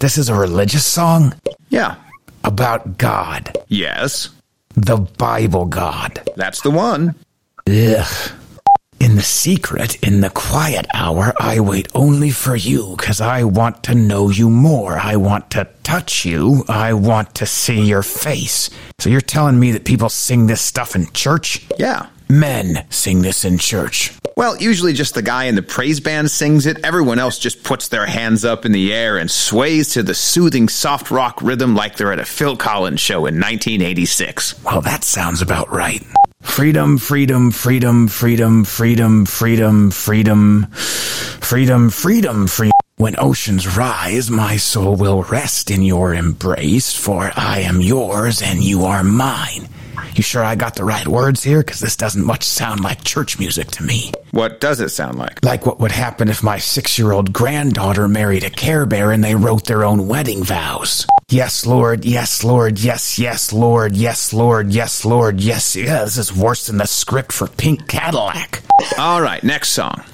This 0.00 0.18
is 0.18 0.28
a 0.28 0.34
religious 0.34 0.84
song 0.84 1.34
Yeah. 1.70 1.94
about 2.42 2.98
God, 2.98 3.56
Yes. 3.68 4.30
the 4.74 4.96
Bible 4.96 5.66
God. 5.66 6.20
That's 6.36 6.60
the 6.62 6.70
one. 6.72 7.14
Ugh. 7.68 8.06
In 9.00 9.14
the 9.14 9.22
secret, 9.22 9.94
in 10.02 10.20
the 10.20 10.30
quiet 10.30 10.86
hour, 10.92 11.32
I 11.38 11.60
wait 11.60 11.88
only 11.94 12.30
for 12.30 12.56
you, 12.56 12.96
cause 12.98 13.20
I 13.20 13.44
want 13.44 13.84
to 13.84 13.94
know 13.94 14.28
you 14.28 14.50
more. 14.50 14.98
I 14.98 15.14
want 15.14 15.50
to 15.52 15.68
touch 15.84 16.24
you. 16.24 16.64
I 16.68 16.92
want 16.94 17.34
to 17.36 17.46
see 17.46 17.80
your 17.80 18.02
face. 18.02 18.70
So 18.98 19.08
you're 19.08 19.20
telling 19.20 19.60
me 19.60 19.70
that 19.72 19.84
people 19.84 20.08
sing 20.08 20.48
this 20.48 20.60
stuff 20.60 20.96
in 20.96 21.06
church? 21.12 21.64
Yeah. 21.78 22.08
Men 22.30 22.84
sing 22.90 23.22
this 23.22 23.44
in 23.44 23.58
church. 23.58 24.12
Well, 24.36 24.56
usually 24.56 24.92
just 24.92 25.14
the 25.14 25.22
guy 25.22 25.44
in 25.44 25.56
the 25.56 25.62
praise 25.62 25.98
band 25.98 26.30
sings 26.30 26.66
it. 26.66 26.84
Everyone 26.84 27.18
else 27.18 27.38
just 27.38 27.64
puts 27.64 27.88
their 27.88 28.06
hands 28.06 28.44
up 28.44 28.64
in 28.64 28.72
the 28.72 28.94
air 28.94 29.16
and 29.16 29.30
sways 29.30 29.94
to 29.94 30.02
the 30.02 30.14
soothing 30.14 30.68
soft 30.68 31.10
rock 31.10 31.42
rhythm 31.42 31.74
like 31.74 31.96
they're 31.96 32.12
at 32.12 32.20
a 32.20 32.24
Phil 32.24 32.56
Collins 32.56 33.00
show 33.00 33.26
in 33.26 33.34
1986. 33.34 34.62
Well, 34.62 34.80
that 34.82 35.02
sounds 35.02 35.42
about 35.42 35.72
right. 35.72 36.04
Freedom, 36.42 36.98
freedom, 36.98 37.50
freedom, 37.50 38.06
freedom, 38.06 38.64
freedom, 38.64 39.24
freedom, 39.24 39.90
freedom, 39.90 40.66
freedom, 40.70 41.90
freedom, 41.90 42.46
freedom. 42.46 42.72
When 42.96 43.14
oceans 43.18 43.76
rise, 43.76 44.30
my 44.30 44.56
soul 44.56 44.96
will 44.96 45.22
rest 45.24 45.70
in 45.70 45.82
your 45.82 46.14
embrace, 46.14 46.94
for 46.94 47.32
I 47.36 47.60
am 47.60 47.80
yours 47.80 48.42
and 48.42 48.62
you 48.62 48.84
are 48.84 49.02
mine. 49.02 49.68
You 50.14 50.22
sure 50.22 50.44
I 50.44 50.54
got 50.54 50.74
the 50.74 50.84
right 50.84 51.06
words 51.06 51.42
here? 51.42 51.58
Because 51.58 51.80
this 51.80 51.96
doesn't 51.96 52.24
much 52.24 52.44
sound 52.44 52.80
like 52.80 53.04
church 53.04 53.38
music 53.38 53.68
to 53.72 53.82
me. 53.82 54.12
What 54.30 54.60
does 54.60 54.80
it 54.80 54.90
sound 54.90 55.18
like? 55.18 55.44
Like 55.44 55.66
what 55.66 55.80
would 55.80 55.92
happen 55.92 56.28
if 56.28 56.42
my 56.42 56.58
six 56.58 56.98
year 56.98 57.12
old 57.12 57.32
granddaughter 57.32 58.08
married 58.08 58.44
a 58.44 58.50
Care 58.50 58.86
Bear 58.86 59.12
and 59.12 59.22
they 59.22 59.34
wrote 59.34 59.64
their 59.64 59.84
own 59.84 60.08
wedding 60.08 60.44
vows. 60.44 61.06
Yes, 61.30 61.66
Lord, 61.66 62.04
yes, 62.04 62.42
Lord, 62.42 62.78
yes, 62.78 63.18
yes, 63.18 63.52
Lord, 63.52 63.94
yes, 63.94 64.32
Lord, 64.32 64.70
yes, 64.70 65.04
Lord, 65.04 65.40
yes, 65.40 65.76
yeah, 65.76 66.04
this 66.04 66.16
is 66.16 66.32
worse 66.32 66.66
than 66.68 66.78
the 66.78 66.86
script 66.86 67.32
for 67.32 67.48
Pink 67.48 67.86
Cadillac. 67.86 68.62
All 68.98 69.20
right, 69.20 69.42
next 69.42 69.70
song. 69.70 70.04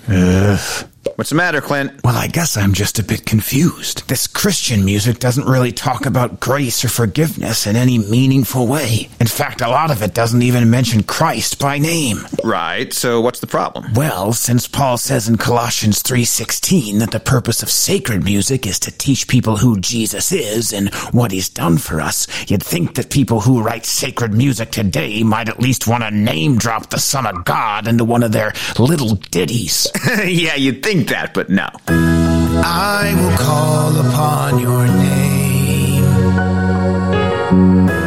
What's 1.17 1.31
the 1.31 1.37
matter, 1.37 1.61
Clint? 1.61 2.03
Well, 2.03 2.17
I 2.17 2.27
guess 2.27 2.57
I'm 2.57 2.73
just 2.73 2.99
a 2.99 3.03
bit 3.03 3.27
confused. 3.27 4.09
This 4.09 4.27
Christian 4.27 4.85
music 4.85 5.19
doesn't 5.19 5.47
really 5.47 5.71
talk 5.71 6.07
about 6.07 6.41
grace 6.41 6.85
or 6.85 6.89
forgiveness 6.89 7.67
in 7.67 7.77
any 7.77 7.99
meaningful 7.99 8.67
way. 8.67 9.09
In 9.21 9.27
fact, 9.27 9.61
a 9.61 9.69
lot 9.69 9.91
of 9.91 10.03
it 10.03 10.15
doesn't 10.15 10.43
even 10.43 10.71
mention 10.71 11.03
Christ 11.03 11.59
by 11.59 11.79
name. 11.79 12.27
Right, 12.43 12.93
so 12.93 13.21
what's 13.21 13.41
the 13.41 13.47
problem? 13.47 13.93
Well, 13.95 14.33
since 14.33 14.67
Paul 14.67 14.99
says 14.99 15.29
in 15.29 15.37
Colossians 15.37 16.03
3:16 16.03 16.99
that 16.99 17.11
the 17.11 17.21
purpose 17.21 17.63
of 17.63 17.71
sacred 17.71 18.25
music 18.25 18.67
is 18.67 18.79
to 18.81 18.91
teach 18.91 19.29
people 19.29 19.59
who 19.59 19.79
Jesus 19.81 20.33
is 20.33 20.73
and 20.73 20.93
what 21.13 21.33
he's 21.33 21.49
done 21.49 21.79
for 21.79 22.01
us, 22.01 22.27
you'd 22.49 22.63
think 22.63 22.95
that 22.95 23.11
people 23.11 23.43
who 23.43 23.63
write 23.63 23.87
sacred 23.87 24.33
music 24.33 24.71
today 24.71 25.23
might 25.23 25.49
at 25.49 25.61
least 25.61 25.87
want 25.87 26.03
to 26.03 26.11
name 26.11 26.57
drop 26.57 26.91
the 26.91 26.99
son 26.99 27.27
of 27.27 27.45
God 27.45 27.87
into 27.87 28.05
one 28.05 28.23
of 28.23 28.33
their 28.33 28.53
little 28.79 29.17
ditties. 29.17 29.87
yeah, 30.25 30.55
you'd 30.55 30.83
think 30.83 30.94
that, 31.03 31.35
but 31.35 31.51
no. 31.51 31.69
I 31.89 33.13
will 33.19 33.37
call 33.37 33.97
upon 34.09 34.59
your 34.61 34.87
name. 34.87 36.05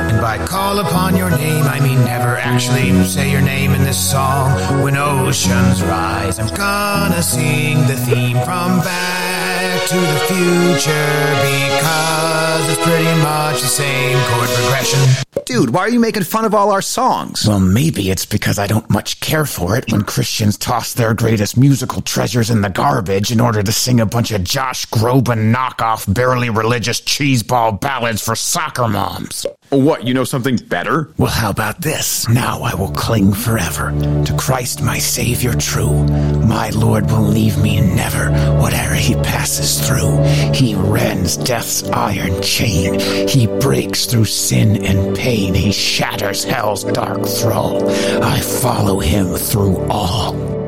And 0.09 0.21
by 0.21 0.37
call 0.45 0.79
upon 0.79 1.17
your 1.17 1.29
name, 1.29 1.65
I 1.65 1.79
mean 1.81 1.99
never 2.05 2.37
actually 2.37 3.03
say 3.03 3.29
your 3.29 3.41
name 3.41 3.73
in 3.73 3.83
this 3.83 3.99
song. 4.11 4.51
When 4.81 4.95
oceans 4.95 5.83
rise, 5.83 6.39
I'm 6.39 6.53
gonna 6.55 7.21
sing 7.21 7.85
the 7.87 7.97
theme 7.97 8.37
from 8.45 8.79
Back 8.79 9.16
to 9.67 9.95
the 9.95 10.19
Future 10.27 11.27
because 11.43 12.69
it's 12.69 12.83
pretty 12.83 13.21
much 13.21 13.61
the 13.61 13.67
same 13.67 14.17
chord 14.27 14.49
progression. 14.49 14.99
Dude, 15.45 15.73
why 15.73 15.81
are 15.81 15.89
you 15.89 15.99
making 15.99 16.23
fun 16.23 16.45
of 16.45 16.53
all 16.53 16.71
our 16.71 16.81
songs? 16.81 17.45
Well, 17.47 17.59
maybe 17.59 18.09
it's 18.09 18.25
because 18.25 18.59
I 18.59 18.67
don't 18.67 18.89
much 18.89 19.19
care 19.19 19.45
for 19.45 19.77
it 19.77 19.91
when 19.91 20.03
Christians 20.03 20.57
toss 20.57 20.93
their 20.93 21.13
greatest 21.13 21.57
musical 21.57 22.01
treasures 22.01 22.49
in 22.49 22.61
the 22.61 22.69
garbage 22.69 23.31
in 23.31 23.39
order 23.39 23.61
to 23.63 23.71
sing 23.71 23.99
a 23.99 24.05
bunch 24.05 24.31
of 24.31 24.43
Josh 24.43 24.85
Groban 24.87 25.53
knockoff, 25.53 26.13
barely 26.13 26.49
religious 26.49 27.01
cheeseball 27.01 27.79
ballads 27.79 28.21
for 28.21 28.35
soccer 28.35 28.87
moms. 28.87 29.45
What, 29.69 30.07
you 30.07 30.13
know 30.13 30.23
something 30.23 30.55
better? 30.55 31.09
Well, 31.17 31.29
how 31.29 31.49
about 31.49 31.81
this? 31.81 32.27
Now 32.29 32.61
I 32.61 32.73
will 32.75 32.91
cling 32.91 33.33
forever 33.33 33.91
to 34.23 34.35
Christ 34.39 34.81
my 34.81 34.97
Savior 34.97 35.53
true. 35.55 36.05
My 36.47 36.69
Lord 36.69 37.11
will 37.11 37.23
leave 37.23 37.61
me 37.61 37.81
never, 37.81 38.31
whatever 38.61 38.93
he 38.93 39.15
passes 39.15 39.85
through. 39.85 40.23
He 40.53 40.73
rends 40.75 41.35
death's 41.35 41.83
iron 41.89 42.41
chain. 42.41 42.97
He 43.27 43.47
breaks 43.59 44.05
through 44.05 44.25
sin 44.25 44.85
and 44.85 45.17
pain. 45.17 45.53
He 45.53 45.73
shatters 45.73 46.45
hell's 46.45 46.85
dark 46.85 47.25
thrall. 47.25 47.89
I 48.23 48.39
follow 48.39 48.99
him 48.99 49.35
through 49.35 49.85
all. 49.89 50.66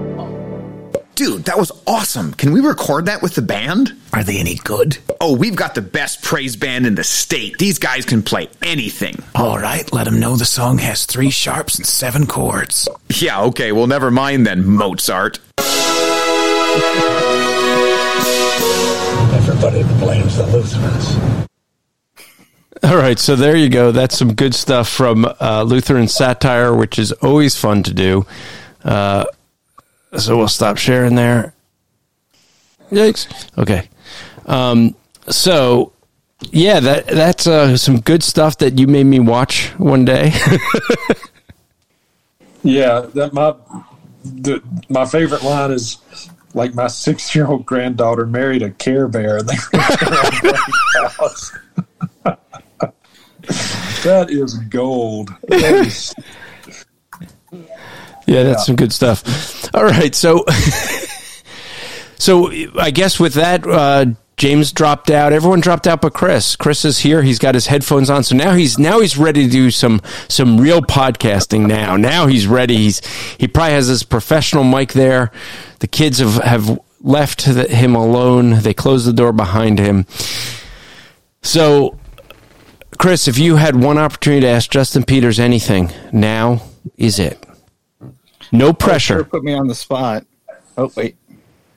Dude, 1.19 1.43
that 1.43 1.57
was 1.57 1.69
awesome. 1.85 2.33
Can 2.33 2.53
we 2.53 2.61
record 2.61 3.07
that 3.07 3.21
with 3.21 3.35
the 3.35 3.41
band? 3.41 3.91
Are 4.13 4.23
they 4.23 4.39
any 4.39 4.55
good? 4.55 4.97
Oh, 5.19 5.35
we've 5.35 5.53
got 5.53 5.75
the 5.75 5.81
best 5.81 6.23
praise 6.23 6.55
band 6.55 6.87
in 6.87 6.95
the 6.95 7.03
state. 7.03 7.57
These 7.57 7.77
guys 7.77 8.05
can 8.05 8.23
play 8.23 8.47
anything. 8.61 9.21
All 9.35 9.59
right, 9.59 9.91
let 9.91 10.05
them 10.05 10.21
know 10.21 10.37
the 10.37 10.45
song 10.45 10.77
has 10.77 11.05
three 11.05 11.29
sharps 11.29 11.75
and 11.75 11.85
seven 11.85 12.25
chords. 12.25 12.87
Yeah, 13.09 13.41
okay, 13.41 13.73
well, 13.73 13.85
never 13.85 14.09
mind 14.09 14.47
then, 14.47 14.65
Mozart. 14.65 15.39
everybody 19.33 19.83
blames 19.99 20.37
the 20.37 20.47
Lutherans. 20.47 21.45
All 22.81 22.95
right, 22.95 23.19
so 23.19 23.35
there 23.35 23.57
you 23.57 23.67
go. 23.67 23.91
That's 23.91 24.17
some 24.17 24.35
good 24.35 24.55
stuff 24.55 24.87
from 24.87 25.27
uh, 25.41 25.63
Lutheran 25.63 26.07
satire, 26.07 26.73
which 26.73 26.97
is 26.97 27.11
always 27.11 27.57
fun 27.57 27.83
to 27.83 27.93
do. 27.93 28.25
Uh, 28.85 29.25
so 30.18 30.38
we'll 30.38 30.48
stop 30.48 30.77
sharing 30.77 31.15
there. 31.15 31.53
Yikes. 32.91 33.27
Okay. 33.57 33.88
Um, 34.45 34.95
so 35.27 35.94
yeah, 36.52 36.80
that 36.80 37.07
that's 37.07 37.45
uh, 37.48 37.77
some 37.77 37.99
good 37.99 38.23
stuff 38.23 38.57
that 38.60 38.80
you 38.80 38.88
made 38.88 39.03
me 39.06 39.19
watch 39.19 39.68
one 39.77 40.06
day. 40.06 40.34
Yeah, 42.61 43.06
that 43.14 43.31
my 43.34 43.56
the, 44.26 44.61
my 44.90 45.06
favorite 45.06 45.44
line 45.44 45.72
is 45.72 45.98
like 46.53 46.76
my 46.76 46.88
six 46.88 47.34
year 47.34 47.48
old 47.48 47.65
granddaughter 47.65 48.26
married 48.26 48.61
a 48.64 48.72
Care 48.72 49.07
Bear 49.07 49.38
and 49.38 49.48
they 49.48 49.56
went 49.73 50.57
house. 51.14 51.57
that 54.03 54.27
is 54.30 54.56
gold. 54.56 55.30
That 55.48 55.86
is- 55.86 56.14
Yeah, 58.27 58.44
that's 58.44 58.65
some 58.65 58.76
good 58.76 58.91
stuff. 58.91 59.23
All 59.73 59.83
right, 59.83 60.13
so 60.15 60.45
so 62.17 62.51
I 62.79 62.91
guess 62.91 63.19
with 63.19 63.35
that, 63.35 63.65
uh, 63.65 64.05
James 64.39 64.71
dropped 64.71 65.11
out. 65.11 65.33
Everyone 65.33 65.59
dropped 65.59 65.85
out, 65.85 66.01
but 66.01 66.13
Chris. 66.13 66.55
Chris 66.55 66.85
is 66.85 66.97
here. 66.97 67.21
He's 67.21 67.39
got 67.39 67.55
his 67.55 67.67
headphones 67.67 68.09
on, 68.09 68.23
so 68.23 68.35
now 68.35 68.53
he's 68.53 68.79
now 68.79 69.01
he's 69.01 69.17
ready 69.17 69.45
to 69.45 69.51
do 69.51 69.69
some 69.69 70.01
some 70.29 70.59
real 70.59 70.81
podcasting. 70.81 71.67
Now, 71.67 71.97
now 71.97 72.25
he's 72.25 72.47
ready. 72.47 72.77
He's 72.77 73.01
he 73.37 73.47
probably 73.47 73.73
has 73.73 73.87
his 73.87 74.03
professional 74.03 74.63
mic 74.63 74.93
there. 74.93 75.31
The 75.79 75.87
kids 75.87 76.19
have 76.19 76.35
have 76.35 76.79
left 77.01 77.45
the, 77.45 77.67
him 77.67 77.95
alone. 77.95 78.61
They 78.61 78.73
closed 78.73 79.05
the 79.05 79.13
door 79.13 79.33
behind 79.33 79.77
him. 79.77 80.05
So, 81.41 81.99
Chris, 82.97 83.27
if 83.27 83.37
you 83.37 83.57
had 83.57 83.75
one 83.75 83.97
opportunity 83.97 84.41
to 84.41 84.47
ask 84.47 84.71
Justin 84.71 85.03
Peters 85.03 85.39
anything, 85.39 85.91
now 86.13 86.61
is 86.97 87.19
it. 87.19 87.39
No 88.51 88.73
pressure. 88.73 89.23
Put 89.23 89.43
me 89.43 89.53
on 89.53 89.67
the 89.67 89.76
spot. 89.76 90.26
Oh 90.77 90.91
wait. 90.95 91.15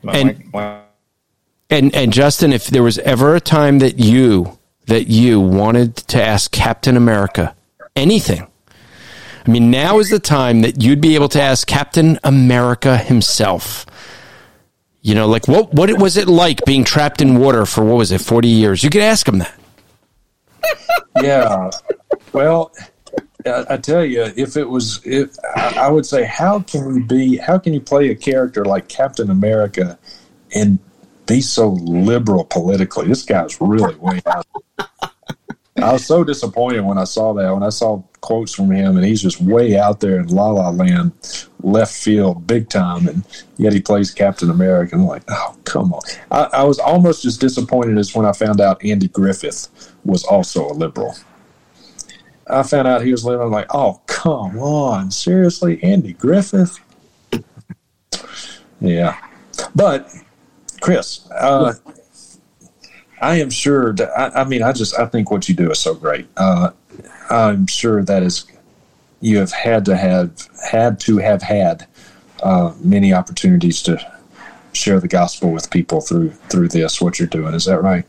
My 0.02 0.12
And- 0.14 0.38
mic- 0.52 0.78
And 1.70 1.94
and 1.94 2.12
Justin, 2.12 2.52
if 2.52 2.66
there 2.66 2.82
was 2.82 2.98
ever 2.98 3.34
a 3.34 3.40
time 3.40 3.78
that 3.78 3.98
you 3.98 4.58
that 4.86 5.06
you 5.08 5.40
wanted 5.40 5.96
to 5.96 6.22
ask 6.22 6.50
Captain 6.50 6.96
America 6.96 7.54
anything, 7.96 8.46
I 9.46 9.50
mean, 9.50 9.70
now 9.70 9.98
is 9.98 10.10
the 10.10 10.18
time 10.18 10.60
that 10.62 10.82
you'd 10.82 11.00
be 11.00 11.14
able 11.14 11.28
to 11.30 11.40
ask 11.40 11.66
Captain 11.66 12.18
America 12.24 12.96
himself. 12.98 13.86
You 15.00 15.14
know, 15.14 15.26
like 15.28 15.48
what 15.48 15.72
what 15.72 15.90
was 15.98 16.16
it 16.16 16.28
like 16.28 16.64
being 16.66 16.84
trapped 16.84 17.20
in 17.22 17.38
water 17.38 17.64
for 17.66 17.84
what 17.84 17.96
was 17.96 18.12
it, 18.12 18.20
forty 18.20 18.48
years? 18.48 18.84
You 18.84 18.90
could 18.90 19.02
ask 19.02 19.26
him 19.26 19.38
that. 19.38 19.54
yeah. 21.22 21.70
Well, 22.32 22.70
I, 23.46 23.74
I 23.74 23.76
tell 23.76 24.04
you, 24.04 24.22
if 24.36 24.56
it 24.56 24.68
was, 24.68 25.00
if 25.04 25.36
I, 25.56 25.74
I 25.86 25.90
would 25.90 26.06
say, 26.06 26.24
how 26.24 26.60
can 26.60 26.94
you 26.94 27.04
be? 27.04 27.36
How 27.36 27.58
can 27.58 27.72
you 27.72 27.80
play 27.80 28.10
a 28.10 28.14
character 28.14 28.64
like 28.64 28.88
Captain 28.88 29.30
America 29.30 29.98
and 30.54 30.78
be 31.26 31.40
so 31.40 31.70
liberal 31.70 32.44
politically? 32.44 33.06
This 33.06 33.24
guy's 33.24 33.60
really 33.60 33.96
way 33.96 34.20
out. 34.26 34.46
I 35.76 35.92
was 35.92 36.06
so 36.06 36.22
disappointed 36.22 36.82
when 36.82 36.98
I 36.98 37.04
saw 37.04 37.32
that. 37.34 37.52
When 37.52 37.62
I 37.62 37.70
saw 37.70 38.02
quotes 38.20 38.54
from 38.54 38.70
him, 38.70 38.96
and 38.96 39.04
he's 39.04 39.22
just 39.22 39.40
way 39.40 39.76
out 39.76 40.00
there 40.00 40.20
in 40.20 40.28
La 40.28 40.50
La 40.50 40.68
Land, 40.68 41.12
left 41.62 41.94
field, 41.94 42.46
big 42.46 42.68
time, 42.68 43.08
and 43.08 43.24
yet 43.56 43.72
he 43.72 43.80
plays 43.80 44.10
Captain 44.10 44.50
America. 44.50 44.94
I'm 44.94 45.06
like, 45.06 45.22
oh, 45.28 45.56
come 45.64 45.92
on. 45.92 46.02
I, 46.30 46.60
I 46.60 46.62
was 46.64 46.78
almost 46.78 47.24
as 47.24 47.36
disappointed 47.36 47.98
as 47.98 48.14
when 48.14 48.26
I 48.26 48.32
found 48.32 48.60
out 48.60 48.84
Andy 48.84 49.08
Griffith 49.08 49.68
was 50.04 50.24
also 50.24 50.68
a 50.68 50.74
liberal. 50.74 51.16
I 52.48 52.62
found 52.62 52.88
out 52.88 53.02
he 53.02 53.12
was 53.12 53.24
living. 53.24 53.42
I'm 53.42 53.50
like, 53.50 53.72
oh, 53.74 54.00
come 54.06 54.58
on, 54.58 55.10
seriously, 55.10 55.82
Andy 55.82 56.12
Griffith? 56.12 56.78
Yeah, 58.80 59.16
but 59.74 60.12
Chris, 60.80 61.28
uh, 61.30 61.74
I 63.20 63.36
am 63.36 63.50
sure 63.50 63.92
that 63.94 64.10
I, 64.18 64.42
I 64.42 64.44
mean, 64.44 64.62
I 64.62 64.72
just 64.72 64.98
I 64.98 65.06
think 65.06 65.30
what 65.30 65.48
you 65.48 65.54
do 65.54 65.70
is 65.70 65.78
so 65.78 65.94
great. 65.94 66.26
Uh, 66.36 66.70
I'm 67.30 67.66
sure 67.66 68.02
that 68.02 68.22
is 68.22 68.44
you 69.20 69.38
have 69.38 69.52
had 69.52 69.84
to 69.86 69.96
have 69.96 70.48
had 70.70 70.98
to 71.00 71.18
have 71.18 71.42
had 71.42 71.86
uh, 72.42 72.74
many 72.82 73.14
opportunities 73.14 73.80
to 73.82 73.98
share 74.72 74.98
the 74.98 75.08
gospel 75.08 75.52
with 75.52 75.70
people 75.70 76.00
through 76.00 76.30
through 76.50 76.68
this. 76.68 77.00
What 77.00 77.18
you're 77.18 77.28
doing 77.28 77.54
is 77.54 77.66
that 77.66 77.80
right? 77.80 78.04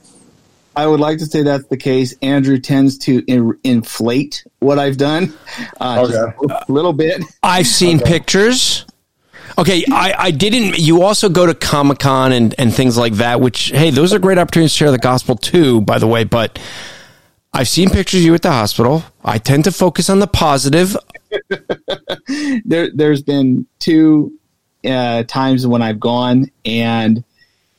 I 0.76 0.88
would 0.88 1.00
like 1.00 1.20
to 1.20 1.26
say 1.26 1.44
that's 1.44 1.68
the 1.68 1.78
case. 1.78 2.16
Andrew 2.22 2.58
tends 2.58 2.98
to 3.00 3.24
in, 3.28 3.58
inflate 3.64 4.46
what 4.60 4.80
I've 4.80 4.98
done, 4.98 5.34
uh, 5.80 6.08
just 6.08 6.18
a 6.18 6.66
little 6.68 6.94
bit. 6.94 7.24
I've 7.44 7.68
seen 7.68 8.00
pictures. 8.00 8.86
Okay, 9.58 9.84
I, 9.92 10.16
I 10.18 10.32
didn't. 10.32 10.80
You 10.80 11.04
also 11.04 11.30
go 11.30 11.46
to 11.46 11.54
Comic 11.54 12.00
Con 12.00 12.32
and, 12.32 12.56
and 12.58 12.74
things 12.74 12.98
like 12.98 13.14
that, 13.14 13.40
which, 13.40 13.70
hey, 13.70 13.92
those 13.92 14.14
are 14.14 14.20
great 14.20 14.40
opportunities 14.40 14.72
to 14.72 14.78
share 14.78 14.92
the 14.92 14.98
gospel 14.98 15.36
too, 15.36 15.82
by 15.82 16.00
the 16.00 16.08
way. 16.08 16.24
But 16.24 16.60
I've 17.54 17.68
seen 17.68 17.92
pictures 17.92 18.22
of 18.22 18.26
you 18.26 18.34
at 18.34 18.42
the 18.42 18.52
hospital. 18.52 19.04
I 19.24 19.38
tend 19.38 19.66
to 19.66 19.72
focus 19.72 20.10
on 20.10 20.20
the 20.20 20.28
positive. 20.28 20.98
there, 22.66 22.90
there's 22.94 23.22
been 23.22 23.68
two 23.78 24.40
uh, 24.84 25.24
times 25.24 25.68
when 25.68 25.84
I've 25.84 26.00
gone, 26.00 26.50
and 26.66 27.24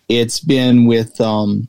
it's 0.09 0.39
been 0.39 0.87
with 0.87 1.21
um, 1.21 1.67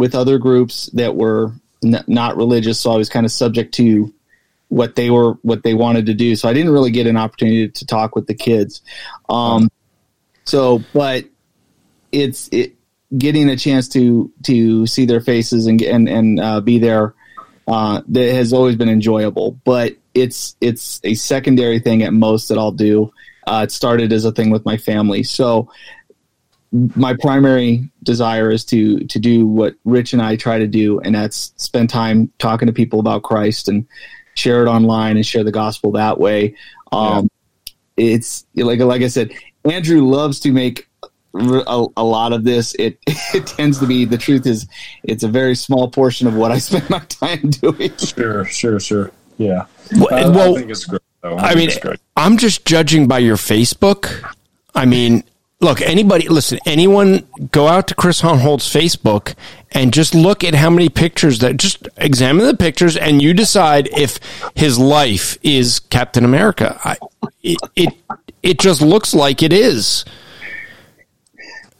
with 0.00 0.14
other 0.14 0.38
groups 0.38 0.86
that 0.94 1.14
were 1.14 1.52
n- 1.84 2.04
not 2.08 2.36
religious, 2.36 2.80
so 2.80 2.90
I 2.90 2.96
was 2.96 3.08
kind 3.08 3.26
of 3.26 3.30
subject 3.30 3.74
to 3.74 4.12
what 4.68 4.94
they 4.94 5.10
were 5.10 5.34
what 5.42 5.62
they 5.62 5.74
wanted 5.74 6.06
to 6.06 6.14
do. 6.14 6.34
So 6.34 6.48
I 6.48 6.52
didn't 6.52 6.72
really 6.72 6.90
get 6.90 7.06
an 7.06 7.16
opportunity 7.16 7.68
to 7.68 7.86
talk 7.86 8.16
with 8.16 8.26
the 8.26 8.34
kids. 8.34 8.82
Um, 9.28 9.68
so, 10.44 10.82
but 10.92 11.26
it's 12.10 12.48
it 12.50 12.74
getting 13.16 13.48
a 13.50 13.56
chance 13.56 13.88
to 13.88 14.32
to 14.44 14.86
see 14.86 15.04
their 15.04 15.20
faces 15.20 15.66
and 15.66 15.80
and 15.82 16.08
and 16.08 16.40
uh, 16.40 16.60
be 16.60 16.78
there 16.78 17.14
uh, 17.68 18.00
that 18.08 18.32
has 18.34 18.52
always 18.52 18.76
been 18.76 18.88
enjoyable. 18.88 19.60
But 19.64 19.96
it's 20.14 20.56
it's 20.60 21.00
a 21.04 21.14
secondary 21.14 21.78
thing 21.78 22.02
at 22.02 22.12
most 22.12 22.48
that 22.48 22.58
I'll 22.58 22.72
do. 22.72 23.12
Uh, 23.46 23.62
it 23.64 23.72
started 23.72 24.12
as 24.12 24.24
a 24.24 24.32
thing 24.32 24.50
with 24.50 24.64
my 24.64 24.76
family, 24.76 25.24
so 25.24 25.70
my 26.72 27.14
primary 27.14 27.90
desire 28.02 28.50
is 28.50 28.64
to 28.66 29.00
to 29.00 29.18
do 29.18 29.46
what 29.46 29.74
Rich 29.84 30.12
and 30.12 30.22
I 30.22 30.36
try 30.36 30.58
to 30.58 30.66
do, 30.66 31.00
and 31.00 31.14
that's 31.14 31.52
spend 31.56 31.90
time 31.90 32.32
talking 32.38 32.66
to 32.66 32.72
people 32.72 33.00
about 33.00 33.22
Christ 33.22 33.68
and 33.68 33.86
share 34.34 34.64
it 34.64 34.68
online 34.68 35.16
and 35.16 35.26
share 35.26 35.44
the 35.44 35.52
gospel 35.52 35.92
that 35.92 36.18
way. 36.18 36.54
Um, 36.92 37.28
It's 37.96 38.46
like 38.54 38.80
like 38.80 39.02
I 39.02 39.08
said, 39.08 39.32
Andrew 39.64 40.02
loves 40.06 40.40
to 40.40 40.52
make 40.52 40.88
a 41.34 42.02
lot 42.02 42.32
of 42.32 42.44
this. 42.44 42.74
It 42.78 42.98
it 43.06 43.46
tends 43.46 43.78
to 43.80 43.86
be 43.86 44.04
the 44.04 44.18
truth 44.18 44.46
is 44.46 44.66
it's 45.02 45.22
a 45.22 45.28
very 45.28 45.54
small 45.54 45.90
portion 45.90 46.26
of 46.26 46.34
what 46.34 46.52
I 46.52 46.58
spend 46.68 46.88
my 46.88 47.00
time 47.00 47.50
doing. 47.50 47.96
Sure, 47.96 48.44
sure, 48.44 48.80
sure. 48.80 49.12
Yeah. 49.38 49.66
Well, 49.96 50.08
I, 50.12 50.28
well, 50.28 50.54
I 50.54 50.58
think 50.58 50.70
it's 50.70 50.84
great. 50.84 51.02
Though. 51.22 51.36
I 51.36 51.48
think 51.48 51.56
mean, 51.56 51.68
it's 51.68 51.78
great. 51.78 52.00
I'm 52.16 52.36
just 52.36 52.64
judging 52.64 53.08
by 53.08 53.18
your 53.18 53.36
Facebook. 53.36 54.32
I 54.74 54.86
mean, 54.86 55.24
look, 55.60 55.80
anybody, 55.82 56.28
listen, 56.28 56.58
anyone 56.66 57.26
go 57.52 57.68
out 57.68 57.86
to 57.88 57.94
Chris 57.94 58.22
Hohnholz's 58.22 58.72
Facebook 58.72 59.34
and 59.72 59.92
just 59.92 60.14
look 60.14 60.42
at 60.42 60.54
how 60.54 60.70
many 60.70 60.88
pictures 60.88 61.38
that, 61.40 61.58
just 61.58 61.86
examine 61.96 62.46
the 62.46 62.56
pictures 62.56 62.96
and 62.96 63.22
you 63.22 63.34
decide 63.34 63.88
if 63.96 64.18
his 64.54 64.78
life 64.78 65.38
is 65.42 65.80
Captain 65.80 66.24
America. 66.24 66.80
I, 66.84 66.96
it, 67.42 67.58
it, 67.76 67.94
it 68.42 68.58
just 68.58 68.80
looks 68.80 69.14
like 69.14 69.42
it 69.42 69.52
is. 69.52 70.04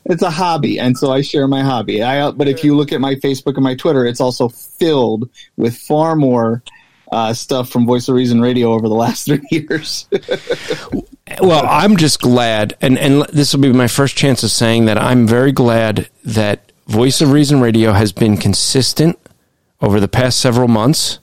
It's 0.06 0.22
a 0.22 0.30
hobby, 0.30 0.78
and 0.80 0.96
so 0.96 1.12
I 1.12 1.20
share 1.20 1.46
my 1.46 1.62
hobby. 1.62 2.02
I 2.02 2.32
but 2.32 2.48
if 2.48 2.64
you 2.64 2.74
look 2.76 2.90
at 2.90 3.00
my 3.00 3.14
Facebook 3.16 3.54
and 3.54 3.62
my 3.62 3.76
Twitter, 3.76 4.04
it's 4.04 4.20
also 4.20 4.48
filled 4.48 5.30
with 5.56 5.76
far 5.76 6.16
more 6.16 6.64
uh, 7.12 7.32
stuff 7.32 7.68
from 7.70 7.86
Voice 7.86 8.08
of 8.08 8.14
Reason 8.14 8.40
Radio 8.40 8.72
over 8.72 8.88
the 8.88 8.94
last 8.94 9.24
three 9.26 9.40
years. 9.50 10.06
Well, 11.40 11.64
I'm 11.68 11.96
just 11.96 12.20
glad, 12.20 12.76
and, 12.80 12.98
and 12.98 13.22
this 13.32 13.54
will 13.54 13.60
be 13.60 13.72
my 13.72 13.86
first 13.88 14.16
chance 14.16 14.42
of 14.42 14.50
saying 14.50 14.86
that 14.86 14.98
I'm 14.98 15.26
very 15.26 15.52
glad 15.52 16.08
that 16.24 16.72
Voice 16.86 17.20
of 17.20 17.30
Reason 17.30 17.60
Radio 17.60 17.92
has 17.92 18.12
been 18.12 18.36
consistent 18.36 19.18
over 19.80 20.00
the 20.00 20.08
past 20.08 20.40
several 20.40 20.68
months. 20.68 21.18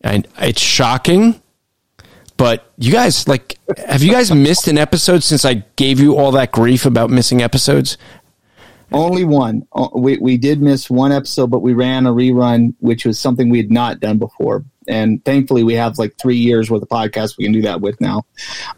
And 0.00 0.26
it's 0.38 0.60
shocking, 0.60 1.40
but 2.36 2.70
you 2.76 2.92
guys, 2.92 3.26
like, 3.26 3.58
have 3.86 4.02
you 4.02 4.10
guys 4.10 4.30
missed 4.32 4.68
an 4.68 4.76
episode 4.76 5.22
since 5.22 5.44
I 5.46 5.64
gave 5.76 5.98
you 5.98 6.16
all 6.16 6.32
that 6.32 6.52
grief 6.52 6.84
about 6.84 7.08
missing 7.08 7.40
episodes? 7.40 7.96
Only 8.92 9.24
one. 9.24 9.66
Uh, 9.72 9.88
We 9.94 10.18
we 10.18 10.36
did 10.36 10.60
miss 10.60 10.90
one 10.90 11.10
episode, 11.10 11.50
but 11.50 11.60
we 11.62 11.72
ran 11.72 12.06
a 12.06 12.12
rerun, 12.12 12.74
which 12.80 13.06
was 13.06 13.18
something 13.18 13.48
we 13.48 13.58
had 13.58 13.70
not 13.70 13.98
done 14.00 14.18
before. 14.18 14.64
And 14.88 15.24
thankfully, 15.24 15.62
we 15.62 15.74
have 15.74 15.98
like 15.98 16.16
three 16.20 16.36
years 16.36 16.70
worth 16.70 16.82
of 16.82 16.88
podcasts 16.88 17.36
we 17.36 17.44
can 17.44 17.52
do 17.52 17.62
that 17.62 17.80
with 17.80 18.00
now. 18.00 18.24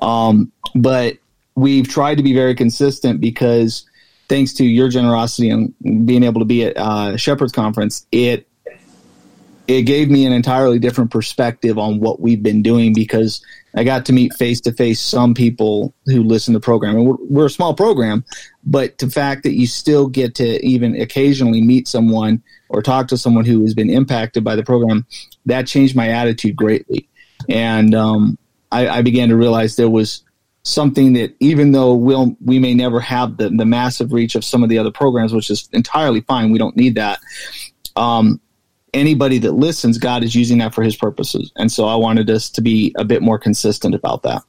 Um, 0.00 0.52
but 0.74 1.18
we've 1.54 1.88
tried 1.88 2.16
to 2.16 2.22
be 2.22 2.34
very 2.34 2.54
consistent 2.54 3.20
because 3.20 3.88
thanks 4.28 4.52
to 4.54 4.64
your 4.64 4.88
generosity 4.88 5.50
and 5.50 5.74
being 6.06 6.22
able 6.22 6.40
to 6.40 6.46
be 6.46 6.64
at 6.64 6.76
uh, 6.76 7.16
Shepherd's 7.16 7.52
Conference, 7.52 8.06
it 8.12 8.48
it 9.68 9.82
gave 9.82 10.09
me 10.09 10.26
an 10.26 10.32
entirely 10.32 10.78
different 10.78 11.10
perspective 11.10 11.78
on 11.78 11.98
what 11.98 12.20
we've 12.20 12.43
been 12.43 12.62
doing 12.62 12.93
because 12.94 13.44
I 13.74 13.84
got 13.84 14.06
to 14.06 14.12
meet 14.12 14.32
face 14.34 14.60
to 14.62 14.72
face 14.72 15.01
some 15.01 15.34
people 15.34 15.94
who 16.06 16.22
listen 16.22 16.55
to 16.55 16.60
the 16.60 16.64
program. 16.64 16.97
And 16.97 17.06
we're, 17.06 17.16
we're, 17.28 17.47
a 17.47 17.51
small 17.51 17.74
program, 17.74 18.24
but 18.64 18.97
the 18.98 19.10
fact 19.10 19.43
that 19.43 19.55
you 19.55 19.66
still 19.66 20.06
get 20.06 20.36
to 20.36 20.64
even 20.64 21.01
occasionally 21.01 21.60
meet 21.62 21.88
someone 21.88 22.43
or 22.68 22.80
talk 22.80 23.09
to 23.09 23.18
someone 23.18 23.44
who 23.44 23.62
has 23.62 23.74
been 23.74 23.90
impacted 23.90 24.44
by 24.44 24.56
the 24.56 24.62
program, 24.62 25.06
that 25.47 25.66
changed 25.66 25.97
my 25.97 26.09
attitude 26.09 26.56
greatly. 26.56 27.09
And 27.48 27.94
um, 27.94 28.38
I, 28.70 28.88
I 28.88 29.02
began 29.02 29.28
to 29.28 29.36
realize 29.36 29.76
there 29.76 29.90
was 29.90 30.22
something 30.62 31.12
that 31.12 31.34
even 31.38 31.72
though 31.72 31.94
we'll 31.94 32.36
we 32.44 32.59
may 32.59 32.74
never 32.74 32.98
have 32.98 33.36
the, 33.36 33.51
the 33.51 33.64
massive 33.64 34.12
reach 34.12 34.34
of 34.34 34.44
some 34.44 34.62
of 34.62 34.68
the 34.68 34.78
other 34.78 34.90
programs, 34.90 35.32
which 35.32 35.51
is 35.51 35.68
entirely 35.72 36.22
fine, 36.22 36.51
we 36.51 36.59
don't 36.59 36.76
need 36.76 36.97
that. 36.97 37.18
Um, 37.94 38.40
anybody 38.94 39.38
that 39.38 39.52
listens, 39.52 39.98
God 39.98 40.22
is 40.24 40.34
using 40.34 40.58
that 40.58 40.74
for 40.74 40.82
His 40.82 40.96
purposes, 40.96 41.52
and 41.56 41.70
so 41.70 41.86
I 41.86 41.96
wanted 41.96 42.30
us 42.30 42.50
to 42.50 42.60
be 42.60 42.94
a 42.96 43.04
bit 43.04 43.22
more 43.22 43.38
consistent 43.38 43.94
about 43.94 44.22
that. 44.22 44.42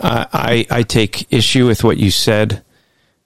Uh, 0.00 0.26
I 0.32 0.66
I 0.70 0.82
take 0.82 1.32
issue 1.32 1.66
with 1.66 1.84
what 1.84 1.96
you 1.96 2.10
said. 2.10 2.62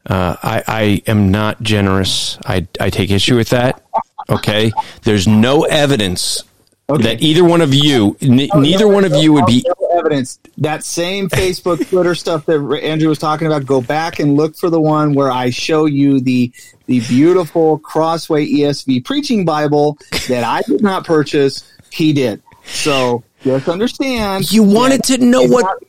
Uh, 0.07 0.37
I 0.43 0.63
I 0.67 1.03
am 1.07 1.31
not 1.31 1.63
generous. 1.63 2.39
I 2.45 2.67
I 2.81 2.91
take 2.91 3.11
issue 3.11 3.37
with 3.37 3.51
that. 3.51 3.83
Okay, 4.31 4.73
there's 5.05 5.27
no 5.27 5.65
evidence 5.65 6.45
Okay. 6.91 7.03
That 7.03 7.23
either 7.23 7.45
one 7.45 7.61
of 7.61 7.75
you, 7.75 8.17
n- 8.23 8.49
neither 8.55 8.89
one 8.89 9.05
of 9.05 9.15
you 9.15 9.33
would 9.35 9.45
be 9.45 9.63
evidence. 9.99 10.39
That 10.59 10.85
same 10.85 11.29
Facebook, 11.29 11.89
Twitter 11.89 12.15
stuff 12.15 12.47
that 12.47 12.61
Andrew 12.83 13.09
was 13.09 13.19
talking 13.19 13.47
about. 13.47 13.67
Go 13.67 13.81
back 13.81 14.19
and 14.19 14.37
look 14.37 14.57
for 14.57 14.71
the 14.71 14.81
one 14.81 15.15
where 15.15 15.31
I 15.31 15.51
show 15.51 15.87
you 15.87 16.21
the 16.21 16.53
the 16.87 17.01
beautiful 17.01 17.79
Crossway 17.79 18.47
ESV 18.47 19.05
preaching 19.05 19.45
Bible 19.45 19.99
that 20.29 20.45
I 20.45 20.63
did 20.63 20.83
not 20.83 21.05
purchase. 21.05 21.71
He 21.91 22.13
did. 22.13 22.43
So 22.65 23.23
just 23.43 23.69
understand. 23.69 24.51
You 24.51 24.63
wanted 24.63 25.03
to 25.05 25.19
know 25.19 25.43
what 25.45 25.83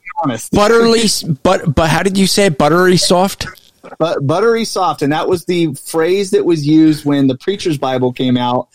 buttery, 0.52 1.04
but 1.44 1.76
but 1.76 1.90
how 1.90 2.04
did 2.04 2.18
you 2.18 2.28
say 2.28 2.50
buttery 2.50 2.98
soft? 2.98 3.48
but 3.98 4.26
buttery 4.26 4.66
soft, 4.66 5.02
and 5.02 5.12
that 5.14 5.28
was 5.28 5.46
the 5.46 5.74
phrase 5.74 6.32
that 6.32 6.46
was 6.46 6.68
used 6.68 7.06
when 7.06 7.28
the 7.28 7.38
preacher's 7.38 7.78
Bible 7.78 8.12
came 8.14 8.38
out, 8.38 8.70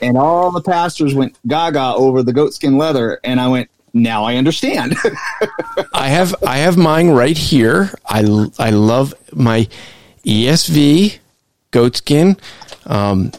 and 0.00 0.16
all 0.16 0.50
the 0.50 0.62
pastors 0.62 1.14
went 1.14 1.36
gaga 1.46 1.94
over 1.94 2.22
the 2.22 2.32
goatskin 2.32 2.78
leather, 2.78 3.20
and 3.24 3.40
I 3.40 3.48
went, 3.48 3.70
now 3.94 4.24
I 4.24 4.36
understand. 4.36 4.96
I 5.94 6.08
have 6.08 6.34
I 6.46 6.58
have 6.58 6.76
mine 6.76 7.10
right 7.10 7.36
here. 7.36 7.90
I 8.04 8.20
I 8.58 8.70
love 8.70 9.14
my 9.32 9.68
ESV 10.24 11.18
goatskin. 11.70 12.38
Um, 12.86 13.32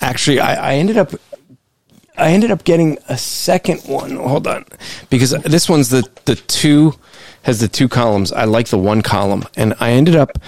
actually, 0.00 0.40
I, 0.40 0.72
I 0.72 0.74
ended 0.74 0.98
up 0.98 1.12
I 2.16 2.32
ended 2.32 2.50
up 2.50 2.64
getting 2.64 2.98
a 3.08 3.16
second 3.16 3.80
one. 3.82 4.16
Hold 4.16 4.46
on, 4.46 4.64
because 5.08 5.30
this 5.30 5.68
one's 5.68 5.90
the 5.90 6.06
the 6.24 6.34
two 6.34 6.94
has 7.42 7.60
the 7.60 7.68
two 7.68 7.88
columns. 7.88 8.32
I 8.32 8.44
like 8.44 8.68
the 8.68 8.78
one 8.78 9.00
column, 9.00 9.44
and 9.56 9.74
I 9.80 9.90
ended 9.90 10.16
up 10.16 10.38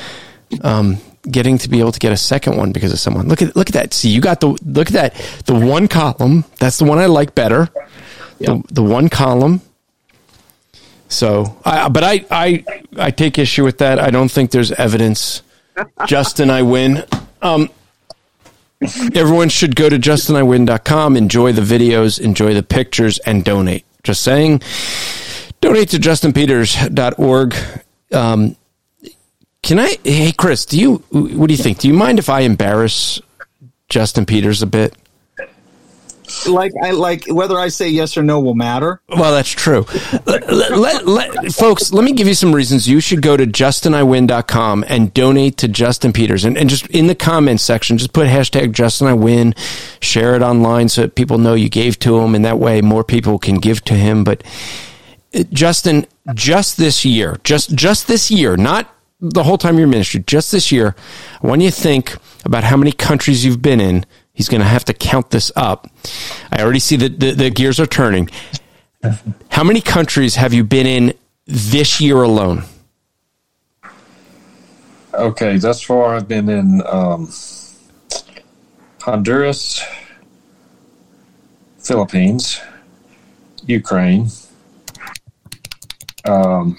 um, 0.62 0.98
getting 1.30 1.58
to 1.58 1.68
be 1.68 1.80
able 1.80 1.92
to 1.92 1.98
get 1.98 2.12
a 2.12 2.16
second 2.16 2.56
one 2.56 2.72
because 2.72 2.92
of 2.92 2.98
someone. 2.98 3.28
Look 3.28 3.42
at 3.42 3.54
look 3.56 3.68
at 3.68 3.74
that. 3.74 3.94
See, 3.94 4.08
you 4.08 4.20
got 4.20 4.40
the 4.40 4.48
look 4.64 4.88
at 4.88 4.92
that. 4.92 5.14
The 5.46 5.54
one 5.54 5.88
column. 5.88 6.44
That's 6.58 6.78
the 6.78 6.84
one 6.84 6.98
I 6.98 7.06
like 7.06 7.34
better. 7.34 7.70
Yep. 8.38 8.66
The, 8.68 8.74
the 8.74 8.82
one 8.82 9.08
column. 9.08 9.60
So, 11.08 11.56
I, 11.64 11.88
but 11.88 12.02
I, 12.02 12.24
I 12.30 12.64
I 12.96 13.10
take 13.10 13.38
issue 13.38 13.64
with 13.64 13.78
that. 13.78 13.98
I 13.98 14.10
don't 14.10 14.30
think 14.30 14.50
there's 14.50 14.72
evidence. 14.72 15.42
Justin, 16.06 16.50
I 16.50 16.62
win. 16.62 17.04
Um, 17.42 17.70
everyone 19.14 19.48
should 19.48 19.76
go 19.76 19.88
to 19.88 19.98
justiniwin.com, 19.98 21.16
enjoy 21.16 21.52
the 21.52 21.62
videos, 21.62 22.20
enjoy 22.20 22.54
the 22.54 22.62
pictures, 22.62 23.18
and 23.20 23.44
donate. 23.44 23.84
Just 24.02 24.22
saying. 24.22 24.62
Donate 25.60 25.90
to 25.90 25.98
justinpeters.org. 25.98 27.54
Um, 28.12 28.56
can 29.62 29.78
I? 29.78 29.96
Hey, 30.04 30.32
Chris, 30.32 30.66
do 30.66 30.78
you? 30.78 30.96
What 31.10 31.46
do 31.46 31.54
you 31.54 31.62
think? 31.62 31.78
Do 31.78 31.88
you 31.88 31.94
mind 31.94 32.18
if 32.18 32.28
I 32.28 32.40
embarrass 32.40 33.20
Justin 33.88 34.26
Peters 34.26 34.62
a 34.62 34.66
bit? 34.66 34.94
Like, 36.48 36.72
I 36.82 36.92
like 36.92 37.24
whether 37.28 37.58
I 37.58 37.68
say 37.68 37.88
yes 37.88 38.16
or 38.16 38.22
no 38.22 38.40
will 38.40 38.54
matter. 38.54 39.00
Well, 39.08 39.32
that's 39.32 39.50
true. 39.50 39.86
let, 40.26 40.48
let, 40.48 41.06
let, 41.06 41.52
folks, 41.52 41.92
let 41.92 42.04
me 42.04 42.12
give 42.12 42.26
you 42.26 42.34
some 42.34 42.54
reasons 42.54 42.88
you 42.88 43.00
should 43.00 43.22
go 43.22 43.36
to 43.36 43.46
justiniwin.com 43.46 44.84
and 44.88 45.14
donate 45.14 45.56
to 45.58 45.68
Justin 45.68 46.12
Peters. 46.12 46.44
And, 46.44 46.56
and 46.56 46.68
just 46.68 46.86
in 46.88 47.06
the 47.06 47.14
comments 47.14 47.62
section, 47.62 47.98
just 47.98 48.12
put 48.12 48.26
hashtag 48.28 48.72
JustinIWin, 48.72 49.56
share 50.00 50.34
it 50.34 50.42
online 50.42 50.88
so 50.88 51.02
that 51.02 51.14
people 51.14 51.38
know 51.38 51.54
you 51.54 51.68
gave 51.68 51.98
to 52.00 52.18
him, 52.18 52.34
and 52.34 52.44
that 52.44 52.58
way 52.58 52.80
more 52.80 53.04
people 53.04 53.38
can 53.38 53.58
give 53.58 53.82
to 53.84 53.94
him. 53.94 54.24
But 54.24 54.42
uh, 55.34 55.44
Justin, 55.52 56.06
just 56.34 56.76
this 56.76 57.04
year, 57.04 57.38
just 57.44 57.74
just 57.74 58.06
this 58.06 58.30
year, 58.30 58.56
not 58.56 58.90
the 59.20 59.42
whole 59.42 59.58
time 59.58 59.78
you're 59.78 59.86
ministry, 59.86 60.22
just 60.26 60.52
this 60.52 60.70
year, 60.72 60.94
when 61.40 61.60
you 61.60 61.70
think 61.70 62.16
about 62.44 62.64
how 62.64 62.76
many 62.76 62.92
countries 62.92 63.44
you've 63.44 63.62
been 63.62 63.80
in, 63.80 64.04
he's 64.34 64.48
going 64.48 64.60
to 64.60 64.66
have 64.66 64.84
to 64.84 64.92
count 64.92 65.30
this 65.30 65.50
up. 65.56 65.88
I 66.52 66.62
already 66.62 66.80
see 66.80 66.96
that 66.96 67.18
the, 67.18 67.30
the 67.32 67.50
gears 67.50 67.80
are 67.80 67.86
turning. 67.86 68.28
How 69.48 69.64
many 69.64 69.80
countries 69.80 70.34
have 70.34 70.52
you 70.52 70.64
been 70.64 70.86
in 70.86 71.14
this 71.46 72.00
year 72.00 72.22
alone? 72.22 72.64
Okay, 75.14 75.58
thus 75.58 75.80
far 75.80 76.16
I've 76.16 76.26
been 76.26 76.48
in 76.48 76.82
um, 76.86 77.30
Honduras, 79.00 79.82
Philippines, 81.78 82.60
Ukraine, 83.66 84.28
um, 86.24 86.76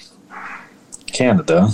Canada. 1.05 1.69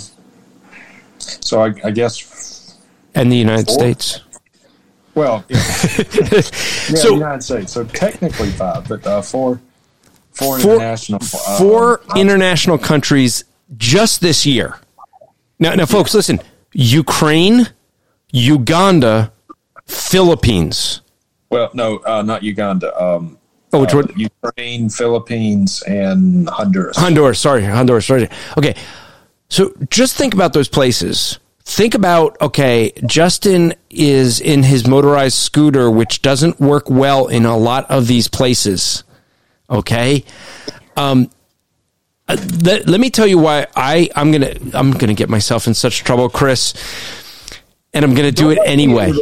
So 1.17 1.63
I, 1.63 1.73
I, 1.83 1.91
guess. 1.91 2.77
And 3.15 3.31
the 3.31 3.37
United 3.37 3.67
four? 3.67 3.79
States. 3.79 4.19
Well, 5.21 5.45
yeah, 5.49 5.57
yeah 6.31 6.41
so, 6.41 7.13
United 7.13 7.43
States. 7.43 7.71
So 7.73 7.83
technically 7.83 8.49
five, 8.49 8.89
but 8.89 9.05
uh, 9.05 9.21
four, 9.21 9.61
four, 10.31 10.59
four 10.59 10.73
international, 10.73 11.19
uh, 11.21 11.57
four 11.59 12.01
international 12.15 12.79
countries 12.79 13.43
just 13.77 14.21
this 14.21 14.47
year. 14.47 14.79
Now, 15.59 15.75
now, 15.75 15.85
folks, 15.85 16.15
listen: 16.15 16.39
Ukraine, 16.73 17.67
Uganda, 18.31 19.31
Philippines. 19.85 21.01
Well, 21.51 21.69
no, 21.75 21.97
uh, 21.99 22.23
not 22.23 22.41
Uganda. 22.41 22.89
Um, 22.99 23.37
Oh, 23.73 23.79
which 23.79 23.93
one? 23.93 24.09
Uh, 24.09 24.13
Ukraine, 24.17 24.89
Philippines, 24.89 25.81
and 25.83 26.49
Honduras. 26.49 26.97
Honduras, 26.97 27.39
sorry, 27.39 27.63
Honduras, 27.63 28.05
sorry. 28.05 28.27
Okay, 28.57 28.75
so 29.49 29.73
just 29.89 30.17
think 30.17 30.33
about 30.33 30.51
those 30.51 30.67
places. 30.67 31.39
Think 31.63 31.93
about 31.93 32.39
okay, 32.41 32.91
Justin 33.05 33.73
is 33.89 34.41
in 34.41 34.63
his 34.63 34.87
motorized 34.87 35.37
scooter, 35.37 35.89
which 35.89 36.21
doesn't 36.21 36.59
work 36.59 36.89
well 36.89 37.27
in 37.27 37.45
a 37.45 37.57
lot 37.57 37.89
of 37.89 38.07
these 38.07 38.27
places. 38.27 39.03
Okay, 39.69 40.25
um, 40.97 41.29
uh, 42.27 42.37
let, 42.63 42.87
let 42.87 42.99
me 42.99 43.09
tell 43.09 43.27
you 43.27 43.37
why 43.37 43.67
I 43.75 44.09
I'm 44.15 44.31
gonna 44.31 44.53
I'm 44.73 44.91
gonna 44.91 45.13
get 45.13 45.29
myself 45.29 45.67
in 45.67 45.73
such 45.73 46.03
trouble, 46.03 46.29
Chris, 46.29 46.73
and 47.93 48.03
I'm 48.03 48.15
gonna 48.15 48.31
do 48.31 48.49
it 48.49 48.59
anyway. 48.65 49.13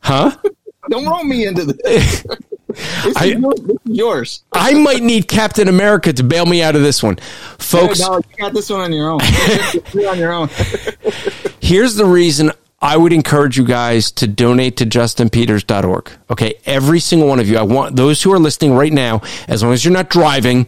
Huh? 0.00 0.36
Don't 0.90 1.06
roll 1.06 1.24
me 1.24 1.46
into 1.46 1.64
this. 1.64 2.24
This, 2.74 3.16
I, 3.16 3.24
is 3.26 3.32
yours. 3.40 3.60
this 3.60 3.76
is 3.86 3.96
yours. 3.96 4.44
I 4.52 4.74
might 4.74 5.02
need 5.02 5.28
Captain 5.28 5.68
America 5.68 6.12
to 6.12 6.22
bail 6.22 6.46
me 6.46 6.62
out 6.62 6.76
of 6.76 6.82
this 6.82 7.02
one, 7.02 7.16
folks. 7.58 8.00
no, 8.00 8.16
you 8.16 8.36
got 8.38 8.52
this 8.52 8.70
one 8.70 8.80
on 8.80 8.92
your 8.92 9.10
own. 9.10 9.20
You're 9.92 10.10
on 10.10 10.18
your 10.18 10.32
own. 10.32 10.48
Here's 11.60 11.94
the 11.94 12.04
reason 12.04 12.52
I 12.80 12.98
would 12.98 13.14
encourage 13.14 13.56
you 13.56 13.64
guys 13.64 14.10
to 14.12 14.26
donate 14.26 14.76
to 14.76 14.84
justinpeters.org. 14.84 16.10
Okay, 16.30 16.54
every 16.66 17.00
single 17.00 17.28
one 17.28 17.40
of 17.40 17.48
you. 17.48 17.56
I 17.56 17.62
want 17.62 17.96
those 17.96 18.22
who 18.22 18.32
are 18.32 18.38
listening 18.38 18.74
right 18.74 18.92
now, 18.92 19.22
as 19.48 19.62
long 19.62 19.72
as 19.72 19.84
you're 19.84 19.94
not 19.94 20.10
driving, 20.10 20.66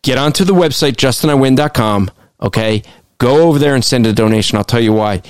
get 0.00 0.16
onto 0.16 0.44
the 0.44 0.54
website 0.54 0.92
justiniwin.com. 0.92 2.10
Okay, 2.40 2.82
go 3.18 3.48
over 3.48 3.58
there 3.58 3.74
and 3.74 3.84
send 3.84 4.06
a 4.06 4.12
donation. 4.14 4.56
I'll 4.56 4.64
tell 4.64 4.80
you 4.80 4.94
why. 4.94 5.22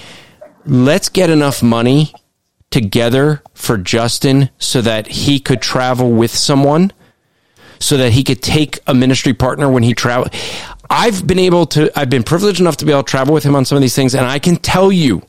Let's 0.64 1.08
get 1.08 1.30
enough 1.30 1.64
money 1.64 2.14
together 2.72 3.42
for 3.54 3.78
Justin 3.78 4.50
so 4.58 4.80
that 4.80 5.06
he 5.06 5.38
could 5.38 5.62
travel 5.62 6.10
with 6.10 6.34
someone, 6.34 6.92
so 7.78 7.96
that 7.96 8.12
he 8.12 8.24
could 8.24 8.42
take 8.42 8.80
a 8.86 8.94
ministry 8.94 9.34
partner 9.34 9.70
when 9.70 9.82
he 9.82 9.94
travel. 9.94 10.28
I've 10.90 11.26
been 11.26 11.38
able 11.38 11.66
to, 11.66 11.90
I've 11.98 12.10
been 12.10 12.22
privileged 12.22 12.60
enough 12.60 12.78
to 12.78 12.84
be 12.84 12.92
able 12.92 13.02
to 13.04 13.10
travel 13.10 13.32
with 13.34 13.44
him 13.44 13.54
on 13.54 13.64
some 13.64 13.76
of 13.76 13.82
these 13.82 13.94
things, 13.94 14.14
and 14.14 14.26
I 14.26 14.38
can 14.38 14.56
tell 14.56 14.90
you, 14.92 15.22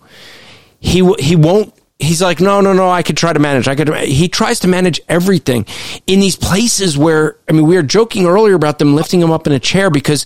he 0.80 1.08
he 1.20 1.36
won't. 1.36 1.74
He's 2.00 2.22
like, 2.22 2.42
no, 2.42 2.60
no, 2.60 2.74
no. 2.74 2.90
I 2.90 3.04
could 3.04 3.16
try 3.16 3.32
to 3.32 3.40
manage. 3.40 3.68
I 3.68 3.76
could. 3.76 3.88
He 4.00 4.28
tries 4.28 4.60
to 4.62 4.68
manage 4.68 5.00
everything 5.08 5.66
in 6.06 6.20
these 6.20 6.36
places 6.36 6.98
where 6.98 7.38
I 7.48 7.54
mean, 7.54 7.66
we 7.66 7.76
were 7.76 7.84
joking 7.84 8.26
earlier 8.26 8.56
about 8.56 8.80
them 8.80 8.94
lifting 8.96 9.22
him 9.22 9.32
up 9.32 9.48
in 9.48 9.54
a 9.54 9.60
chair 9.60 9.90
because 9.90 10.26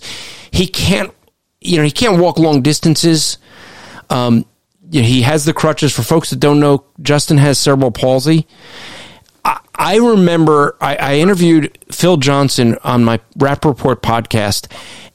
he 0.50 0.66
can't. 0.66 1.12
You 1.60 1.76
know, 1.76 1.84
he 1.84 1.90
can't 1.92 2.18
walk 2.20 2.38
long 2.38 2.62
distances 2.62 3.38
Um, 4.10 4.44
you 4.90 5.02
know, 5.02 5.08
he 5.08 5.22
has 5.22 5.44
the 5.44 5.52
crutches. 5.52 5.94
For 5.94 6.02
folks 6.02 6.30
that 6.30 6.40
don't 6.40 6.60
know, 6.60 6.84
Justin 7.00 7.38
has 7.38 7.58
cerebral 7.58 7.90
palsy. 7.90 8.46
I, 9.80 9.96
remember 9.96 10.76
I, 10.80 10.96
I 10.96 11.14
interviewed 11.18 11.78
Phil 11.90 12.16
Johnson 12.16 12.76
on 12.82 13.04
my 13.04 13.20
Rapp 13.36 13.64
Report 13.64 14.02
podcast, 14.02 14.70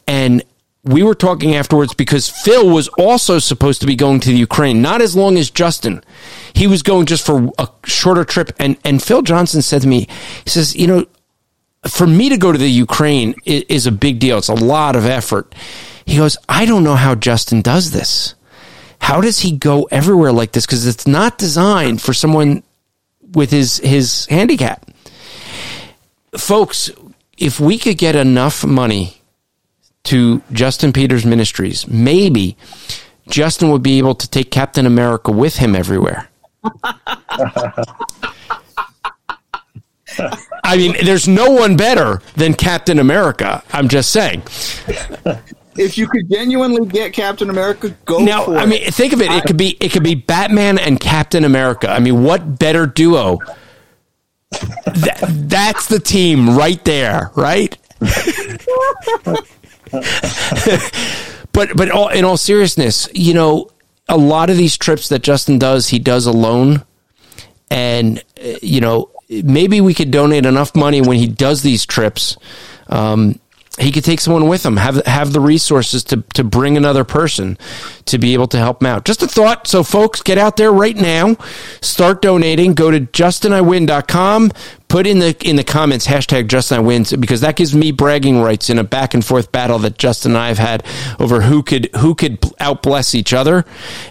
and 0.07 0.41
we 0.83 1.03
were 1.03 1.15
talking 1.15 1.55
afterwards 1.55 1.93
because 1.93 2.29
Phil 2.29 2.69
was 2.69 2.87
also 2.89 3.39
supposed 3.39 3.81
to 3.81 3.87
be 3.87 3.95
going 3.95 4.19
to 4.21 4.29
the 4.29 4.37
Ukraine, 4.37 4.81
not 4.81 5.01
as 5.01 5.15
long 5.15 5.37
as 5.37 5.49
Justin. 5.49 6.03
He 6.53 6.67
was 6.67 6.81
going 6.81 7.05
just 7.05 7.25
for 7.25 7.51
a 7.57 7.69
shorter 7.85 8.25
trip. 8.25 8.51
And, 8.59 8.77
and 8.83 9.01
Phil 9.01 9.21
Johnson 9.21 9.61
said 9.61 9.81
to 9.83 9.87
me, 9.87 10.07
he 10.43 10.49
says, 10.49 10.75
you 10.75 10.87
know, 10.87 11.05
for 11.87 12.07
me 12.07 12.29
to 12.29 12.37
go 12.37 12.51
to 12.51 12.57
the 12.57 12.69
Ukraine 12.69 13.35
is, 13.45 13.63
is 13.69 13.87
a 13.87 13.91
big 13.91 14.19
deal. 14.19 14.37
It's 14.37 14.49
a 14.49 14.53
lot 14.53 14.95
of 14.95 15.05
effort. 15.05 15.55
He 16.05 16.17
goes, 16.17 16.37
I 16.49 16.65
don't 16.65 16.83
know 16.83 16.95
how 16.95 17.15
Justin 17.15 17.61
does 17.61 17.91
this. 17.91 18.35
How 19.03 19.19
does 19.19 19.39
he 19.39 19.51
go 19.51 19.83
everywhere 19.91 20.31
like 20.31 20.53
this? 20.53 20.65
Because 20.65 20.87
it's 20.87 21.05
not 21.05 21.37
designed 21.37 22.01
for 22.01 22.13
someone 22.13 22.63
with 23.33 23.51
his, 23.51 23.79
his 23.79 24.25
handicap. 24.27 24.89
Folks, 26.37 26.89
if 27.37 27.59
we 27.59 27.77
could 27.77 27.97
get 27.97 28.15
enough 28.15 28.65
money 28.65 29.21
to 30.05 30.41
Justin 30.53 30.93
Peters 30.93 31.25
Ministries, 31.25 31.85
maybe 31.85 32.55
Justin 33.27 33.71
would 33.71 33.83
be 33.83 33.97
able 33.97 34.15
to 34.15 34.29
take 34.29 34.51
Captain 34.51 34.85
America 34.85 35.33
with 35.33 35.57
him 35.57 35.75
everywhere. 35.75 36.29
I 40.63 40.77
mean, 40.77 40.95
there's 41.03 41.27
no 41.27 41.51
one 41.51 41.75
better 41.75 42.21
than 42.35 42.53
Captain 42.53 42.99
America. 42.99 43.63
I'm 43.73 43.89
just 43.89 44.11
saying. 44.13 44.43
If 45.77 45.97
you 45.97 46.07
could 46.07 46.29
genuinely 46.29 46.85
get 46.85 47.13
Captain 47.13 47.49
America, 47.49 47.95
go 48.05 48.19
Now, 48.19 48.45
for 48.45 48.55
I 48.55 48.59
it. 48.59 48.61
I 48.61 48.65
mean, 48.65 48.91
think 48.91 49.13
of 49.13 49.21
it. 49.21 49.31
It 49.31 49.43
could 49.45 49.57
be 49.57 49.77
it 49.79 49.91
could 49.91 50.03
be 50.03 50.15
Batman 50.15 50.77
and 50.77 50.99
Captain 50.99 51.43
America. 51.43 51.89
I 51.89 51.99
mean, 51.99 52.23
what 52.23 52.59
better 52.59 52.85
duo? 52.85 53.39
Th- 54.51 55.17
that's 55.21 55.87
the 55.87 55.99
team 55.99 56.55
right 56.55 56.83
there, 56.85 57.31
right? 57.35 57.77
but 61.53 61.75
but 61.75 61.91
all, 61.91 62.09
in 62.09 62.25
all 62.25 62.37
seriousness, 62.37 63.09
you 63.13 63.33
know, 63.33 63.69
a 64.07 64.17
lot 64.17 64.49
of 64.49 64.57
these 64.57 64.77
trips 64.77 65.09
that 65.09 65.23
Justin 65.23 65.57
does, 65.59 65.87
he 65.87 65.99
does 65.99 66.25
alone, 66.25 66.83
and 67.71 68.19
uh, 68.43 68.55
you 68.61 68.81
know, 68.81 69.09
maybe 69.29 69.81
we 69.81 69.93
could 69.93 70.11
donate 70.11 70.45
enough 70.45 70.75
money 70.75 71.01
when 71.01 71.17
he 71.17 71.27
does 71.27 71.61
these 71.61 71.85
trips. 71.85 72.37
Um, 72.87 73.39
he 73.79 73.91
could 73.91 74.03
take 74.03 74.19
someone 74.19 74.47
with 74.47 74.63
him, 74.63 74.77
have 74.77 75.03
have 75.05 75.33
the 75.33 75.39
resources 75.39 76.03
to 76.05 76.21
to 76.35 76.43
bring 76.43 76.77
another 76.77 77.03
person 77.03 77.57
to 78.05 78.19
be 78.19 78.33
able 78.33 78.47
to 78.47 78.57
help 78.57 78.81
him 78.81 78.87
out. 78.87 79.03
Just 79.03 79.23
a 79.23 79.27
thought. 79.27 79.65
So, 79.67 79.83
folks, 79.83 80.21
get 80.21 80.37
out 80.37 80.57
there 80.57 80.71
right 80.71 80.95
now, 80.95 81.37
start 81.81 82.21
donating. 82.21 82.75
Go 82.75 82.91
to 82.91 82.99
justiniwin.com. 82.99 84.51
Put 84.89 85.07
in 85.07 85.17
the 85.17 85.35
in 85.43 85.55
the 85.55 85.63
comments 85.63 86.05
hashtag 86.05 86.49
Justin 86.49 86.77
I 86.77 86.81
wins 86.81 87.11
because 87.13 87.41
that 87.41 87.55
gives 87.55 87.73
me 87.73 87.91
bragging 87.91 88.41
rights 88.41 88.69
in 88.69 88.77
a 88.77 88.83
back 88.83 89.15
and 89.15 89.25
forth 89.25 89.51
battle 89.51 89.79
that 89.79 89.97
Justin 89.97 90.33
and 90.33 90.37
I 90.37 90.49
have 90.49 90.59
had 90.59 90.85
over 91.19 91.41
who 91.41 91.63
could 91.63 91.89
who 91.95 92.13
could 92.13 92.41
outbless 92.61 93.15
each 93.15 93.33
other. 93.33 93.65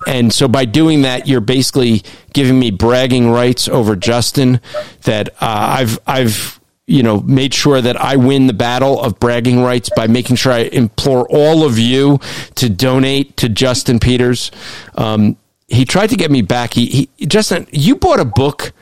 And 0.09 0.33
so 0.33 0.49
by 0.49 0.65
doing 0.65 1.03
that, 1.03 1.29
you're 1.29 1.41
basically 1.41 2.03
giving 2.33 2.59
me 2.59 2.73
bragging 2.73 3.31
rights 3.31 3.69
over 3.69 3.95
Justin 3.95 4.61
that 5.03 5.29
uh, 5.35 5.77
I've 5.79 6.01
I've 6.05 6.59
you 6.87 7.03
know, 7.03 7.21
made 7.21 7.55
sure 7.55 7.81
that 7.81 8.01
I 8.01 8.17
win 8.17 8.47
the 8.47 8.53
battle 8.53 9.01
of 9.01 9.21
bragging 9.21 9.63
rights 9.63 9.89
by 9.95 10.07
making 10.07 10.37
sure 10.37 10.53
I 10.53 10.61
implore 10.61 11.27
all 11.31 11.65
of 11.65 11.79
you 11.79 12.19
to 12.57 12.69
donate 12.69 13.37
to 13.39 13.49
Justin 13.49 14.01
Peters. 14.01 14.51
Um, 14.97 15.37
he 15.69 15.85
tried 15.85 16.11
to 16.11 16.17
get 16.17 16.31
me 16.31 16.43
back. 16.43 16.75
He, 16.75 17.09
he 17.19 17.27
Justin, 17.27 17.67
you 17.73 17.97
bought 17.97 18.21
a 18.21 18.25
book, 18.25 18.73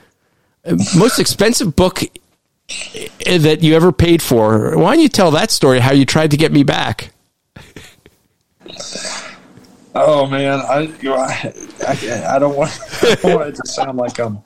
most 0.97 1.19
expensive 1.19 1.77
book 1.77 2.03
uh, 2.03 3.39
that 3.39 3.59
you 3.63 3.75
ever 3.77 3.93
paid 3.93 4.23
for. 4.23 4.77
Why 4.77 4.95
don't 4.95 5.03
you 5.03 5.09
tell 5.09 5.31
that 5.33 5.51
story? 5.51 5.79
How 5.79 5.93
you 5.93 6.07
tried 6.07 6.31
to 6.31 6.37
get 6.37 6.53
me 6.53 6.63
back? 6.63 7.13
Oh 9.95 10.27
man, 10.27 10.61
I, 10.61 10.93
I, 11.87 12.35
I 12.37 12.39
don't 12.39 12.57
want 12.57 12.79
I 13.03 13.15
don't 13.17 13.35
want 13.35 13.49
it 13.49 13.57
to 13.57 13.67
sound 13.67 13.99
like 13.99 14.19
I'm 14.19 14.39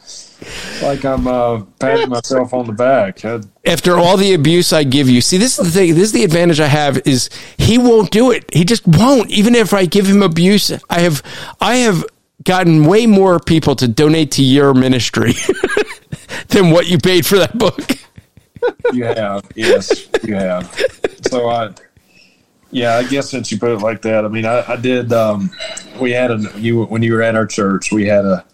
like 0.83 1.05
I'm 1.05 1.27
uh, 1.27 1.63
patting 1.79 2.09
myself 2.09 2.53
on 2.55 2.67
the 2.67 2.73
back. 2.73 3.25
I, 3.25 3.41
After 3.67 3.97
all 3.97 4.17
the 4.17 4.35
abuse 4.35 4.73
I 4.73 4.85
give 4.85 5.09
you, 5.09 5.21
see, 5.21 5.39
this 5.39 5.59
is 5.59 5.67
the 5.67 5.71
thing. 5.71 5.95
This 5.95 6.05
is 6.05 6.13
the 6.13 6.25
advantage 6.25 6.61
I 6.61 6.67
have 6.67 7.01
is 7.07 7.31
he 7.59 7.79
won't 7.79 8.11
do 8.11 8.31
it. 8.31 8.45
He 8.53 8.65
just 8.65 8.87
won't. 8.87 9.31
Even 9.31 9.55
if 9.55 9.73
I 9.73 9.87
give 9.87 10.07
him 10.07 10.23
abuse, 10.23 10.73
I 10.91 11.01
have 11.01 11.23
I 11.61 11.77
have 11.77 12.05
gotten 12.43 12.85
way 12.85 13.07
more 13.07 13.41
people 13.41 13.77
to 13.77 13.89
donate 13.89 14.33
to 14.33 14.43
your 14.43 14.75
ministry 14.75 15.33
than 16.49 16.71
what 16.71 16.87
you 16.87 16.99
paid 16.99 17.25
for 17.25 17.39
that 17.39 17.57
book. 17.57 17.93
you 18.93 19.05
have, 19.05 19.45
yes, 19.55 20.09
you 20.25 20.35
have. 20.35 20.75
So 21.23 21.49
I, 21.49 21.75
yeah, 22.71 22.97
I 22.97 23.05
guess 23.05 23.31
since 23.31 23.53
you 23.53 23.59
put 23.59 23.71
it 23.71 23.79
like 23.79 24.03
that, 24.03 24.25
I 24.25 24.29
mean, 24.29 24.47
I, 24.47 24.73
I 24.73 24.77
did. 24.77 25.13
Um, 25.13 25.51
we 26.01 26.13
had 26.13 26.31
a 26.31 26.39
you 26.57 26.85
when 26.85 27.03
you 27.03 27.13
were 27.15 27.23
at 27.23 27.35
our 27.35 27.47
church, 27.47 27.93
we 27.93 28.07
had 28.07 28.25
a 28.25 28.45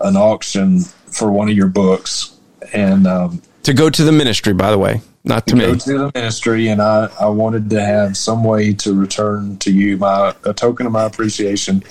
an 0.00 0.16
auction 0.16 0.82
for 1.10 1.30
one 1.30 1.48
of 1.48 1.56
your 1.56 1.68
books, 1.68 2.36
and 2.72 3.06
um, 3.06 3.42
To 3.64 3.74
go 3.74 3.90
to 3.90 4.04
the 4.04 4.12
ministry, 4.12 4.52
by 4.52 4.70
the 4.70 4.78
way, 4.78 5.00
not 5.24 5.46
to 5.48 5.56
go 5.56 5.72
me. 5.72 5.78
to 5.78 5.98
the 5.98 6.12
ministry, 6.14 6.68
and 6.68 6.80
I, 6.80 7.08
I 7.20 7.28
wanted 7.28 7.68
to 7.70 7.80
have 7.80 8.16
some 8.16 8.44
way 8.44 8.72
to 8.74 8.94
return 8.94 9.58
to 9.58 9.72
you 9.72 9.96
my 9.96 10.34
a 10.44 10.52
token 10.54 10.86
of 10.86 10.92
my 10.92 11.04
appreciation. 11.04 11.82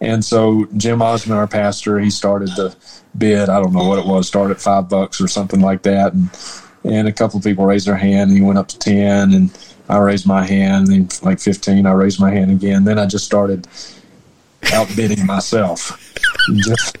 And 0.00 0.24
so 0.24 0.66
Jim 0.78 1.02
osman 1.02 1.36
our 1.36 1.46
pastor, 1.46 1.98
he 1.98 2.08
started 2.08 2.48
the 2.56 2.74
bid. 3.18 3.50
I 3.50 3.60
don't 3.60 3.74
know 3.74 3.86
what 3.86 3.98
it 3.98 4.06
was, 4.06 4.26
started 4.26 4.54
at 4.54 4.60
five 4.62 4.88
bucks 4.88 5.20
or 5.20 5.28
something 5.28 5.60
like 5.60 5.82
that, 5.82 6.14
and 6.14 6.30
and 6.84 7.06
a 7.06 7.12
couple 7.12 7.36
of 7.36 7.44
people 7.44 7.66
raised 7.66 7.86
their 7.86 7.96
hand, 7.96 8.30
and 8.30 8.38
he 8.38 8.42
went 8.42 8.58
up 8.58 8.68
to 8.68 8.78
ten, 8.78 9.34
and 9.34 9.50
I 9.90 9.98
raised 9.98 10.26
my 10.26 10.46
hand, 10.46 10.88
and 10.88 11.10
then 11.10 11.18
like 11.22 11.38
fifteen, 11.38 11.84
I 11.84 11.92
raised 11.92 12.18
my 12.18 12.30
hand 12.30 12.50
again. 12.50 12.84
Then 12.84 12.98
I 12.98 13.04
just 13.04 13.26
started 13.26 13.68
outbidding 14.72 15.26
myself. 15.26 15.98
Just- 16.54 16.96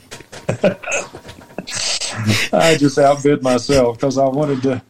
I 2.52 2.76
just 2.78 2.98
outbid 2.98 3.42
myself 3.42 3.96
because 3.96 4.18
I 4.18 4.26
wanted 4.26 4.62
to. 4.62 4.82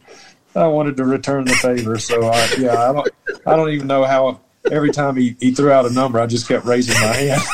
I 0.53 0.67
wanted 0.67 0.97
to 0.97 1.05
return 1.05 1.45
the 1.45 1.53
favor. 1.53 1.97
So 1.97 2.27
I, 2.27 2.49
yeah, 2.57 2.89
I 2.89 2.93
don't. 2.93 3.09
I 3.45 3.55
don't 3.55 3.69
even 3.69 3.87
know 3.87 4.03
how. 4.03 4.41
Every 4.69 4.91
time 4.91 5.15
he, 5.15 5.35
he 5.39 5.51
threw 5.51 5.71
out 5.71 5.87
a 5.87 5.89
number, 5.89 6.19
I 6.19 6.27
just 6.27 6.47
kept 6.47 6.65
raising 6.65 6.93
my 7.01 7.13
hand. 7.13 7.41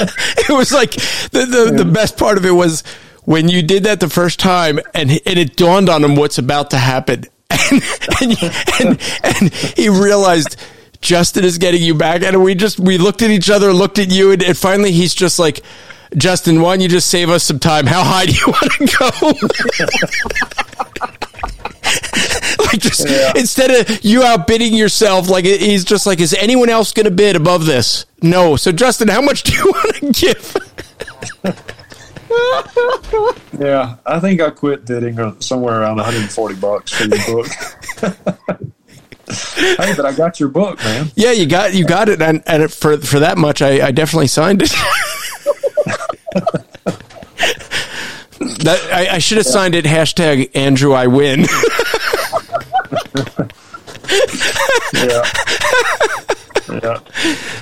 It 0.00 0.50
was 0.50 0.72
like 0.72 0.92
the, 0.92 1.44
the, 1.44 1.84
the 1.84 1.84
best 1.84 2.16
part 2.16 2.38
of 2.38 2.44
it 2.44 2.52
was 2.52 2.82
when 3.24 3.48
you 3.48 3.62
did 3.62 3.84
that 3.84 4.00
the 4.00 4.08
first 4.08 4.38
time 4.38 4.78
and, 4.94 5.10
and 5.10 5.38
it 5.38 5.56
dawned 5.56 5.88
on 5.88 6.02
him 6.04 6.14
what's 6.14 6.38
about 6.38 6.70
to 6.70 6.78
happen. 6.78 7.24
And, 8.20 8.36
and, 8.40 8.58
and, 8.80 9.00
and 9.22 9.52
he 9.52 9.90
realized 9.90 10.56
Justin 11.02 11.44
is 11.44 11.58
getting 11.58 11.82
you 11.82 11.94
back. 11.94 12.22
And 12.22 12.42
we 12.42 12.54
just, 12.54 12.80
we 12.80 12.96
looked 12.96 13.20
at 13.20 13.30
each 13.30 13.50
other, 13.50 13.72
looked 13.74 13.98
at 13.98 14.10
you, 14.10 14.32
and, 14.32 14.42
and 14.42 14.56
finally 14.56 14.90
he's 14.90 15.14
just 15.14 15.38
like, 15.38 15.62
Justin, 16.16 16.60
why 16.62 16.74
don't 16.74 16.82
you 16.82 16.88
just 16.88 17.08
save 17.08 17.28
us 17.28 17.44
some 17.44 17.58
time? 17.58 17.86
How 17.86 18.02
high 18.02 18.26
do 18.26 18.32
you 18.32 18.46
want 18.46 18.72
to 18.72 18.86
go? 18.98 19.04
like 22.64 22.80
just 22.80 23.06
instead 23.36 23.70
of 23.70 24.04
you 24.04 24.22
outbidding 24.22 24.74
yourself, 24.74 25.28
like 25.28 25.44
he's 25.44 25.84
just 25.84 26.06
like, 26.06 26.20
is 26.20 26.34
anyone 26.34 26.68
else 26.68 26.92
going 26.92 27.04
to 27.04 27.10
bid 27.10 27.36
above 27.36 27.66
this? 27.66 28.06
No. 28.22 28.56
So 28.56 28.72
Justin, 28.72 29.08
how 29.08 29.20
much 29.20 29.42
do 29.42 29.52
you 29.52 29.64
want 29.72 29.94
to 29.96 30.12
give? 30.12 30.56
Yeah, 33.58 33.96
I 34.06 34.20
think 34.20 34.40
I 34.40 34.50
quit 34.50 34.86
bidding 34.86 35.40
somewhere 35.40 35.80
around 35.80 35.96
140 35.96 36.54
bucks 36.56 36.92
for 36.92 37.04
your 37.04 37.26
book. 37.26 37.46
hey, 39.28 39.94
but 39.96 40.06
I 40.06 40.12
got 40.14 40.38
your 40.38 40.48
book, 40.48 40.78
man. 40.78 41.10
Yeah, 41.16 41.32
you 41.32 41.46
got 41.46 41.74
you 41.74 41.84
got 41.84 42.08
it, 42.08 42.22
and, 42.22 42.42
and 42.46 42.72
for 42.72 42.98
for 42.98 43.20
that 43.20 43.36
much, 43.38 43.60
I, 43.62 43.88
I 43.88 43.90
definitely 43.90 44.28
signed 44.28 44.62
it. 44.62 44.72
That 48.60 48.80
I, 48.92 49.14
I 49.14 49.18
should 49.18 49.38
have 49.38 49.46
signed 49.46 49.74
it. 49.74 49.84
Hashtag 49.84 50.54
Andrew, 50.54 50.92
I 50.92 51.06
win. 51.06 51.46
Yeah. 54.94 55.22
Yeah. 56.70 57.00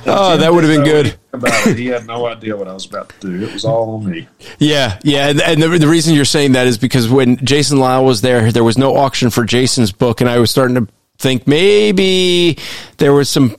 Oh, 0.06 0.36
that 0.36 0.51
would 0.52 0.64
have 0.64 0.72
been 0.72 0.84
good. 0.84 1.16
About 1.32 1.66
it. 1.66 1.76
He 1.76 1.86
had 1.86 2.06
no 2.06 2.26
idea 2.26 2.56
what 2.56 2.66
I 2.68 2.72
was 2.72 2.86
about 2.86 3.09
to 3.09 3.20
do. 3.20 3.47
It 3.47 3.52
was 3.52 3.64
all 3.64 3.97
on 3.97 4.10
me. 4.10 4.28
Yeah, 4.59 4.98
yeah, 5.02 5.28
and, 5.28 5.40
and 5.40 5.62
the, 5.62 5.68
the 5.68 5.88
reason 5.88 6.14
you're 6.14 6.24
saying 6.24 6.52
that 6.52 6.66
is 6.66 6.78
because 6.78 7.09
when 7.09 7.36
Jason 7.44 7.78
Lisle 7.78 8.05
was 8.05 8.20
there, 8.20 8.51
there 8.51 8.64
was 8.64 8.78
no 8.78 8.97
auction 8.97 9.30
for 9.30 9.44
Jason's 9.44 9.93
book, 9.93 10.20
and 10.20 10.28
I 10.30 10.38
was 10.38 10.51
starting 10.51 10.74
to 10.76 10.88
think 11.18 11.47
maybe 11.47 12.59
there 12.98 13.12
was 13.12 13.28
some 13.28 13.56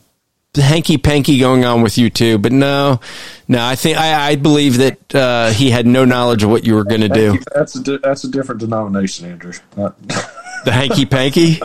hanky 0.58 0.98
panky 0.98 1.40
going 1.40 1.66
on 1.66 1.82
with 1.82 1.98
you 1.98 2.10
too. 2.10 2.38
But 2.38 2.52
no, 2.52 3.00
no, 3.48 3.66
I 3.66 3.76
think 3.76 3.98
I, 3.98 4.30
I 4.30 4.36
believe 4.36 4.78
that 4.78 5.16
uh, 5.16 5.50
he 5.52 5.70
had 5.70 5.88
no 5.88 6.06
knowledge 6.06 6.44
of 6.44 6.50
what 6.50 6.66
you 6.66 6.76
were 6.76 6.84
going 6.84 7.02
to 7.02 7.10
do. 7.10 7.40
That's 7.54 7.76
a 7.76 7.84
di- 7.84 8.00
that's 8.04 8.24
a 8.24 8.30
different 8.30 8.62
denomination, 8.62 9.30
Andrew. 9.30 9.54
Not, 9.76 9.96
The 10.66 10.72
hanky 10.72 11.06
panky. 11.06 11.62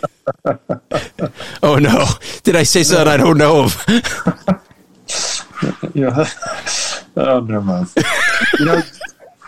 oh 1.63 1.77
no! 1.77 2.05
Did 2.45 2.55
I 2.55 2.63
say 2.63 2.85
something 2.85 3.09
I 3.09 3.17
don't 3.17 3.39
know 3.39 3.65
of? 3.65 3.85
know, 5.95 6.25
oh, 7.17 7.41
never 7.41 7.63
mind. 7.63 7.89
you 8.59 8.65
know, 8.65 8.83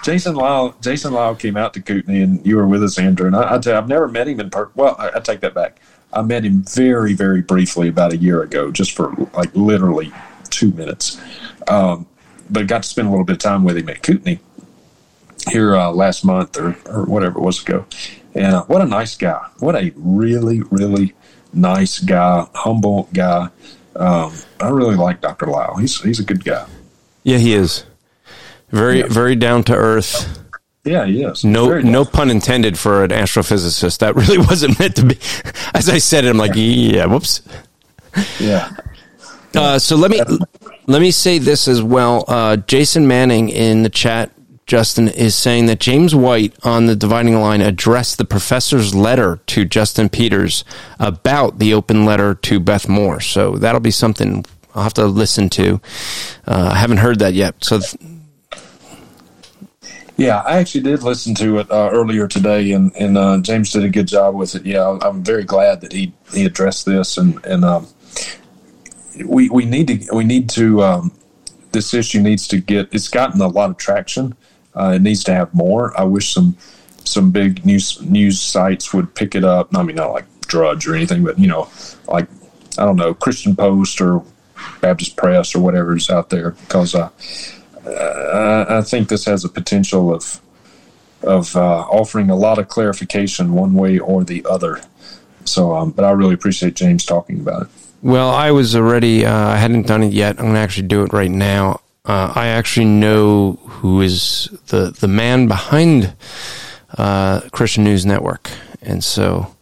Jason 0.02 0.34
Lisle, 0.34 0.76
Jason 0.80 1.12
Lisle 1.12 1.36
came 1.36 1.56
out 1.56 1.74
to 1.74 1.80
Kootenai, 1.80 2.22
and 2.22 2.46
you 2.46 2.56
were 2.56 2.66
with 2.66 2.82
us, 2.82 2.98
Andrew. 2.98 3.26
And 3.26 3.36
I, 3.36 3.54
I 3.54 3.58
tell 3.58 3.74
you, 3.74 3.78
I've 3.78 3.88
never 3.88 4.08
met 4.08 4.28
him 4.28 4.40
in 4.40 4.50
person. 4.50 4.72
Well, 4.74 4.96
I, 4.98 5.10
I 5.14 5.20
take 5.20 5.40
that 5.40 5.54
back. 5.54 5.80
I 6.15 6.23
met 6.23 6.45
him 6.45 6.62
very, 6.62 7.12
very 7.15 7.43
briefly 7.43 7.89
about 7.89 8.12
a 8.12 8.16
year 8.16 8.43
ago, 8.43 8.70
just 8.70 8.93
for 8.93 9.15
like 9.35 9.55
literally 9.55 10.12
two 10.51 10.70
minutes. 10.73 11.20
Um, 11.69 12.07
but 12.51 12.66
got 12.66 12.82
to 12.82 12.89
spend 12.89 13.09
a 13.09 13.11
little 13.11 13.24
bit 13.24 13.35
of 13.35 13.39
time 13.41 13.65
with 13.65 13.77
him 13.77 13.89
at 13.89 14.03
Kootenai 14.03 14.36
here 15.51 15.77
uh, 15.77 15.91
last 15.91 16.24
month 16.24 16.57
or, 16.57 16.77
or 16.86 17.05
whatever 17.05 17.39
it 17.39 17.43
was 17.43 17.62
ago. 17.62 17.86
And 18.35 18.55
uh, 18.55 18.65
what 18.65 18.82
a 18.82 18.86
nice 18.86 19.16
guy. 19.16 19.47
What 19.59 19.77
a 19.77 19.93
really, 19.97 20.62
really 20.70 21.15
nice 21.53 21.99
guy, 21.99 22.47
humble 22.55 23.09
guy. 23.12 23.49
Um, 23.97 24.32
I 24.61 24.69
really 24.69 24.97
like 24.97 25.20
Dr. 25.20 25.47
Lisle. 25.47 25.77
He's, 25.77 26.01
he's 26.01 26.20
a 26.20 26.24
good 26.24 26.45
guy. 26.45 26.66
Yeah, 27.23 27.39
he 27.39 27.55
is. 27.55 27.85
Very, 28.70 29.01
yeah. 29.01 29.07
very 29.09 29.36
down 29.36 29.62
to 29.65 29.74
earth. 29.74 30.43
Yeah, 30.85 31.06
he 31.06 31.23
is. 31.23 31.44
No, 31.44 31.81
no 31.81 32.05
pun 32.05 32.31
intended 32.31 32.78
for 32.78 33.05
an 33.05 33.11
astrophysicist. 33.11 33.98
That 33.98 34.15
really 34.16 34.39
wasn't 34.39 34.78
meant 34.78 34.97
to 34.97 35.06
be. 35.06 35.19
As 35.73 35.89
I 35.89 35.98
said 35.98 36.24
it, 36.24 36.28
I'm 36.28 36.36
like, 36.36 36.52
yeah, 36.55 37.06
whoops. 37.06 37.43
Yeah. 38.39 38.70
Uh, 39.55 39.78
so 39.78 39.97
let 39.97 40.11
me 40.11 40.20
let 40.86 41.01
me 41.01 41.11
say 41.11 41.39
this 41.39 41.69
as 41.69 41.82
well. 41.82 42.24
Uh, 42.28 42.56
Jason 42.56 43.06
Manning 43.06 43.48
in 43.48 43.82
the 43.82 43.89
chat 43.89 44.31
Justin 44.66 45.09
is 45.09 45.35
saying 45.35 45.66
that 45.66 45.78
James 45.78 46.15
White 46.15 46.55
on 46.65 46.86
the 46.86 46.97
dividing 46.97 47.39
line 47.39 47.61
addressed 47.61 48.19
the 48.19 48.24
professor's 48.24 48.94
letter 48.94 49.40
to 49.47 49.65
Justin 49.65 50.09
Peters 50.09 50.65
about 50.98 51.59
the 51.59 51.74
open 51.74 52.05
letter 52.05 52.35
to 52.35 52.61
Beth 52.61 52.89
Moore. 52.89 53.20
So 53.20 53.56
that'll 53.56 53.81
be 53.81 53.90
something 53.90 54.44
I'll 54.74 54.82
have 54.82 54.94
to 54.94 55.06
listen 55.06 55.51
to. 55.51 55.81
Uh, 56.47 56.70
I 56.73 56.77
haven't 56.77 56.98
heard 56.98 57.19
that 57.20 57.35
yet. 57.35 57.62
So. 57.65 57.81
Th- 57.81 58.14
yeah, 60.16 60.41
I 60.41 60.59
actually 60.59 60.82
did 60.82 61.03
listen 61.03 61.35
to 61.36 61.59
it 61.59 61.70
uh, 61.70 61.91
earlier 61.93 62.28
today, 62.28 62.73
and, 62.73 62.95
and 62.97 63.19
uh, 63.19 63.39
James 63.39 63.73
did 63.73 63.85
a 63.85 63.89
good 63.89 64.07
job 64.07 64.35
with 64.35 64.55
it. 64.55 64.65
Yeah, 64.65 64.99
I'm 65.03 65.24
very 65.24 65.45
glad 65.45 65.81
that 65.81 65.93
he, 65.93 66.12
he 66.32 66.45
addressed 66.45 66.86
this, 66.86 67.19
and 67.19 67.45
and 67.45 67.65
um, 67.65 67.89
we 69.24 69.49
we 69.49 69.65
need 69.65 69.89
to 69.89 70.15
we 70.15 70.24
need 70.24 70.49
to 70.51 70.82
um, 70.82 71.12
this 71.73 71.95
issue 71.95 72.20
needs 72.20 72.47
to 72.49 72.59
get 72.59 72.89
it's 72.93 73.09
gotten 73.09 73.41
a 73.41 73.49
lot 73.49 73.70
of 73.70 73.77
traction, 73.77 74.35
uh, 74.74 74.93
it 74.97 75.03
needs 75.03 75.24
to 75.24 75.35
have 75.35 75.53
more. 75.55 75.99
I 75.99 76.05
wish 76.05 76.32
some 76.32 76.57
some 77.05 77.31
big 77.31 77.65
news 77.66 78.01
news 78.03 78.41
sites 78.41 78.95
would 78.95 79.15
pick 79.15 79.35
it 79.35 79.45
up. 79.45 79.77
I 79.77 79.82
mean, 79.82 79.97
not 79.97 80.12
like 80.12 80.27
Drudge 80.43 80.86
or 80.86 80.95
anything, 80.95 81.24
but 81.24 81.39
you 81.39 81.47
know, 81.47 81.69
like 82.09 82.28
I 82.78 82.85
don't 82.85 82.97
know, 82.97 83.15
Christian 83.15 83.55
Post 83.57 84.01
or 84.01 84.23
Baptist 84.81 85.16
Press 85.16 85.55
or 85.55 85.61
whatever 85.61 85.97
is 85.97 86.11
out 86.11 86.31
there, 86.31 86.53
because 86.53 86.95
uh, 86.95 87.11
I 87.86 88.82
think 88.82 89.09
this 89.09 89.24
has 89.27 89.44
a 89.44 89.48
potential 89.48 90.12
of 90.15 90.40
of 91.24 91.56
uh, 91.56 91.81
offering 91.90 92.31
a 92.31 92.36
lot 92.36 92.59
of 92.59 92.69
clarification 92.69 93.52
one 93.52 93.74
way 93.74 93.98
or 93.98 94.24
the 94.24 94.44
other. 94.48 94.81
So, 95.44 95.74
um, 95.74 95.90
but 95.90 96.05
I 96.05 96.11
really 96.12 96.35
appreciate 96.35 96.74
James 96.74 97.05
talking 97.05 97.40
about 97.40 97.62
it. 97.62 97.69
Well, 98.02 98.31
I 98.31 98.51
was 98.51 98.77
already, 98.77 99.24
uh, 99.24 99.35
I 99.35 99.56
hadn't 99.56 99.86
done 99.86 100.02
it 100.02 100.12
yet. 100.12 100.39
I'm 100.39 100.47
going 100.47 100.55
to 100.55 100.61
actually 100.61 100.89
do 100.89 101.02
it 101.05 101.12
right 101.12 101.31
now. 101.31 101.81
Uh, 102.05 102.32
I 102.35 102.48
actually 102.48 102.86
know 102.86 103.52
who 103.65 104.02
is 104.02 104.51
the 104.66 104.90
the 104.90 105.09
man 105.09 105.48
behind 105.48 106.15
uh, 106.98 107.40
Christian 107.51 107.82
News 107.82 108.05
Network, 108.05 108.51
and 108.82 109.02
so 109.02 109.55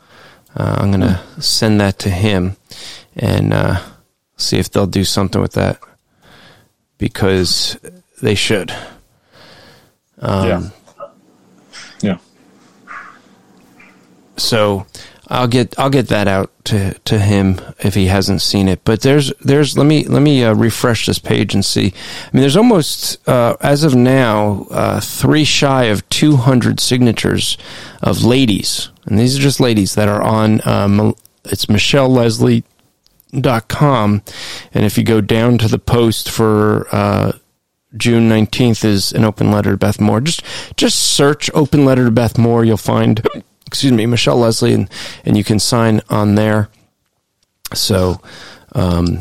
uh, 0.56 0.76
I'm 0.78 0.90
going 0.90 1.02
to 1.02 1.22
send 1.40 1.80
that 1.80 2.00
to 2.00 2.10
him 2.10 2.56
and 3.14 3.52
uh, 3.52 3.80
see 4.36 4.58
if 4.58 4.70
they'll 4.70 4.88
do 4.88 5.04
something 5.04 5.40
with 5.40 5.52
that 5.52 5.78
because 6.98 7.78
they 8.22 8.34
should. 8.34 8.70
Um, 10.20 10.48
yeah. 10.48 10.70
Yeah. 12.00 12.18
So 14.36 14.86
I'll 15.28 15.48
get 15.48 15.78
I'll 15.78 15.90
get 15.90 16.08
that 16.08 16.28
out 16.28 16.50
to 16.66 16.94
to 17.00 17.18
him 17.18 17.60
if 17.80 17.94
he 17.94 18.06
hasn't 18.06 18.40
seen 18.40 18.68
it. 18.68 18.80
But 18.84 19.00
there's 19.00 19.32
there's 19.40 19.76
let 19.76 19.86
me 19.86 20.04
let 20.04 20.22
me 20.22 20.44
uh, 20.44 20.54
refresh 20.54 21.06
this 21.06 21.18
page 21.18 21.54
and 21.54 21.64
see. 21.64 21.86
I 21.86 22.30
mean, 22.32 22.42
there's 22.42 22.56
almost 22.56 23.28
uh, 23.28 23.56
as 23.60 23.82
of 23.84 23.94
now 23.94 24.66
uh, 24.70 25.00
three 25.00 25.44
shy 25.44 25.84
of 25.84 26.08
200 26.08 26.80
signatures 26.80 27.58
of 28.02 28.22
ladies, 28.24 28.90
and 29.06 29.18
these 29.18 29.36
are 29.36 29.42
just 29.42 29.60
ladies 29.60 29.94
that 29.96 30.08
are 30.08 30.22
on. 30.22 30.66
Um, 30.66 31.14
it's 31.44 31.68
Michelle 31.68 32.08
Lesley 32.08 32.64
dot 33.40 33.66
com 33.66 34.22
and 34.74 34.84
if 34.84 34.98
you 34.98 35.02
go 35.04 35.18
down 35.22 35.56
to 35.56 35.66
the 35.66 35.78
post 35.78 36.30
for 36.30 36.86
uh, 36.92 37.32
June 37.96 38.28
19th 38.28 38.84
is 38.84 39.12
an 39.12 39.24
open 39.24 39.50
letter 39.50 39.72
to 39.72 39.76
Beth 39.76 40.00
Moore. 40.00 40.20
Just 40.20 40.42
just 40.76 40.98
search 40.98 41.50
open 41.54 41.84
letter 41.84 42.04
to 42.06 42.10
Beth 42.10 42.38
Moore. 42.38 42.64
You'll 42.64 42.76
find 42.76 43.26
excuse 43.66 43.92
me, 43.92 44.04
Michelle 44.04 44.36
Lesley, 44.36 44.74
and, 44.74 44.90
and 45.24 45.36
you 45.36 45.42
can 45.44 45.58
sign 45.58 46.02
on 46.10 46.34
there. 46.34 46.68
So, 47.72 48.20
um, 48.74 49.20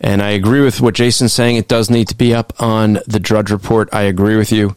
and 0.00 0.22
I 0.22 0.30
agree 0.30 0.62
with 0.62 0.80
what 0.80 0.94
Jason's 0.94 1.34
saying. 1.34 1.56
It 1.56 1.68
does 1.68 1.90
need 1.90 2.08
to 2.08 2.16
be 2.16 2.34
up 2.34 2.54
on 2.58 2.98
the 3.06 3.20
Drudge 3.20 3.50
Report. 3.50 3.90
I 3.92 4.02
agree 4.02 4.36
with 4.36 4.52
you. 4.52 4.74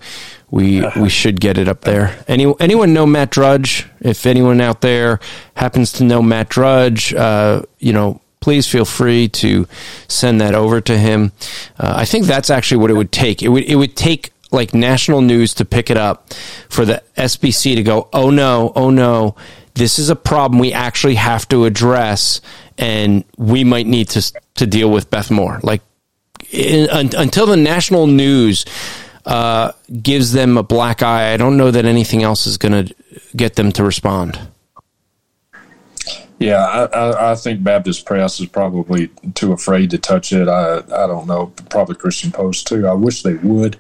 We 0.49 0.86
we 0.98 1.10
should 1.10 1.40
get 1.40 1.58
it 1.58 1.68
up 1.68 1.82
there. 1.82 2.22
Any 2.28 2.54
anyone 2.60 2.94
know 2.94 3.06
Matt 3.06 3.32
Drudge? 3.32 3.88
If 4.02 4.26
anyone 4.26 4.62
out 4.62 4.82
there 4.82 5.20
happens 5.56 5.91
to 5.94 6.04
know 6.04 6.22
Matt 6.22 6.49
Drudge, 6.49 7.14
uh, 7.14 7.64
you 7.80 7.94
know, 7.94 8.22
please 8.40 8.68
feel 8.68 8.86
free 8.86 9.28
to 9.28 9.68
send 10.08 10.42
that 10.42 10.56
over 10.56 10.82
to 10.82 10.98
him. 10.98 11.32
Uh, 11.80 11.94
I 11.98 12.06
think 12.06 12.26
that's 12.26 12.50
actually 12.50 12.78
what 12.78 12.92
it 12.92 12.96
would 12.96 13.12
take. 13.12 13.42
It 13.42 13.50
would 13.50 13.64
it 13.64 13.76
would 13.76 13.96
take 13.96 14.32
like 14.52 14.74
national 14.74 15.22
news 15.22 15.54
to 15.56 15.66
pick 15.66 15.90
it 15.90 15.98
up 15.98 16.34
for 16.70 16.86
the 16.86 17.04
SBC 17.18 17.76
to 17.76 17.84
go, 17.84 18.08
oh 18.14 18.30
no, 18.30 18.72
oh 18.76 18.90
no, 18.90 19.36
this 19.74 20.00
is 20.00 20.10
a 20.10 20.16
problem 20.16 20.60
we 20.60 20.74
actually 20.74 21.16
have 21.16 21.48
to 21.50 21.66
address, 21.66 22.42
and 22.78 23.24
we 23.38 23.64
might 23.64 23.88
need 23.88 24.10
to 24.10 24.34
to 24.56 24.66
deal 24.66 24.90
with 24.90 25.10
Beth 25.10 25.30
Moore. 25.30 25.60
Like 25.64 25.82
in, 26.52 26.90
un, 26.90 27.10
until 27.18 27.46
the 27.46 27.58
national 27.58 28.08
news 28.08 28.66
uh, 29.26 29.74
gives 30.02 30.32
them 30.32 30.58
a 30.58 30.64
black 30.64 31.04
eye, 31.04 31.34
I 31.34 31.38
don't 31.38 31.58
know 31.58 31.72
that 31.72 31.86
anything 31.86 32.24
else 32.24 32.48
is 32.48 32.58
going 32.58 32.88
to 32.88 32.96
get 33.36 33.56
them 33.56 33.72
to 33.74 33.84
respond. 33.84 34.40
Yeah, 36.40 36.64
I, 36.64 36.86
I, 36.86 37.32
I, 37.32 37.36
think 37.36 37.64
Baptist 37.64 38.06
Press 38.06 38.40
is 38.40 38.46
probably 38.46 39.10
too 39.34 39.54
afraid 39.54 39.90
to 39.92 39.98
touch 39.98 40.32
it. 40.32 40.48
I 40.48 40.78
I 40.78 41.08
don't 41.08 41.26
know, 41.26 41.52
probably 41.70 41.96
Christian 41.96 42.32
Post 42.32 42.68
too. 42.68 42.88
I 42.88 42.94
wish 42.94 43.24
they 43.24 43.34
would 43.36 43.78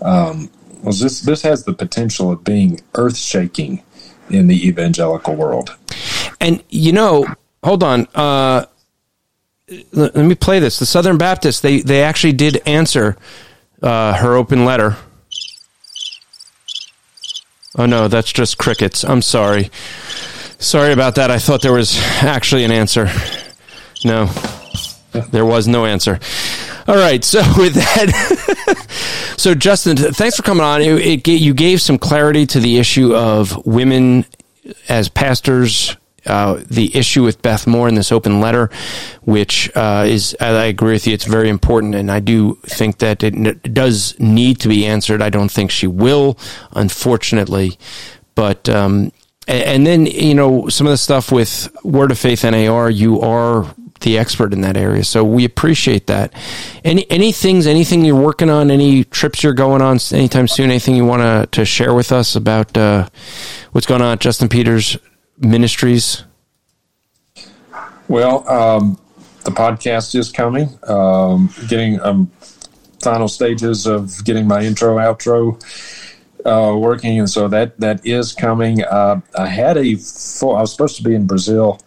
um, 0.00 0.50
was 0.82 1.00
this 1.00 1.20
this 1.20 1.42
has 1.42 1.64
the 1.64 1.72
potential 1.72 2.30
of 2.30 2.44
being 2.44 2.80
earth 2.94 3.16
shaking 3.16 3.82
in 4.30 4.46
the 4.46 4.66
evangelical 4.66 5.34
world. 5.34 5.76
And 6.40 6.62
you 6.68 6.92
know, 6.92 7.26
hold 7.62 7.82
on. 7.82 8.06
Uh, 8.14 8.66
let, 9.92 10.16
let 10.16 10.24
me 10.24 10.34
play 10.34 10.60
this. 10.60 10.78
The 10.78 10.86
Southern 10.86 11.18
Baptists 11.18 11.60
they 11.60 11.80
they 11.80 12.02
actually 12.02 12.32
did 12.32 12.62
answer 12.66 13.16
uh, 13.82 14.14
her 14.14 14.34
open 14.34 14.64
letter. 14.64 14.96
Oh 17.76 17.86
no, 17.86 18.08
that's 18.08 18.32
just 18.32 18.58
crickets. 18.58 19.04
I'm 19.04 19.22
sorry. 19.22 19.70
Sorry 20.58 20.92
about 20.92 21.14
that. 21.14 21.30
I 21.30 21.38
thought 21.38 21.62
there 21.62 21.72
was 21.72 21.96
actually 22.22 22.64
an 22.64 22.72
answer. 22.72 23.08
No, 24.04 24.26
there 25.30 25.46
was 25.46 25.68
no 25.68 25.86
answer. 25.86 26.18
All 26.88 26.96
right. 26.96 27.22
So 27.22 27.38
with 27.56 27.74
that, 27.74 29.34
so 29.36 29.54
Justin, 29.54 29.96
thanks 29.96 30.36
for 30.36 30.42
coming 30.42 30.64
on. 30.64 30.82
It, 30.82 31.26
it, 31.26 31.28
you 31.28 31.54
gave 31.54 31.80
some 31.80 31.98
clarity 31.98 32.44
to 32.46 32.60
the 32.60 32.78
issue 32.78 33.14
of 33.14 33.66
women 33.66 34.24
as 34.88 35.08
pastors. 35.08 35.96
Uh, 36.26 36.62
the 36.66 36.94
issue 36.94 37.22
with 37.22 37.40
Beth 37.40 37.66
Moore 37.66 37.88
in 37.88 37.94
this 37.94 38.12
open 38.12 38.40
letter, 38.40 38.68
which 39.22 39.74
uh, 39.74 40.04
is, 40.06 40.36
I 40.40 40.64
agree 40.64 40.92
with 40.92 41.06
you, 41.06 41.14
it's 41.14 41.24
very 41.24 41.48
important, 41.48 41.94
and 41.94 42.10
I 42.10 42.20
do 42.20 42.56
think 42.66 42.98
that 42.98 43.22
it, 43.22 43.72
does 43.72 44.18
need 44.18 44.60
to 44.60 44.68
be 44.68 44.84
answered. 44.84 45.22
I 45.22 45.30
don't 45.30 45.50
think 45.50 45.70
she 45.70 45.86
will, 45.86 46.36
unfortunately, 46.72 47.78
but 48.34 48.68
um, 48.68 49.10
and 49.48 49.86
then 49.86 50.06
you 50.06 50.34
know 50.34 50.68
some 50.68 50.86
of 50.86 50.90
the 50.90 50.98
stuff 50.98 51.32
with 51.32 51.74
Word 51.82 52.10
of 52.10 52.18
Faith 52.18 52.44
NAR, 52.44 52.90
you 52.90 53.20
are 53.20 53.66
the 54.00 54.18
expert 54.18 54.52
in 54.52 54.60
that 54.60 54.76
area. 54.76 55.02
So 55.02 55.24
we 55.24 55.44
appreciate 55.44 56.06
that. 56.06 56.32
Any 56.84 57.10
any 57.10 57.32
things, 57.32 57.66
anything 57.66 58.04
you're 58.04 58.20
working 58.20 58.50
on, 58.50 58.70
any 58.70 59.04
trips 59.04 59.42
you're 59.42 59.54
going 59.54 59.82
on 59.82 59.98
anytime 60.12 60.48
soon, 60.48 60.70
anything 60.70 60.94
you 60.94 61.04
want 61.04 61.22
to 61.22 61.48
to 61.58 61.64
share 61.64 61.94
with 61.94 62.12
us 62.12 62.36
about 62.36 62.76
uh, 62.76 63.08
what's 63.72 63.86
going 63.86 64.02
on 64.02 64.12
at 64.12 64.20
Justin 64.20 64.48
Peters 64.48 64.96
Ministries? 65.38 66.24
Well, 68.08 68.48
um, 68.48 68.98
the 69.44 69.50
podcast 69.50 70.14
is 70.14 70.30
coming. 70.30 70.78
Um, 70.86 71.52
getting 71.68 72.00
um, 72.00 72.30
final 73.02 73.28
stages 73.28 73.86
of 73.86 74.24
getting 74.24 74.46
my 74.46 74.62
intro 74.62 74.96
outro. 74.96 75.58
Uh, 76.48 76.74
working, 76.74 77.18
and 77.18 77.28
so 77.28 77.46
that 77.48 77.78
that 77.78 78.06
is 78.06 78.32
coming. 78.32 78.82
Uh, 78.82 79.20
I 79.38 79.46
had 79.46 79.76
a 79.76 79.96
full. 79.96 80.56
I 80.56 80.62
was 80.62 80.72
supposed 80.72 80.96
to 80.96 81.02
be 81.02 81.14
in 81.14 81.26
Brazil 81.26 81.78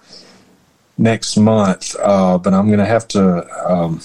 next 0.99 1.35
month, 1.35 1.95
uh, 1.99 2.37
but 2.37 2.53
I'm 2.53 2.67
going 2.67 2.79
to 2.79 2.85
have 2.85 3.07
to. 3.09 3.47
Um, 3.67 4.01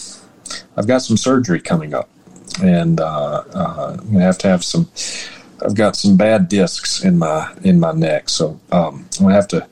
I've 0.76 0.86
got 0.86 1.02
some 1.02 1.18
surgery 1.18 1.60
coming 1.60 1.92
up, 1.92 2.08
and 2.62 3.00
uh, 3.00 3.44
uh, 3.54 3.96
I'm 3.98 4.12
gonna 4.12 4.24
have 4.24 4.38
to 4.38 4.48
have 4.48 4.64
some. 4.64 4.88
I've 5.62 5.74
got 5.74 5.94
some 5.94 6.16
bad 6.16 6.48
discs 6.48 7.04
in 7.04 7.18
my 7.18 7.52
in 7.62 7.78
my 7.78 7.92
neck, 7.92 8.30
so 8.30 8.58
um, 8.72 9.06
I'm 9.18 9.26
gonna 9.26 9.34
have 9.34 9.48
to 9.48 9.68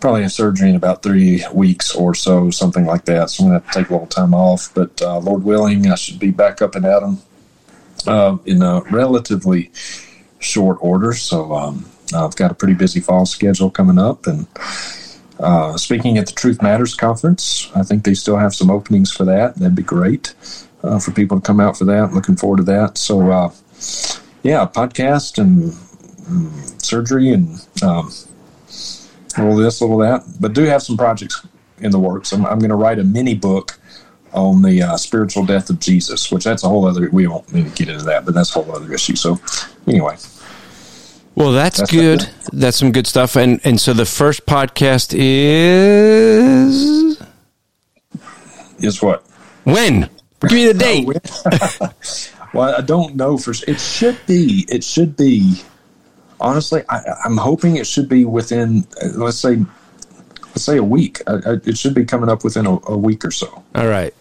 probably 0.00 0.22
have 0.22 0.32
surgery 0.32 0.70
in 0.70 0.76
about 0.76 1.04
three 1.04 1.44
weeks 1.52 1.94
or 1.94 2.14
so, 2.14 2.50
something 2.50 2.84
like 2.84 3.04
that. 3.04 3.30
So 3.30 3.44
I'm 3.44 3.50
gonna 3.50 3.60
have 3.60 3.72
to 3.72 3.78
take 3.78 3.90
a 3.90 3.92
little 3.92 4.08
time 4.08 4.34
off, 4.34 4.72
but 4.74 5.00
uh, 5.02 5.18
Lord 5.20 5.44
willing, 5.44 5.88
I 5.88 5.94
should 5.94 6.18
be 6.18 6.32
back 6.32 6.62
up 6.62 6.74
and 6.74 6.84
at 6.84 7.02
'em 7.02 7.18
uh, 8.06 8.38
in 8.44 8.62
a 8.62 8.82
relatively 8.90 9.70
short 10.38 10.78
order. 10.80 11.12
So 11.12 11.52
um, 11.54 11.86
I've 12.14 12.36
got 12.36 12.50
a 12.50 12.54
pretty 12.54 12.74
busy 12.74 13.00
fall 13.00 13.26
schedule 13.26 13.70
coming 13.70 13.98
up, 13.98 14.26
and 14.26 14.46
uh, 15.40 15.76
speaking 15.76 16.18
at 16.18 16.26
the 16.26 16.32
Truth 16.32 16.62
Matters 16.62 16.94
conference, 16.94 17.70
I 17.74 17.82
think 17.82 18.04
they 18.04 18.14
still 18.14 18.36
have 18.36 18.54
some 18.54 18.70
openings 18.70 19.10
for 19.10 19.24
that. 19.24 19.56
That'd 19.56 19.74
be 19.74 19.82
great 19.82 20.34
uh, 20.82 20.98
for 20.98 21.12
people 21.12 21.40
to 21.40 21.46
come 21.46 21.60
out 21.60 21.76
for 21.76 21.84
that. 21.86 22.12
Looking 22.12 22.36
forward 22.36 22.58
to 22.58 22.62
that. 22.64 22.98
So 22.98 23.30
uh, 23.30 23.52
yeah, 24.42 24.66
podcast 24.66 25.38
and 25.38 25.72
mm, 25.72 26.82
surgery 26.82 27.30
and 27.30 27.66
um, 27.82 28.10
little 29.36 29.56
this, 29.56 29.82
all 29.82 29.98
that, 29.98 30.24
but 30.40 30.52
do 30.52 30.62
have 30.64 30.82
some 30.82 30.96
projects 30.96 31.46
in 31.78 31.90
the 31.90 31.98
works. 31.98 32.32
I'm, 32.32 32.44
I'm 32.46 32.58
going 32.58 32.70
to 32.70 32.76
write 32.76 32.98
a 32.98 33.04
mini 33.04 33.34
book 33.34 33.77
on 34.38 34.62
the 34.62 34.82
uh, 34.82 34.96
spiritual 34.96 35.44
death 35.44 35.68
of 35.70 35.80
Jesus, 35.80 36.30
which 36.30 36.44
that's 36.44 36.64
a 36.64 36.68
whole 36.68 36.86
other. 36.86 37.08
We 37.10 37.26
won't 37.26 37.52
need 37.52 37.64
to 37.64 37.70
get 37.84 37.88
into 37.92 38.04
that, 38.06 38.24
but 38.24 38.34
that's 38.34 38.54
a 38.56 38.62
whole 38.62 38.74
other 38.74 38.92
issue. 38.92 39.16
So 39.16 39.38
anyway, 39.86 40.16
Well, 41.34 41.52
that's, 41.52 41.78
That's 41.78 41.90
good. 41.90 42.28
That's 42.52 42.76
some 42.78 42.92
good 42.92 43.06
stuff. 43.06 43.36
And 43.36 43.60
and 43.64 43.80
so 43.80 43.92
the 43.92 44.06
first 44.06 44.46
podcast 44.46 45.14
is 45.18 47.20
is 48.78 49.02
what? 49.02 49.24
when? 49.64 50.08
Give 50.42 50.52
me 50.52 50.72
the 50.72 50.74
date. 50.78 52.32
Well, 52.54 52.74
I 52.74 52.80
don't 52.80 53.14
know 53.14 53.36
for 53.36 53.52
it 53.66 53.78
should 53.78 54.18
be. 54.26 54.64
It 54.70 54.82
should 54.82 55.18
be. 55.18 55.60
Honestly, 56.40 56.82
I, 56.88 57.00
I'm 57.22 57.36
hoping 57.36 57.76
it 57.76 57.86
should 57.86 58.08
be 58.08 58.24
within. 58.24 58.86
uh, 59.02 59.08
Let's 59.16 59.36
say, 59.38 59.58
let's 60.46 60.64
say 60.64 60.78
a 60.78 60.82
week. 60.82 61.20
I, 61.26 61.32
I, 61.34 61.52
it 61.66 61.76
should 61.76 61.92
be 61.92 62.06
coming 62.06 62.30
up 62.30 62.44
within 62.44 62.64
a, 62.64 62.78
a 62.86 62.96
week 62.96 63.22
or 63.26 63.30
so. 63.30 63.62
All 63.74 63.86
right. 63.86 64.14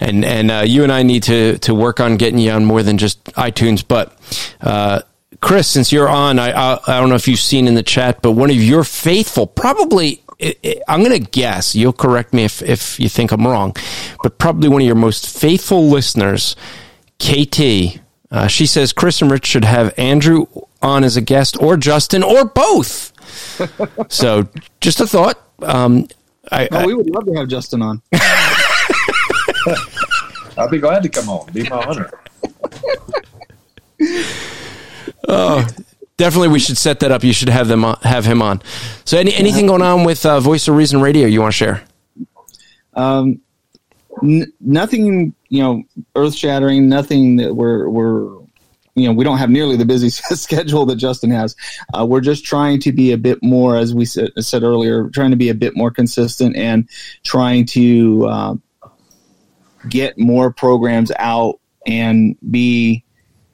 And 0.00 0.24
and 0.24 0.50
uh, 0.50 0.62
you 0.66 0.82
and 0.82 0.92
I 0.92 1.02
need 1.02 1.24
to 1.24 1.58
to 1.58 1.74
work 1.74 2.00
on 2.00 2.16
getting 2.16 2.38
you 2.38 2.50
on 2.52 2.64
more 2.64 2.82
than 2.82 2.98
just 2.98 3.24
iTunes. 3.34 3.84
But 3.86 4.16
uh, 4.60 5.02
Chris, 5.40 5.68
since 5.68 5.92
you're 5.92 6.08
on, 6.08 6.38
I, 6.38 6.50
I 6.50 6.78
I 6.86 7.00
don't 7.00 7.08
know 7.08 7.14
if 7.14 7.28
you've 7.28 7.40
seen 7.40 7.68
in 7.68 7.74
the 7.74 7.82
chat, 7.82 8.22
but 8.22 8.32
one 8.32 8.50
of 8.50 8.56
your 8.56 8.84
faithful, 8.84 9.46
probably 9.46 10.22
i 10.40 10.54
i 10.64 10.80
I'm 10.88 11.02
going 11.02 11.22
to 11.22 11.30
guess. 11.30 11.74
You'll 11.74 11.92
correct 11.92 12.32
me 12.32 12.44
if 12.44 12.62
if 12.62 12.98
you 12.98 13.08
think 13.08 13.32
I'm 13.32 13.46
wrong, 13.46 13.76
but 14.22 14.38
probably 14.38 14.68
one 14.68 14.82
of 14.82 14.86
your 14.86 14.96
most 14.96 15.28
faithful 15.28 15.88
listeners, 15.88 16.56
KT. 17.18 18.00
Uh, 18.30 18.46
she 18.46 18.66
says 18.66 18.92
Chris 18.92 19.22
and 19.22 19.30
Rich 19.30 19.46
should 19.46 19.64
have 19.64 19.98
Andrew 19.98 20.46
on 20.82 21.02
as 21.02 21.16
a 21.16 21.20
guest, 21.20 21.60
or 21.60 21.76
Justin, 21.76 22.22
or 22.22 22.44
both. 22.44 23.12
so, 24.08 24.48
just 24.80 25.00
a 25.00 25.06
thought. 25.06 25.38
Um, 25.62 26.08
I, 26.50 26.68
we 26.86 26.94
would 26.94 27.10
love 27.10 27.26
to 27.26 27.34
have 27.34 27.48
Justin 27.48 27.82
on. 27.82 28.02
I'll 30.58 30.68
be 30.68 30.78
glad 30.78 31.02
to 31.02 31.08
come 31.08 31.28
on. 31.28 31.52
Be 31.52 31.68
my 31.68 31.84
honor. 31.84 32.10
Oh, 35.26 35.66
definitely, 36.16 36.48
we 36.48 36.58
should 36.58 36.78
set 36.78 37.00
that 37.00 37.10
up. 37.10 37.22
You 37.22 37.32
should 37.34 37.48
have 37.50 37.68
them 37.68 37.84
on, 37.84 37.98
have 38.02 38.24
him 38.24 38.40
on. 38.40 38.62
So, 39.04 39.18
any 39.18 39.34
anything 39.34 39.66
going 39.66 39.82
on 39.82 40.04
with 40.04 40.24
uh, 40.24 40.40
Voice 40.40 40.68
of 40.68 40.76
Reason 40.76 41.00
Radio 41.00 41.26
you 41.26 41.40
want 41.42 41.52
to 41.52 41.56
share? 41.56 41.82
Um, 42.94 43.40
n- 44.22 44.50
nothing, 44.60 45.34
you 45.48 45.62
know, 45.62 45.82
earth 46.14 46.34
shattering. 46.34 46.88
Nothing 46.88 47.36
that 47.36 47.54
we're 47.54 47.88
we're, 47.88 48.22
you 48.94 49.06
know, 49.06 49.12
we 49.12 49.22
don't 49.22 49.38
have 49.38 49.50
nearly 49.50 49.76
the 49.76 49.84
busy 49.84 50.08
schedule 50.34 50.86
that 50.86 50.96
Justin 50.96 51.30
has. 51.30 51.54
Uh, 51.92 52.06
we're 52.06 52.22
just 52.22 52.44
trying 52.44 52.80
to 52.80 52.92
be 52.92 53.12
a 53.12 53.18
bit 53.18 53.42
more, 53.42 53.76
as 53.76 53.94
we 53.94 54.04
said, 54.04 54.30
said 54.38 54.62
earlier, 54.62 55.10
trying 55.10 55.30
to 55.30 55.36
be 55.36 55.50
a 55.50 55.54
bit 55.54 55.76
more 55.76 55.90
consistent 55.90 56.56
and 56.56 56.88
trying 57.22 57.66
to 57.66 58.26
uh, 58.26 58.54
get 59.88 60.18
more 60.18 60.52
programs 60.52 61.12
out 61.18 61.60
and 61.86 62.36
be 62.50 63.04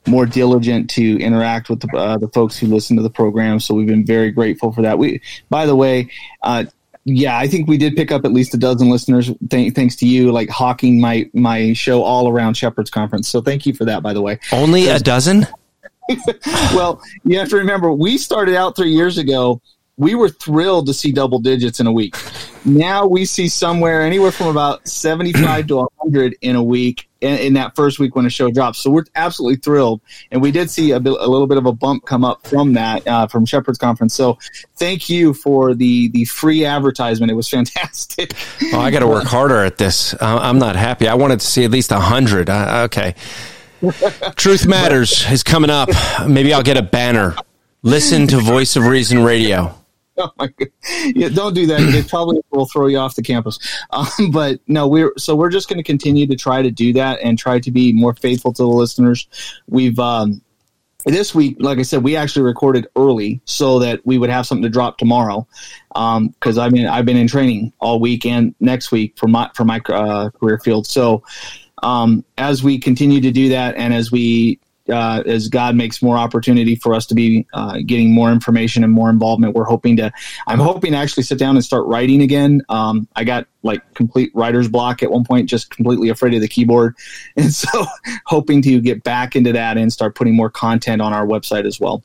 more 0.06 0.26
diligent 0.26 0.90
to 0.90 1.18
interact 1.18 1.68
with 1.68 1.80
the, 1.80 1.96
uh, 1.96 2.18
the 2.18 2.28
folks 2.28 2.58
who 2.58 2.66
listen 2.66 2.96
to 2.96 3.02
the 3.02 3.10
program. 3.10 3.60
So 3.60 3.74
we've 3.74 3.86
been 3.86 4.04
very 4.04 4.30
grateful 4.30 4.72
for 4.72 4.82
that. 4.82 4.98
We, 4.98 5.22
by 5.48 5.66
the 5.66 5.76
way, 5.76 6.10
uh, 6.42 6.64
yeah, 7.04 7.36
I 7.36 7.48
think 7.48 7.68
we 7.68 7.76
did 7.76 7.96
pick 7.96 8.10
up 8.10 8.24
at 8.24 8.32
least 8.32 8.54
a 8.54 8.56
dozen 8.56 8.90
listeners. 8.90 9.30
Th- 9.50 9.74
thanks 9.74 9.96
to 9.96 10.06
you, 10.06 10.32
like 10.32 10.48
hawking 10.48 11.00
my 11.00 11.28
my 11.34 11.74
show 11.74 12.02
all 12.02 12.30
around 12.30 12.54
Shepherd's 12.54 12.90
Conference. 12.90 13.28
So 13.28 13.42
thank 13.42 13.66
you 13.66 13.74
for 13.74 13.84
that. 13.84 14.02
By 14.02 14.14
the 14.14 14.22
way, 14.22 14.38
Only 14.52 14.88
a 14.88 14.98
dozen. 14.98 15.46
well, 16.74 17.02
you 17.24 17.38
have 17.38 17.48
to 17.50 17.56
remember 17.56 17.92
we 17.92 18.16
started 18.18 18.56
out 18.56 18.76
three 18.76 18.90
years 18.90 19.18
ago. 19.18 19.60
We 19.96 20.14
were 20.16 20.28
thrilled 20.28 20.86
to 20.86 20.94
see 20.94 21.12
double 21.12 21.38
digits 21.38 21.78
in 21.78 21.86
a 21.86 21.92
week. 21.92 22.16
Now 22.64 23.06
we 23.06 23.24
see 23.24 23.48
somewhere 23.48 24.02
anywhere 24.02 24.32
from 24.32 24.48
about 24.48 24.88
seventy-five 24.88 25.66
to 25.68 25.86
hundred 26.00 26.36
in 26.40 26.56
a 26.56 26.62
week 26.62 27.08
in, 27.20 27.38
in 27.38 27.52
that 27.54 27.76
first 27.76 27.98
week 27.98 28.16
when 28.16 28.26
a 28.26 28.30
show 28.30 28.50
drops. 28.50 28.78
So 28.78 28.90
we're 28.90 29.04
absolutely 29.14 29.56
thrilled, 29.56 30.00
and 30.30 30.42
we 30.42 30.50
did 30.50 30.70
see 30.70 30.90
a, 30.92 31.00
bit, 31.00 31.12
a 31.12 31.26
little 31.26 31.46
bit 31.46 31.58
of 31.58 31.66
a 31.66 31.72
bump 31.72 32.06
come 32.06 32.24
up 32.24 32.46
from 32.46 32.74
that 32.74 33.06
uh, 33.06 33.26
from 33.26 33.46
Shepherd's 33.46 33.78
Conference. 33.78 34.14
So 34.14 34.38
thank 34.76 35.08
you 35.08 35.32
for 35.32 35.74
the 35.74 36.08
the 36.08 36.24
free 36.24 36.64
advertisement. 36.64 37.30
It 37.30 37.34
was 37.34 37.48
fantastic. 37.50 38.34
Oh, 38.72 38.80
I 38.80 38.90
got 38.90 39.00
to 39.00 39.06
work 39.06 39.24
harder 39.24 39.64
at 39.64 39.78
this. 39.78 40.14
Uh, 40.14 40.18
I'm 40.20 40.58
not 40.58 40.76
happy. 40.76 41.08
I 41.08 41.14
wanted 41.14 41.40
to 41.40 41.46
see 41.46 41.64
at 41.64 41.70
least 41.70 41.92
a 41.92 42.00
hundred. 42.00 42.50
Uh, 42.50 42.88
okay. 42.90 43.14
Truth 44.36 44.66
Matters 44.66 45.30
is 45.30 45.42
coming 45.42 45.70
up. 45.70 45.90
Maybe 46.26 46.54
I'll 46.54 46.62
get 46.62 46.76
a 46.76 46.82
banner. 46.82 47.36
Listen 47.82 48.26
to 48.28 48.38
Voice 48.38 48.76
of 48.76 48.86
Reason 48.86 49.22
Radio. 49.22 49.78
Oh 50.18 50.30
my 50.38 50.46
God. 50.46 50.68
yeah, 51.14 51.28
don't 51.28 51.54
do 51.54 51.66
that. 51.66 51.80
They 51.90 52.02
probably 52.02 52.40
will 52.50 52.66
throw 52.66 52.86
you 52.86 52.98
off 52.98 53.16
the 53.16 53.22
campus. 53.22 53.58
Um, 53.90 54.30
but 54.32 54.60
no, 54.66 54.88
we're 54.88 55.12
so 55.16 55.36
we're 55.36 55.50
just 55.50 55.68
going 55.68 55.76
to 55.76 55.84
continue 55.84 56.26
to 56.26 56.36
try 56.36 56.62
to 56.62 56.70
do 56.70 56.92
that 56.94 57.20
and 57.22 57.38
try 57.38 57.60
to 57.60 57.70
be 57.70 57.92
more 57.92 58.14
faithful 58.14 58.52
to 58.52 58.62
the 58.62 58.68
listeners. 58.68 59.28
We've 59.68 59.98
um, 59.98 60.40
this 61.04 61.34
week, 61.34 61.56
like 61.60 61.78
I 61.78 61.82
said, 61.82 62.02
we 62.02 62.16
actually 62.16 62.42
recorded 62.42 62.86
early 62.96 63.40
so 63.44 63.78
that 63.80 64.04
we 64.04 64.18
would 64.18 64.30
have 64.30 64.46
something 64.46 64.62
to 64.62 64.68
drop 64.68 64.98
tomorrow. 64.98 65.46
Because 65.90 66.58
I 66.58 66.68
mean, 66.70 66.86
I've 66.86 67.04
been 67.04 67.16
in 67.16 67.28
training 67.28 67.72
all 67.78 68.00
week 68.00 68.26
and 68.26 68.54
next 68.60 68.90
week 68.90 69.16
for 69.16 69.28
my 69.28 69.50
for 69.54 69.64
my 69.64 69.80
uh, 69.88 70.30
career 70.30 70.58
field. 70.58 70.86
So 70.86 71.22
um, 71.82 72.24
as 72.38 72.62
we 72.62 72.78
continue 72.78 73.20
to 73.20 73.30
do 73.30 73.50
that, 73.50 73.76
and 73.76 73.92
as 73.92 74.10
we 74.10 74.58
uh, 74.88 75.22
as 75.26 75.48
God 75.48 75.74
makes 75.74 76.02
more 76.02 76.16
opportunity 76.16 76.76
for 76.76 76.94
us 76.94 77.06
to 77.06 77.14
be 77.14 77.46
uh, 77.54 77.78
getting 77.86 78.12
more 78.12 78.30
information 78.30 78.84
and 78.84 78.92
more 78.92 79.10
involvement, 79.10 79.54
we're 79.54 79.64
hoping 79.64 79.96
to. 79.96 80.12
I'm 80.46 80.58
hoping 80.58 80.92
to 80.92 80.98
actually 80.98 81.22
sit 81.22 81.38
down 81.38 81.56
and 81.56 81.64
start 81.64 81.86
writing 81.86 82.22
again. 82.22 82.62
Um, 82.68 83.08
I 83.16 83.24
got 83.24 83.46
like 83.62 83.82
complete 83.94 84.30
writer's 84.34 84.68
block 84.68 85.02
at 85.02 85.10
one 85.10 85.24
point, 85.24 85.48
just 85.48 85.70
completely 85.70 86.08
afraid 86.08 86.34
of 86.34 86.40
the 86.40 86.48
keyboard, 86.48 86.96
and 87.36 87.52
so 87.52 87.86
hoping 88.26 88.62
to 88.62 88.80
get 88.80 89.02
back 89.02 89.36
into 89.36 89.52
that 89.52 89.76
and 89.76 89.92
start 89.92 90.14
putting 90.14 90.36
more 90.36 90.50
content 90.50 91.00
on 91.00 91.12
our 91.12 91.26
website 91.26 91.66
as 91.66 91.80
well. 91.80 92.02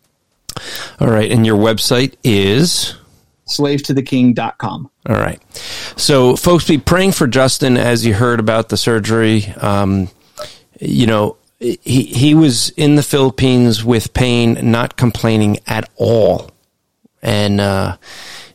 All 0.99 1.07
right. 1.07 1.31
And 1.31 1.45
your 1.45 1.57
website 1.57 2.15
is? 2.23 2.95
slave 3.49 3.83
to 3.83 3.93
the 3.93 4.03
Slavetotheking.com. 4.03 4.91
All 5.07 5.15
right. 5.15 5.41
So, 5.97 6.35
folks, 6.35 6.67
be 6.67 6.77
praying 6.77 7.13
for 7.13 7.27
Justin 7.27 7.77
as 7.77 8.05
you 8.05 8.13
heard 8.13 8.39
about 8.39 8.69
the 8.69 8.77
surgery. 8.77 9.47
Um, 9.57 10.09
you 10.79 11.07
know, 11.07 11.37
he 11.59 12.03
he 12.03 12.33
was 12.33 12.69
in 12.71 12.95
the 12.95 13.03
Philippines 13.03 13.83
with 13.83 14.13
pain, 14.13 14.71
not 14.71 14.95
complaining 14.95 15.57
at 15.67 15.89
all, 15.97 16.51
and 17.21 17.59
uh, 17.59 17.97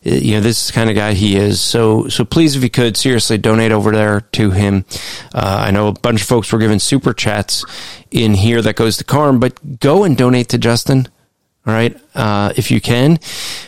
you 0.02 0.32
know 0.32 0.40
this 0.40 0.64
is 0.64 0.70
kind 0.70 0.89
of 0.89 0.97
guy 0.97 1.12
he 1.12 1.36
is. 1.36 1.60
So 1.60 2.09
so 2.09 2.24
please, 2.24 2.56
if 2.56 2.62
you 2.62 2.70
could, 2.70 2.97
seriously 2.97 3.36
donate 3.36 3.72
over 3.72 3.93
there 3.93 4.22
to 4.32 4.51
him. 4.52 4.86
Uh, 5.35 5.64
I 5.66 5.70
know 5.70 5.89
a 5.89 5.93
bunch 5.93 6.22
of 6.22 6.26
folks 6.26 6.51
were 6.51 6.59
giving 6.59 6.78
super 6.78 7.12
chats 7.12 7.64
in 8.10 8.35
here 8.35 8.62
that 8.62 8.76
goes 8.76 8.97
to 8.97 9.05
Carm, 9.05 9.39
but 9.39 9.81
go 9.81 10.05
and 10.05 10.16
donate 10.16 10.48
to 10.51 10.59
Justin. 10.59 11.06
All 11.66 11.72
right, 11.72 11.98
uh, 12.14 12.52
if 12.56 12.70
you 12.70 12.81
can, 12.81 13.18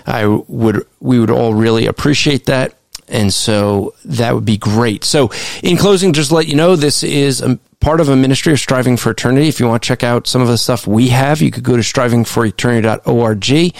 I 0.06 0.26
would. 0.26 0.86
We 1.00 1.20
would 1.20 1.30
all 1.30 1.52
really 1.52 1.86
appreciate 1.86 2.46
that. 2.46 2.74
And 3.08 3.32
so 3.32 3.94
that 4.04 4.34
would 4.34 4.44
be 4.44 4.58
great. 4.58 5.04
So, 5.04 5.30
in 5.62 5.76
closing, 5.76 6.12
just 6.12 6.32
let 6.32 6.48
you 6.48 6.56
know, 6.56 6.74
this 6.74 7.04
is 7.04 7.40
a 7.40 7.56
part 7.86 8.00
of 8.00 8.08
a 8.08 8.16
ministry 8.16 8.52
of 8.52 8.58
Striving 8.58 8.96
for 8.96 9.12
Eternity. 9.12 9.46
If 9.46 9.60
you 9.60 9.68
want 9.68 9.80
to 9.80 9.86
check 9.86 10.02
out 10.02 10.26
some 10.26 10.42
of 10.42 10.48
the 10.48 10.58
stuff 10.58 10.88
we 10.88 11.10
have, 11.10 11.40
you 11.40 11.52
could 11.52 11.62
go 11.62 11.76
to 11.76 11.82
strivingforeternity.org. 11.82 13.74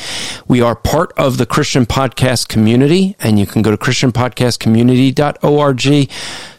We 0.46 0.60
are 0.60 0.76
part 0.76 1.12
of 1.16 1.38
the 1.38 1.46
Christian 1.46 1.86
podcast 1.86 2.46
community, 2.46 3.16
and 3.18 3.36
you 3.36 3.46
can 3.46 3.62
go 3.62 3.72
to 3.72 3.76
christianpodcastcommunity.org. 3.76 6.10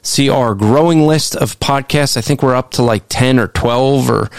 See 0.07 0.29
our 0.29 0.55
growing 0.55 1.05
list 1.05 1.35
of 1.35 1.59
podcasts. 1.59 2.15
I 2.15 2.21
think 2.21 2.41
we're 2.41 2.55
up 2.55 2.71
to 2.71 2.81
like 2.81 3.09
10 3.09 3.39
or 3.39 3.49
12, 3.49 4.09
or 4.09 4.29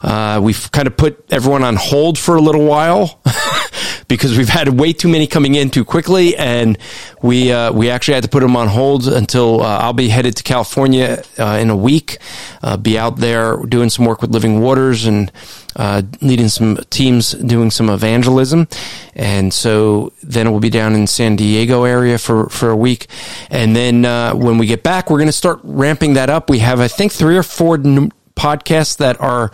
uh, 0.00 0.40
we've 0.40 0.70
kind 0.70 0.86
of 0.86 0.96
put 0.96 1.24
everyone 1.32 1.64
on 1.64 1.74
hold 1.74 2.16
for 2.16 2.36
a 2.36 2.40
little 2.40 2.64
while 2.64 3.20
because 4.08 4.38
we've 4.38 4.48
had 4.48 4.68
way 4.68 4.92
too 4.92 5.08
many 5.08 5.26
coming 5.26 5.56
in 5.56 5.68
too 5.68 5.84
quickly, 5.84 6.36
and 6.36 6.78
we 7.22 7.50
uh, 7.50 7.72
we 7.72 7.90
actually 7.90 8.14
had 8.14 8.22
to 8.22 8.28
put 8.28 8.38
them 8.38 8.54
on 8.54 8.68
hold 8.68 9.08
until 9.08 9.62
uh, 9.62 9.78
I'll 9.78 9.92
be 9.92 10.10
headed 10.10 10.36
to 10.36 10.44
California 10.44 11.24
uh, 11.40 11.58
in 11.60 11.70
a 11.70 11.76
week. 11.76 12.18
Uh, 12.62 12.76
be 12.76 12.96
out 12.96 13.16
there 13.16 13.56
doing 13.56 13.90
some 13.90 14.04
work 14.04 14.22
with 14.22 14.30
Living 14.30 14.60
Waters 14.60 15.06
and 15.06 15.32
uh, 15.76 16.02
leading 16.20 16.48
some 16.48 16.78
teams 16.90 17.32
doing 17.32 17.70
some 17.70 17.88
evangelism. 17.88 18.66
And 19.14 19.52
so 19.52 20.12
then 20.22 20.50
we'll 20.50 20.60
be 20.60 20.70
down 20.70 20.94
in 20.94 21.06
San 21.06 21.36
Diego 21.36 21.84
area 21.84 22.18
for, 22.18 22.48
for 22.48 22.70
a 22.70 22.76
week. 22.76 23.06
And 23.50 23.76
then 23.76 24.04
uh, 24.04 24.34
when 24.34 24.58
we 24.58 24.66
get 24.66 24.82
back, 24.82 25.10
we're 25.10 25.18
going 25.18 25.28
to 25.28 25.32
start 25.32 25.60
ramping 25.62 26.14
that 26.14 26.30
up. 26.30 26.50
We 26.50 26.58
have, 26.60 26.80
I 26.80 26.88
think, 26.88 27.12
three 27.12 27.36
or 27.36 27.42
four 27.42 27.76
n- 27.76 28.12
podcasts 28.34 28.98
that 28.98 29.20
are 29.20 29.50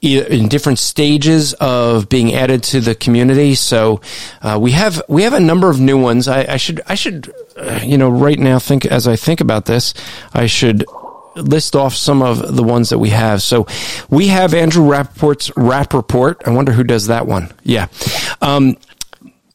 in 0.00 0.48
different 0.48 0.78
stages 0.78 1.54
of 1.54 2.08
being 2.08 2.34
added 2.34 2.62
to 2.62 2.80
the 2.80 2.94
community. 2.94 3.54
So 3.54 4.00
uh, 4.42 4.58
we 4.60 4.72
have 4.72 5.02
we 5.08 5.22
have 5.22 5.32
a 5.32 5.40
number 5.40 5.70
of 5.70 5.80
new 5.80 5.98
ones. 5.98 6.28
I, 6.28 6.44
I 6.54 6.56
should 6.56 6.80
I 6.86 6.94
should 6.94 7.32
uh, 7.56 7.80
you 7.82 7.96
know 7.96 8.10
right 8.10 8.38
now 8.38 8.58
think 8.58 8.84
as 8.84 9.08
I 9.08 9.16
think 9.16 9.40
about 9.40 9.64
this, 9.64 9.94
I 10.32 10.46
should 10.46 10.84
list 11.36 11.76
off 11.76 11.94
some 11.94 12.22
of 12.22 12.54
the 12.56 12.62
ones 12.62 12.90
that 12.90 12.98
we 12.98 13.10
have. 13.10 13.42
So 13.42 13.66
we 14.08 14.28
have 14.28 14.54
Andrew 14.54 14.84
Rappaport's 14.88 15.50
Rapp 15.56 15.94
Report. 15.94 16.42
I 16.46 16.50
wonder 16.50 16.72
who 16.72 16.84
does 16.84 17.08
that 17.08 17.26
one. 17.26 17.52
Yeah. 17.62 17.88
Um, 18.40 18.76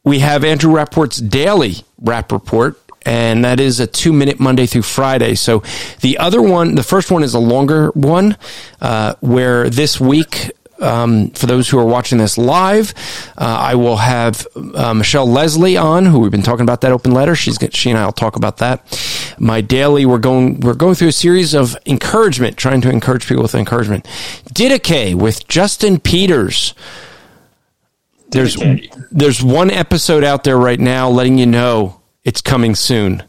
we 0.03 0.19
have 0.19 0.43
Andrew 0.43 0.73
Rappaport's 0.73 1.17
Daily 1.17 1.75
Rapp 1.99 2.31
Report. 2.31 2.79
And 3.05 3.45
that 3.45 3.61
is 3.61 3.79
a 3.79 3.87
two 3.87 4.11
minute 4.11 4.41
Monday 4.41 4.65
through 4.65 4.81
Friday. 4.81 5.35
So 5.35 5.63
the 6.01 6.17
other 6.17 6.41
one, 6.41 6.75
the 6.75 6.83
first 6.83 7.11
one 7.11 7.23
is 7.23 7.33
a 7.33 7.39
longer 7.39 7.89
one, 7.91 8.35
uh, 8.81 9.15
where 9.21 9.69
this 9.69 10.01
week 10.01 10.51
um, 10.81 11.29
for 11.31 11.45
those 11.45 11.69
who 11.69 11.77
are 11.77 11.85
watching 11.85 12.17
this 12.17 12.37
live, 12.37 12.93
uh, 13.37 13.57
I 13.59 13.75
will 13.75 13.97
have 13.97 14.47
uh, 14.55 14.93
Michelle 14.93 15.27
Lesley 15.27 15.77
on, 15.77 16.05
who 16.05 16.19
we've 16.19 16.31
been 16.31 16.41
talking 16.41 16.63
about 16.63 16.81
that 16.81 16.91
open 16.91 17.11
letter. 17.11 17.35
She's 17.35 17.57
she 17.71 17.89
and 17.89 17.99
I 17.99 18.05
will 18.05 18.11
talk 18.11 18.35
about 18.35 18.57
that. 18.57 19.35
My 19.39 19.61
daily, 19.61 20.05
we're 20.05 20.17
going 20.19 20.59
we're 20.61 20.73
going 20.73 20.95
through 20.95 21.09
a 21.09 21.13
series 21.13 21.53
of 21.53 21.77
encouragement, 21.85 22.57
trying 22.57 22.81
to 22.81 22.89
encourage 22.89 23.27
people 23.27 23.43
with 23.43 23.55
encouragement. 23.55 24.05
Didache 24.53 25.15
with 25.15 25.47
Justin 25.47 25.99
Peters. 25.99 26.73
There's 28.31 28.57
there's 29.11 29.43
one 29.43 29.71
episode 29.71 30.23
out 30.23 30.43
there 30.43 30.57
right 30.57 30.79
now 30.79 31.09
letting 31.09 31.37
you 31.37 31.45
know 31.45 32.01
it's 32.23 32.41
coming 32.41 32.75
soon 32.75 33.23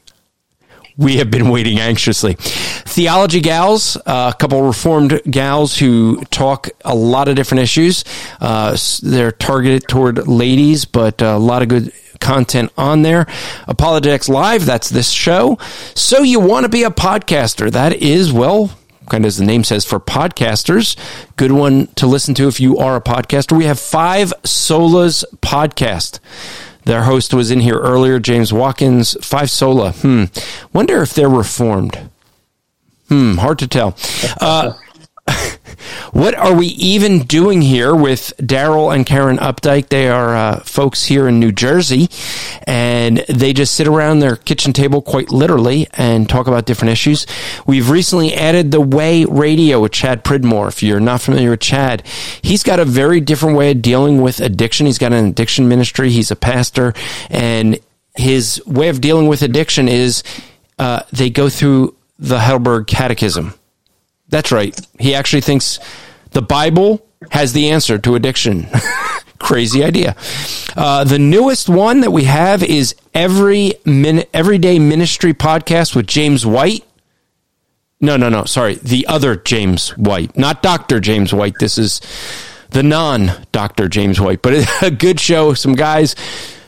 we 1.00 1.16
have 1.16 1.30
been 1.30 1.48
waiting 1.48 1.80
anxiously. 1.80 2.34
Theology 2.34 3.40
gals, 3.40 3.96
uh, 3.96 4.32
a 4.34 4.38
couple 4.38 4.62
reformed 4.62 5.20
gals 5.28 5.78
who 5.78 6.22
talk 6.26 6.68
a 6.84 6.94
lot 6.94 7.26
of 7.26 7.36
different 7.36 7.62
issues. 7.62 8.04
Uh, 8.38 8.76
they're 9.02 9.32
targeted 9.32 9.88
toward 9.88 10.28
ladies, 10.28 10.84
but 10.84 11.22
a 11.22 11.38
lot 11.38 11.62
of 11.62 11.68
good 11.68 11.92
content 12.20 12.70
on 12.76 13.00
there. 13.00 13.26
Apologetics 13.66 14.28
Live, 14.28 14.66
that's 14.66 14.90
this 14.90 15.10
show. 15.10 15.58
So 15.94 16.22
you 16.22 16.38
want 16.38 16.64
to 16.64 16.68
be 16.68 16.82
a 16.82 16.90
podcaster. 16.90 17.70
That 17.72 17.94
is, 17.94 18.30
well, 18.30 18.70
kind 19.08 19.24
of 19.24 19.28
as 19.28 19.38
the 19.38 19.44
name 19.46 19.64
says, 19.64 19.86
for 19.86 19.98
podcasters. 19.98 20.96
Good 21.36 21.52
one 21.52 21.86
to 21.94 22.06
listen 22.06 22.34
to 22.34 22.46
if 22.46 22.60
you 22.60 22.76
are 22.76 22.96
a 22.96 23.00
podcaster. 23.00 23.56
We 23.56 23.64
have 23.64 23.80
five 23.80 24.34
Solas 24.44 25.24
podcast. 25.40 26.20
Their 26.90 27.04
host 27.04 27.32
was 27.32 27.52
in 27.52 27.60
here 27.60 27.78
earlier, 27.78 28.18
James 28.18 28.52
Watkins. 28.52 29.16
Five 29.24 29.48
Sola. 29.48 29.92
Hmm. 29.92 30.24
Wonder 30.72 31.00
if 31.02 31.14
they're 31.14 31.28
reformed. 31.28 32.10
Hmm. 33.08 33.36
Hard 33.36 33.60
to 33.60 33.68
tell. 33.68 33.96
Uh, 34.40 34.72
what 36.12 36.34
are 36.34 36.54
we 36.54 36.66
even 36.66 37.20
doing 37.24 37.62
here 37.62 37.94
with 37.94 38.32
Daryl 38.38 38.94
and 38.94 39.06
Karen 39.06 39.38
Updike? 39.38 39.88
They 39.88 40.08
are 40.08 40.34
uh, 40.34 40.60
folks 40.60 41.04
here 41.04 41.28
in 41.28 41.40
New 41.40 41.52
Jersey, 41.52 42.08
and 42.64 43.18
they 43.28 43.52
just 43.52 43.74
sit 43.74 43.86
around 43.86 44.18
their 44.18 44.36
kitchen 44.36 44.72
table 44.72 45.02
quite 45.02 45.30
literally 45.30 45.88
and 45.94 46.28
talk 46.28 46.46
about 46.46 46.66
different 46.66 46.92
issues. 46.92 47.26
We've 47.66 47.90
recently 47.90 48.34
added 48.34 48.70
the 48.70 48.80
Way 48.80 49.24
Radio 49.24 49.80
with 49.80 49.92
Chad 49.92 50.24
Pridmore. 50.24 50.68
If 50.68 50.82
you're 50.82 51.00
not 51.00 51.20
familiar 51.20 51.50
with 51.50 51.60
Chad, 51.60 52.06
he's 52.42 52.62
got 52.62 52.80
a 52.80 52.84
very 52.84 53.20
different 53.20 53.56
way 53.56 53.72
of 53.72 53.82
dealing 53.82 54.20
with 54.20 54.40
addiction. 54.40 54.86
He's 54.86 54.98
got 54.98 55.12
an 55.12 55.26
addiction 55.26 55.68
ministry. 55.68 56.10
He's 56.10 56.30
a 56.30 56.36
pastor, 56.36 56.94
and 57.28 57.78
his 58.16 58.62
way 58.66 58.88
of 58.88 59.00
dealing 59.00 59.28
with 59.28 59.42
addiction 59.42 59.88
is 59.88 60.22
uh, 60.78 61.02
they 61.12 61.30
go 61.30 61.48
through 61.48 61.94
the 62.18 62.38
Heidelberg 62.38 62.86
Catechism 62.86 63.54
that's 64.30 64.50
right. 64.52 64.78
He 64.98 65.14
actually 65.14 65.42
thinks 65.42 65.78
the 66.30 66.42
Bible 66.42 67.06
has 67.30 67.52
the 67.52 67.70
answer 67.70 67.98
to 67.98 68.14
addiction. 68.14 68.66
Crazy 69.38 69.82
idea. 69.82 70.16
Uh, 70.76 71.04
the 71.04 71.18
newest 71.18 71.68
one 71.68 72.00
that 72.00 72.10
we 72.10 72.24
have 72.24 72.62
is 72.62 72.94
every 73.14 73.74
min- 73.84 74.24
everyday 74.32 74.78
ministry 74.78 75.34
podcast 75.34 75.94
with 75.96 76.06
James 76.06 76.46
White. 76.46 76.84
No, 78.00 78.16
no, 78.16 78.28
no. 78.28 78.44
Sorry, 78.44 78.76
the 78.76 79.06
other 79.06 79.36
James 79.36 79.90
White, 79.96 80.36
not 80.36 80.62
Doctor 80.62 81.00
James 81.00 81.34
White. 81.34 81.54
This 81.58 81.76
is 81.78 82.00
the 82.70 82.82
non 82.82 83.32
Doctor 83.52 83.88
James 83.88 84.20
White, 84.20 84.42
but 84.42 84.66
a 84.82 84.90
good 84.90 85.18
show. 85.20 85.54
Some 85.54 85.74
guys 85.74 86.14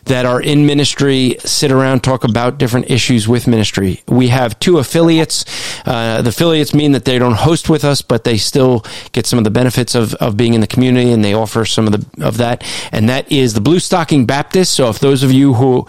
that 0.04 0.26
are 0.26 0.40
in 0.40 0.66
ministry 0.66 1.36
sit 1.40 1.70
around 1.70 2.02
talk 2.02 2.24
about 2.24 2.58
different 2.58 2.90
issues 2.90 3.28
with 3.28 3.46
ministry. 3.46 4.02
We 4.08 4.28
have 4.28 4.58
two 4.58 4.78
affiliates. 4.78 5.44
Uh, 5.86 6.22
the 6.22 6.30
affiliates 6.30 6.74
mean 6.74 6.92
that 6.92 7.04
they 7.04 7.18
don't 7.18 7.34
host 7.34 7.68
with 7.68 7.84
us, 7.84 8.02
but 8.02 8.24
they 8.24 8.36
still 8.36 8.84
get 9.12 9.26
some 9.26 9.38
of 9.38 9.44
the 9.44 9.50
benefits 9.50 9.94
of, 9.94 10.14
of 10.14 10.36
being 10.36 10.54
in 10.54 10.60
the 10.60 10.66
community, 10.66 11.12
and 11.12 11.24
they 11.24 11.34
offer 11.34 11.64
some 11.64 11.86
of 11.86 11.92
the 11.92 12.26
of 12.26 12.38
that. 12.38 12.64
And 12.90 13.08
that 13.08 13.30
is 13.30 13.54
the 13.54 13.60
Blue 13.60 13.78
Stocking 13.78 14.26
Baptist. 14.26 14.74
So 14.74 14.88
if 14.88 14.98
those 14.98 15.22
of 15.22 15.32
you 15.32 15.54
who 15.54 15.86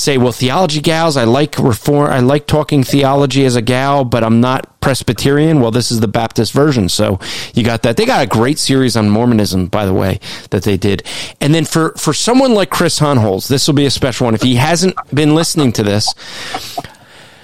say, 0.00 0.18
well, 0.18 0.32
theology 0.32 0.80
gals, 0.80 1.16
I 1.16 1.24
like 1.24 1.58
reform, 1.58 2.10
I 2.10 2.20
like 2.20 2.46
talking 2.46 2.82
theology 2.82 3.44
as 3.44 3.56
a 3.56 3.62
gal, 3.62 4.04
but 4.04 4.24
I'm 4.24 4.40
not 4.40 4.80
Presbyterian. 4.80 5.60
Well, 5.60 5.70
this 5.70 5.90
is 5.90 6.00
the 6.00 6.08
Baptist 6.08 6.52
version. 6.52 6.88
So 6.88 7.20
you 7.54 7.62
got 7.62 7.82
that. 7.82 7.96
They 7.96 8.06
got 8.06 8.24
a 8.24 8.26
great 8.26 8.58
series 8.58 8.96
on 8.96 9.10
Mormonism, 9.10 9.66
by 9.66 9.84
the 9.84 9.94
way, 9.94 10.20
that 10.50 10.62
they 10.62 10.76
did. 10.76 11.02
And 11.40 11.54
then 11.54 11.64
for, 11.64 11.92
for 11.92 12.14
someone 12.14 12.54
like 12.54 12.70
Chris 12.70 12.98
Hohnholz, 12.98 13.48
this 13.48 13.66
will 13.66 13.74
be 13.74 13.86
a 13.86 13.90
special 13.90 14.24
one. 14.24 14.34
If 14.34 14.42
he 14.42 14.56
hasn't 14.56 14.96
been 15.14 15.34
listening 15.34 15.72
to 15.72 15.82
this, 15.82 16.14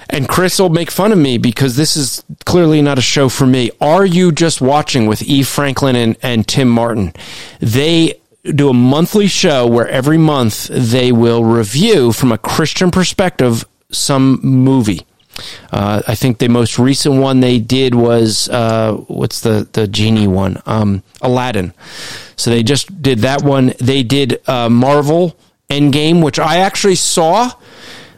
and 0.09 0.29
Chris 0.29 0.59
will 0.59 0.71
make 0.71 0.91
fun 0.91 1.13
of 1.13 1.19
me 1.19 1.37
because 1.37 1.77
this 1.77 1.97
is 1.97 2.25
clearly 2.45 2.81
not 2.81 2.99
a 2.99 3.03
show 3.03 3.29
for 3.29 3.47
me. 3.47 3.71
Are 3.81 4.07
you 4.07 4.31
just 4.33 4.61
watching 4.61 5.07
with 5.07 5.21
Eve 5.23 5.49
Franklin 5.49 5.97
and, 5.97 6.17
and 6.23 6.47
Tim 6.47 6.69
Martin? 6.69 7.13
They 7.61 8.21
do 8.55 8.69
a 8.69 8.75
monthly 8.75 9.27
show 9.27 9.67
where 9.67 9.89
every 9.89 10.19
month 10.19 10.69
they 10.69 11.13
will 11.13 11.45
review 11.45 12.13
from 12.13 12.33
a 12.33 12.39
Christian 12.39 12.91
perspective 12.91 13.65
some 13.91 14.41
movie. 14.43 15.07
Uh, 15.71 16.03
I 16.07 16.15
think 16.15 16.39
the 16.39 16.49
most 16.49 16.79
recent 16.79 17.21
one 17.21 17.41
they 17.41 17.59
did 17.59 17.95
was 17.95 18.49
uh, 18.49 18.93
what's 19.09 19.41
the 19.43 19.69
the 19.73 19.87
genie 19.87 20.29
one? 20.29 20.63
Um, 20.67 21.03
Aladdin. 21.21 21.75
So 22.37 22.51
they 22.51 22.63
just 22.63 23.03
did 23.03 23.21
that 23.21 23.43
one. 23.43 23.75
They 23.79 24.03
did 24.03 24.41
uh, 24.49 24.69
Marvel 24.71 25.37
Endgame, 25.69 26.23
which 26.23 26.39
I 26.39 26.59
actually 26.59 26.95
saw 26.95 27.53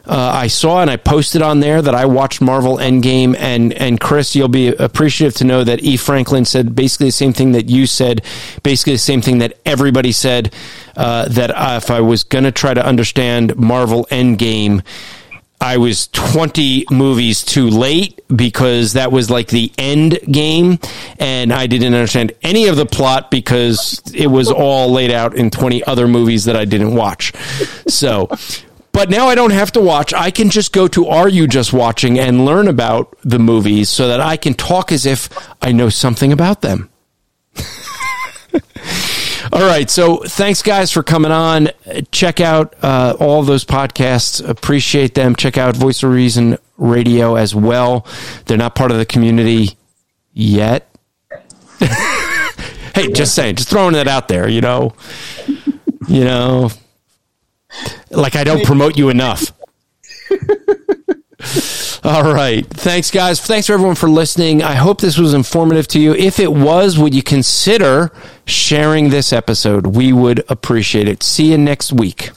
uh, 0.08 0.30
I 0.34 0.46
saw 0.46 0.80
and 0.80 0.90
I 0.90 0.96
posted 0.96 1.42
on 1.42 1.60
there 1.60 1.82
that 1.82 1.94
I 1.94 2.06
watched 2.06 2.40
Marvel 2.40 2.78
Endgame, 2.78 3.36
and 3.38 3.74
and 3.74 4.00
Chris, 4.00 4.34
you'll 4.34 4.48
be 4.48 4.68
appreciative 4.68 5.34
to 5.36 5.44
know 5.44 5.64
that 5.64 5.82
E. 5.82 5.98
Franklin 5.98 6.46
said 6.46 6.74
basically 6.74 7.08
the 7.08 7.12
same 7.12 7.34
thing 7.34 7.52
that 7.52 7.68
you 7.68 7.86
said, 7.86 8.22
basically 8.62 8.94
the 8.94 8.98
same 8.98 9.20
thing 9.20 9.38
that 9.38 9.58
everybody 9.66 10.12
said. 10.12 10.54
Uh, 10.96 11.28
that 11.28 11.50
if 11.76 11.92
I 11.92 12.00
was 12.00 12.24
going 12.24 12.42
to 12.42 12.50
try 12.50 12.74
to 12.74 12.84
understand 12.84 13.56
Marvel 13.56 14.06
Endgame. 14.10 14.82
I 15.60 15.76
was 15.78 16.06
20 16.08 16.86
movies 16.90 17.44
too 17.44 17.68
late 17.68 18.20
because 18.34 18.92
that 18.92 19.10
was 19.10 19.28
like 19.28 19.48
the 19.48 19.72
end 19.76 20.18
game 20.30 20.78
and 21.18 21.52
I 21.52 21.66
didn't 21.66 21.94
understand 21.94 22.32
any 22.42 22.68
of 22.68 22.76
the 22.76 22.86
plot 22.86 23.30
because 23.30 24.00
it 24.14 24.28
was 24.28 24.52
all 24.52 24.92
laid 24.92 25.10
out 25.10 25.34
in 25.34 25.50
20 25.50 25.82
other 25.82 26.06
movies 26.06 26.44
that 26.44 26.54
I 26.54 26.64
didn't 26.64 26.94
watch. 26.94 27.32
So, 27.88 28.28
but 28.92 29.10
now 29.10 29.28
I 29.28 29.34
don't 29.34 29.52
have 29.52 29.72
to 29.72 29.80
watch. 29.80 30.12
I 30.14 30.30
can 30.30 30.50
just 30.50 30.72
go 30.72 30.88
to 30.88 31.06
Are 31.06 31.28
You 31.28 31.46
Just 31.46 31.72
Watching 31.72 32.18
and 32.18 32.44
learn 32.44 32.68
about 32.68 33.16
the 33.22 33.38
movies 33.38 33.88
so 33.88 34.08
that 34.08 34.20
I 34.20 34.36
can 34.36 34.54
talk 34.54 34.90
as 34.92 35.06
if 35.06 35.28
I 35.62 35.72
know 35.72 35.88
something 35.88 36.32
about 36.32 36.62
them. 36.62 36.90
all 39.52 39.62
right. 39.62 39.88
So 39.90 40.18
thanks, 40.18 40.62
guys, 40.62 40.90
for 40.92 41.02
coming 41.02 41.32
on. 41.32 41.70
Check 42.12 42.40
out 42.40 42.74
uh, 42.82 43.16
all 43.20 43.42
those 43.42 43.64
podcasts. 43.64 44.46
Appreciate 44.46 45.14
them. 45.14 45.36
Check 45.36 45.58
out 45.58 45.76
Voice 45.76 46.02
of 46.02 46.10
Reason 46.10 46.58
Radio 46.76 47.34
as 47.36 47.54
well. 47.54 48.06
They're 48.46 48.58
not 48.58 48.74
part 48.74 48.90
of 48.90 48.98
the 48.98 49.06
community 49.06 49.76
yet. 50.32 50.88
hey, 51.78 53.12
just 53.12 53.34
saying, 53.34 53.56
just 53.56 53.68
throwing 53.68 53.94
that 53.94 54.08
out 54.08 54.28
there, 54.28 54.48
you 54.48 54.60
know. 54.60 54.94
You 56.08 56.24
know, 56.24 56.70
like 58.10 58.36
I 58.36 58.44
don't 58.44 58.64
promote 58.64 58.96
you 58.96 59.08
enough. 59.08 59.52
All 62.04 62.32
right. 62.32 62.66
Thanks, 62.66 63.10
guys. 63.10 63.40
Thanks 63.40 63.66
for 63.66 63.74
everyone 63.74 63.94
for 63.94 64.08
listening. 64.08 64.62
I 64.62 64.74
hope 64.74 65.00
this 65.00 65.18
was 65.18 65.34
informative 65.34 65.86
to 65.88 66.00
you. 66.00 66.14
If 66.14 66.40
it 66.40 66.52
was, 66.52 66.98
would 66.98 67.14
you 67.14 67.22
consider 67.22 68.12
sharing 68.44 69.10
this 69.10 69.32
episode? 69.32 69.86
We 69.88 70.12
would 70.12 70.44
appreciate 70.48 71.08
it. 71.08 71.22
See 71.22 71.50
you 71.50 71.58
next 71.58 71.92
week. 71.92 72.30